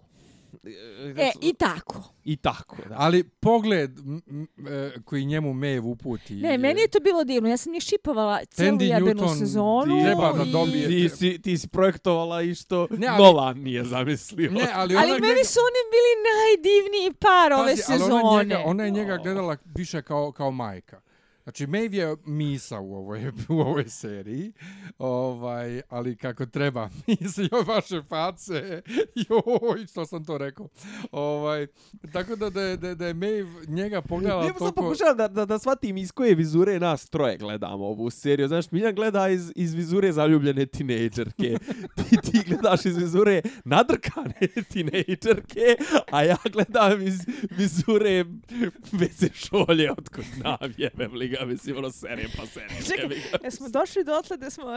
E, 1.16 1.32
i 1.42 1.54
tako. 1.54 2.02
I 2.24 2.36
tako, 2.36 2.76
da. 2.88 2.94
Ali 2.98 3.24
pogled 3.24 3.98
m, 3.98 4.20
m, 4.28 4.66
e, 4.68 4.92
koji 5.00 5.24
njemu 5.24 5.52
Maeve 5.54 5.80
uputi... 5.80 6.34
Ne, 6.34 6.58
meni 6.58 6.80
je 6.80 6.88
to 6.88 7.00
bilo 7.00 7.24
divno. 7.24 7.48
Ja 7.48 7.56
sam 7.56 7.72
njih 7.72 7.82
šipovala 7.82 8.44
cijelu 8.44 8.78
Tandy 8.78 8.82
jebenu 8.84 9.22
Newton 9.22 9.38
sezonu. 9.38 10.02
treba 10.02 10.32
da 10.34 10.42
i- 10.42 10.52
dobije- 10.52 10.86
Ti 10.88 11.08
si, 11.08 11.38
ti 11.38 11.58
si 11.58 11.68
projektovala 11.68 12.42
i 12.42 12.54
što 12.54 12.86
Ne, 12.90 13.06
ali- 13.06 13.18
Nolan 13.18 13.58
nije 13.58 13.84
zamislio. 13.84 14.50
Ne, 14.50 14.60
ali, 14.64 14.96
Ali 14.96 15.06
ona 15.06 15.12
meni 15.14 15.20
gleda- 15.24 15.44
su 15.44 15.58
oni 15.60 15.82
bili 15.90 16.12
najdivniji 16.28 17.12
par 17.14 17.52
ove 17.52 17.62
Pazi, 17.66 17.82
ali 17.88 17.98
sezone. 17.98 18.22
Ona, 18.22 18.42
njega, 18.42 18.62
ona 18.64 18.84
je 18.84 18.90
njega 18.90 19.16
gledala 19.16 19.56
više 19.66 20.02
kao, 20.02 20.32
kao 20.32 20.50
majka. 20.52 21.00
Znači, 21.48 21.66
Maeve 21.66 21.96
je 21.96 22.16
misa 22.26 22.80
u 22.80 22.94
ovoj, 22.94 23.28
u 23.48 23.60
ovoj 23.60 23.88
seriji, 23.88 24.52
ovaj, 24.98 25.82
ali 25.88 26.16
kako 26.16 26.46
treba, 26.46 26.90
misa 27.06 27.42
joj 27.42 27.62
vaše 27.66 28.02
face, 28.08 28.82
joj, 29.28 29.86
što 29.86 30.06
sam 30.06 30.24
to 30.24 30.38
rekao. 30.38 30.68
Ovaj, 31.12 31.66
tako 32.12 32.36
da, 32.36 32.50
da, 32.50 32.76
da, 32.76 32.94
da 32.94 33.06
je 33.06 33.14
Maeve 33.14 33.48
njega 33.68 34.02
pogledala 34.02 34.42
Ne, 34.42 34.48
sad 34.48 34.58
toliko... 34.58 34.82
pokušavam 34.82 35.16
da, 35.16 35.28
da, 35.28 35.44
da 35.44 35.58
shvatim 35.58 35.96
iz 35.96 36.12
koje 36.12 36.34
vizure 36.34 36.80
nas 36.80 37.10
troje 37.10 37.36
gledamo 37.36 37.86
ovu 37.86 38.10
seriju. 38.10 38.48
Znaš, 38.48 38.70
Miljan 38.70 38.94
gleda 38.94 39.28
iz, 39.28 39.52
iz 39.56 39.74
vizure 39.74 40.12
zaljubljene 40.12 40.66
tinejdžerke. 40.66 41.58
ti, 41.96 42.16
ti 42.16 42.42
gledaš 42.46 42.86
iz 42.86 42.96
vizure 42.96 43.42
nadrkane 43.64 44.48
tinejdžerke, 44.72 45.76
a 46.10 46.22
ja 46.22 46.36
gledam 46.52 47.02
iz 47.02 47.20
vizure 47.50 48.24
veze 48.92 49.28
šolje 49.34 49.90
od 49.90 50.08
ko 50.08 50.22
znam, 50.36 50.74
jebem 50.76 51.14
li 51.14 51.37
ga, 51.38 51.44
mislim, 51.44 51.76
ono 51.76 51.90
serije 51.90 52.28
pa 52.36 52.46
serije. 52.46 52.82
Čekaj. 52.82 53.18
Jesmo 53.44 53.68
došli 53.68 54.04
do 54.04 54.14
otle 54.14 54.36
da 54.36 54.50
smo 54.50 54.64
uh, 54.64 54.72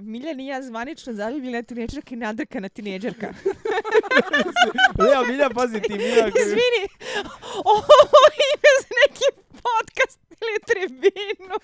Miljan 0.00 0.40
i 0.40 0.46
ja 0.46 0.62
zvanično 0.62 1.12
zaljubljena 1.12 1.62
tineđerka 1.62 2.14
i 2.14 2.16
nadrkana 2.16 2.68
tineđerka. 2.68 3.34
Ne, 4.98 5.14
a 5.16 5.22
Miljan, 5.28 5.54
pazi 5.54 5.80
ti, 5.80 5.92
Miljan... 5.92 6.32
Izvini, 6.42 6.82
ovo 7.74 8.20
ime 8.48 8.70
za 8.82 8.88
neki 9.02 9.24
podcast 9.50 10.25
ili 10.40 10.58
tribinu. 10.66 11.54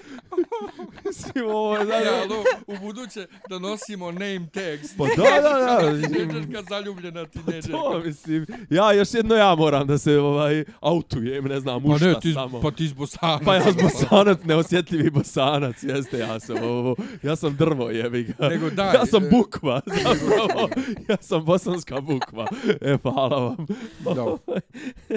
Mislim, 1.05 1.47
ovo 1.47 1.77
je, 1.77 2.05
Ja, 2.05 2.23
alo, 2.23 2.45
u 2.67 2.79
buduće 2.81 3.27
da 3.49 3.59
nosimo 3.59 4.13
name 4.13 4.47
tags. 4.53 4.97
Pa 4.99 5.05
da, 5.05 5.41
da, 5.41 5.51
da. 5.59 6.09
Tineđerka 6.09 6.63
zaljubljena 6.69 7.27
tineđerka. 7.27 7.79
To, 7.79 8.03
mislim, 8.05 8.47
ja 8.71 8.93
još 8.93 9.15
jedno 9.15 9.35
ja 9.35 9.55
moram 9.55 9.87
da 9.87 9.99
se 9.99 10.19
ovaj 10.19 10.65
autujem, 10.81 11.45
ne 11.45 11.61
znam, 11.61 11.83
Pa 11.83 11.89
u 11.89 11.97
šta 11.97 12.07
ne, 12.07 12.21
ti, 12.21 12.33
samo. 12.33 12.61
pa 12.61 12.71
ti 12.71 12.85
iz 12.85 12.93
Bosana. 12.93 13.41
Pa 13.45 13.55
ja 13.55 13.63
sam 13.63 13.75
bosanac, 13.83 14.39
neosjetljivi 14.45 15.11
bosanac, 15.11 15.83
jeste, 15.83 16.19
ja 16.19 16.41
sam 16.41 16.57
ovo, 16.63 16.97
ja 17.23 17.37
sam 17.37 17.57
drvo, 17.57 17.91
jebi 17.91 18.23
ga. 18.25 18.49
Nego 18.49 18.71
daj, 18.71 18.95
ja 18.95 19.07
sam 19.07 19.25
e, 19.25 19.29
bukva, 19.31 19.81
zapravo, 20.03 20.69
ja 21.09 21.17
sam 21.21 21.45
bosanska 21.45 22.01
bukva. 22.01 22.47
E, 22.81 22.97
hvala 23.03 23.39
vam. 23.39 23.67
Dobro. 24.05 24.39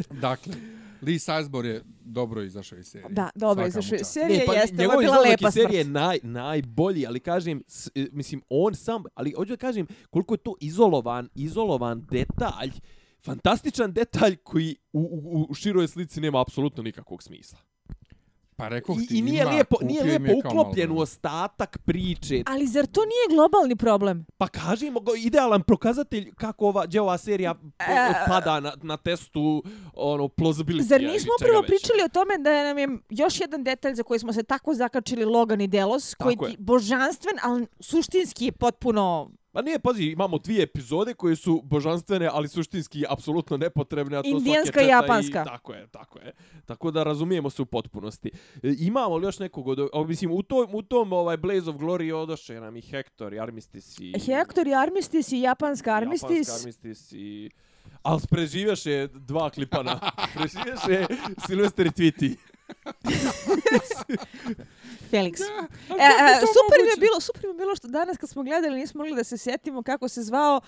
Dakle, 0.10 0.53
Lee 1.06 1.19
Sizemore 1.19 1.69
je 1.69 1.82
dobro 2.06 2.41
izašao 2.41 2.80
iz 2.80 2.88
serije. 2.88 3.10
Da, 3.10 3.30
dobro, 3.36 3.68
izašao 3.68 3.95
iz 3.95 4.07
serije, 4.07 4.44
pa 4.45 4.53
jeste, 4.53 4.88
ovo 4.88 5.02
je 5.02 5.07
bila 5.07 5.15
izlazak 5.18 5.30
lepa 5.30 5.48
iz 5.48 5.53
serije 5.53 5.77
je 5.77 5.84
smrt. 5.84 5.94
naj, 5.94 6.19
najbolji, 6.23 7.07
ali 7.07 7.19
kažem, 7.19 7.64
s, 7.68 7.88
e, 7.95 8.07
mislim, 8.11 8.41
on 8.49 8.76
sam, 8.76 9.03
ali 9.14 9.34
hoću 9.38 9.53
da 9.53 9.57
kažem 9.57 9.88
koliko 10.10 10.34
je 10.34 10.38
to 10.38 10.56
izolovan, 10.61 11.30
izolovan 11.36 12.06
detalj, 12.11 12.72
fantastičan 13.26 13.94
detalj 13.94 14.36
koji 14.36 14.76
u, 14.94 14.99
u, 14.99 15.45
u 15.49 15.53
široj 15.53 15.88
slici 15.88 16.22
nema 16.22 16.41
apsolutno 16.41 16.84
nikakvog 16.84 17.23
smisla. 17.23 17.60
Pa 18.56 18.68
rekao 18.68 18.95
I, 18.95 19.07
ti, 19.07 19.18
I 19.18 19.22
nije 19.22 19.41
ima, 19.41 19.52
lijepo, 19.52 19.76
nije 19.82 20.03
lijepo 20.03 20.32
uklopljen 20.38 20.91
u 20.91 20.99
ostatak 20.99 21.77
priče. 21.77 22.44
Ali 22.45 22.68
zar 22.68 22.86
to 22.86 23.02
nije 23.02 23.36
globalni 23.38 23.76
problem? 23.76 24.26
Pa 24.38 24.48
kažemo, 24.48 24.99
idealan 25.18 25.61
prokazatelj 25.64 26.32
kako 26.36 26.68
ova, 26.68 26.86
gdje 26.86 27.02
ova 27.02 27.18
serija 27.18 27.56
E, 27.80 28.14
pada 28.27 28.60
na, 28.60 28.73
na 28.82 28.98
testu 28.98 29.64
ono, 29.94 30.27
plausibility. 30.27 30.82
Zar 30.82 31.02
nismo 31.02 31.32
upravo 31.41 31.61
pričali 31.61 32.03
o 32.06 32.10
tome 32.10 32.38
da 32.38 32.64
nam 32.64 32.77
je 32.77 32.88
još 33.10 33.41
jedan 33.41 33.64
detalj 33.64 33.95
za 33.95 34.03
koji 34.03 34.19
smo 34.19 34.34
se 34.34 34.44
tako 34.44 34.73
zakačili 34.73 35.26
Logan 35.26 35.61
i 35.61 35.68
Delos, 35.68 36.15
koji 36.15 36.36
Tako 36.36 36.48
je. 36.48 36.56
božanstven, 36.60 37.36
ali 37.44 37.68
suštinski 37.80 38.45
je 38.45 38.52
potpuno 38.52 39.32
Pa 39.56 39.61
nije, 39.61 39.80
pazi, 39.80 40.03
imamo 40.03 40.38
dvije 40.38 40.64
epizode 40.64 41.14
koje 41.14 41.36
su 41.36 41.61
božanstvene, 41.64 42.30
ali 42.32 42.48
suštinski 42.48 43.06
apsolutno 43.10 43.57
nepotrebne. 43.57 44.18
A 44.18 44.22
to 44.22 44.27
Indijanska 44.27 44.82
i 44.82 44.88
japanska. 44.88 45.41
I, 45.41 45.45
tako 45.45 45.73
je, 45.73 45.88
tako 45.88 46.19
je. 46.19 46.32
Tako 46.65 46.91
da 46.91 47.03
razumijemo 47.03 47.49
se 47.49 47.61
u 47.61 47.65
potpunosti. 47.65 48.32
E, 48.64 48.76
imamo 48.80 49.18
li 49.18 49.26
još 49.26 49.40
nekog 49.40 49.68
od... 49.68 49.90
o, 49.94 50.03
Mislim, 50.03 50.32
u 50.32 50.44
tom, 50.44 50.76
u 50.76 50.82
tom 50.82 51.14
ovaj 51.14 51.38
Blaze 51.38 51.69
of 51.69 51.76
Glory 51.76 52.14
odoše 52.14 52.60
nam 52.60 52.76
i 52.76 52.82
Hector 52.82 53.34
i 53.34 53.40
Armistice 53.40 54.03
i... 54.03 54.19
Hector 54.19 54.68
i 54.68 54.73
Armistice 54.73 55.38
i 55.38 55.41
japanska 55.41 55.94
Armistice. 55.94 56.34
Japanska 56.34 56.61
Armistice 56.61 57.18
i... 57.18 57.49
Ali 58.03 58.22
preživjaše 58.30 59.07
dva 59.07 59.49
klipana. 59.49 59.99
preživjaše 60.36 61.06
Silvester 61.48 61.91
i. 62.22 62.36
Felix. 65.11 65.41
A 65.41 65.68
E, 65.90 66.07
kako 66.18 66.45
e, 66.45 66.48
super 66.48 66.80
mi 66.84 66.90
je 66.90 66.98
bilo, 66.98 67.19
super 67.19 67.41
mi 67.44 67.49
je 67.49 67.57
bilo 67.57 67.76
što 67.76 67.88
danas 67.88 68.18
kad 68.18 68.30
smo 68.30 68.44
gledali 68.44 68.80
nismo 68.80 68.98
mogli 68.98 69.15
da 69.15 69.23
se 69.23 69.38
sjetimo 69.38 69.84
kako 69.84 70.10
se 70.10 70.22
zvao 70.22 70.61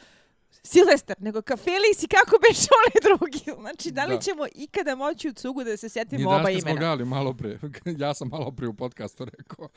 Silvester, 0.64 1.16
nego 1.20 1.42
ka 1.42 1.56
Felix 1.56 2.04
i 2.04 2.08
kako 2.08 2.38
beše 2.42 2.68
onaj 2.80 3.18
drugi. 3.18 3.62
Znači, 3.62 3.92
da 3.92 4.06
li 4.06 4.16
Da. 4.16 4.22
ćemo 4.22 4.46
ikada 4.56 4.96
moći 4.96 5.30
u 5.30 5.34
cugu 5.34 5.64
da 5.64 5.78
se 5.78 5.90
sjetimo 5.90 6.30
oba 6.30 6.44
kad 6.44 6.52
smo 6.52 6.60
imena? 6.62 6.76
gledali 6.76 7.06
malo 7.06 7.34
pre. 7.34 7.60
Ja 7.98 8.14
sam 8.14 8.28
malo 8.28 8.52
pre 8.52 8.68
u 8.68 8.74
podcastu 8.74 9.26
rekao. 9.28 9.68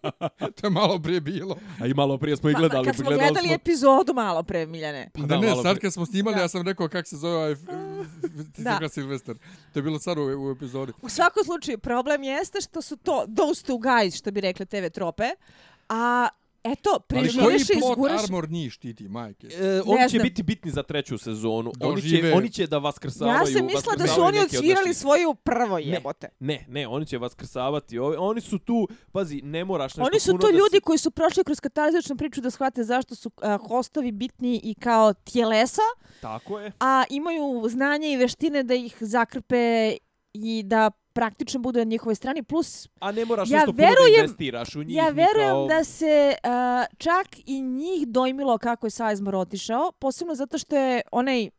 to 0.56 0.66
je 0.66 0.70
malo 0.70 0.98
prije 0.98 1.20
bilo. 1.20 1.56
A 1.80 1.86
i 1.86 1.94
malo 1.94 2.18
prije 2.18 2.36
smo 2.36 2.50
i 2.50 2.52
Pa, 2.52 2.58
gledali. 2.58 2.86
kad 2.86 2.96
smo 2.96 3.04
gledali 3.04 3.24
gledali 3.24 3.46
smo- 3.46 3.54
epizodu 3.54 4.14
malo 4.14 4.42
pre, 4.42 4.66
Miljane. 4.66 5.10
Pa 5.14 5.20
Da, 5.20 5.26
da, 5.26 5.38
ne, 5.38 5.62
sad 5.62 5.78
kad 5.78 5.92
smo 5.92 6.06
snimali, 6.06 6.36
Da. 6.36 6.42
ja 6.42 6.48
sam 6.48 6.62
rekao 6.62 6.88
kako 6.88 7.08
se 7.08 7.16
zove 7.16 7.34
ovaj 7.34 7.54
ti 8.46 8.62
Da. 8.62 8.78
da. 8.80 8.88
Silvester. 8.88 9.36
To 9.72 9.78
je 9.78 9.82
bilo 9.82 9.98
sad 9.98 10.18
u, 10.18 10.22
u 10.22 10.50
epizodi. 10.52 10.92
U 11.02 11.08
svakom 11.08 11.44
slučaju, 11.44 11.78
problem 11.78 12.22
jeste 12.22 12.60
što 12.60 12.82
su 12.82 12.96
to 12.96 13.24
those 13.28 13.64
two 13.64 13.78
guys, 13.80 14.18
što 14.18 14.30
bi 14.30 14.40
rekli 14.40 14.66
TV 14.66 14.86
trope. 14.88 15.24
A 15.88 16.28
eto, 16.64 16.90
Ali 16.90 17.02
koji 17.10 17.20
preživiš 17.40 17.70
i 17.70 17.72
plot 17.72 17.90
izguraš... 17.90 18.24
armor 18.24 18.50
njih 18.50 18.72
štiti, 18.72 19.08
majke? 19.08 19.46
E, 19.48 19.80
oni 19.86 20.02
će 20.02 20.08
znam. 20.08 20.22
biti 20.22 20.42
bitni 20.42 20.70
za 20.70 20.82
treću 20.82 21.18
sezonu. 21.18 21.72
Oni 21.80 22.02
će, 22.02 22.06
Dožive- 22.08 22.32
oni 22.32 22.50
će 22.50 22.66
da 22.66 22.78
vaskrsavaju. 22.78 23.34
Ja 23.34 23.46
sam 23.48 23.66
mislila 23.66 23.82
da 23.88 23.98
su 23.98 23.98
vaskrsavaju 24.00 24.24
oni 24.24 24.38
neke 24.38 24.48
od 24.48 24.54
odsvirali 24.54 24.86
naših- 24.86 24.96
svoju 24.96 25.34
prvo 25.34 25.78
jebote. 25.78 26.28
Ne, 26.40 26.64
ne, 26.68 26.88
oni 26.88 27.06
će 27.06 27.18
vaskrsavati. 27.18 27.98
Oni 27.98 28.40
su 28.40 28.58
tu, 28.58 28.88
pazi, 29.12 29.40
ne 29.42 29.64
moraš 29.64 29.92
nešto 29.92 30.02
Oni 30.04 30.20
su 30.20 30.30
puno 30.30 30.40
to 30.40 30.46
da 30.46 30.52
ljudi 30.52 30.74
si- 30.74 30.80
koji 30.80 30.98
su 30.98 31.10
prošli 31.10 31.44
kroz 31.44 31.60
katarzičnu 31.60 32.16
priču 32.16 32.40
da 32.40 32.50
shvate 32.50 32.84
zašto 32.84 33.14
su 33.14 33.30
a, 33.36 33.58
hostovi 33.58 34.12
bitni 34.12 34.60
i 34.64 34.74
kao 34.74 35.12
tijelesa, 35.14 35.82
Tako 36.20 36.58
je. 36.58 36.72
a 36.80 37.04
imaju 37.10 37.38
znanje 37.68 38.12
i 38.12 38.16
veštine 38.16 38.62
da 38.62 38.74
ih 38.74 38.96
zakrpe 39.00 39.96
i 40.34 40.62
da 40.62 40.90
praktično 41.18 41.60
budu 41.60 41.78
na 41.78 41.84
njihovoj 41.84 42.14
strani. 42.14 42.42
Plus, 42.42 42.88
A 43.00 43.12
ne 43.12 43.24
moraš 43.24 43.50
Ja 43.50 43.58
nešto 43.58 43.72
puno 43.72 43.88
da 44.12 44.18
investiraš 44.18 44.74
u 44.74 44.82
njih. 44.82 44.96
ja 44.96 45.04
verujem 45.06 45.48
kao... 45.48 45.66
da 45.66 45.84
se 45.84 46.34
a, 46.42 46.84
čak 46.98 47.26
i 47.46 47.62
njih 47.62 48.08
dojmilo 48.08 48.58
kako 48.58 48.86
je 48.86 48.90
Sizemore 48.90 49.36
otišao, 49.36 49.92
posebno 49.92 50.34
zato 50.34 50.58
što 50.58 50.76
je 50.76 51.00
onaj 51.12 51.50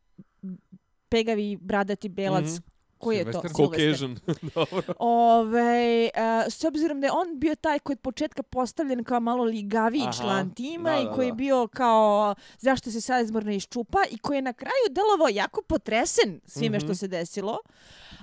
pegavi 1.09 1.57
bradati 1.57 2.09
belac 2.09 2.43
Mhm. 2.45 2.68
Koji 2.99 3.17
je 3.17 3.31
to? 3.31 3.41
Caucasian. 3.55 4.17
Dobro. 4.55 4.81
Ove, 4.99 6.09
a, 6.15 6.43
s 6.49 6.63
obzirom 6.63 7.01
da 7.01 7.07
je 7.07 7.11
on 7.11 7.39
bio 7.39 7.55
taj 7.55 7.79
koji 7.79 7.93
je 7.93 7.97
od 7.97 8.01
početka 8.01 8.43
postavljen 8.43 9.03
kao 9.03 9.19
malo 9.19 9.43
ligaviji 9.43 10.01
Aha, 10.03 10.11
član 10.13 10.53
tima 10.53 10.89
da, 10.89 10.97
i 10.97 11.05
da, 11.05 11.11
koji 11.11 11.27
je 11.27 11.33
bio 11.33 11.67
kao 11.67 12.35
zašto 12.59 12.91
se 12.91 13.01
Sizemore 13.01 13.45
ne 13.45 13.55
iščupa 13.55 13.99
i 14.11 14.17
koji 14.17 14.37
je 14.37 14.41
na 14.41 14.53
kraju 14.53 14.85
delovao 14.89 15.27
jako 15.29 15.61
potresen 15.61 16.41
svime 16.45 16.77
Mhm. 16.77 16.85
što 16.85 16.95
se 16.95 17.07
desilo. 17.07 17.57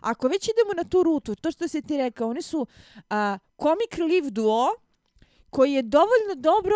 Ako 0.00 0.28
već 0.28 0.48
idemo 0.48 0.72
na 0.76 0.84
tu 0.84 1.02
rutu, 1.02 1.34
to 1.34 1.50
što 1.50 1.68
si 1.68 1.82
ti 1.82 1.96
rekao, 1.96 2.28
oni 2.28 2.42
su 2.42 2.66
a, 3.10 3.38
comic 3.62 3.94
relief 3.96 4.24
duo 4.24 4.68
koji 5.50 5.72
je 5.72 5.82
dovoljno 5.82 6.34
dobro 6.36 6.74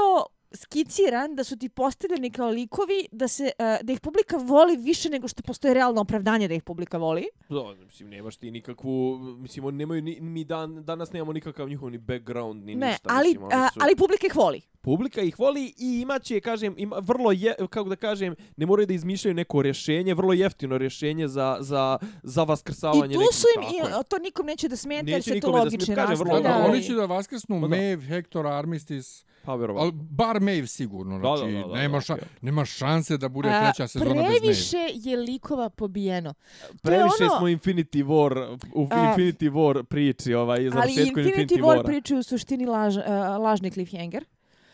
skiciran, 0.55 1.35
da 1.35 1.45
su 1.45 1.57
ti 1.57 1.69
postavljeni 1.71 2.31
kao 2.31 2.49
likovi, 2.49 3.09
da, 3.13 3.29
se, 3.29 3.51
uh, 3.55 3.87
da 3.87 3.93
ih 3.93 4.01
publika 4.01 4.37
voli 4.39 4.77
više 4.77 5.11
nego 5.11 5.29
što 5.29 5.43
postoje 5.43 5.75
realno 5.75 6.01
opravdanje 6.01 6.49
da 6.49 6.55
ih 6.55 6.63
publika 6.63 6.99
voli. 6.99 7.25
Da, 7.49 7.57
mislim, 7.77 8.09
nemaš 8.11 8.37
ti 8.37 8.51
nikakvu, 8.51 8.91
mislim, 9.19 9.65
oni 9.65 9.77
nemaju, 9.77 10.03
ni, 10.03 10.19
mi 10.21 10.45
dan, 10.45 10.85
danas 10.85 11.13
nemamo 11.13 11.33
nikakav 11.33 11.69
njihov 11.69 11.91
ni 11.91 11.99
background, 11.99 12.65
ni 12.65 12.75
Ne, 12.75 12.87
ništa. 12.89 13.09
ali, 13.09 13.29
mislim, 13.29 13.51
su- 13.51 13.81
ali 13.81 13.97
publika 13.97 14.27
ih 14.27 14.37
voli. 14.37 14.61
Publika 14.83 15.21
ih 15.23 15.39
voli 15.39 15.75
i 15.79 16.01
imaće, 16.01 16.41
kažem, 16.41 16.75
ima 16.79 16.97
vrlo 16.99 17.33
je, 17.33 17.55
kako 17.71 17.89
da 17.89 17.97
kažem, 17.97 18.35
ne 18.57 18.67
moraju 18.67 18.87
da 18.87 18.95
izmišljaju 18.95 19.35
neko 19.35 19.63
rješenje, 19.63 20.15
vrlo 20.15 20.33
jeftino 20.33 20.79
rješenje 20.79 21.29
za, 21.29 21.57
za, 21.61 21.99
za 22.23 22.43
vaskrsavanje 22.45 23.07
I 23.07 23.17
tu 23.17 23.29
su 23.33 23.47
im, 23.57 23.63
i, 23.65 24.05
to 24.05 24.19
nikom 24.19 24.47
neće 24.47 24.69
da 24.69 24.77
smeta, 24.77 25.11
jer 25.11 25.23
se 25.23 25.31
to 25.31 25.35
nikome 25.37 25.53
da 25.55 25.71
smeta, 25.71 25.75
logično 25.77 25.95
kažem, 25.97 26.19
vrlo 26.19 26.35
Da, 26.35 26.49
da, 26.49 26.65
oni 26.65 26.79
i- 26.79 26.83
će 26.83 26.93
da 26.95 27.05
vaskrsnu 27.07 27.61
Pa 27.61 27.69
da. 27.69 27.77
Hector, 27.99 28.47
Armistice, 28.47 29.25
Pa 29.43 29.55
vjerovatno. 29.55 29.83
ali 29.83 29.93
bar 29.95 30.41
Maeve 30.41 30.67
sigurno. 30.67 31.19
Da, 31.19 31.29
da, 31.31 31.37
Znači, 31.37 31.53
da, 31.53 31.61
da, 31.61 31.75
nema, 31.75 31.97
da, 31.97 32.01
ša, 32.01 32.17
nema 32.41 32.65
šanse 32.65 33.17
da 33.17 33.29
bude 33.29 33.49
A, 33.49 33.61
treća 33.63 33.89
sezona 33.89 34.11
bez 34.13 34.17
Maeve. 34.17 34.39
Previše 34.39 34.77
je 34.95 35.17
likova 35.19 35.71
pobijeno. 35.71 36.35
Previše 36.83 37.05
ono- 37.23 37.39
smo 37.39 37.49
Infinity 37.49 38.05
War, 38.05 38.59
u 38.75 38.89
A, 38.91 38.97
Infinity 39.09 39.51
War 39.51 39.83
priči, 39.83 40.35
ovaj, 40.35 40.57
Ali 40.59 40.71
završetku 40.71 41.21
Infinity, 41.21 41.47
Infinity, 41.49 41.63
War 41.63 41.85
pričaju 41.85 42.21
u 42.21 42.25
suštini 42.25 42.67
laž, 42.67 42.97
uh, 42.97 43.03
lažni 43.41 43.71
cliffhanger. 43.71 44.25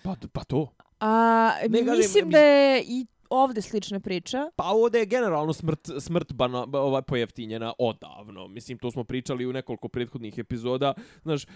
Pa, 0.02 0.14
pa 0.32 0.44
to. 0.44 0.68
A 1.00 1.50
Ne, 1.62 1.82
mislim 1.82 2.24
mis- 2.24 2.32
da 2.32 2.38
je 2.38 2.82
i 2.82 3.06
ovde 3.30 3.62
slična 3.62 4.00
priča. 4.00 4.50
Pa 4.56 4.64
ovdje 4.64 4.98
je 4.98 5.06
generalno 5.06 5.52
smrt, 5.52 5.90
smrt 6.00 6.32
bana, 6.32 6.66
ba- 6.66 6.80
ovaj, 6.80 7.02
pojeftinjena 7.02 7.72
odavno. 7.78 8.48
Mislim, 8.48 8.78
to 8.78 8.90
smo 8.90 9.04
pričali 9.04 9.46
u 9.46 9.52
nekoliko 9.52 9.88
prethodnih 9.88 10.38
epizoda. 10.38 10.94
Znaš, 11.22 11.44
e, 11.44 11.48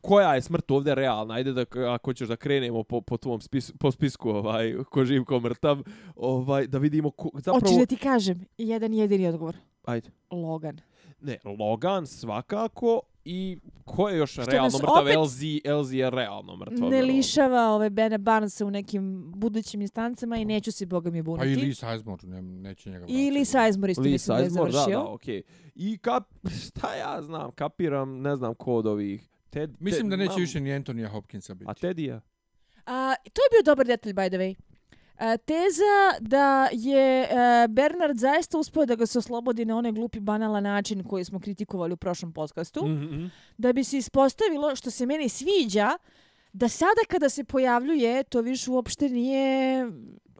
koja 0.00 0.34
je 0.34 0.42
smrt 0.42 0.70
ovdje 0.70 0.94
realna? 0.94 1.34
Ajde 1.34 1.52
da, 1.52 1.64
ako 1.94 2.14
ćeš 2.14 2.28
da 2.28 2.36
krenemo 2.36 2.82
po, 2.82 3.00
po 3.00 3.16
tvom 3.16 3.40
spis, 3.40 3.72
po 3.80 3.90
spisku, 3.90 4.30
ovaj, 4.30 4.74
ko 4.90 5.04
živ, 5.04 5.24
ko 5.24 5.40
mrtav, 5.40 5.82
ovaj, 6.16 6.66
da 6.66 6.78
vidimo 6.78 7.10
ko, 7.10 7.30
zapravo... 7.34 7.60
Hoćeš 7.60 7.78
da 7.78 7.86
ti 7.86 7.96
kažem, 7.96 8.46
jedan 8.58 8.94
jedini 8.94 9.26
odgovor. 9.26 9.56
Ajde. 9.84 10.10
Logan. 10.30 10.80
Ne, 11.20 11.38
Logan 11.44 12.06
svakako 12.06 13.00
i 13.24 13.58
ko 13.84 14.08
je 14.08 14.18
još 14.18 14.32
Što 14.32 14.44
realno 14.44 14.78
mrtav? 14.78 15.02
opet 15.02 15.16
LZ, 15.16 15.42
LZ 15.80 15.92
je 15.92 16.10
realno 16.10 16.56
mrtva. 16.56 16.88
Ne 16.88 17.02
lišava 17.02 17.68
ove 17.68 17.90
Bene 17.90 18.18
Barnesa 18.18 18.66
u 18.66 18.70
nekim 18.70 19.32
budućim 19.36 19.80
instancama 19.80 20.36
i 20.36 20.44
neću 20.44 20.72
se 20.72 20.86
boga 20.86 21.10
mi 21.10 21.22
buniti. 21.22 21.40
Pa 21.40 21.60
i 21.60 21.64
Lee 21.64 21.74
Sizemore, 21.74 22.26
ne, 22.26 22.42
neće 22.42 22.90
njega 22.90 23.06
I 23.08 23.30
Lee 23.30 23.44
Sizemore 23.44 23.90
isto 23.90 24.02
Lee 24.02 24.10
mislim 24.10 24.36
da 24.36 24.42
je 24.42 24.48
Sizemore, 24.48 24.72
završio. 24.72 24.98
Da, 24.98 25.04
da, 25.04 25.10
okej. 25.10 25.42
I 25.74 25.98
kap, 25.98 26.24
šta 26.66 26.94
ja 26.94 27.22
znam, 27.22 27.52
kapiram, 27.52 28.20
ne 28.20 28.36
znam 28.36 28.54
ko 28.54 28.74
od 28.74 28.86
ovih. 28.86 29.28
Ted, 29.50 29.70
Mislim 29.80 30.02
Ted, 30.02 30.10
da 30.10 30.16
neće 30.16 30.30
mam- 30.30 30.40
više 30.40 30.60
ni 30.60 30.72
Antonija 30.72 31.08
Hopkinsa 31.08 31.54
biti. 31.54 31.70
A 31.70 31.74
Tedija? 31.74 32.20
A, 32.86 33.14
to 33.22 33.40
je 33.42 33.48
bio 33.52 33.62
dobar 33.64 33.86
detalj, 33.86 34.12
by 34.12 34.28
the 34.28 34.38
way. 34.38 34.54
A, 35.20 35.36
teza 35.36 36.18
da 36.20 36.68
je 36.72 37.22
e, 37.22 37.68
Bernard 37.68 38.18
zaista 38.18 38.58
uspio 38.58 38.86
da 38.86 38.94
ga 38.94 39.06
se 39.06 39.18
oslobodi 39.18 39.64
na 39.64 39.76
onaj 39.76 39.92
glupi 39.92 40.20
banalan 40.20 40.62
način 40.62 41.04
koji 41.04 41.24
smo 41.24 41.40
kritikovali 41.40 41.92
u 41.92 41.96
prošlom 41.96 42.32
podcastu, 42.32 42.86
Mm 42.86 42.88
-hmm. 42.88 43.30
da 43.58 43.72
bi 43.72 43.84
se 43.84 43.98
ispostavilo, 43.98 44.76
što 44.76 44.90
se 44.90 45.06
meni 45.06 45.28
sviđa, 45.28 45.98
da 46.52 46.68
sada 46.68 47.00
kada 47.08 47.28
se 47.28 47.44
pojavljuje, 47.44 48.24
to 48.24 48.40
više 48.40 48.70
uopšte 48.70 49.08
nije 49.08 49.86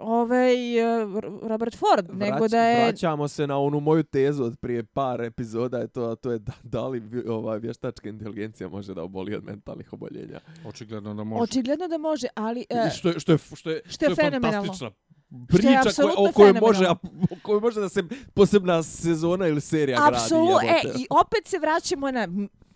ovaj 0.00 0.78
e, 0.78 1.06
Robert 1.42 1.76
Ford, 1.76 2.18
nego 2.18 2.48
da 2.48 2.62
je... 2.62 2.84
Vraćamo 2.84 3.28
se 3.28 3.46
na 3.46 3.58
onu 3.58 3.80
moju 3.80 4.02
tezu 4.02 4.44
od 4.44 4.58
prije 4.60 4.84
par 4.84 5.20
epizoda, 5.20 5.78
je 5.78 5.88
to, 5.88 6.14
to 6.14 6.32
je 6.32 6.38
da, 6.38 6.52
da 6.62 6.88
li 6.88 7.02
ovaj, 7.28 7.58
vještačka 7.58 8.08
inteligencija 8.08 8.68
može 8.68 8.94
da 8.94 9.02
oboli 9.02 9.34
od 9.34 9.44
mentalnih 9.44 9.92
oboljenja. 9.92 10.40
Očigledno 10.66 11.14
da 11.14 11.24
može. 11.24 11.42
Očigledno 11.42 11.88
da 11.88 11.98
može, 11.98 12.26
ali... 12.34 12.66
e, 12.68 12.88
I 12.88 12.90
što 12.90 13.08
je, 13.08 13.20
što 13.20 13.32
je, 13.32 13.38
što 13.56 13.70
je, 13.70 13.82
što 13.86 14.04
je 14.04 14.14
fenomenalno. 14.14 14.50
fantastična 14.50 14.76
Što 14.76 14.86
je 14.86 15.10
priča 15.48 15.68
koja, 15.68 15.80
apsolutno 15.80 16.24
o 16.24 16.32
kojoj 16.32 16.52
može, 16.60 16.86
o 17.30 17.36
kojoj 17.42 17.60
može 17.60 17.80
da 17.80 17.88
se 17.88 18.02
posebna 18.34 18.82
sezona 18.82 19.46
ili 19.46 19.60
serija 19.60 20.08
Apsolutno, 20.08 20.58
gradi. 20.58 20.68
e, 20.68 20.80
jebote. 20.84 21.02
i 21.02 21.06
opet 21.10 21.46
se 21.46 21.58
vraćamo 21.58 22.10
na 22.10 22.28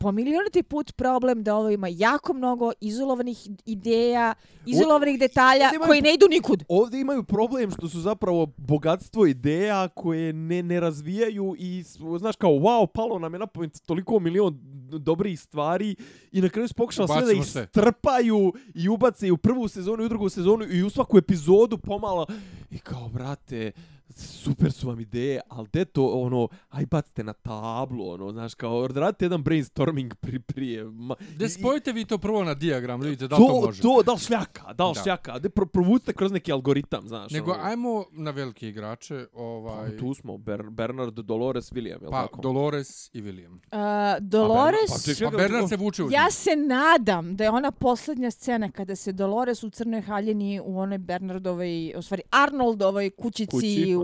po 0.04 0.12
milioniti 0.12 0.62
put 0.62 0.92
problem 0.92 1.42
da 1.42 1.54
ovo 1.54 1.70
ima 1.70 1.88
jako 1.88 2.32
mnogo 2.32 2.72
izolovanih 2.80 3.38
ideja, 3.66 4.34
izolovanih 4.66 5.18
detalja 5.18 5.70
imaju- 5.70 5.88
koji 5.88 6.02
ne 6.02 6.14
idu 6.14 6.26
nikud. 6.30 6.64
Ovdje 6.68 7.00
imaju 7.00 7.24
problem 7.24 7.70
što 7.70 7.88
su 7.88 8.00
zapravo 8.00 8.46
bogatstvo 8.56 9.26
ideja 9.26 9.88
koje 9.88 10.32
ne, 10.32 10.62
ne 10.62 10.80
razvijaju 10.80 11.54
i 11.58 11.84
znaš 12.18 12.36
kao 12.36 12.50
wow, 12.50 12.86
palo 12.86 13.18
nam 13.18 13.32
je 13.32 13.38
na 13.38 13.46
pamet 13.46 13.82
toliko 13.82 14.18
milion 14.18 14.58
dobrih 14.90 15.40
stvari 15.40 15.96
i 16.32 16.40
na 16.40 16.48
kraju 16.48 16.68
su 16.68 16.74
pokušali 16.74 17.08
sve 17.08 17.22
da 17.22 17.32
ih 17.32 17.38
strpaju 17.68 18.52
i 18.74 18.88
ubace 18.88 19.26
i 19.26 19.30
u 19.30 19.36
prvu 19.36 19.68
sezonu 19.68 20.02
i 20.02 20.06
u 20.06 20.08
drugu 20.08 20.28
sezonu 20.28 20.64
i 20.66 20.82
u 20.82 20.90
svaku 20.90 21.18
epizodu 21.18 21.78
pomalo 21.78 22.26
i 22.70 22.78
kao 22.78 23.08
brate 23.08 23.72
super 24.14 24.72
su 24.72 24.88
vam 24.88 25.00
ideje, 25.00 25.40
ali 25.48 25.68
de 25.68 25.84
to, 25.84 26.06
ono, 26.06 26.48
aj 26.70 26.86
bacite 26.86 27.24
na 27.24 27.32
tablu, 27.32 28.10
ono, 28.10 28.32
znaš, 28.32 28.54
kao, 28.54 28.86
radite 28.86 29.24
jedan 29.24 29.42
brainstorming 29.42 30.14
pri, 30.22 30.38
prije. 30.38 30.84
Ma, 30.84 31.14
i- 31.40 31.48
spojite 31.48 31.92
vi 31.92 32.04
to 32.04 32.18
prvo 32.18 32.44
na 32.44 32.54
dijagram, 32.54 33.00
da 33.00 33.04
vidite 33.04 33.28
da 33.28 33.36
li 33.36 33.42
to 33.42 33.52
to, 33.52 33.66
može. 33.66 33.82
to, 33.82 34.02
da 34.02 34.12
li 34.12 34.18
šljaka, 34.18 34.72
da 34.72 34.86
li 34.86 34.94
Da. 34.94 35.02
šljaka, 35.02 35.38
de 35.38 35.48
pro, 35.48 35.66
provucite 35.66 36.12
kroz 36.12 36.32
neki 36.32 36.52
algoritam, 36.52 37.08
znaš. 37.08 37.32
Nego, 37.32 37.52
ono. 37.52 37.62
ajmo 37.62 38.04
na 38.12 38.30
velike 38.30 38.68
igrače. 38.68 39.26
Ovaj, 39.34 39.90
Pa, 39.90 39.96
tu 39.96 40.14
smo, 40.14 40.38
Ber, 40.38 40.62
Bernard 40.64 41.14
Dolores 41.14 41.72
William, 41.72 41.84
je 41.92 42.06
li 42.06 42.10
pa, 42.10 42.22
tako? 42.22 42.40
Dolores 42.42 43.10
i 43.12 43.22
William. 43.22 43.52
Uh, 43.52 43.78
Dolores, 44.20 44.90
Pa, 45.06 45.12
čekaj, 45.14 45.30
Pa 45.30 45.36
Bernard 45.36 45.68
se 45.68 45.76
vuče 45.76 46.04
u 46.04 46.10
ja 46.10 46.30
se 46.30 46.50
nadam 46.58 47.36
da 47.36 47.44
je 47.44 47.50
ona 47.50 47.70
posljednja 47.70 48.30
scena 48.30 48.70
kada 48.70 48.96
se 48.96 49.12
Dolores 49.12 49.62
u 49.62 49.70
crnoj 49.70 50.00
haljini 50.00 50.60
u 50.60 50.78
onoj 50.78 50.98
Bernardovoj, 50.98 51.64
u 51.96 52.02
stvari 52.02 52.22
Arnoldovoj 52.32 53.10
kućici 53.10 53.50
Kući, 53.50 53.96
u 53.96 54.03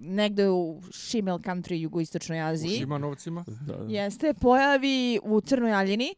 negde 0.00 0.48
u 0.48 0.80
Shimel 0.92 1.38
country 1.38 1.74
jugoistočnoj 1.80 2.40
U 2.40 2.42
Aziji. 2.42 2.78
Šimanovcima. 2.78 3.44
Da, 3.66 3.76
da. 3.76 3.84
jeste, 3.92 4.34
pojavi 4.34 5.20
u 5.22 5.40
Crnoj 5.40 5.72
Aljini. 5.72 6.14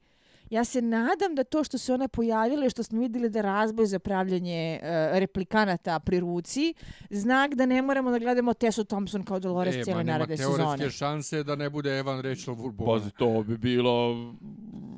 Ja 0.50 0.64
se 0.64 0.82
nadam 0.82 1.34
da 1.34 1.44
to 1.44 1.64
što 1.64 1.78
se 1.78 1.94
ona 1.94 2.08
pojavila 2.08 2.66
i 2.66 2.70
što 2.70 2.82
smo 2.82 3.00
vidjeli 3.00 3.30
da 3.30 3.40
razboj 3.42 3.86
za 3.86 3.98
pravljanje 3.98 4.52
e, 4.74 4.80
replikanata 5.14 5.98
pri 6.00 6.20
ruci, 6.20 6.74
znak 7.10 7.54
da 7.54 7.66
ne 7.66 7.82
moramo 7.82 8.10
da 8.10 8.18
gledamo 8.18 8.54
Tessa 8.54 8.84
Thompson 8.84 9.22
kao 9.22 9.38
Dolores 9.38 9.74
E, 9.76 9.82
cijele 9.82 9.96
ma 9.96 10.02
nema 10.02 10.12
naredne 10.14 10.36
teoretske 10.36 10.62
sezone. 10.64 10.90
šanse 10.90 11.42
da 11.42 11.56
ne 11.56 11.70
bude 11.70 11.98
Evan 11.98 12.20
Rachel 12.20 12.54
Woodbone. 12.54 12.86
Pazi, 12.88 13.10
to 13.10 13.42
bi 13.42 13.58
bilo 13.58 14.16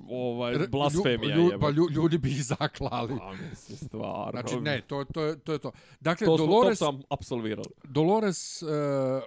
ovaj, 0.08 0.54
blasfemija. 0.68 1.36
lju- 1.36 1.48
lju-. 1.48 1.60
Pa 1.60 1.70
lju, 1.70 1.86
ljudi 1.90 2.18
bi 2.18 2.30
ih 2.30 2.44
zaklali. 2.44 3.18
Pa, 3.18 3.32
mislim, 3.32 3.78
stvarno. 3.78 4.30
Znači, 4.32 4.56
ne, 4.56 4.80
to, 4.80 5.04
to, 5.04 5.22
je- 5.22 5.38
to 5.38 5.52
je 5.52 5.58
to. 5.58 5.70
Dakle, 6.00 6.24
to, 6.26 6.36
smo, 6.36 6.46
to 6.46 6.50
Dolores, 6.50 6.78
sam 6.78 7.02
apsolvirali. 7.10 7.68
Dolores 7.84 8.62
uh, 8.62 8.68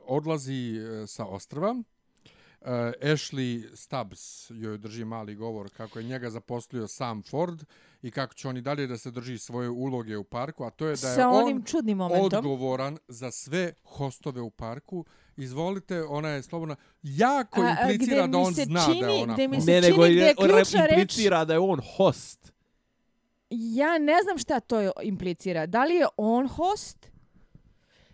odlazi 0.05 0.73
uh, 0.73 1.07
sa 1.07 1.25
ostrva. 1.25 1.75
Uh, 2.63 2.69
Ashley 3.03 3.75
Stubbs 3.75 4.19
joj 4.51 4.77
drži 4.77 5.05
mali 5.05 5.35
govor 5.35 5.69
kako 5.69 5.99
je 5.99 6.05
njega 6.05 6.29
zaposlio 6.29 6.87
sam 6.87 7.23
Ford 7.23 7.63
i 8.01 8.11
kako 8.11 8.33
će 8.33 8.47
on 8.47 8.57
i 8.57 8.61
dalje 8.61 8.87
da 8.87 8.97
se 8.97 9.11
drži 9.11 9.37
svoje 9.37 9.69
uloge 9.69 10.17
u 10.17 10.23
parku, 10.23 10.63
a 10.63 10.69
to 10.69 10.85
je 10.85 10.95
da 10.95 11.07
je 11.07 11.15
Sa 11.15 11.29
on 11.29 11.43
onim 11.43 11.63
čudnim 11.63 11.97
momentom. 11.97 12.27
odgovoran 12.39 12.97
za 13.07 13.31
sve 13.31 13.73
hostove 13.83 14.41
u 14.41 14.49
parku. 14.49 15.05
Izvolite, 15.37 16.03
ona 16.03 16.29
je 16.29 16.43
slobodna. 16.43 16.75
Jako 17.03 17.61
A, 17.61 17.75
a, 17.79 17.91
implicira 17.91 18.27
da 18.27 18.37
on 18.37 18.53
zna 18.53 18.79
čini- 18.81 19.01
da 19.01 19.07
je 19.07 19.23
ona 19.23 19.33
gde 19.33 19.47
mi 19.47 19.61
se 19.61 19.67
Ne, 19.67 19.81
nego 19.81 20.03
čini 20.03 20.15
je 20.15 20.23
je, 20.23 20.35
ključna 20.35 20.55
reč- 20.81 20.89
implicira 20.91 21.45
da 21.45 21.53
je 21.53 21.59
on 21.59 21.81
host. 21.97 22.53
Ja 23.49 23.97
ne 23.97 24.23
znam 24.23 24.37
šta 24.37 24.59
to 24.59 24.91
implicira. 25.03 25.65
Da 25.65 25.83
li 25.83 25.95
je 25.95 26.05
on 26.17 26.47
host? 26.47 27.07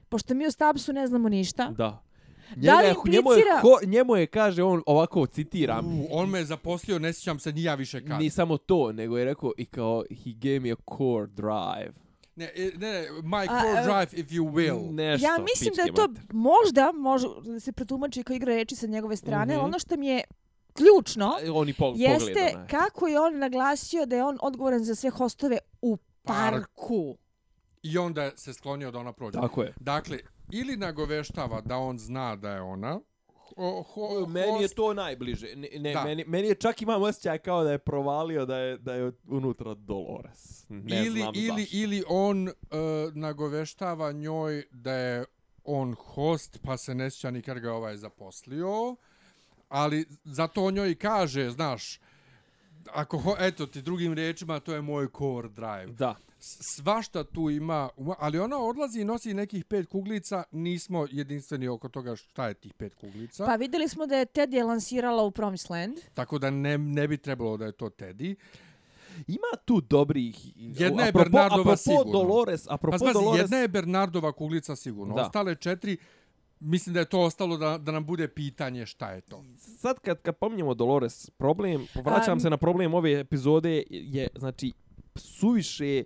Pošto 0.10 0.34
mi 0.34 0.48
o 0.48 0.52
Stubbsu 0.52 0.94
ne 0.94 1.08
znamo 1.08 1.30
ništa. 1.30 1.68
Da. 1.68 2.04
Da 2.52 2.72
li 2.72 2.78
Njega 2.78 2.88
je- 2.90 2.96
njemu, 3.08 3.32
je, 3.32 3.38
implicira- 3.38 3.62
ho, 3.62 3.80
njemu 3.86 4.16
je, 4.16 4.28
kaže 4.28 4.64
on, 4.64 4.84
ovako 4.86 5.26
citiram, 5.28 5.86
U, 5.90 6.08
on 6.12 6.30
me 6.30 6.40
je 6.40 6.46
zaposlio, 6.46 7.00
ne 7.00 7.14
sjećam 7.14 7.40
se 7.40 7.52
ni 7.52 7.64
ja 7.64 7.76
više 7.76 8.02
kad. 8.02 8.20
ni 8.20 8.30
samo 8.30 8.58
to, 8.58 8.92
nego 8.92 9.18
je 9.18 9.26
rekao 9.26 9.52
i 9.58 9.66
kao, 9.66 10.04
he 10.14 10.32
gave 10.34 10.60
me 10.60 10.72
a 10.72 10.76
core 10.88 11.28
drive. 11.28 11.94
Ne, 12.36 12.46
e, 12.48 12.72
ne, 12.72 12.88
ne, 12.92 13.08
my 13.24 13.46
A, 13.46 13.62
core 13.62 13.80
a, 13.80 13.84
drive 13.84 14.22
if 14.22 14.30
you 14.30 14.44
will. 14.46 14.92
Nešto, 14.92 15.28
ja 15.28 15.38
mislim 15.46 15.74
da 15.76 15.82
je 15.82 15.94
to 15.94 16.08
mater. 16.08 16.24
možda, 16.32 16.92
može 16.94 17.28
da 17.44 17.60
se 17.60 17.72
protumači 17.72 18.24
kao 18.24 18.36
igra 18.36 18.54
reči 18.54 18.76
sa 18.76 18.88
njegove 18.88 19.16
strane, 19.16 19.56
Mhm. 19.56 19.66
ono 19.66 19.80
što 19.80 19.98
mi 19.98 20.08
je 20.08 20.22
ključno 20.74 21.26
A, 21.28 21.52
On 21.54 21.70
i 21.70 21.74
po, 21.74 21.94
jeste 21.98 22.20
pogleda, 22.34 22.60
ne. 22.60 22.68
kako 22.70 23.08
je 23.08 23.20
on 23.20 23.38
naglasio 23.38 24.06
da 24.06 24.16
je 24.16 24.24
on 24.24 24.38
odgovoran 24.42 24.80
za 24.80 24.96
sve 24.96 25.10
hostove 25.10 25.58
u 25.82 25.98
parku. 26.24 27.18
I 27.84 27.98
onda 27.98 28.32
se 28.38 28.54
sklonio 28.54 28.92
da 28.92 29.00
ona 29.00 29.14
prođe. 29.14 29.40
Tako 29.40 29.64
je. 29.64 29.74
Dakle, 29.80 30.20
ili 30.52 30.78
nagoveštava 30.78 31.62
da 31.62 31.78
on 31.78 32.00
zna 32.00 32.36
da 32.36 32.52
je 32.52 32.62
ona, 32.62 33.00
ho, 33.56 33.82
ho, 33.82 34.26
Meni 34.28 34.48
je 34.48 34.62
host, 34.62 34.76
to 34.76 34.94
najbliže. 34.94 35.56
Ne, 35.56 35.70
ne 35.80 35.94
Da. 35.94 36.04
meni, 36.04 36.24
meni 36.28 36.48
je 36.48 36.56
čak 36.56 36.82
imam 36.82 37.04
osjećaj 37.04 37.38
kao 37.38 37.64
da 37.64 37.72
je 37.72 37.78
provalio 37.78 38.46
da 38.46 38.58
je 38.58 38.78
da 38.78 38.94
je 38.94 39.12
unutra 39.28 39.74
Dolores. 39.74 40.66
Ne 40.70 41.06
ili, 41.06 41.20
znam 41.20 41.34
ili, 41.36 41.62
zašto. 41.62 41.78
ili 41.78 42.04
on 42.08 42.48
uh, 42.48 42.54
nagoveštava 43.14 44.12
njoj 44.12 44.64
da 44.72 44.94
je 44.94 45.26
on 45.64 45.94
host, 45.94 46.60
pa 46.64 46.78
se 46.78 46.96
ne 46.96 47.12
sjeća 47.12 47.32
nikad 47.32 47.60
ga 47.60 47.74
ovaj 47.74 47.98
zaposlio, 47.98 48.96
ali 49.70 50.06
zato 50.24 50.64
on 50.64 50.74
njoj 50.74 50.96
kaže, 50.96 51.50
znaš, 51.50 52.00
ako 52.92 53.18
ho, 53.18 53.36
eto 53.40 53.66
ti 53.66 53.82
drugim 53.82 54.14
rečima, 54.14 54.60
to 54.60 54.74
je 54.74 54.82
moj 54.82 55.08
core 55.18 55.50
drive. 55.50 55.88
Da. 55.88 56.16
Svašta 56.42 57.24
tu 57.24 57.50
ima, 57.50 57.90
ali 58.20 58.40
ona 58.40 58.58
odlazi 58.58 59.02
i 59.02 59.06
nosi 59.06 59.34
nekih 59.34 59.66
pet 59.66 59.88
kuglica, 59.88 60.44
nismo 60.52 61.08
jedinstveni 61.12 61.68
oko 61.68 61.90
toga 61.90 62.16
šta 62.16 62.48
je 62.48 62.54
tih 62.54 62.74
pet 62.74 62.96
kuglica. 62.96 63.46
Pa 63.46 63.56
videli 63.56 63.90
smo 63.90 64.08
da 64.08 64.16
je 64.16 64.26
Ted 64.26 64.54
je 64.54 64.64
lansirala 64.64 65.24
u 65.24 65.32
Promised 65.32 65.72
Land. 65.72 65.98
Tako 66.14 66.40
da 66.40 66.50
ne, 66.50 66.78
ne 66.78 67.08
bi 67.08 67.18
trebalo 67.18 67.58
da 67.58 67.66
je 67.66 67.72
to 67.72 67.90
Teddy. 67.90 68.36
Ima 69.28 69.58
tu 69.66 69.82
dobrih... 69.82 70.36
Jedna 70.56 71.04
je 71.04 71.12
apropo- 71.12 71.18
Bernardova 71.24 71.62
apropo 71.62 71.78
sigurno. 71.78 72.12
Dolores, 72.12 72.68
Pa 72.68 72.74
apropo 72.74 72.98
spazi, 72.98 73.14
Dolores... 73.14 73.42
jedna 73.42 73.58
je 73.58 73.68
Bernardova 73.68 74.32
kuglica 74.32 74.76
sigurno. 74.76 75.16
Da. 75.16 75.22
Ostale 75.22 75.56
četiri, 75.56 75.98
mislim 76.60 76.94
da 76.94 77.00
je 77.00 77.06
to 77.06 77.20
ostalo 77.20 77.58
da, 77.58 77.78
da 77.78 77.92
nam 77.92 78.06
bude 78.06 78.28
pitanje 78.28 78.86
šta 78.86 79.12
je 79.12 79.22
to. 79.22 79.44
sad 79.58 80.00
kad, 80.00 80.22
kad 80.22 80.36
pominjemo 80.36 80.74
Dolores, 80.74 81.30
problem, 81.30 81.88
vraćam 81.96 82.34
Am. 82.34 82.40
se 82.40 82.50
na 82.50 82.58
problem 82.58 82.94
ove 82.94 83.20
epizode, 83.20 83.84
je, 83.90 84.28
znači, 84.36 84.74
suviše, 85.16 86.04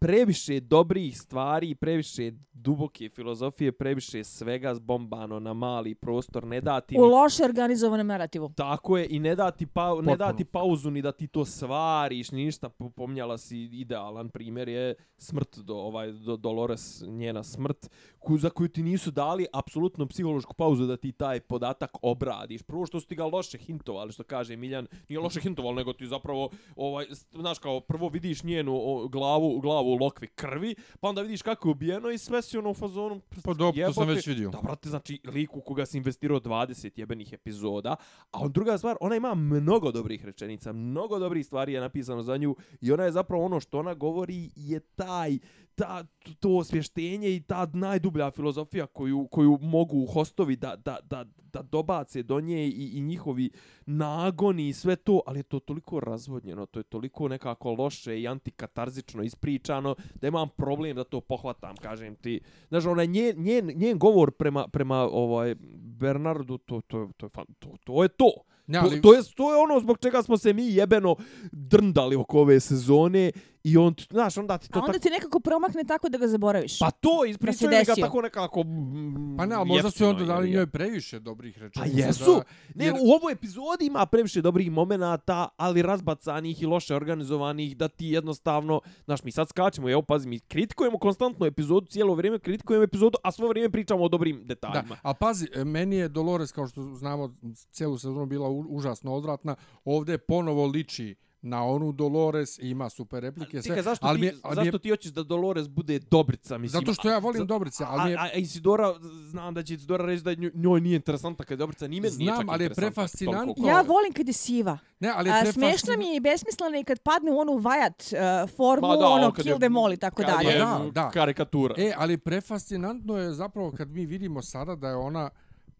previše 0.00 0.60
dobrih 0.60 1.18
stvari, 1.18 1.74
previše 1.74 2.32
duboke 2.62 3.08
filozofije, 3.08 3.72
previše 3.72 4.24
svega 4.24 4.74
zbombano 4.74 5.40
na 5.40 5.52
mali 5.52 5.94
prostor, 5.94 6.46
ne 6.46 6.60
dati... 6.60 6.96
U 6.98 7.04
loše 7.04 7.44
organizovanom 7.44 8.06
narativu. 8.06 8.52
Tako 8.56 8.98
je, 8.98 9.06
i 9.10 9.18
ne 9.18 9.34
dati, 9.36 9.66
pa, 9.66 9.94
ne 10.02 10.16
dati 10.16 10.44
pauzu 10.44 10.90
ni 10.90 11.02
da 11.02 11.12
ti 11.12 11.26
to 11.26 11.44
svariš, 11.44 12.30
ni 12.30 12.44
ništa. 12.44 12.68
Po- 12.68 12.90
Pomnjala 12.90 13.38
si 13.38 13.58
idealan 13.58 14.28
primjer 14.28 14.68
je 14.68 14.94
smrt, 15.16 15.58
do, 15.58 15.74
ovaj, 15.74 16.12
do 16.12 16.36
Dolores, 16.36 17.02
njena 17.06 17.42
smrt, 17.42 17.90
koju, 18.18 18.38
za 18.38 18.50
koju 18.50 18.68
ti 18.68 18.82
nisu 18.82 19.10
dali 19.10 19.46
apsolutno 19.52 20.06
psihološku 20.06 20.54
pauzu 20.54 20.86
da 20.86 20.96
ti 20.96 21.12
taj 21.12 21.40
podatak 21.40 21.90
obradiš. 22.02 22.62
Prvo 22.62 22.86
što 22.86 23.00
su 23.00 23.06
ti 23.06 23.14
ga 23.14 23.24
loše 23.24 23.58
hintovali, 23.58 24.12
što 24.12 24.22
kaže 24.24 24.56
Miljan, 24.56 24.86
nije 25.08 25.20
loše 25.20 25.40
hintovali, 25.40 25.76
nego 25.76 25.92
ti 25.92 26.06
zapravo, 26.06 26.50
ovaj, 26.76 27.06
znaš 27.32 27.58
kao, 27.58 27.80
prvo 27.80 28.08
vidiš 28.08 28.42
njenu 28.42 28.74
o, 28.74 29.08
glavu, 29.08 29.60
glavu 29.60 29.92
u 29.92 29.96
lokvi 29.96 30.26
krvi, 30.26 30.74
pa 31.00 31.08
onda 31.08 31.22
vidiš 31.22 31.42
kako 31.42 31.68
je 31.68 31.72
ubijeno 31.72 32.10
i 32.10 32.18
sve 32.18 32.42
si 32.48 32.58
ono 32.58 32.70
u 32.70 32.74
fazonu... 32.74 33.20
Pa 33.44 33.54
dobro, 33.54 33.86
to 33.86 33.92
sam 33.92 34.08
već 34.08 34.26
vidio. 34.26 34.50
Da, 34.50 34.58
brate, 34.62 34.88
znači, 34.88 35.20
lik 35.24 35.56
u 35.56 35.60
koga 35.60 35.86
si 35.86 35.96
investirao 35.96 36.40
20 36.40 36.90
jebenih 36.96 37.32
epizoda, 37.32 37.96
a 38.30 38.38
on 38.38 38.52
druga 38.52 38.78
stvar, 38.78 38.96
ona 39.00 39.16
ima 39.16 39.34
mnogo 39.34 39.92
dobrih 39.92 40.24
rečenica, 40.24 40.72
mnogo 40.72 41.18
dobrih 41.18 41.46
stvari 41.46 41.72
je 41.72 41.80
napisano 41.80 42.22
za 42.22 42.36
nju 42.36 42.56
i 42.80 42.92
ona 42.92 43.04
je 43.04 43.12
zapravo 43.12 43.44
ono 43.44 43.60
što 43.60 43.78
ona 43.78 43.94
govori 43.94 44.50
je 44.56 44.80
taj, 44.80 45.38
ta, 45.78 46.04
to 46.40 46.56
osvještenje 46.56 47.36
i 47.36 47.40
ta 47.40 47.66
najdublja 47.72 48.30
filozofija 48.30 48.86
koju, 48.86 49.28
koju 49.30 49.58
mogu 49.62 50.06
hostovi 50.06 50.56
da, 50.56 50.76
da, 50.76 50.98
da, 51.02 51.24
da 51.52 51.62
dobace 51.62 52.22
do 52.22 52.40
nje 52.40 52.68
i, 52.68 52.90
i 52.94 53.00
njihovi 53.00 53.50
nagoni 53.86 54.68
i 54.68 54.72
sve 54.72 54.96
to, 54.96 55.20
ali 55.26 55.38
je 55.38 55.42
to 55.42 55.60
toliko 55.60 56.00
razvodnjeno, 56.00 56.66
to 56.66 56.80
je 56.80 56.84
toliko 56.84 57.28
nekako 57.28 57.72
loše 57.72 58.20
i 58.20 58.28
antikatarzično 58.28 59.22
ispričano 59.22 59.94
da 60.14 60.28
imam 60.28 60.48
problem 60.56 60.96
da 60.96 61.04
to 61.04 61.20
pohvatam, 61.20 61.76
kažem 61.76 62.16
ti. 62.16 62.40
Znaš, 62.68 62.86
onaj 62.86 63.06
njen, 63.06 63.42
njen, 63.42 63.66
njen 63.74 63.98
govor 63.98 64.30
prema, 64.30 64.68
prema 64.68 64.96
ovaj 64.96 65.54
Bernardu, 65.98 66.58
to, 66.58 66.80
to, 66.80 67.08
to, 67.16 67.26
je 67.26 67.30
to, 67.58 67.74
to 67.84 68.02
je 68.02 68.08
to. 68.08 68.30
Ne, 68.68 68.80
To, 68.80 68.86
ali, 68.86 69.00
to, 69.00 69.14
je, 69.14 69.22
to 69.36 69.52
je 69.52 69.62
ono 69.62 69.80
zbog 69.80 69.98
čega 69.98 70.22
smo 70.22 70.38
se 70.38 70.52
mi 70.52 70.74
jebeno 70.74 71.16
drndali 71.52 72.16
oko 72.16 72.40
ove 72.40 72.60
sezone 72.60 73.32
i 73.68 73.76
on, 73.76 73.94
ti- 73.94 74.06
znaš, 74.10 74.36
onda 74.36 74.58
ti 74.58 74.68
to 74.68 74.78
A 74.78 74.80
onda 74.80 74.92
tako... 74.92 75.02
ti 75.02 75.10
nekako 75.10 75.40
promakne 75.40 75.84
tako 75.84 76.08
da 76.08 76.18
ga 76.18 76.28
zaboraviš. 76.28 76.78
Pa 76.78 76.90
to, 76.92 77.24
ispričaju 77.24 77.70
Da 77.70 77.82
ga 77.84 77.94
tako 77.96 78.22
nekako... 78.22 78.62
mm, 78.62 79.36
pa 79.36 79.46
ne, 79.46 79.54
ali 79.54 79.68
možda 79.68 79.90
su 79.90 80.06
onda 80.06 80.24
dali 80.24 80.50
njoj 80.50 80.66
previše 80.68 81.18
dobrih 81.20 81.54
Pa 81.54 81.60
rečenica. 81.60 81.98
jesu. 81.98 82.24
Da, 82.34 82.42
Ne, 82.74 82.84
jer- 82.84 82.94
u 82.96 83.10
ovoj 83.10 83.32
epizodi 83.32 83.58
ima 83.82 84.06
previše 84.06 84.42
dobrih 84.42 84.70
momenata, 84.70 85.08
ali 85.56 85.82
razbacanih 85.82 86.28
i 86.62 86.66
loše 86.66 86.94
organizovanih, 86.94 87.76
da 87.76 87.88
ti 87.88 88.06
jednostavno, 88.08 88.80
znaš, 89.04 89.24
mi 89.24 89.32
sad 89.32 89.48
skačemo, 89.48 89.90
evo, 89.90 90.02
pazi, 90.02 90.28
mi 90.28 90.40
kritikujemo 90.40 90.98
konstantno 90.98 91.46
epizodu, 91.46 91.86
cijelo 91.86 92.14
vrijeme 92.14 92.38
kritikujemo 92.38 92.84
epizodu, 92.84 93.18
a 93.24 93.32
svo 93.32 93.48
vrijeme 93.48 93.70
pričamo 93.70 94.04
o 94.04 94.08
dobrim 94.08 94.38
Da, 94.38 94.44
detaljima. 94.44 94.96
a 95.02 95.14
pazi, 95.14 95.48
e, 95.54 95.64
meni 95.64 95.96
je 95.96 96.08
Dolores, 96.08 96.52
kao 96.52 96.66
što 96.66 96.82
znamo, 96.84 97.34
cijelu 97.66 97.98
sezonu 97.98 98.26
bila 98.26 98.48
užasno 98.50 99.14
odvratna. 99.14 99.54
Ovdje 99.84 100.18
ponovo 100.18 100.66
liči 100.66 101.14
na 101.42 101.64
onu 101.64 101.92
Dolores, 101.92 102.58
ima 102.58 102.88
super 102.88 103.20
replike, 103.20 103.50
sve. 103.52 103.62
Čekaj, 103.62 103.82
zašto, 103.82 104.06
ali 104.06 104.16
ti, 104.16 104.20
mi 104.20 104.26
je- 104.26 104.34
ali 104.42 104.56
mi 104.56 104.60
je- 104.60 104.64
zašto 104.64 104.78
ti 104.78 104.90
hoćeš 104.90 105.12
da 105.12 105.22
Dolores 105.24 105.68
bude 105.68 105.98
dobrica, 106.00 106.58
mislim? 106.58 106.80
Zato 106.80 106.94
što 106.94 107.08
ja 107.08 107.18
volim 107.18 107.38
za- 107.38 107.44
Dobrice, 107.44 107.84
ali 107.86 108.02
a, 108.02 108.08
je, 108.08 108.16
a, 108.16 108.22
a 108.24 108.32
Isidora, 108.32 108.94
znam 109.22 109.54
da 109.54 109.62
će 109.62 109.74
Isidora 109.74 110.06
reći 110.06 110.22
da 110.22 110.30
njo- 110.32 110.50
njoj 110.54 110.80
nije 110.80 110.96
interesantna 110.96 111.44
kad 111.44 111.50
je 111.50 111.56
dobrica, 111.56 111.86
ni 111.86 112.00
meni 112.00 112.16
nije 112.16 112.26
Znam, 112.26 112.38
čak 112.38 112.46
ali 112.48 112.64
je 112.64 112.70
prefascinantno. 112.70 113.54
toliko. 113.54 113.68
Ja 113.68 113.80
volim 113.82 114.12
kad 114.12 114.26
je 114.26 114.32
siva. 114.34 114.78
ne, 115.00 115.08
ali 115.10 115.28
je 115.30 115.34
A, 115.34 115.52
smešna 115.52 115.96
mi 115.96 116.06
je 116.06 116.16
i 116.16 116.20
besmislena 116.20 116.78
i 116.78 116.84
kad 116.84 117.00
padne 117.00 117.32
u 117.32 117.38
onu 117.38 117.56
vajat 117.58 118.02
uh, 118.02 118.18
formu, 118.50 118.88
Ma 118.88 118.96
da, 118.96 119.06
ono 119.08 119.32
kill 119.32 119.48
je- 119.48 119.58
them 119.58 119.76
all 119.76 119.92
i 119.92 119.96
tako 119.96 120.22
dalje. 120.24 120.48
je 120.48 120.58
Da, 120.58 120.86
da. 120.92 121.10
karikatura. 121.10 121.74
E, 121.78 121.92
ali 121.96 122.18
prefascinantno 122.18 123.16
je 123.16 123.32
zapravo 123.32 123.72
kad 123.72 123.88
mi 123.88 124.06
vidimo 124.06 124.42
sada 124.42 124.74
da 124.76 124.88
je 124.88 124.96
ona 124.96 125.30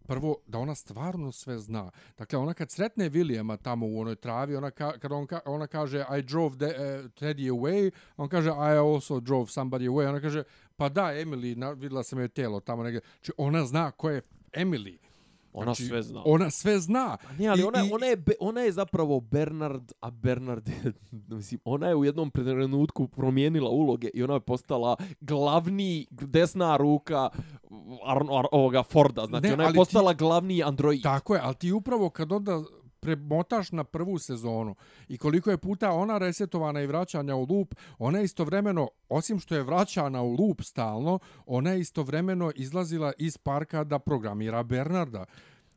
prvo 0.09 0.35
da 0.47 0.59
ona 0.59 0.75
stvarno 0.75 1.31
sve 1.31 1.59
zna. 1.59 1.91
Dakle, 2.17 2.39
ona 2.39 2.53
kad 2.53 2.71
sretne 2.71 3.09
Williama 3.09 3.57
tamo 3.57 3.87
u 3.87 3.99
onoj 3.99 4.15
travi, 4.15 4.55
ona 4.55 4.71
ka, 4.71 4.97
kad 4.99 5.11
on 5.11 5.27
ka, 5.27 5.39
ona 5.45 5.67
kaže 5.67 6.05
I 6.17 6.21
drove 6.21 6.57
the, 6.57 6.65
uh, 6.65 7.11
Teddy 7.11 7.49
away, 7.49 7.91
on 8.17 8.29
kaže 8.29 8.49
I 8.49 8.77
also 8.77 9.19
drove 9.19 9.47
somebody 9.47 9.85
away. 9.87 10.09
Ona 10.09 10.19
kaže 10.19 10.43
pa 10.77 10.89
da, 10.89 11.01
Emily, 11.01 11.55
na, 11.55 11.71
videla 11.71 12.03
sam 12.03 12.19
joj 12.19 12.27
telo 12.27 12.59
tamo 12.59 12.83
negdje. 12.83 13.01
Znači, 13.15 13.31
ona 13.37 13.65
zna 13.65 13.91
ko 13.91 14.09
je 14.09 14.21
Emily. 14.53 14.97
Ona 15.53 15.65
Znači, 15.65 15.83
sve 15.83 16.01
zna. 16.03 16.21
Ona 16.25 16.49
sve 16.49 16.79
zna. 16.79 17.17
Ne, 17.39 17.47
ali 17.47 17.61
I- 17.61 17.63
ona, 17.63 17.79
i- 17.79 17.89
ona, 17.93 18.05
je, 18.05 18.17
ona 18.39 18.61
je 18.61 18.71
zapravo 18.71 19.19
Bernard, 19.21 19.91
a 20.01 20.11
Bernard 20.11 20.67
je, 20.67 20.93
mislim, 21.29 21.59
ona 21.65 21.87
je 21.87 21.95
u 21.95 22.05
jednom 22.05 22.31
trenutku 22.31 23.07
promijenila 23.07 23.69
uloge 23.69 24.09
i 24.13 24.23
ona 24.23 24.33
je 24.33 24.39
postala 24.39 24.95
glavni 25.21 26.07
desna 26.11 26.77
ruka 26.77 27.29
Ar, 28.05 28.17
Ar, 28.31 28.45
ovoga 28.51 28.83
Forda. 28.83 29.25
Znači, 29.25 29.47
Ne, 29.47 29.53
ona 29.53 29.63
je 29.63 29.67
ali 29.67 29.73
ti- 29.73 29.77
postala 29.77 30.13
glavni 30.13 30.63
android. 30.63 31.03
Tako 31.03 31.35
je, 31.35 31.41
ali 31.43 31.55
ti 31.55 31.71
upravo 31.71 32.09
kad 32.09 32.31
onda 32.31 32.63
premotaš 32.99 33.71
na 33.71 33.83
prvu 33.83 34.19
sezonu 34.19 34.75
i 35.07 35.17
koliko 35.17 35.51
je 35.51 35.57
puta 35.57 35.91
ona 35.91 36.17
resetovana 36.17 36.81
i 36.81 36.87
vraćanja 36.87 37.35
u 37.35 37.45
loop, 37.49 37.75
ona 37.97 38.17
je 38.17 38.25
istovremeno, 38.25 38.87
osim 39.09 39.39
što 39.39 39.55
je 39.55 39.63
vraćana 39.63 40.21
u 40.21 40.31
loop 40.31 40.61
stalno, 40.61 41.19
ona 41.45 41.71
je 41.71 41.79
istovremeno 41.79 42.51
izlazila 42.55 43.13
iz 43.17 43.37
parka 43.37 43.83
da 43.83 43.99
programira 43.99 44.63
Bernarda. 44.63 45.25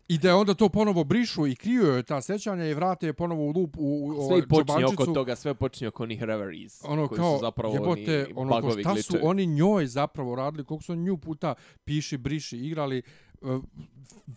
I 0.09 0.19
da 0.19 0.29
je 0.29 0.35
onda 0.35 0.55
to 0.55 0.69
ponovo 0.69 1.05
brišu 1.05 1.47
i 1.47 1.55
kriju 1.55 1.83
joj 1.83 2.03
ta 2.03 2.21
sećanja 2.21 2.65
i 2.65 2.75
vrate 2.75 3.07
je 3.07 3.13
ponovo 3.13 3.43
u 3.43 3.53
loop 3.57 3.77
u, 3.79 4.07
u 4.07 4.29
Sve 4.29 4.39
i 4.39 4.49
počinje 4.49 4.87
oko 4.87 5.07
toga, 5.07 5.37
sve 5.37 5.55
počinje 5.55 5.89
oko 5.89 6.03
onih 6.03 6.23
reveries. 6.23 6.85
ono 6.85 7.09
koji 7.09 7.19
kao, 7.19 7.37
su 7.37 7.41
zapravo 7.41 7.75
jebote, 7.75 8.25
oni 8.25 8.35
ono 8.37 8.51
kao 8.51 8.61
bugovi 8.61 8.83
šta 8.83 8.91
su 8.91 8.95
glitchevi. 8.95 9.23
oni 9.25 9.47
njoj 9.47 9.87
zapravo 9.87 10.35
radili, 10.35 10.65
koliko 10.65 10.85
su 10.85 10.95
nju 10.95 11.17
puta 11.17 11.55
piši, 11.85 12.17
briši, 12.17 12.59
igrali, 12.59 12.99
e, 12.99 13.03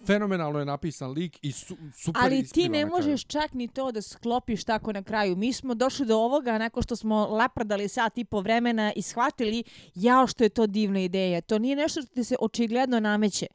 fenomenalno 0.05 0.59
je 0.59 0.65
napisan 0.65 1.11
lik 1.11 1.39
i 1.41 1.51
su, 1.51 1.77
super 1.95 2.21
Ali 2.23 2.47
ti 2.47 2.69
ne 2.69 2.85
možeš 2.85 3.25
čak 3.25 3.53
ni 3.53 3.67
to 3.67 3.91
da 3.91 4.01
sklopiš 4.01 4.63
tako 4.63 4.93
na 4.93 5.03
kraju. 5.03 5.35
Mi 5.35 5.53
smo 5.53 5.73
došli 5.73 6.05
do 6.05 6.17
ovoga 6.17 6.57
nakon 6.57 6.83
što 6.83 6.95
smo 6.95 7.25
lapradali 7.25 7.87
sat 7.87 8.17
i 8.17 8.25
po 8.25 8.41
vremena 8.41 8.93
i 8.95 9.01
shvatili 9.01 9.63
jao 9.95 10.27
što 10.27 10.43
je 10.43 10.49
to 10.49 10.67
divna 10.67 10.99
ideja. 10.99 11.41
To 11.41 11.59
nije 11.59 11.75
nešto 11.75 12.01
što 12.01 12.13
ti 12.13 12.23
se 12.23 12.35
očigledno 12.39 12.99
nameće. 12.99 13.47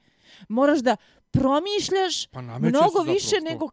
Moraš 0.49 0.79
da 0.79 0.97
promišljaš 1.31 2.27
Pa 2.27 2.41
mnogo 2.43 2.69
zapravo 2.71 3.03
više 3.03 3.37
to. 3.39 3.45
nego... 3.45 3.69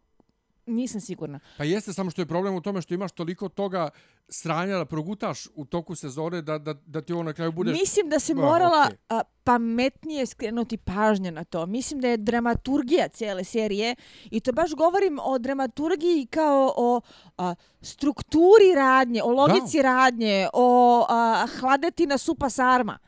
Nisam 0.66 1.00
sigurna. 1.00 1.40
Pa 1.56 1.64
jeste 1.64 1.92
samo 1.92 2.10
što 2.10 2.22
je 2.22 2.26
problem 2.26 2.54
u 2.54 2.60
tome 2.60 2.82
što 2.82 2.94
imaš 2.94 3.12
toliko 3.12 3.48
toga 3.48 3.90
sranja 4.28 4.76
da 4.76 4.84
progutaš 4.84 5.46
u 5.54 5.64
toku 5.64 5.94
sezone 5.94 6.42
da, 6.42 6.58
da, 6.58 6.74
da 6.86 7.00
ti 7.00 7.12
ovo 7.12 7.22
na 7.22 7.32
kraju 7.32 7.52
budeš... 7.52 7.80
Mislim 7.80 8.08
da 8.08 8.18
se 8.18 8.34
morala 8.34 8.90
a, 9.08 9.22
pametnije 9.44 10.26
skrenuti 10.26 10.76
pažnja 10.76 11.30
na 11.30 11.44
to. 11.44 11.66
Mislim 11.66 12.00
da 12.00 12.08
je 12.08 12.16
dramaturgija 12.16 13.08
cijele 13.08 13.44
serije 13.44 13.94
i 14.30 14.40
to 14.40 14.52
baš 14.52 14.74
govorim 14.74 15.18
o 15.22 15.38
dramaturgiji 15.38 16.26
kao 16.26 16.72
o 16.76 17.00
a, 17.38 17.54
strukturi 17.80 18.74
radnje, 18.76 19.22
o 19.22 19.30
logici 19.30 19.82
radnje, 19.82 20.48
o 20.52 21.06
a, 21.08 21.46
hladeti 21.60 22.06
na 22.06 22.18
supa 22.18 22.50
sarma. 22.50 22.98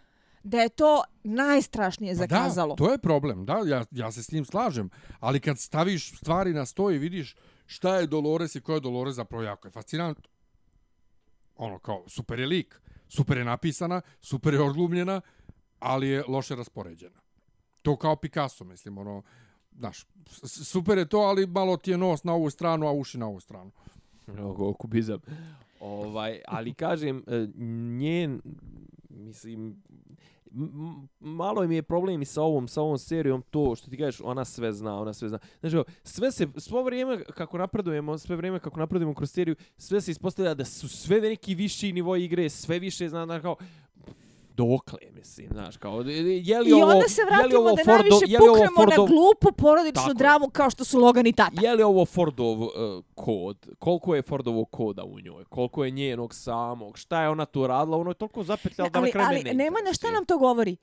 Da 0.42 0.60
je 0.60 0.68
to 0.68 1.02
najstrašnije 1.24 2.14
Pa 2.14 2.18
zakazalo. 2.18 2.74
Da, 2.74 2.84
to 2.84 2.92
je 2.92 2.98
problem, 2.98 3.44
da, 3.44 3.60
ja, 3.66 3.84
ja 3.90 4.12
se 4.12 4.22
s 4.22 4.32
njim 4.32 4.44
slažem. 4.44 4.90
Ali 5.20 5.40
kad 5.40 5.58
staviš 5.58 6.16
stvari 6.16 6.52
na 6.52 6.66
sto 6.66 6.90
i 6.90 6.98
vidiš 6.98 7.36
šta 7.66 7.96
je 7.96 8.06
Dolores 8.06 8.54
i 8.54 8.60
ko 8.60 8.74
je 8.74 8.80
Dolores 8.80 9.14
zapravo 9.14 9.44
jako 9.44 9.68
je 9.68 9.72
fascinantno. 9.72 10.24
Ono 11.56 11.78
kao, 11.78 12.04
super 12.08 12.40
je 12.40 12.46
lik, 12.46 12.80
super 13.08 13.38
je 13.38 13.44
napisana, 13.44 14.00
super 14.20 14.54
je 14.54 14.62
odglumljena, 14.62 15.20
ali 15.78 16.08
je 16.08 16.24
loše 16.28 16.56
raspoređena. 16.56 17.20
To 17.82 17.96
kao 17.96 18.16
Picasso, 18.16 18.64
mislim, 18.64 18.98
ono, 18.98 19.22
znaš, 19.78 20.06
super 20.44 20.98
je 20.98 21.08
to, 21.08 21.18
ali 21.18 21.46
malo 21.46 21.76
ti 21.76 21.90
je 21.90 21.98
nos 21.98 22.24
na 22.24 22.32
ovu 22.32 22.50
stranu, 22.50 22.86
a 22.86 22.92
uši 22.92 23.18
na 23.18 23.26
ovu 23.26 23.40
stranu. 23.40 23.70
Ovo 24.38 24.74
kubizam. 24.74 25.20
Ovaj, 25.80 26.40
ali 26.48 26.74
kažem, 26.74 27.24
e, 27.26 27.46
njen, 27.98 28.40
mislim, 29.20 29.82
malo 31.20 31.66
mi 31.66 31.74
je 31.74 31.82
problem 31.82 32.22
i 32.22 32.24
sa 32.24 32.42
ovom 32.42 32.68
sa 32.68 32.82
ovom 32.82 32.98
serijom 32.98 33.42
to 33.50 33.76
što 33.76 33.90
ti 33.90 33.96
kažeš 33.96 34.20
ona 34.24 34.44
sve 34.44 34.72
zna, 34.72 35.00
ona 35.00 35.12
sve 35.12 35.28
zna. 35.28 35.38
Znači, 35.60 35.76
sve 36.04 36.32
se 36.32 36.46
svo 36.56 36.82
vrijeme 36.82 37.24
kako 37.24 37.58
napredujemo, 37.58 38.18
sve 38.18 38.36
vrijeme 38.36 38.60
kako 38.60 38.80
napredujemo 38.80 39.14
kroz 39.14 39.30
seriju, 39.30 39.56
sve 39.76 40.00
se 40.00 40.10
ispostavlja 40.10 40.54
da 40.54 40.64
su 40.64 40.88
sve 40.88 41.20
neki 41.20 41.54
viši 41.54 41.92
nivoi 41.92 42.24
igre, 42.24 42.48
sve 42.48 42.78
više 42.78 43.08
zna, 43.08 43.26
da 43.26 43.40
kao 43.40 43.56
dokle, 44.56 44.98
mislim, 45.14 45.48
znaš, 45.52 45.76
kao, 45.76 46.00
je 46.00 46.60
li 46.60 46.70
I 46.70 46.72
ovo, 46.72 46.92
onda 46.92 47.08
se 47.08 47.20
je 47.20 47.24
li 47.24 47.30
vratimo 47.30 47.60
ovo 47.60 47.70
da 47.70 47.84
Fordo, 47.84 47.92
najviše 47.92 48.32
je 48.32 48.38
li 48.38 48.48
ovo 48.48 48.54
puknemo 48.54 48.76
Fordov, 48.76 48.98
na 48.98 49.06
glupu 49.06 49.52
porodičnu 49.56 50.02
Tako 50.02 50.14
dramu 50.14 50.48
kao 50.52 50.70
što 50.70 50.84
su 50.84 50.98
Logan 50.98 51.26
i 51.26 51.32
Tata. 51.32 51.60
Je 51.62 51.74
li 51.74 51.82
ovo 51.82 52.04
Fordov 52.04 52.62
uh, 52.62 52.70
kod? 53.14 53.68
Koliko 53.78 54.14
je 54.14 54.22
Fordovog 54.22 54.70
koda 54.70 55.04
u 55.04 55.20
njoj? 55.20 55.44
Koliko 55.44 55.84
je 55.84 55.90
njenog 55.90 56.34
samog? 56.34 56.98
Šta 56.98 57.22
je 57.22 57.28
ona 57.28 57.44
tu 57.44 57.66
radila? 57.66 57.96
Ono 57.96 58.10
je 58.10 58.14
toliko 58.14 58.42
zapetljala 58.42 58.90
da 58.90 58.98
na 58.98 59.02
ali, 59.02 59.12
kraju 59.12 59.28
ali 59.28 59.42
ne 59.42 59.54
nema 59.54 59.78
na 59.84 59.92
šta 59.92 60.10
nam 60.10 60.24
to 60.24 60.38
govori. 60.38 60.76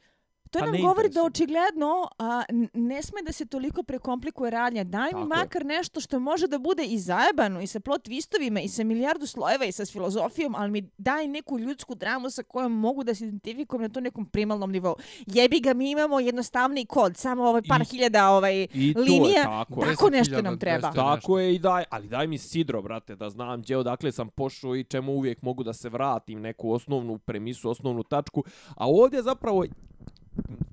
To 0.47 0.59
Pa 0.59 0.65
nam 0.65 0.73
ne 0.73 0.81
govori 0.81 1.09
da 1.09 1.23
očigledno 1.23 1.87
a, 2.19 2.43
ne 2.73 3.01
sme 3.03 3.21
da 3.21 3.31
se 3.31 3.45
toliko 3.45 3.83
prekomplikuje 3.83 4.51
radnja. 4.51 4.83
Daj 4.83 5.05
mi 5.05 5.11
Tako 5.11 5.19
je. 5.19 5.25
makar 5.27 5.65
nešto 5.65 5.99
što 5.99 6.19
može 6.19 6.47
da 6.47 6.57
bude 6.59 6.83
i 6.85 6.99
zajebano 6.99 7.61
i 7.61 7.67
sa 7.67 7.79
plot 7.79 8.01
twistovima 8.03 8.59
i 8.59 8.67
sa 8.67 8.83
milijardu 8.83 9.25
slojeva 9.27 9.65
i 9.65 9.71
sa 9.71 9.85
filozofijom, 9.85 10.55
ali 10.55 10.71
mi 10.71 10.89
daj 10.97 11.27
neku 11.27 11.59
ljudsku 11.59 11.95
dramu 11.95 12.29
sa 12.29 12.43
kojom 12.43 12.71
mogu 12.73 13.03
da 13.03 13.15
se 13.15 13.25
identifikujem 13.25 13.81
na 13.81 13.89
to 13.89 13.99
nekom 13.99 14.25
primalnom 14.25 14.71
nivou. 14.71 14.95
Jebi 15.27 15.59
ga, 15.59 15.73
mi 15.73 15.91
imamo 15.91 16.19
jednostavni 16.19 16.85
kod, 16.85 17.17
samo 17.17 17.43
ovaj 17.43 17.61
par 17.63 17.81
I- 17.81 17.85
hiljada 17.85 18.29
ovaj, 18.29 18.63
I 18.63 18.93
to 18.93 18.99
je 18.99 19.05
linija. 19.05 19.43
tako. 19.43 19.81
je. 19.81 19.87
Tako 19.87 20.09
nešto 20.09 20.41
nam 20.41 20.59
treba. 20.59 20.87
10.200 20.87 20.95
Tako 20.95 21.39
je 21.39 21.55
i 21.55 21.59
daj, 21.59 21.83
ali 21.89 22.07
daj 22.07 22.27
mi 22.27 22.37
sidro, 22.37 22.81
brate, 22.81 23.15
da 23.15 23.29
znam 23.29 23.61
gdje 23.61 23.77
odakle 23.77 24.11
sam 24.11 24.29
pošao 24.29 24.75
i 24.75 24.83
čemu 24.83 25.11
uvijek 25.11 25.41
mogu 25.41 25.63
da 25.63 25.73
se 25.73 25.89
vratim, 25.89 26.41
neku 26.41 26.71
osnovnu 26.71 27.17
premisu, 27.17 27.69
osnovnu 27.69 28.03
tačku. 28.03 28.43
A 28.69 28.87
ovdje 28.87 29.21
zapravo 29.21 29.65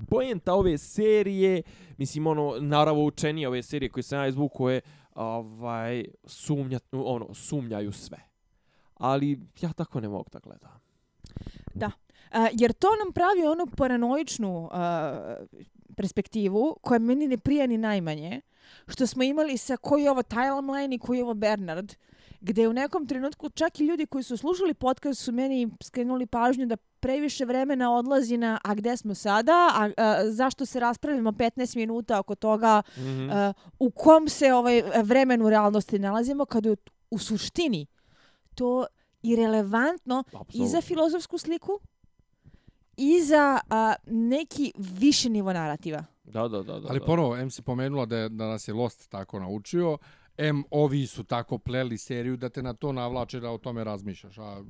poenta 0.09 0.55
ove 0.55 0.79
serije, 0.79 1.63
mislim 1.99 2.27
ono, 2.27 2.57
naravno 2.61 3.05
učenije 3.05 3.49
ove 3.49 3.63
serije 3.63 3.89
koje 3.89 4.03
sam 4.03 4.19
ja 4.19 4.27
izvukao 4.27 4.71
je, 4.71 4.81
ovaj, 5.15 6.05
sumnja, 6.25 6.79
ono, 6.93 7.35
sumnjaju 7.35 7.93
sve. 7.93 8.19
Ali 8.95 9.41
ja 9.61 9.73
tako 9.73 10.01
ne 10.01 10.09
mogu 10.09 10.31
da 10.33 10.39
gledam. 10.39 10.71
A, 12.31 12.47
e, 12.47 12.51
jer 12.53 12.73
to 12.73 12.89
nam 13.05 13.13
pravi 13.13 13.47
onu 13.47 13.67
paranoičnu 13.77 14.69
a, 14.73 15.37
perspektivu 15.97 16.77
koja 16.83 16.99
meni 16.99 17.29
ne 17.29 17.39
prija 17.39 17.67
ni 17.67 17.79
najmanje, 17.79 18.41
što 18.89 19.07
smo 19.07 19.23
imali 19.23 19.57
sa 19.57 19.77
koji 19.77 20.03
je 20.03 20.11
ovo 20.11 20.23
timeline 20.23 20.97
i 20.97 20.99
koji 20.99 21.19
je 21.19 21.25
ovo 21.25 21.35
Bernard, 21.35 21.93
gde 22.45 22.69
u 22.69 22.73
nekom 22.73 23.07
trenutku 23.07 23.49
čak 23.51 23.81
i 23.81 23.85
ljudi 23.85 24.07
koji 24.07 24.25
su 24.25 24.37
slušali 24.37 24.75
podcast 24.75 25.25
su 25.25 25.33
meni 25.33 25.69
skrenuli 25.83 26.27
pažnju 26.27 26.67
da 26.67 26.77
previše 26.77 27.45
vremena 27.45 27.95
odlazi 27.95 28.37
na 28.37 28.59
a 28.65 28.75
gde 28.75 28.97
smo 28.97 29.15
sada, 29.15 29.71
a, 29.75 29.91
a 29.97 30.31
zašto 30.31 30.67
se 30.67 30.81
raspravljamo 30.81 31.31
15 31.33 31.77
minuta 31.77 32.19
oko 32.19 32.35
toga 32.35 32.83
Mm 32.97 33.01
-hmm. 33.01 33.31
a, 33.33 33.53
u 33.79 33.91
kom 33.91 34.29
se 34.29 34.53
ovaj 34.53 34.83
vremenu 35.03 35.51
realnosti 35.51 35.99
nalazimo, 35.99 36.45
kada 36.45 36.69
je 36.69 36.73
u, 36.73 36.77
u 37.11 37.19
suštini 37.19 37.87
to 38.55 38.87
irelevantno 39.23 40.25
i 40.53 40.67
za 40.67 40.81
filozofsku 40.81 41.39
sliku 41.39 41.81
i 42.97 43.23
za 43.23 43.61
a, 43.71 43.95
neki 44.07 44.73
viši 44.77 45.31
nivo 45.31 45.53
narativa. 45.53 46.05
Da, 46.25 46.49
da, 46.49 46.63
da. 46.63 46.81
da 46.81 46.89
Ali 46.89 47.01
ponovo, 47.07 47.37
M 47.37 47.51
si 47.51 47.63
pomenula 47.63 48.07
da, 48.07 48.17
je, 48.17 48.29
da 48.29 48.47
nas 48.47 48.69
je 48.69 48.75
Lost 48.75 49.11
tako 49.11 49.41
naučio, 49.41 49.99
M 50.39 50.65
ovi 50.71 51.07
su 51.07 51.25
tako 51.25 51.59
pleli 51.59 51.99
seriju 51.99 52.37
da 52.37 52.49
te 52.49 52.63
na 52.63 52.75
to 52.75 52.93
navlače 52.93 53.41
da 53.41 53.51
o 53.51 53.59
tome 53.59 53.85
razmišljaš, 53.85 54.39
a 54.39 54.65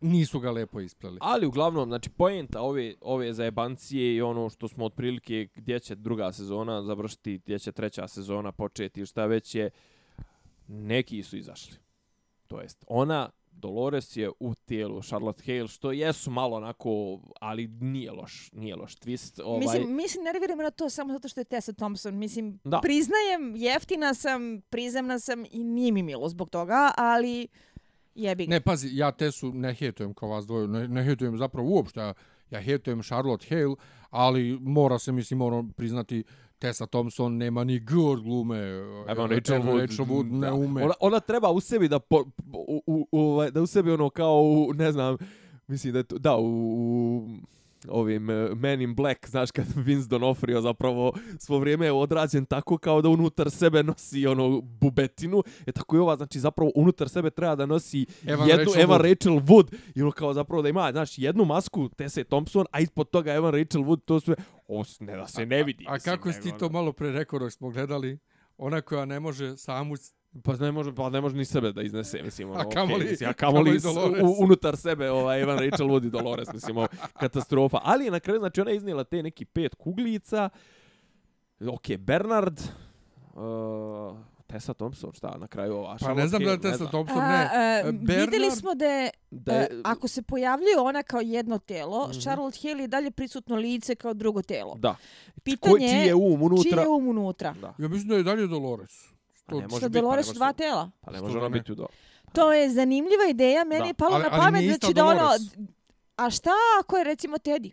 nisu 0.00 0.40
ga 0.40 0.50
lepo 0.50 0.80
ispleli. 0.80 1.18
Ali 1.20 1.46
uglavnom, 1.46 1.88
znači 1.88 2.10
poenta 2.10 2.60
ove 2.60 2.94
ove 3.00 3.32
zajebancije 3.32 4.14
i 4.14 4.22
ono 4.22 4.50
što 4.50 4.68
smo 4.68 4.84
otprilike 4.84 5.48
gdje 5.54 5.80
će 5.80 5.94
druga 5.94 6.32
sezona 6.32 6.82
završiti, 6.82 7.38
gdje 7.38 7.58
će 7.58 7.72
treća 7.72 8.08
sezona 8.08 8.52
početi, 8.52 9.06
šta 9.06 9.26
već 9.26 9.54
je 9.54 9.70
neki 10.68 11.22
su 11.22 11.36
izašli. 11.36 11.76
To 12.46 12.60
jest 12.60 12.84
ona 12.88 13.30
Dolores 13.60 14.16
je 14.16 14.30
u 14.40 14.54
tijelu 14.54 15.02
Charlotte 15.02 15.42
Hale, 15.46 15.68
što 15.68 15.92
jesu 15.92 16.30
malo 16.30 16.56
onako, 16.56 17.20
ali 17.40 17.68
nije 17.68 18.12
loš, 18.12 18.50
nije 18.52 18.76
loš 18.76 18.96
twist. 18.96 19.42
Ovaj, 19.44 19.60
Mislim, 19.60 19.96
mi 19.96 20.08
se 20.08 20.18
nerviramo 20.20 20.62
na 20.62 20.70
to 20.70 20.90
samo 20.90 21.12
zato 21.12 21.28
što 21.28 21.40
je 21.40 21.44
Tessa 21.44 21.72
Thompson. 21.72 22.18
Mislim, 22.18 22.60
Da. 22.64 22.80
priznajem, 22.80 23.56
jeftina 23.56 24.14
sam, 24.14 24.60
prizemna 24.70 25.18
sam 25.18 25.44
i 25.50 25.64
nije 25.64 25.92
mi 25.92 26.02
milo 26.02 26.28
zbog 26.28 26.50
toga, 26.50 26.92
ali 26.96 27.48
jebi 28.14 28.46
ga. 28.46 28.50
Ne, 28.50 28.60
pazi, 28.60 28.88
ja 28.92 29.12
Tesu 29.12 29.52
ne 29.52 29.74
hejtujem 29.74 30.14
kao 30.14 30.28
vas 30.28 30.46
dvoje, 30.46 30.68
ne, 30.68 30.88
ne 30.88 31.04
hejtujem 31.04 31.36
zapravo 31.38 31.68
uopšte, 31.68 32.00
ja, 32.00 32.14
ja 32.50 32.60
hejtujem 32.60 33.02
Charlotte 33.02 33.46
Hale, 33.48 33.74
ali 34.10 34.58
mora 34.60 34.98
se, 34.98 35.12
mislim, 35.12 35.38
moram 35.38 35.72
priznati, 35.72 36.24
Tessa 36.60 36.86
Thompson 36.86 37.36
nema 37.36 37.64
ni 37.64 37.78
G 37.78 37.94
od 37.96 38.22
glume. 38.22 38.58
Evo 39.08 39.26
Rachel 39.26 39.62
Wood, 39.62 39.80
Rachel 39.80 40.06
Wood 40.06 40.30
ne 40.30 40.52
ume. 40.52 40.84
Ona, 40.84 40.94
ona 41.00 41.20
treba 41.20 41.50
u 41.50 41.60
sebi 41.60 41.88
da 41.88 41.98
po, 41.98 42.24
u, 42.52 42.82
u, 42.86 43.06
u, 43.12 43.20
ovaj, 43.20 43.50
da 43.50 43.62
u 43.62 43.66
sebi 43.66 43.92
ono 43.92 44.10
kao 44.10 44.42
u, 44.42 44.72
ne 44.74 44.92
znam, 44.92 45.16
mislim 45.66 45.92
da 45.92 45.98
je 45.98 46.02
to, 46.02 46.18
da 46.18 46.36
u, 46.36 46.44
u 46.44 47.28
ovim 47.88 48.28
uh, 48.28 48.58
Men 48.58 48.80
in 48.80 48.94
Black, 48.94 49.28
znaš 49.28 49.50
kad 49.50 49.66
Vince 49.86 50.08
Donofrio 50.08 50.60
zapravo 50.60 51.12
svo 51.38 51.58
vrijeme 51.58 51.86
je 51.86 51.92
odrađen 51.92 52.46
tako 52.46 52.78
kao 52.78 53.02
da 53.02 53.08
unutar 53.08 53.50
sebe 53.50 53.82
nosi 53.82 54.26
ono 54.26 54.60
bubetinu, 54.60 55.42
je 55.66 55.72
tako 55.72 55.96
i 55.96 55.98
ova, 55.98 56.16
znači 56.16 56.40
zapravo 56.40 56.72
unutar 56.74 57.08
sebe 57.08 57.30
treba 57.30 57.54
da 57.54 57.66
nosi 57.66 58.06
Evan 58.26 58.48
jednu 58.48 58.64
Rachel 58.64 58.82
Evan 58.82 59.00
Wood. 59.00 59.08
Rachel 59.10 59.32
Wood 59.32 59.74
i 59.94 60.02
ono 60.02 60.10
kao 60.10 60.34
zapravo 60.34 60.62
da 60.62 60.68
ima, 60.68 60.92
znaš, 60.92 61.18
jednu 61.18 61.44
masku 61.44 61.88
Tessa 61.88 62.24
Thompson, 62.24 62.66
a 62.72 62.80
ispod 62.80 63.10
toga 63.10 63.32
Evan 63.32 63.52
Rachel 63.52 63.82
Wood, 63.82 64.00
to 64.04 64.20
sve, 64.20 64.34
os, 64.68 65.00
ne 65.00 65.16
da 65.16 65.26
se 65.26 65.46
ne 65.46 65.62
vidi. 65.62 65.84
A 65.88 65.92
mislim, 65.92 66.14
kako 66.14 66.32
si 66.32 66.40
ti 66.40 66.52
to 66.58 66.66
ono. 66.66 66.72
malo 66.72 66.92
pre 66.92 67.12
rekao 67.12 67.38
dok 67.38 67.52
smo 67.52 67.70
gledali? 67.70 68.18
Ona 68.56 68.80
koja 68.80 69.04
ne 69.04 69.20
može 69.20 69.56
samu... 69.56 69.94
Pa 70.42 70.52
ne 70.54 70.72
može, 70.72 70.94
pa 70.94 71.08
ne 71.08 71.20
može 71.20 71.36
ni 71.36 71.44
sebe 71.44 71.72
da 71.72 71.82
iznese, 71.82 72.22
mislim, 72.22 72.50
ono, 72.50 72.60
A 72.60 72.64
kamoli- 72.64 72.94
okej, 72.94 73.10
mislim, 73.10 73.30
a 73.30 73.32
kamoli 73.32 73.80
kamoli, 73.80 74.22
u, 74.22 74.36
unutar 74.38 74.76
sebe, 74.76 75.10
ovaj, 75.10 75.42
Evan 75.42 75.58
Rachel 75.60 75.86
Wood 75.86 76.06
i 76.06 76.10
Dolores, 76.10 76.52
mislim, 76.52 76.76
ovo, 76.76 76.86
katastrofa. 77.14 77.78
Ali 77.82 78.10
na 78.10 78.20
kraju, 78.20 78.40
znači, 78.40 78.60
ona 78.60 78.70
je 78.70 78.76
iznijela 78.76 79.04
te 79.04 79.22
neki 79.22 79.44
pet 79.44 79.74
kuglica, 79.74 80.48
ok, 81.62 81.96
Bernard, 81.98 82.60
uh, 83.34 84.16
Tessa 84.46 84.74
Thompson, 84.74 85.12
šta, 85.12 85.36
na 85.38 85.46
kraju 85.46 85.74
ova, 85.74 85.96
Pa 86.00 86.14
ne 86.14 86.28
znam 86.28 86.42
da 86.44 86.50
je 86.50 86.60
Tessa. 86.60 86.86
Thompson, 86.86 87.18
A, 87.18 87.28
ne. 87.28 87.34
a, 87.44 87.82
Bernard- 87.84 88.24
videli 88.24 88.50
smo 88.50 88.74
da 88.74 88.84
je, 88.86 89.10
Da 89.30 89.52
e, 89.52 89.56
je, 89.56 89.68
ako 89.84 90.08
se 90.08 90.22
pojavljuje 90.22 90.78
ona 90.78 91.02
kao 91.02 91.20
jedno 91.20 91.58
telo, 91.58 92.08
Mhm. 92.08 92.18
Charlotte 92.20 92.58
Hale 92.62 92.80
je 92.80 92.88
dalje 92.88 93.10
prisutno 93.10 93.56
lice 93.56 93.94
kao 93.94 94.14
drugo 94.14 94.42
telo. 94.42 94.74
da, 94.74 94.96
Pitanje 95.42 95.72
Ko, 95.72 95.78
čiji 95.80 95.86
je 95.98 96.14
um 96.14 96.22
čiji 96.32 96.42
unutra? 96.42 96.82
je 96.82 96.88
um 96.88 97.08
unutra. 97.08 97.52
Da. 97.52 97.74
Ja 97.78 97.88
mislim 97.88 98.08
da 98.08 98.14
je 98.14 98.22
dalje 98.22 98.46
Dolores. 98.46 99.10
Pa 99.50 99.56
ne 99.56 99.62
može 99.62 99.88
biti, 99.88 99.98
pa 100.00 100.10
ne 100.10 100.16
može 100.16 100.32
dva 100.32 100.52
tela. 100.52 100.90
Pa 101.00 101.10
ne 101.10 101.20
može 101.20 101.38
ona 101.38 101.48
biti 101.48 101.72
u 101.72 101.74
do. 101.74 101.86
To 102.32 102.52
je 102.52 102.70
zanimljiva 102.70 103.24
ideja, 103.30 103.64
meni 103.64 103.80
Da. 103.80 103.86
je 103.86 103.94
palo 103.94 104.14
Ali- 104.14 104.22
na 104.22 104.28
ali 104.32 104.40
pamet 104.40 104.60
nije 104.60 104.72
da 104.72 104.86
će 104.86 104.94
da 104.94 105.04
ono... 105.06 105.28
A 106.16 106.30
šta 106.30 106.50
ako 106.80 106.96
je 106.96 107.04
recimo 107.04 107.36
Teddy? 107.36 107.72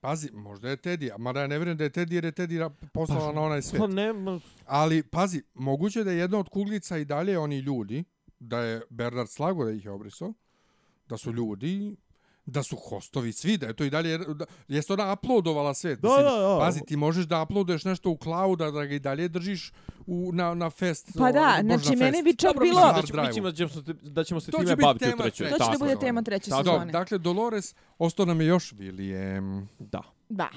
Pazi, 0.00 0.30
možda 0.32 0.68
je 0.68 0.76
Teddy, 0.76 1.14
a 1.14 1.18
mada 1.18 1.40
ja 1.40 1.46
ne 1.46 1.58
vjerujem 1.58 1.78
da 1.78 1.84
je 1.84 1.90
Teddy 1.90 2.12
jer 2.12 2.24
je 2.24 2.32
Teddy 2.32 2.70
poslala 2.92 3.32
na 3.32 3.40
onaj 3.40 3.62
svet. 3.62 3.80
Pa 3.80 3.86
ne, 3.86 4.12
ma- 4.12 4.40
Ali, 4.66 5.02
pazi, 5.02 5.42
moguće 5.54 6.04
da 6.04 6.10
je 6.10 6.18
jedna 6.18 6.38
od 6.38 6.48
kuglica 6.48 6.98
i 6.98 7.04
dalje 7.04 7.38
oni 7.38 7.58
ljudi, 7.58 8.04
da 8.38 8.60
je 8.60 8.82
Bernard 8.90 9.28
slago 9.28 9.64
da 9.64 9.70
ih 9.70 9.84
je 9.84 9.90
obrisao, 9.90 10.32
da 11.06 11.16
su 11.16 11.32
ljudi, 11.32 11.96
da 12.48 12.62
su 12.62 12.76
hostovi 12.76 13.32
svi, 13.32 13.56
da 13.56 13.66
je 13.66 13.74
to 13.74 13.84
i 13.84 13.90
dalje, 13.90 14.18
da, 14.18 14.44
jeste 14.68 14.92
ona 14.92 15.12
uploadovala 15.12 15.74
svet. 15.74 16.00
Da, 16.00 16.08
Mislim, 16.08 16.24
da, 16.24 16.30
da. 16.30 16.58
Pazi, 16.60 16.80
ti 16.86 16.96
možeš 16.96 17.24
da 17.26 17.42
uploaduješ 17.42 17.84
nešto 17.84 18.10
u 18.10 18.18
clouda, 18.22 18.70
da 18.70 18.84
ga 18.84 18.94
i 18.94 18.98
dalje 18.98 19.28
držiš 19.28 19.72
u, 20.06 20.30
na, 20.32 20.54
na 20.54 20.70
fest. 20.70 21.10
Pa 21.18 21.32
da, 21.32 21.40
ovaj, 21.40 21.62
znači 21.62 21.96
fest. 21.98 22.24
bi 22.24 22.34
čak 22.36 22.52
Dobro, 22.52 22.64
bilo... 22.64 22.80
da, 22.80 22.92
Hard 22.92 23.06
će, 23.06 23.12
drive-u. 23.12 23.26
mislim 23.26 23.44
da 23.44 23.52
ćemo 23.52 23.68
se, 23.68 23.80
da 24.02 24.24
ćemo 24.24 24.40
se 24.40 24.50
To 24.50 24.58
time 24.58 24.76
baviti 24.76 25.04
u 25.04 25.08
tema 25.08 25.22
trećoj. 25.22 25.46
treće. 25.46 25.58
To 25.58 25.64
će 25.64 25.70
da 25.72 25.78
bude 25.78 25.96
tema 26.00 26.22
treće 26.22 26.44
sezone. 26.44 26.64
Dobro, 26.64 26.84
dakle, 26.92 27.18
Dolores, 27.18 27.74
ostao 27.98 28.26
nam 28.26 28.40
je 28.40 28.46
još 28.46 28.72
William. 28.72 29.66
Da. 29.78 30.02
Da. 30.28 30.48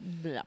Da. 0.00 0.42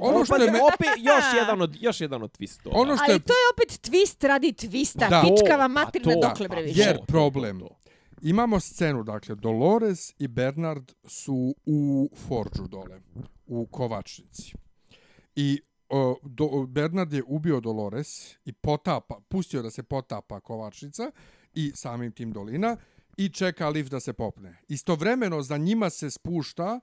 Ono 0.00 0.24
što 0.24 0.36
je 0.36 0.50
me- 0.50 0.60
opet 0.62 0.88
još 0.98 1.24
jedan 1.36 1.62
od 1.62 1.76
još 1.80 2.00
jedan 2.00 2.22
od 2.22 2.38
twistova. 2.38 2.72
Ono 2.74 2.96
što 2.96 3.04
Ali 3.04 3.14
je 3.14 3.18
to 3.18 3.32
je 3.32 3.48
opet 3.52 3.68
twist 3.88 4.26
radi 4.26 4.52
twista. 4.52 5.10
Da. 5.10 5.22
Pičkava 5.22 5.68
materina 5.68 6.28
dokle 6.28 6.48
bre 6.48 6.56
pa 6.56 6.62
više. 6.62 6.80
Jer 6.80 6.98
problem. 7.06 7.60
Imamo 8.22 8.60
scenu, 8.60 9.02
dakle, 9.02 9.34
Dolores 9.34 10.14
i 10.18 10.28
Bernard 10.28 10.92
su 11.04 11.54
u 11.66 12.10
Forđu 12.28 12.68
dole, 12.68 13.00
u 13.46 13.66
Kovačnici. 13.66 14.52
I 15.36 15.60
o, 15.88 16.16
do, 16.22 16.66
Bernard 16.68 17.12
je 17.12 17.22
ubio 17.26 17.60
Dolores 17.60 18.36
i 18.44 18.52
potapa, 18.52 19.20
pustio 19.28 19.62
da 19.62 19.70
se 19.70 19.82
potapa 19.82 20.40
Kovačnica 20.40 21.10
i 21.54 21.72
samim 21.74 22.12
tim 22.12 22.32
dolina 22.32 22.76
i 23.16 23.28
čeka 23.28 23.68
lift 23.68 23.90
da 23.90 24.00
se 24.00 24.12
popne. 24.12 24.58
Istovremeno 24.68 25.42
za 25.42 25.56
njima 25.56 25.90
se 25.90 26.10
spušta 26.10 26.80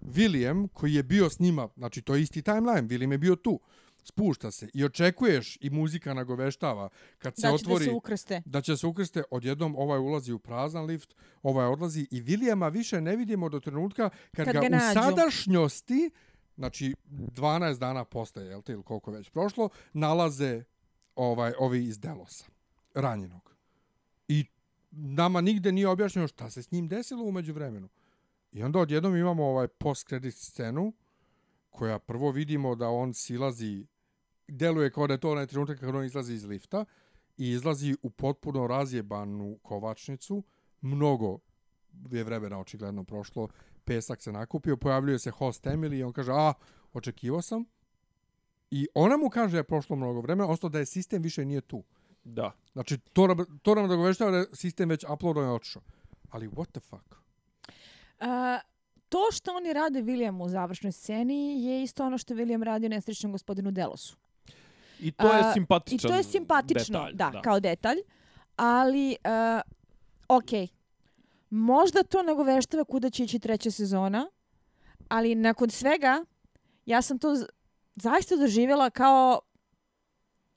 William 0.00 0.68
koji 0.72 0.94
je 0.94 1.02
bio 1.02 1.30
s 1.30 1.38
njima, 1.38 1.68
znači 1.76 2.02
to 2.02 2.14
je 2.14 2.22
isti 2.22 2.42
timeline, 2.42 2.82
William 2.82 3.12
je 3.12 3.18
bio 3.18 3.36
tu. 3.36 3.60
spušta 4.04 4.50
se 4.50 4.68
i 4.74 4.84
očekuješ 4.84 5.58
i 5.60 5.70
muzika 5.70 6.14
nagoveštava 6.14 6.88
kad 7.18 7.36
se 7.36 7.42
Da 7.42 7.48
će 7.48 7.50
da 7.50 7.54
otvori 7.54 7.84
se 7.84 7.90
ukrste. 7.90 8.42
da 8.46 8.60
će 8.60 8.76
se 8.76 8.86
ukrste, 8.86 9.22
odjednom 9.30 9.76
ovaj 9.76 9.98
ulazi 9.98 10.32
u 10.32 10.38
prazan 10.38 10.84
lift, 10.84 11.14
ovaj 11.42 11.66
odlazi 11.66 12.06
i 12.10 12.20
Vilijama 12.20 12.68
više 12.68 13.00
ne 13.00 13.16
vidimo 13.16 13.48
do 13.48 13.60
trenutka 13.60 14.10
kad, 14.32 14.46
Kad 14.46 14.54
ga, 14.54 14.68
ga 14.68 14.76
u 14.76 14.94
sadašnjosti, 14.94 16.10
znači 16.56 16.94
12 17.10 17.78
dana 17.78 18.04
posle, 18.04 18.44
jel 18.44 18.62
te, 18.62 18.72
ili 18.72 18.82
koliko 18.82 19.10
već 19.10 19.30
prošlo, 19.30 19.68
nalaze 19.92 20.64
ovaj 21.16 21.52
ovi 21.58 21.84
iz 21.84 21.98
Delosa, 21.98 22.44
ranjenog. 22.94 23.54
I 24.28 24.44
nama 24.90 25.40
nigde 25.40 25.72
nije 25.72 25.88
objašnjeno 25.88 26.28
šta 26.28 26.50
se 26.50 26.62
s 26.62 26.70
njim 26.70 26.88
desilo 26.88 27.24
umeđu 27.24 27.52
vremenu. 27.52 27.88
I 28.52 28.62
onda 28.62 28.78
odjednom 28.78 29.16
imamo 29.16 29.44
ovaj 29.44 29.68
post-credit 29.68 30.34
scenu, 30.34 30.92
koja 31.70 31.98
prvo 31.98 32.30
vidimo 32.30 32.74
da 32.74 32.88
on 32.88 33.14
silazi, 33.14 33.86
deluje 34.48 34.90
kao 34.90 35.06
da 35.06 35.14
je 35.14 35.20
to 35.20 35.30
onaj 35.30 35.46
trenutak 35.46 35.80
kad 35.80 35.94
on 35.94 36.04
izlazi 36.04 36.34
iz 36.34 36.44
lifta, 36.44 36.84
i 37.36 37.50
izlazi 37.50 37.96
u 38.02 38.10
potpuno 38.10 38.66
razjebanu 38.66 39.58
kovačnicu, 39.62 40.42
mnogo 40.80 41.38
je 42.10 42.24
vremena 42.24 42.60
očigledno 42.60 43.04
prošlo, 43.04 43.48
pesak 43.84 44.22
se 44.22 44.32
nakupio, 44.32 44.76
pojavljuje 44.76 45.18
se 45.18 45.30
host 45.30 45.64
Emily 45.64 45.98
i 45.98 46.02
on 46.02 46.12
kaže, 46.12 46.32
a, 46.32 46.52
očekivao 46.92 47.42
sam. 47.42 47.64
I 48.70 48.88
ona 48.94 49.16
mu 49.16 49.30
kaže 49.30 49.52
da 49.52 49.58
je 49.58 49.64
prošlo 49.64 49.96
mnogo 49.96 50.20
vremena, 50.20 50.44
odnosno 50.44 50.68
da 50.68 50.78
je 50.78 50.86
sistem 50.86 51.22
više 51.22 51.44
nije 51.44 51.60
tu. 51.60 51.84
Da. 52.24 52.52
Znači, 52.72 52.98
to 52.98 53.26
nam, 53.26 53.60
to 53.62 53.74
nam 53.74 53.88
dogoveštava 53.88 54.30
da 54.30 54.36
je 54.36 54.46
sistem 54.52 54.88
već 54.88 55.04
uploadan 55.12 55.44
i 55.44 55.54
otišao. 55.54 55.82
Ali 56.30 56.48
what 56.48 56.70
the 56.70 56.80
fuck? 56.80 57.14
A, 58.20 58.58
to 59.08 59.18
što 59.32 59.56
oni 59.56 59.72
rade 59.72 60.02
Williamu 60.02 60.44
u 60.44 60.48
završnoj 60.48 60.92
sceni 60.92 61.64
je 61.64 61.82
isto 61.82 62.04
ono 62.04 62.18
što 62.18 62.34
William 62.34 62.62
radi 62.62 62.86
u 62.86 62.88
nesrećnom 62.88 63.32
gospodinu 63.32 63.70
Delosu. 63.70 64.16
I 65.00 65.12
to 65.12 65.32
je 65.32 65.40
A, 65.40 65.52
simpatičan 65.52 66.10
I 66.10 66.12
to 66.12 66.16
je 66.16 66.22
simpatično, 66.22 66.98
detalj, 66.98 67.32
da, 67.32 67.40
kao 67.42 67.60
detalj. 67.60 67.98
Ali, 68.56 69.16
uh, 69.24 69.60
ok, 70.28 70.70
možda 71.50 72.02
to 72.02 72.22
nagoveštava 72.22 72.84
kuda 72.84 73.10
će 73.10 73.24
ići 73.24 73.38
treća 73.38 73.70
sezona, 73.70 74.30
ali 75.08 75.34
nakon 75.34 75.70
svega, 75.70 76.24
ja 76.86 77.02
sam 77.02 77.18
to 77.18 77.28
zaista 77.96 78.36
doživjela 78.36 78.90
kao 78.90 79.40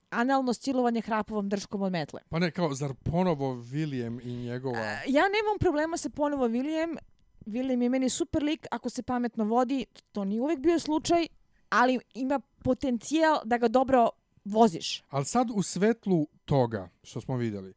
analno 0.09 0.53
stilovanje 0.53 1.01
hrapovom 1.01 1.49
drškom 1.49 1.81
od 1.81 1.91
metle. 1.91 2.21
Pa 2.29 2.39
ne, 2.39 2.51
kao, 2.51 2.73
zar 2.73 2.93
ponovo 3.03 3.53
William 3.53 4.19
i 4.23 4.35
njegova... 4.35 4.79
Ja 5.07 5.23
nemam 5.23 5.57
problema 5.59 5.97
sa 5.97 6.09
ponovo 6.09 6.47
William. 6.47 6.97
William 7.45 7.81
je 7.81 7.89
meni 7.89 8.09
super 8.09 8.43
lik 8.43 8.67
ako 8.71 8.89
se 8.89 9.03
pametno 9.03 9.43
vodi. 9.45 9.85
To 10.11 10.25
nije 10.25 10.41
uvek 10.41 10.59
bio 10.59 10.79
slučaj, 10.79 11.27
ali 11.69 11.99
ima 12.13 12.39
potencijal 12.63 13.39
da 13.45 13.57
ga 13.57 13.67
dobro 13.67 14.09
voziš. 14.45 15.03
Ali 15.09 15.25
sad 15.25 15.47
u 15.53 15.63
svetlu 15.63 16.27
toga 16.45 16.89
što 17.03 17.21
smo 17.21 17.37
vidjeli, 17.37 17.73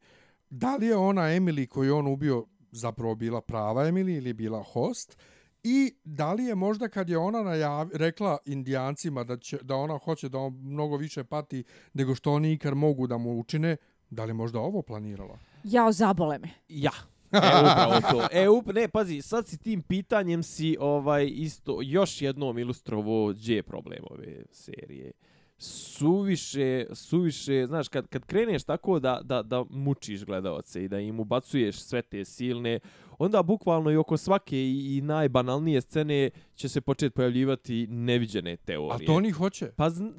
da 0.49 0.75
li 0.75 0.87
je 0.87 0.95
ona 0.95 1.21
Emily 1.21 1.67
koju 1.67 1.95
on 1.95 2.07
ubio 2.07 2.45
zapravo 2.71 3.15
bila 3.15 3.41
prava 3.41 3.83
Emily 3.83 4.17
ili 4.17 4.33
bila 4.33 4.63
host 4.63 5.17
i 5.63 5.95
da 6.03 6.33
li 6.33 6.45
je 6.45 6.55
možda 6.55 6.89
kad 6.89 7.09
je 7.09 7.17
ona 7.17 7.43
najav, 7.43 7.89
rekla 7.93 8.37
indijancima 8.45 9.23
da, 9.23 9.37
će, 9.37 9.57
da 9.61 9.75
ona 9.75 9.97
hoće 9.97 10.29
da 10.29 10.37
on 10.37 10.53
mnogo 10.53 10.97
više 10.97 11.23
pati 11.23 11.63
nego 11.93 12.15
što 12.15 12.33
oni 12.33 12.53
ikad 12.53 12.73
mogu 12.73 13.07
da 13.07 13.17
mu 13.17 13.39
učine, 13.39 13.77
da 14.09 14.23
li 14.23 14.29
je 14.29 14.33
možda 14.33 14.59
ovo 14.59 14.81
planirala? 14.81 15.39
Jao, 15.63 15.91
zabole 15.91 16.39
me. 16.39 16.49
Ja. 16.69 16.91
E, 17.31 17.37
upravo 17.71 18.01
to. 18.11 18.27
E, 18.31 18.49
up, 18.49 18.73
ne, 18.73 18.87
pazi, 18.87 19.21
sad 19.21 19.47
si 19.47 19.57
tim 19.57 19.81
pitanjem 19.81 20.43
si 20.43 20.77
ovaj 20.79 21.29
isto 21.31 21.79
još 21.81 22.21
jednom 22.21 22.57
ilustrovo 22.57 23.33
gdje 23.33 23.55
je 23.55 23.63
problem 23.63 24.03
ove 24.09 24.43
serije. 24.51 25.11
Suviše, 25.59 26.85
suviše, 26.93 27.65
znaš, 27.67 27.87
kad, 27.87 28.07
kad 28.07 28.25
kreneš 28.25 28.63
tako 28.63 28.99
da, 28.99 29.19
da, 29.23 29.43
da 29.43 29.63
mučiš 29.69 30.25
gledalce 30.25 30.83
i 30.83 30.87
da 30.87 30.99
im 30.99 31.19
ubacuješ 31.19 31.79
sve 31.79 32.01
te 32.01 32.25
silne, 32.25 32.79
onda 33.19 33.43
bukvalno 33.43 33.91
i 33.91 33.97
oko 33.97 34.17
svake 34.17 34.57
i, 34.57 34.97
i 34.97 35.01
najbanalnije 35.01 35.81
scene 35.81 36.29
će 36.55 36.69
se 36.69 36.81
početi 36.81 37.09
pojavljivati 37.11 37.87
neviđene 37.87 38.57
teorije. 38.57 38.95
A 38.95 39.05
to 39.05 39.13
oni 39.13 39.31
hoće. 39.31 39.65
Pa, 39.67 39.85
zn- 39.85 40.13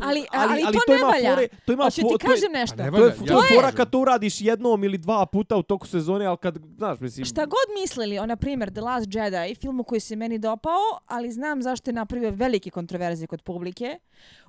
Ali- 0.00 0.26
ali 0.32 0.62
to 0.62 0.92
ne 0.92 0.98
ima 0.98 1.06
valja. 1.06 1.30
Fore, 1.30 1.48
to 1.66 1.72
ima 1.72 1.84
Hoću 1.84 1.96
ti 1.96 2.02
fo- 2.02 2.10
to 2.10 2.18
kažem 2.18 2.52
nešto. 2.52 2.76
Pa 2.76 2.82
ne 2.82 2.90
To 2.90 2.96
je, 2.96 3.02
valja, 3.02 3.16
to 3.16 3.24
ja 3.24 3.36
je 3.36 3.40
kažem. 3.40 3.56
fora 3.56 3.72
kad 3.72 3.90
to 3.90 3.98
uradiš 3.98 4.40
jednom 4.40 4.84
ili 4.84 4.98
dva 4.98 5.26
puta 5.26 5.56
u 5.56 5.62
toku 5.62 5.86
sezone, 5.86 6.24
ali 6.26 6.36
kad, 6.36 6.58
znaš, 6.76 7.00
mislim... 7.00 7.24
Šta 7.24 7.46
god 7.46 7.82
mislili 7.82 8.18
o, 8.18 8.26
na 8.26 8.36
primjer, 8.36 8.70
The 8.70 8.80
Last 8.80 9.06
Jedi, 9.06 9.54
filmu 9.54 9.84
koji 9.84 10.00
se 10.00 10.16
meni 10.16 10.38
dopao, 10.38 10.80
ali 11.06 11.32
znam 11.32 11.62
zašto 11.62 11.90
je 11.90 11.94
napravio 11.94 12.30
velike 12.30 12.70
kontroverze 12.70 13.26
kod 13.26 13.42
publike, 13.42 13.98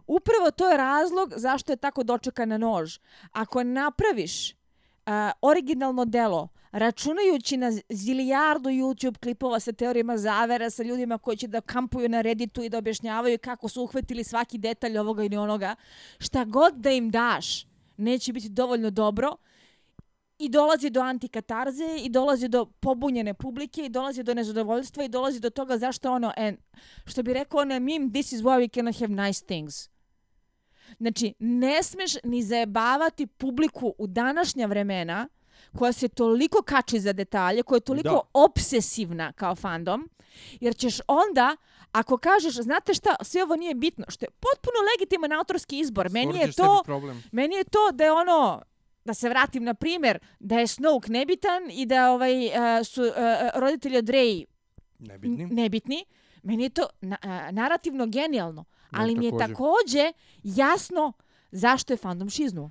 upravo 0.07 0.51
to 0.51 0.69
je 0.69 0.77
razlog 0.77 1.33
zašto 1.35 1.71
je 1.71 1.77
tako 1.77 2.03
dočekan 2.03 2.49
na 2.49 2.57
nož. 2.57 2.97
Ako 3.31 3.63
napraviš 3.63 4.62
a, 5.05 5.31
originalno 5.41 6.05
delo, 6.05 6.47
računajući 6.71 7.57
na 7.57 7.71
zilijardu 7.89 8.69
YouTube 8.69 9.17
klipova 9.17 9.59
sa 9.59 9.71
teorijama 9.71 10.17
zavera, 10.17 10.69
sa 10.69 10.83
ljudima 10.83 11.17
koji 11.17 11.37
će 11.37 11.47
da 11.47 11.61
kampuju 11.61 12.09
na 12.09 12.21
Redditu 12.21 12.63
i 12.63 12.69
da 12.69 12.77
objašnjavaju 12.77 13.37
kako 13.37 13.69
su 13.69 13.83
uhvatili 13.83 14.23
svaki 14.23 14.57
detalj 14.57 14.97
ovoga 14.97 15.23
ili 15.23 15.37
onoga, 15.37 15.75
šta 16.19 16.45
god 16.45 16.73
da 16.75 16.91
im 16.91 17.11
daš, 17.11 17.65
neće 17.97 18.33
biti 18.33 18.49
dovoljno 18.49 18.89
dobro, 18.89 19.35
i 20.39 20.49
dolazi 20.49 20.89
do 20.89 21.01
antikatarze 21.01 21.97
i 22.03 22.09
dolazi 22.09 22.47
do 22.47 22.65
pobunjene 22.65 23.33
publike 23.33 23.85
i 23.85 23.89
dolazi 23.89 24.23
do 24.23 24.33
nezadovoljstva 24.33 25.03
i 25.03 25.09
dolazi 25.09 25.39
do 25.39 25.49
toga 25.49 25.77
zašto 25.77 26.11
ono, 26.11 26.33
en, 26.37 26.57
što 27.05 27.23
bi 27.23 27.33
rekao 27.33 27.61
ono 27.61 27.79
meme, 27.79 28.09
this 28.13 28.31
is 28.31 28.41
why 28.41 28.59
we 28.59 28.73
cannot 28.73 28.99
have 28.99 29.27
nice 29.27 29.45
things. 29.45 29.92
Znači, 30.99 31.33
ne 31.39 31.83
smeš 31.83 32.11
ni 32.23 32.43
zajebavati 32.43 33.27
publiku 33.27 33.93
u 33.97 34.07
današnja 34.07 34.65
vremena 34.65 35.27
koja 35.77 35.91
se 35.91 36.07
toliko 36.07 36.61
kači 36.61 36.99
za 36.99 37.13
detalje, 37.13 37.63
koja 37.63 37.77
je 37.77 37.81
toliko 37.81 38.09
Da. 38.09 38.21
obsesivna 38.33 39.33
kao 39.33 39.55
fandom, 39.55 40.09
jer 40.61 40.75
ćeš 40.75 40.97
onda, 41.07 41.55
ako 41.91 42.17
kažeš, 42.17 42.53
znate 42.53 42.93
šta, 42.93 43.15
sve 43.21 43.43
ovo 43.43 43.55
nije 43.55 43.75
bitno, 43.75 44.05
što 44.09 44.25
je 44.25 44.29
potpuno 44.29 44.73
legitiman 44.93 45.31
autorski 45.33 45.79
izbor, 45.79 46.09
meni 46.09 46.37
je 46.39 46.51
to... 46.51 46.83
Meni 47.31 47.55
je 47.55 47.63
to 47.63 47.91
da 47.93 48.03
je 48.03 48.11
ono 48.11 48.61
da 49.05 49.13
se 49.13 49.29
vratim 49.29 49.63
na 49.63 49.73
primjer 49.73 50.19
da 50.39 50.59
je 50.59 50.67
Snoke 50.67 51.11
nebitan 51.11 51.63
i 51.71 51.85
da 51.85 52.11
ovaj 52.11 52.47
uh, 52.47 52.53
su 52.85 53.03
uh, 53.03 53.09
roditelji 53.55 53.97
od 53.97 54.05
Rey 54.05 54.45
Nebitnim. 54.99 55.49
nebitni. 55.51 56.05
Meni 56.43 56.63
je 56.63 56.69
to 56.69 56.87
na, 57.01 57.17
uh, 57.23 57.29
narativno 57.53 58.05
genijalno, 58.07 58.65
ali 58.95 59.15
mi 59.15 59.25
je 59.25 59.37
takođe 59.37 60.11
jasno 60.43 61.13
zašto 61.51 61.93
je 61.93 61.97
fandom 61.97 62.29
šiznuo. 62.29 62.69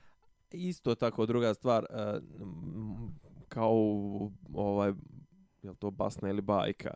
Isto 0.50 0.94
tako, 0.94 1.26
druga 1.26 1.54
stvar, 1.54 1.86
uh, 1.90 2.22
m, 2.40 3.20
kao 3.48 3.72
ovaj, 4.54 4.92
je 5.62 5.74
to 5.78 5.90
basna 5.90 6.28
ili 6.28 6.40
bajka, 6.42 6.94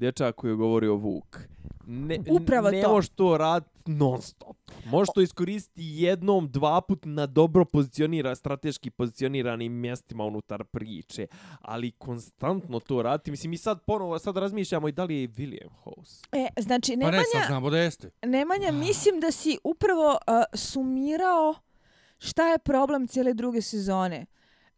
dječak 0.00 0.34
koji 0.34 0.50
je 0.50 0.56
govorio 0.56 0.94
Vuk. 0.94 1.38
Ne, 1.86 2.18
Upravo 2.30 2.70
ne 2.70 2.82
to. 2.82 2.88
možeš 2.92 3.08
to 3.08 3.36
raditi 3.36 3.70
non 3.86 4.22
stop. 4.22 4.56
Možeš 4.84 5.08
to 5.14 5.20
iskoristiti 5.20 5.82
jednom, 5.84 6.50
dva 6.50 6.80
put 6.80 6.98
na 7.04 7.26
dobro 7.26 7.64
pozicionira, 7.64 8.34
strateški 8.34 8.90
pozicioniranim 8.90 9.72
mjestima 9.72 10.24
unutar 10.24 10.64
priče, 10.64 11.26
ali 11.60 11.90
konstantno 11.90 12.80
to 12.80 13.02
raditi. 13.02 13.30
Mislim, 13.30 13.50
mi 13.50 13.56
sad 13.56 13.84
ponovo 13.86 14.18
sad 14.18 14.36
razmišljamo 14.36 14.88
i 14.88 14.92
da 14.92 15.04
li 15.04 15.20
je 15.20 15.28
William 15.28 15.70
host. 15.82 16.28
E, 16.32 16.48
znači, 16.56 16.92
Pa 16.92 16.98
Nemanja, 16.98 17.18
ne, 17.18 17.24
sad 17.32 17.46
znamo 17.46 17.70
da 17.70 17.78
jeste. 17.78 18.10
Nemanja, 18.22 18.72
mislim 18.72 19.20
da 19.20 19.30
si 19.30 19.58
upravo 19.64 20.10
uh, 20.10 20.42
sumirao 20.54 21.54
šta 22.18 22.48
je 22.48 22.58
problem 22.58 23.06
cijele 23.06 23.34
druge 23.34 23.62
sezone. 23.62 24.26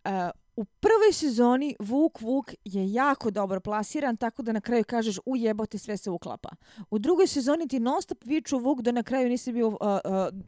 Uh, 0.05 0.11
u 0.57 0.65
prvoj 0.65 1.13
sezoni 1.13 1.77
Vuk 1.81 2.21
Vuk 2.21 2.55
je 2.65 2.93
jako 2.93 3.31
dobro 3.31 3.61
plasiran, 3.61 4.17
tako 4.17 4.43
da 4.43 4.53
na 4.53 4.61
kraju 4.61 4.85
kažeš 4.85 5.19
u 5.27 5.37
jebote 5.37 5.79
sve 5.79 5.97
se 5.97 6.11
uklapa. 6.11 6.49
U 6.91 6.99
drugoj 6.99 7.27
sezoni 7.27 7.69
ti 7.69 7.81
non 7.81 8.03
stop 8.03 8.19
viču 8.25 8.59
Vuk 8.59 8.81
da 8.81 8.93
na 8.93 9.03
kraju 9.03 9.29
nisi 9.29 9.53
bio, 9.53 9.69
uh, 9.69 9.75
uh, 9.75 9.81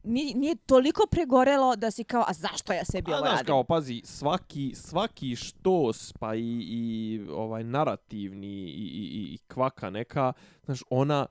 nije, 0.04 0.34
nije 0.34 0.54
toliko 0.56 1.06
pregorelo 1.06 1.76
da 1.76 1.90
si 1.90 2.04
kao, 2.04 2.24
a 2.28 2.32
zašto 2.32 2.72
ja 2.72 2.84
sebi 2.84 3.12
A, 3.12 3.16
ovo 3.16 3.24
radim? 3.24 3.46
kao, 3.46 3.64
pazi, 3.64 4.02
svaki, 4.04 4.72
svaki 4.74 5.36
štos, 5.36 6.12
pa 6.12 6.34
i, 6.34 6.40
i 6.60 6.84
ovaj 7.30 7.64
narativni 7.64 8.46
i, 8.48 8.62
i, 8.64 9.08
i- 9.10 9.34
i 9.34 9.38
kvaka 9.48 9.90
neka, 9.90 10.32
znaš, 10.64 10.82
ona 10.90 11.26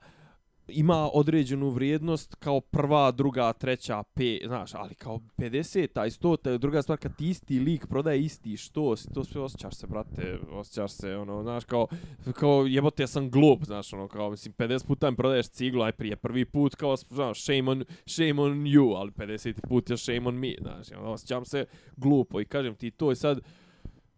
ima 0.68 1.10
određenu 1.12 1.70
vrijednost 1.70 2.34
kao 2.34 2.60
prva, 2.60 3.10
druga, 3.10 3.52
treća, 3.52 4.02
pe, 4.02 4.38
znaš, 4.46 4.74
ali 4.74 4.94
kao 4.94 5.20
50-ta 5.36 6.06
i 6.06 6.10
100-ta 6.10 6.50
je 6.50 6.58
druga 6.58 6.82
stvar 6.82 6.98
kad 6.98 7.16
ti 7.16 7.28
isti 7.28 7.60
lik 7.60 7.86
prodaje 7.86 8.20
isti 8.20 8.56
što, 8.56 8.94
to 9.14 9.24
sve 9.24 9.40
osjećaš 9.40 9.74
se, 9.74 9.86
brate, 9.86 10.38
osjećaš 10.50 10.92
se, 10.92 11.16
ono, 11.16 11.42
znaš, 11.42 11.64
kao, 11.64 11.86
kao 12.32 12.66
jebote, 12.68 13.02
ja 13.02 13.06
sam 13.06 13.30
glup, 13.30 13.64
znaš, 13.64 13.92
ono, 13.92 14.08
kao, 14.08 14.30
mislim, 14.30 14.54
50 14.54 14.86
puta 14.86 15.10
mi 15.10 15.16
prodaješ 15.16 15.48
ciglu, 15.48 15.82
aj 15.82 15.92
prije 15.92 16.16
prvi 16.16 16.44
put, 16.44 16.74
kao, 16.74 16.96
znaš, 16.96 17.42
shame 17.44 17.70
on, 17.70 17.84
shame 18.06 18.42
on 18.42 18.52
you, 18.64 18.96
ali 18.96 19.10
50 19.10 19.54
put 19.68 19.90
je 19.90 19.96
shame 19.96 20.28
on 20.28 20.34
me, 20.34 20.54
znaš, 20.60 20.92
ono, 20.98 21.10
osjećam 21.12 21.44
se 21.44 21.66
glupo 21.96 22.40
i 22.40 22.44
kažem 22.44 22.74
ti 22.74 22.90
to 22.90 23.12
i 23.12 23.16
sad, 23.16 23.40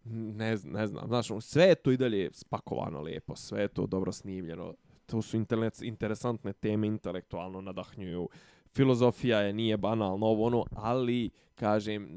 ne, 0.03 0.57
znam- 0.57 0.73
ne 0.73 0.87
znam, 0.87 1.07
znaš, 1.07 1.31
ono, 1.31 1.41
sve 1.41 1.63
je 1.63 1.75
to 1.75 1.91
i 1.91 1.97
dalje 1.97 2.29
spakovano 2.33 3.01
lijepo, 3.01 3.35
sve 3.35 3.61
je 3.61 3.67
to 3.67 3.87
dobro 3.87 4.11
snimljeno, 4.11 4.73
to 5.07 5.21
su 5.21 5.37
internet, 5.37 5.81
interesantne 5.81 6.53
teme, 6.53 6.87
intelektualno 6.87 7.61
nadahnjuju, 7.61 8.29
filozofija 8.75 9.39
je, 9.39 9.53
nije 9.53 9.77
banalno 9.77 10.25
ovo 10.25 10.45
ono, 10.45 10.65
ali 10.71 11.29
kažem 11.55 12.07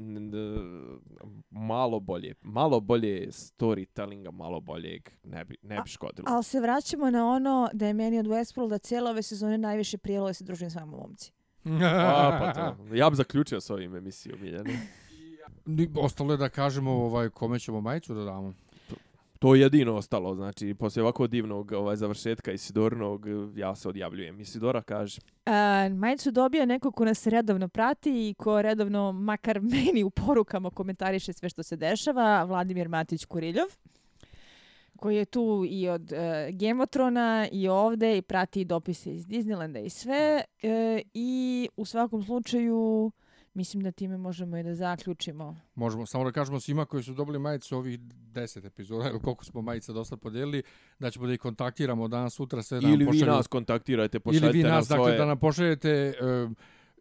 malo 1.49 1.99
bolje, 1.99 2.33
malo 2.41 2.79
bolje 2.79 3.27
storytellinga, 3.27 4.31
malo 4.31 4.59
boljeg 4.61 5.09
ne 5.23 5.45
bi, 5.45 5.57
ne 5.61 5.81
bi 5.81 5.89
škodilo. 5.89 6.25
Ali 6.27 6.43
se 6.43 6.59
vraćamo 6.59 7.11
na 7.11 7.27
ono 7.27 7.69
da 7.73 7.87
je 7.87 7.93
meni 7.93 8.19
od 8.19 8.25
Westworlda 8.25 8.81
cijele 8.81 9.09
ove 9.09 9.21
sezone 9.21 9.57
najviše 9.57 9.97
prijelo 9.97 10.27
da 10.27 10.33
se 10.33 10.43
družim 10.43 10.69
s 10.69 10.75
vama 10.75 10.97
momci. 10.97 11.31
A, 11.65 12.37
pa 12.39 12.53
to. 12.53 12.95
Ja 12.95 13.09
bi 13.09 13.15
zaključio 13.15 13.61
s 13.61 13.69
ovim 13.69 13.95
emisijom, 13.95 14.41
Miljane. 14.41 14.79
Ni- 15.65 15.89
Ostalo 15.95 16.33
je 16.33 16.37
da 16.37 16.49
kažemo 16.49 16.91
ovaj, 16.91 17.29
kome 17.29 17.59
ćemo 17.59 17.81
majicu 17.81 18.13
da 18.13 18.23
damo. 18.23 18.53
To 19.41 19.55
je 19.55 19.61
jedino 19.61 19.95
ostalo, 19.95 20.35
znači, 20.35 20.73
poslije 20.73 21.03
ovako 21.03 21.27
divnog 21.27 21.71
ovaj, 21.71 21.95
završetka 21.95 22.51
Isidornog, 22.51 23.25
ja 23.55 23.75
se 23.75 23.89
odjavljujem. 23.89 24.39
Isidora 24.39 24.81
kaže, 24.81 25.21
majicu 25.95 26.31
dobija 26.31 26.65
neko 26.65 26.91
ko 26.91 27.05
nas 27.05 27.27
redovno 27.27 27.67
prati 27.67 28.29
i 28.29 28.33
ko 28.33 28.61
redovno, 28.61 29.11
makar 29.11 29.61
meni 29.73 30.03
u 30.03 30.09
porukama, 30.09 30.69
komentariše 30.69 31.33
sve 31.33 31.49
što 31.49 31.63
se 31.63 31.75
dešava, 31.75 32.43
Vladimir 32.43 32.89
Matić 32.89 33.25
Kuriljov 33.25 33.67
koji 34.97 35.15
je 35.15 35.25
tu 35.25 35.65
i 35.69 35.89
od 35.89 36.11
e, 36.11 36.51
Thrones 36.89 37.49
i 37.51 37.67
ovde 37.67 38.17
i 38.17 38.21
prati 38.21 38.65
dopise 38.65 39.13
iz 39.13 39.25
Disneylanda 39.25 39.85
i 39.85 39.89
sve. 39.89 40.43
E, 40.63 41.01
i 41.13 41.69
u 41.77 41.85
svakom 41.85 42.23
slučaju 42.23 43.11
mislim 43.53 43.83
da 43.83 43.91
time 43.91 44.17
možemo 44.17 44.57
i 44.57 44.63
da 44.63 44.75
zaključimo. 44.75 45.57
Možemo 45.75 46.05
samo 46.05 46.23
da 46.23 46.31
kažemo 46.31 46.59
svima 46.59 46.85
koji 46.85 47.03
su 47.03 47.13
dobili 47.13 47.39
majicu 47.39 47.77
ovih 47.77 47.99
10 47.99 48.65
epizoda, 48.65 49.09
ili 49.09 49.19
koliko 49.19 49.45
smo 49.45 49.61
majica 49.61 49.93
dosta 49.93 50.17
podijelili, 50.17 50.63
da 50.99 51.11
ćemo 51.11 51.27
da 51.27 51.33
ih 51.33 51.39
kontaktiramo 51.39 52.07
danas, 52.07 52.33
sutra 52.33 52.63
sve 52.63 52.79
da 52.79 52.87
nam 52.87 52.93
ili 52.93 53.05
vi 53.05 53.11
pošalju- 53.11 53.25
nas 53.35 53.47
kontaktirajte, 53.47 54.19
pošaljite 54.19 54.45
ili 54.47 54.57
vi 54.57 54.63
nam 54.63 54.71
nas, 54.71 54.87
dakle, 54.87 55.05
svoje... 55.05 55.17
da 55.17 55.25
nam 55.25 55.39
pošaljete 55.39 56.13
um, 56.21 56.55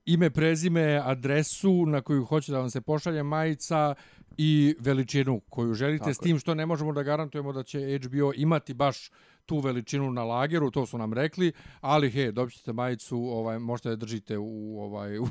ime, 0.05 0.31
prezime, 0.31 1.01
adresu 1.05 1.87
na 1.87 2.01
koju 2.01 2.25
hoće 2.25 2.53
da 2.53 2.59
vam 2.59 2.71
se 2.71 2.81
pošalje 2.81 3.23
majica 3.23 3.95
i 4.37 4.75
veličinu 4.81 5.41
koju 5.49 5.75
želite, 5.75 6.03
Tako 6.03 6.15
s 6.15 6.19
tim 6.19 6.39
što 6.39 6.55
ne 6.55 6.67
možemo 6.67 6.93
da 6.93 7.03
garantujemo 7.03 7.53
da 7.53 7.63
će 7.63 7.99
HBO 7.99 8.33
imati 8.37 8.75
baš 8.75 9.11
tu 9.51 9.59
veličinu 9.59 10.13
na 10.13 10.25
lageru, 10.25 10.71
to 10.71 10.87
su 10.87 10.99
nam 10.99 11.13
rekli, 11.13 11.53
ali 11.81 12.11
he, 12.11 12.33
dobit 12.33 12.55
ćete 12.55 12.73
majicu, 12.73 13.17
ovaj, 13.19 13.59
možete 13.59 13.89
da 13.89 13.93
je 13.93 13.97
držite 13.97 14.39
u, 14.39 14.81
ovaj, 14.81 15.19
u, 15.19 15.25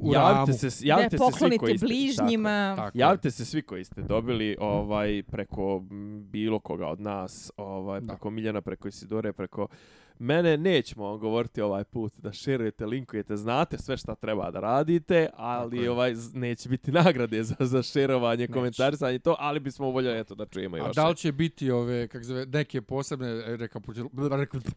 u 0.00 0.12
javite 0.12 0.52
ramu. 0.52 0.52
se, 0.52 0.86
javite 0.86 1.16
da 1.16 1.30
se 1.30 1.38
svi 1.38 1.58
koji 1.58 1.78
ste, 1.78 1.86
bližnjima. 1.86 2.74
Tako 2.76 2.86
Tako, 2.86 2.98
je. 2.98 3.00
javite 3.00 3.30
se 3.30 3.44
svi 3.44 3.62
koji 3.62 3.84
ste 3.84 4.02
dobili 4.02 4.56
ovaj 4.60 5.22
preko 5.22 5.82
bilo 6.30 6.58
koga 6.58 6.86
od 6.86 7.00
nas, 7.00 7.50
ovaj 7.56 8.00
Da. 8.00 8.06
preko 8.06 8.30
Miljana, 8.30 8.60
preko 8.60 8.88
Isidore, 8.88 9.32
preko 9.32 9.66
mene 10.18 10.56
nećemo 10.56 11.04
vam 11.04 11.18
govoriti 11.18 11.60
ovaj 11.60 11.84
put 11.84 12.12
da 12.18 12.32
šerujete, 12.32 12.86
linkujete, 12.86 13.36
znate 13.36 13.78
sve 13.78 13.96
šta 13.96 14.14
treba 14.14 14.50
da 14.50 14.60
radite, 14.60 15.28
ali 15.36 15.88
ovaj 15.88 16.14
neće 16.34 16.68
biti 16.68 16.92
nagrade 16.92 17.42
za 17.42 17.54
za 17.60 17.82
šerovanje, 17.82 18.46
komentarisanje 18.48 19.14
i 19.14 19.18
to, 19.18 19.36
ali 19.38 19.60
bismo 19.60 19.90
voljeli 19.90 20.18
eto 20.20 20.34
da 20.34 20.46
čujemo 20.46 20.76
i 20.76 20.80
A 20.80 20.92
da 20.94 21.08
li 21.08 21.16
će 21.16 21.32
biti 21.32 21.70
ove, 21.70 22.08
kak 22.08 22.24
zove, 22.24 22.46
neke 22.46 22.82
posebne 22.82 23.43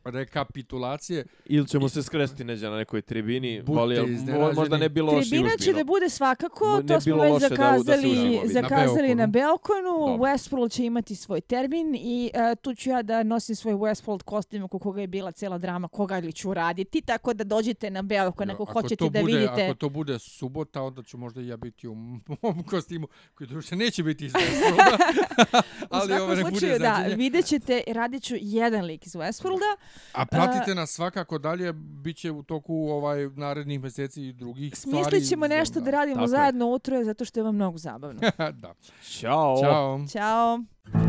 rekapitulacije? 0.03 1.25
Ili 1.45 1.67
ćemo 1.67 1.89
se 1.89 2.03
skresti 2.03 2.43
neđe 2.43 2.69
na 2.69 2.77
nekoj 2.77 3.01
tribini, 3.01 3.63
iznenađeni. 4.07 4.55
možda 4.55 4.77
ne 4.77 4.89
bi 4.89 5.01
loše 5.01 5.29
Tribina 5.29 5.49
će 5.59 5.73
da 5.73 5.83
bude 5.83 6.09
svakako, 6.09 6.77
Ne 6.77 6.87
to 6.87 7.01
smo 7.01 7.13
bilo 7.13 7.23
već 7.23 7.33
loše 7.33 7.49
da- 7.49 7.55
da 7.55 7.79
se 7.79 7.85
zakazali, 7.85 8.39
zakazali 8.45 9.15
Na 9.15 9.27
Belkonu. 9.27 10.07
Dobro. 10.07 10.23
Westworld 10.23 10.71
će 10.71 10.85
imati 10.85 11.15
svoj 11.15 11.41
termin 11.41 11.95
i 11.95 12.31
uh, 12.33 12.57
tu 12.61 12.75
ću 12.75 12.89
ja 12.89 13.01
da 13.01 13.23
nosim 13.23 13.55
svoj 13.55 13.73
Westworld 13.73 14.23
kostim 14.23 14.63
oko 14.63 14.79
koga 14.79 15.01
je 15.01 15.07
bila 15.07 15.31
cela 15.31 15.57
drama, 15.57 15.87
koga 15.87 16.17
li 16.17 16.33
ću 16.33 16.53
raditi, 16.53 17.01
tako 17.01 17.33
da 17.33 17.43
dođite 17.43 17.89
na 17.89 18.01
Belkon 18.01 18.49
ako, 18.49 18.65
hoćete 18.65 19.09
da 19.09 19.21
bude, 19.21 19.33
vidite. 19.37 19.65
Ako 19.65 19.73
to 19.73 19.89
bude 19.89 20.19
subota, 20.19 20.81
onda 20.81 21.03
ću 21.03 21.17
možda 21.17 21.41
i 21.41 21.47
ja 21.47 21.57
biti 21.57 21.87
u 21.87 21.95
mom 22.41 22.63
kostimu, 22.69 23.07
koji 23.35 23.47
druže 23.47 23.75
neće 23.75 24.03
biti 24.03 24.25
iz 24.25 24.33
Westworlda. 24.33 24.97
U 25.81 25.87
ali 25.89 26.07
svakom 26.07 26.25
ovo 26.25 26.35
ne 26.35 26.43
bude 26.43 26.59
slučaju, 26.59 26.79
da, 26.79 27.05
vidjet 27.15 27.45
ćete, 27.45 27.83
radit 27.87 28.23
ću 28.23 28.35
jedan 28.57 28.85
lik 28.85 29.05
iz 29.05 29.13
Westworlda. 29.15 29.75
A 30.13 30.25
pratite 30.25 30.75
nas 30.75 30.91
svakako 30.91 31.37
dalje, 31.37 31.73
bit 31.73 32.17
će 32.17 32.31
u 32.31 32.43
toku 32.43 32.73
ovaj 32.75 33.29
narednih 33.35 33.81
mjeseci 33.81 34.27
i 34.27 34.33
drugih 34.33 34.75
stvari. 34.77 34.97
Smislit 35.03 35.29
ćemo 35.29 35.47
nešto 35.47 35.79
da 35.79 35.91
radimo 35.91 36.15
Tako 36.15 36.23
je. 36.23 36.27
zajedno 36.27 36.65
utro, 36.65 37.03
zato 37.03 37.25
što 37.25 37.39
je 37.39 37.43
vam 37.43 37.55
mnogo 37.55 37.77
zabavno. 37.77 38.19
da. 38.61 38.73
Ćao. 39.03 39.57
Ćao. 39.61 40.05
Ćao! 40.11 41.06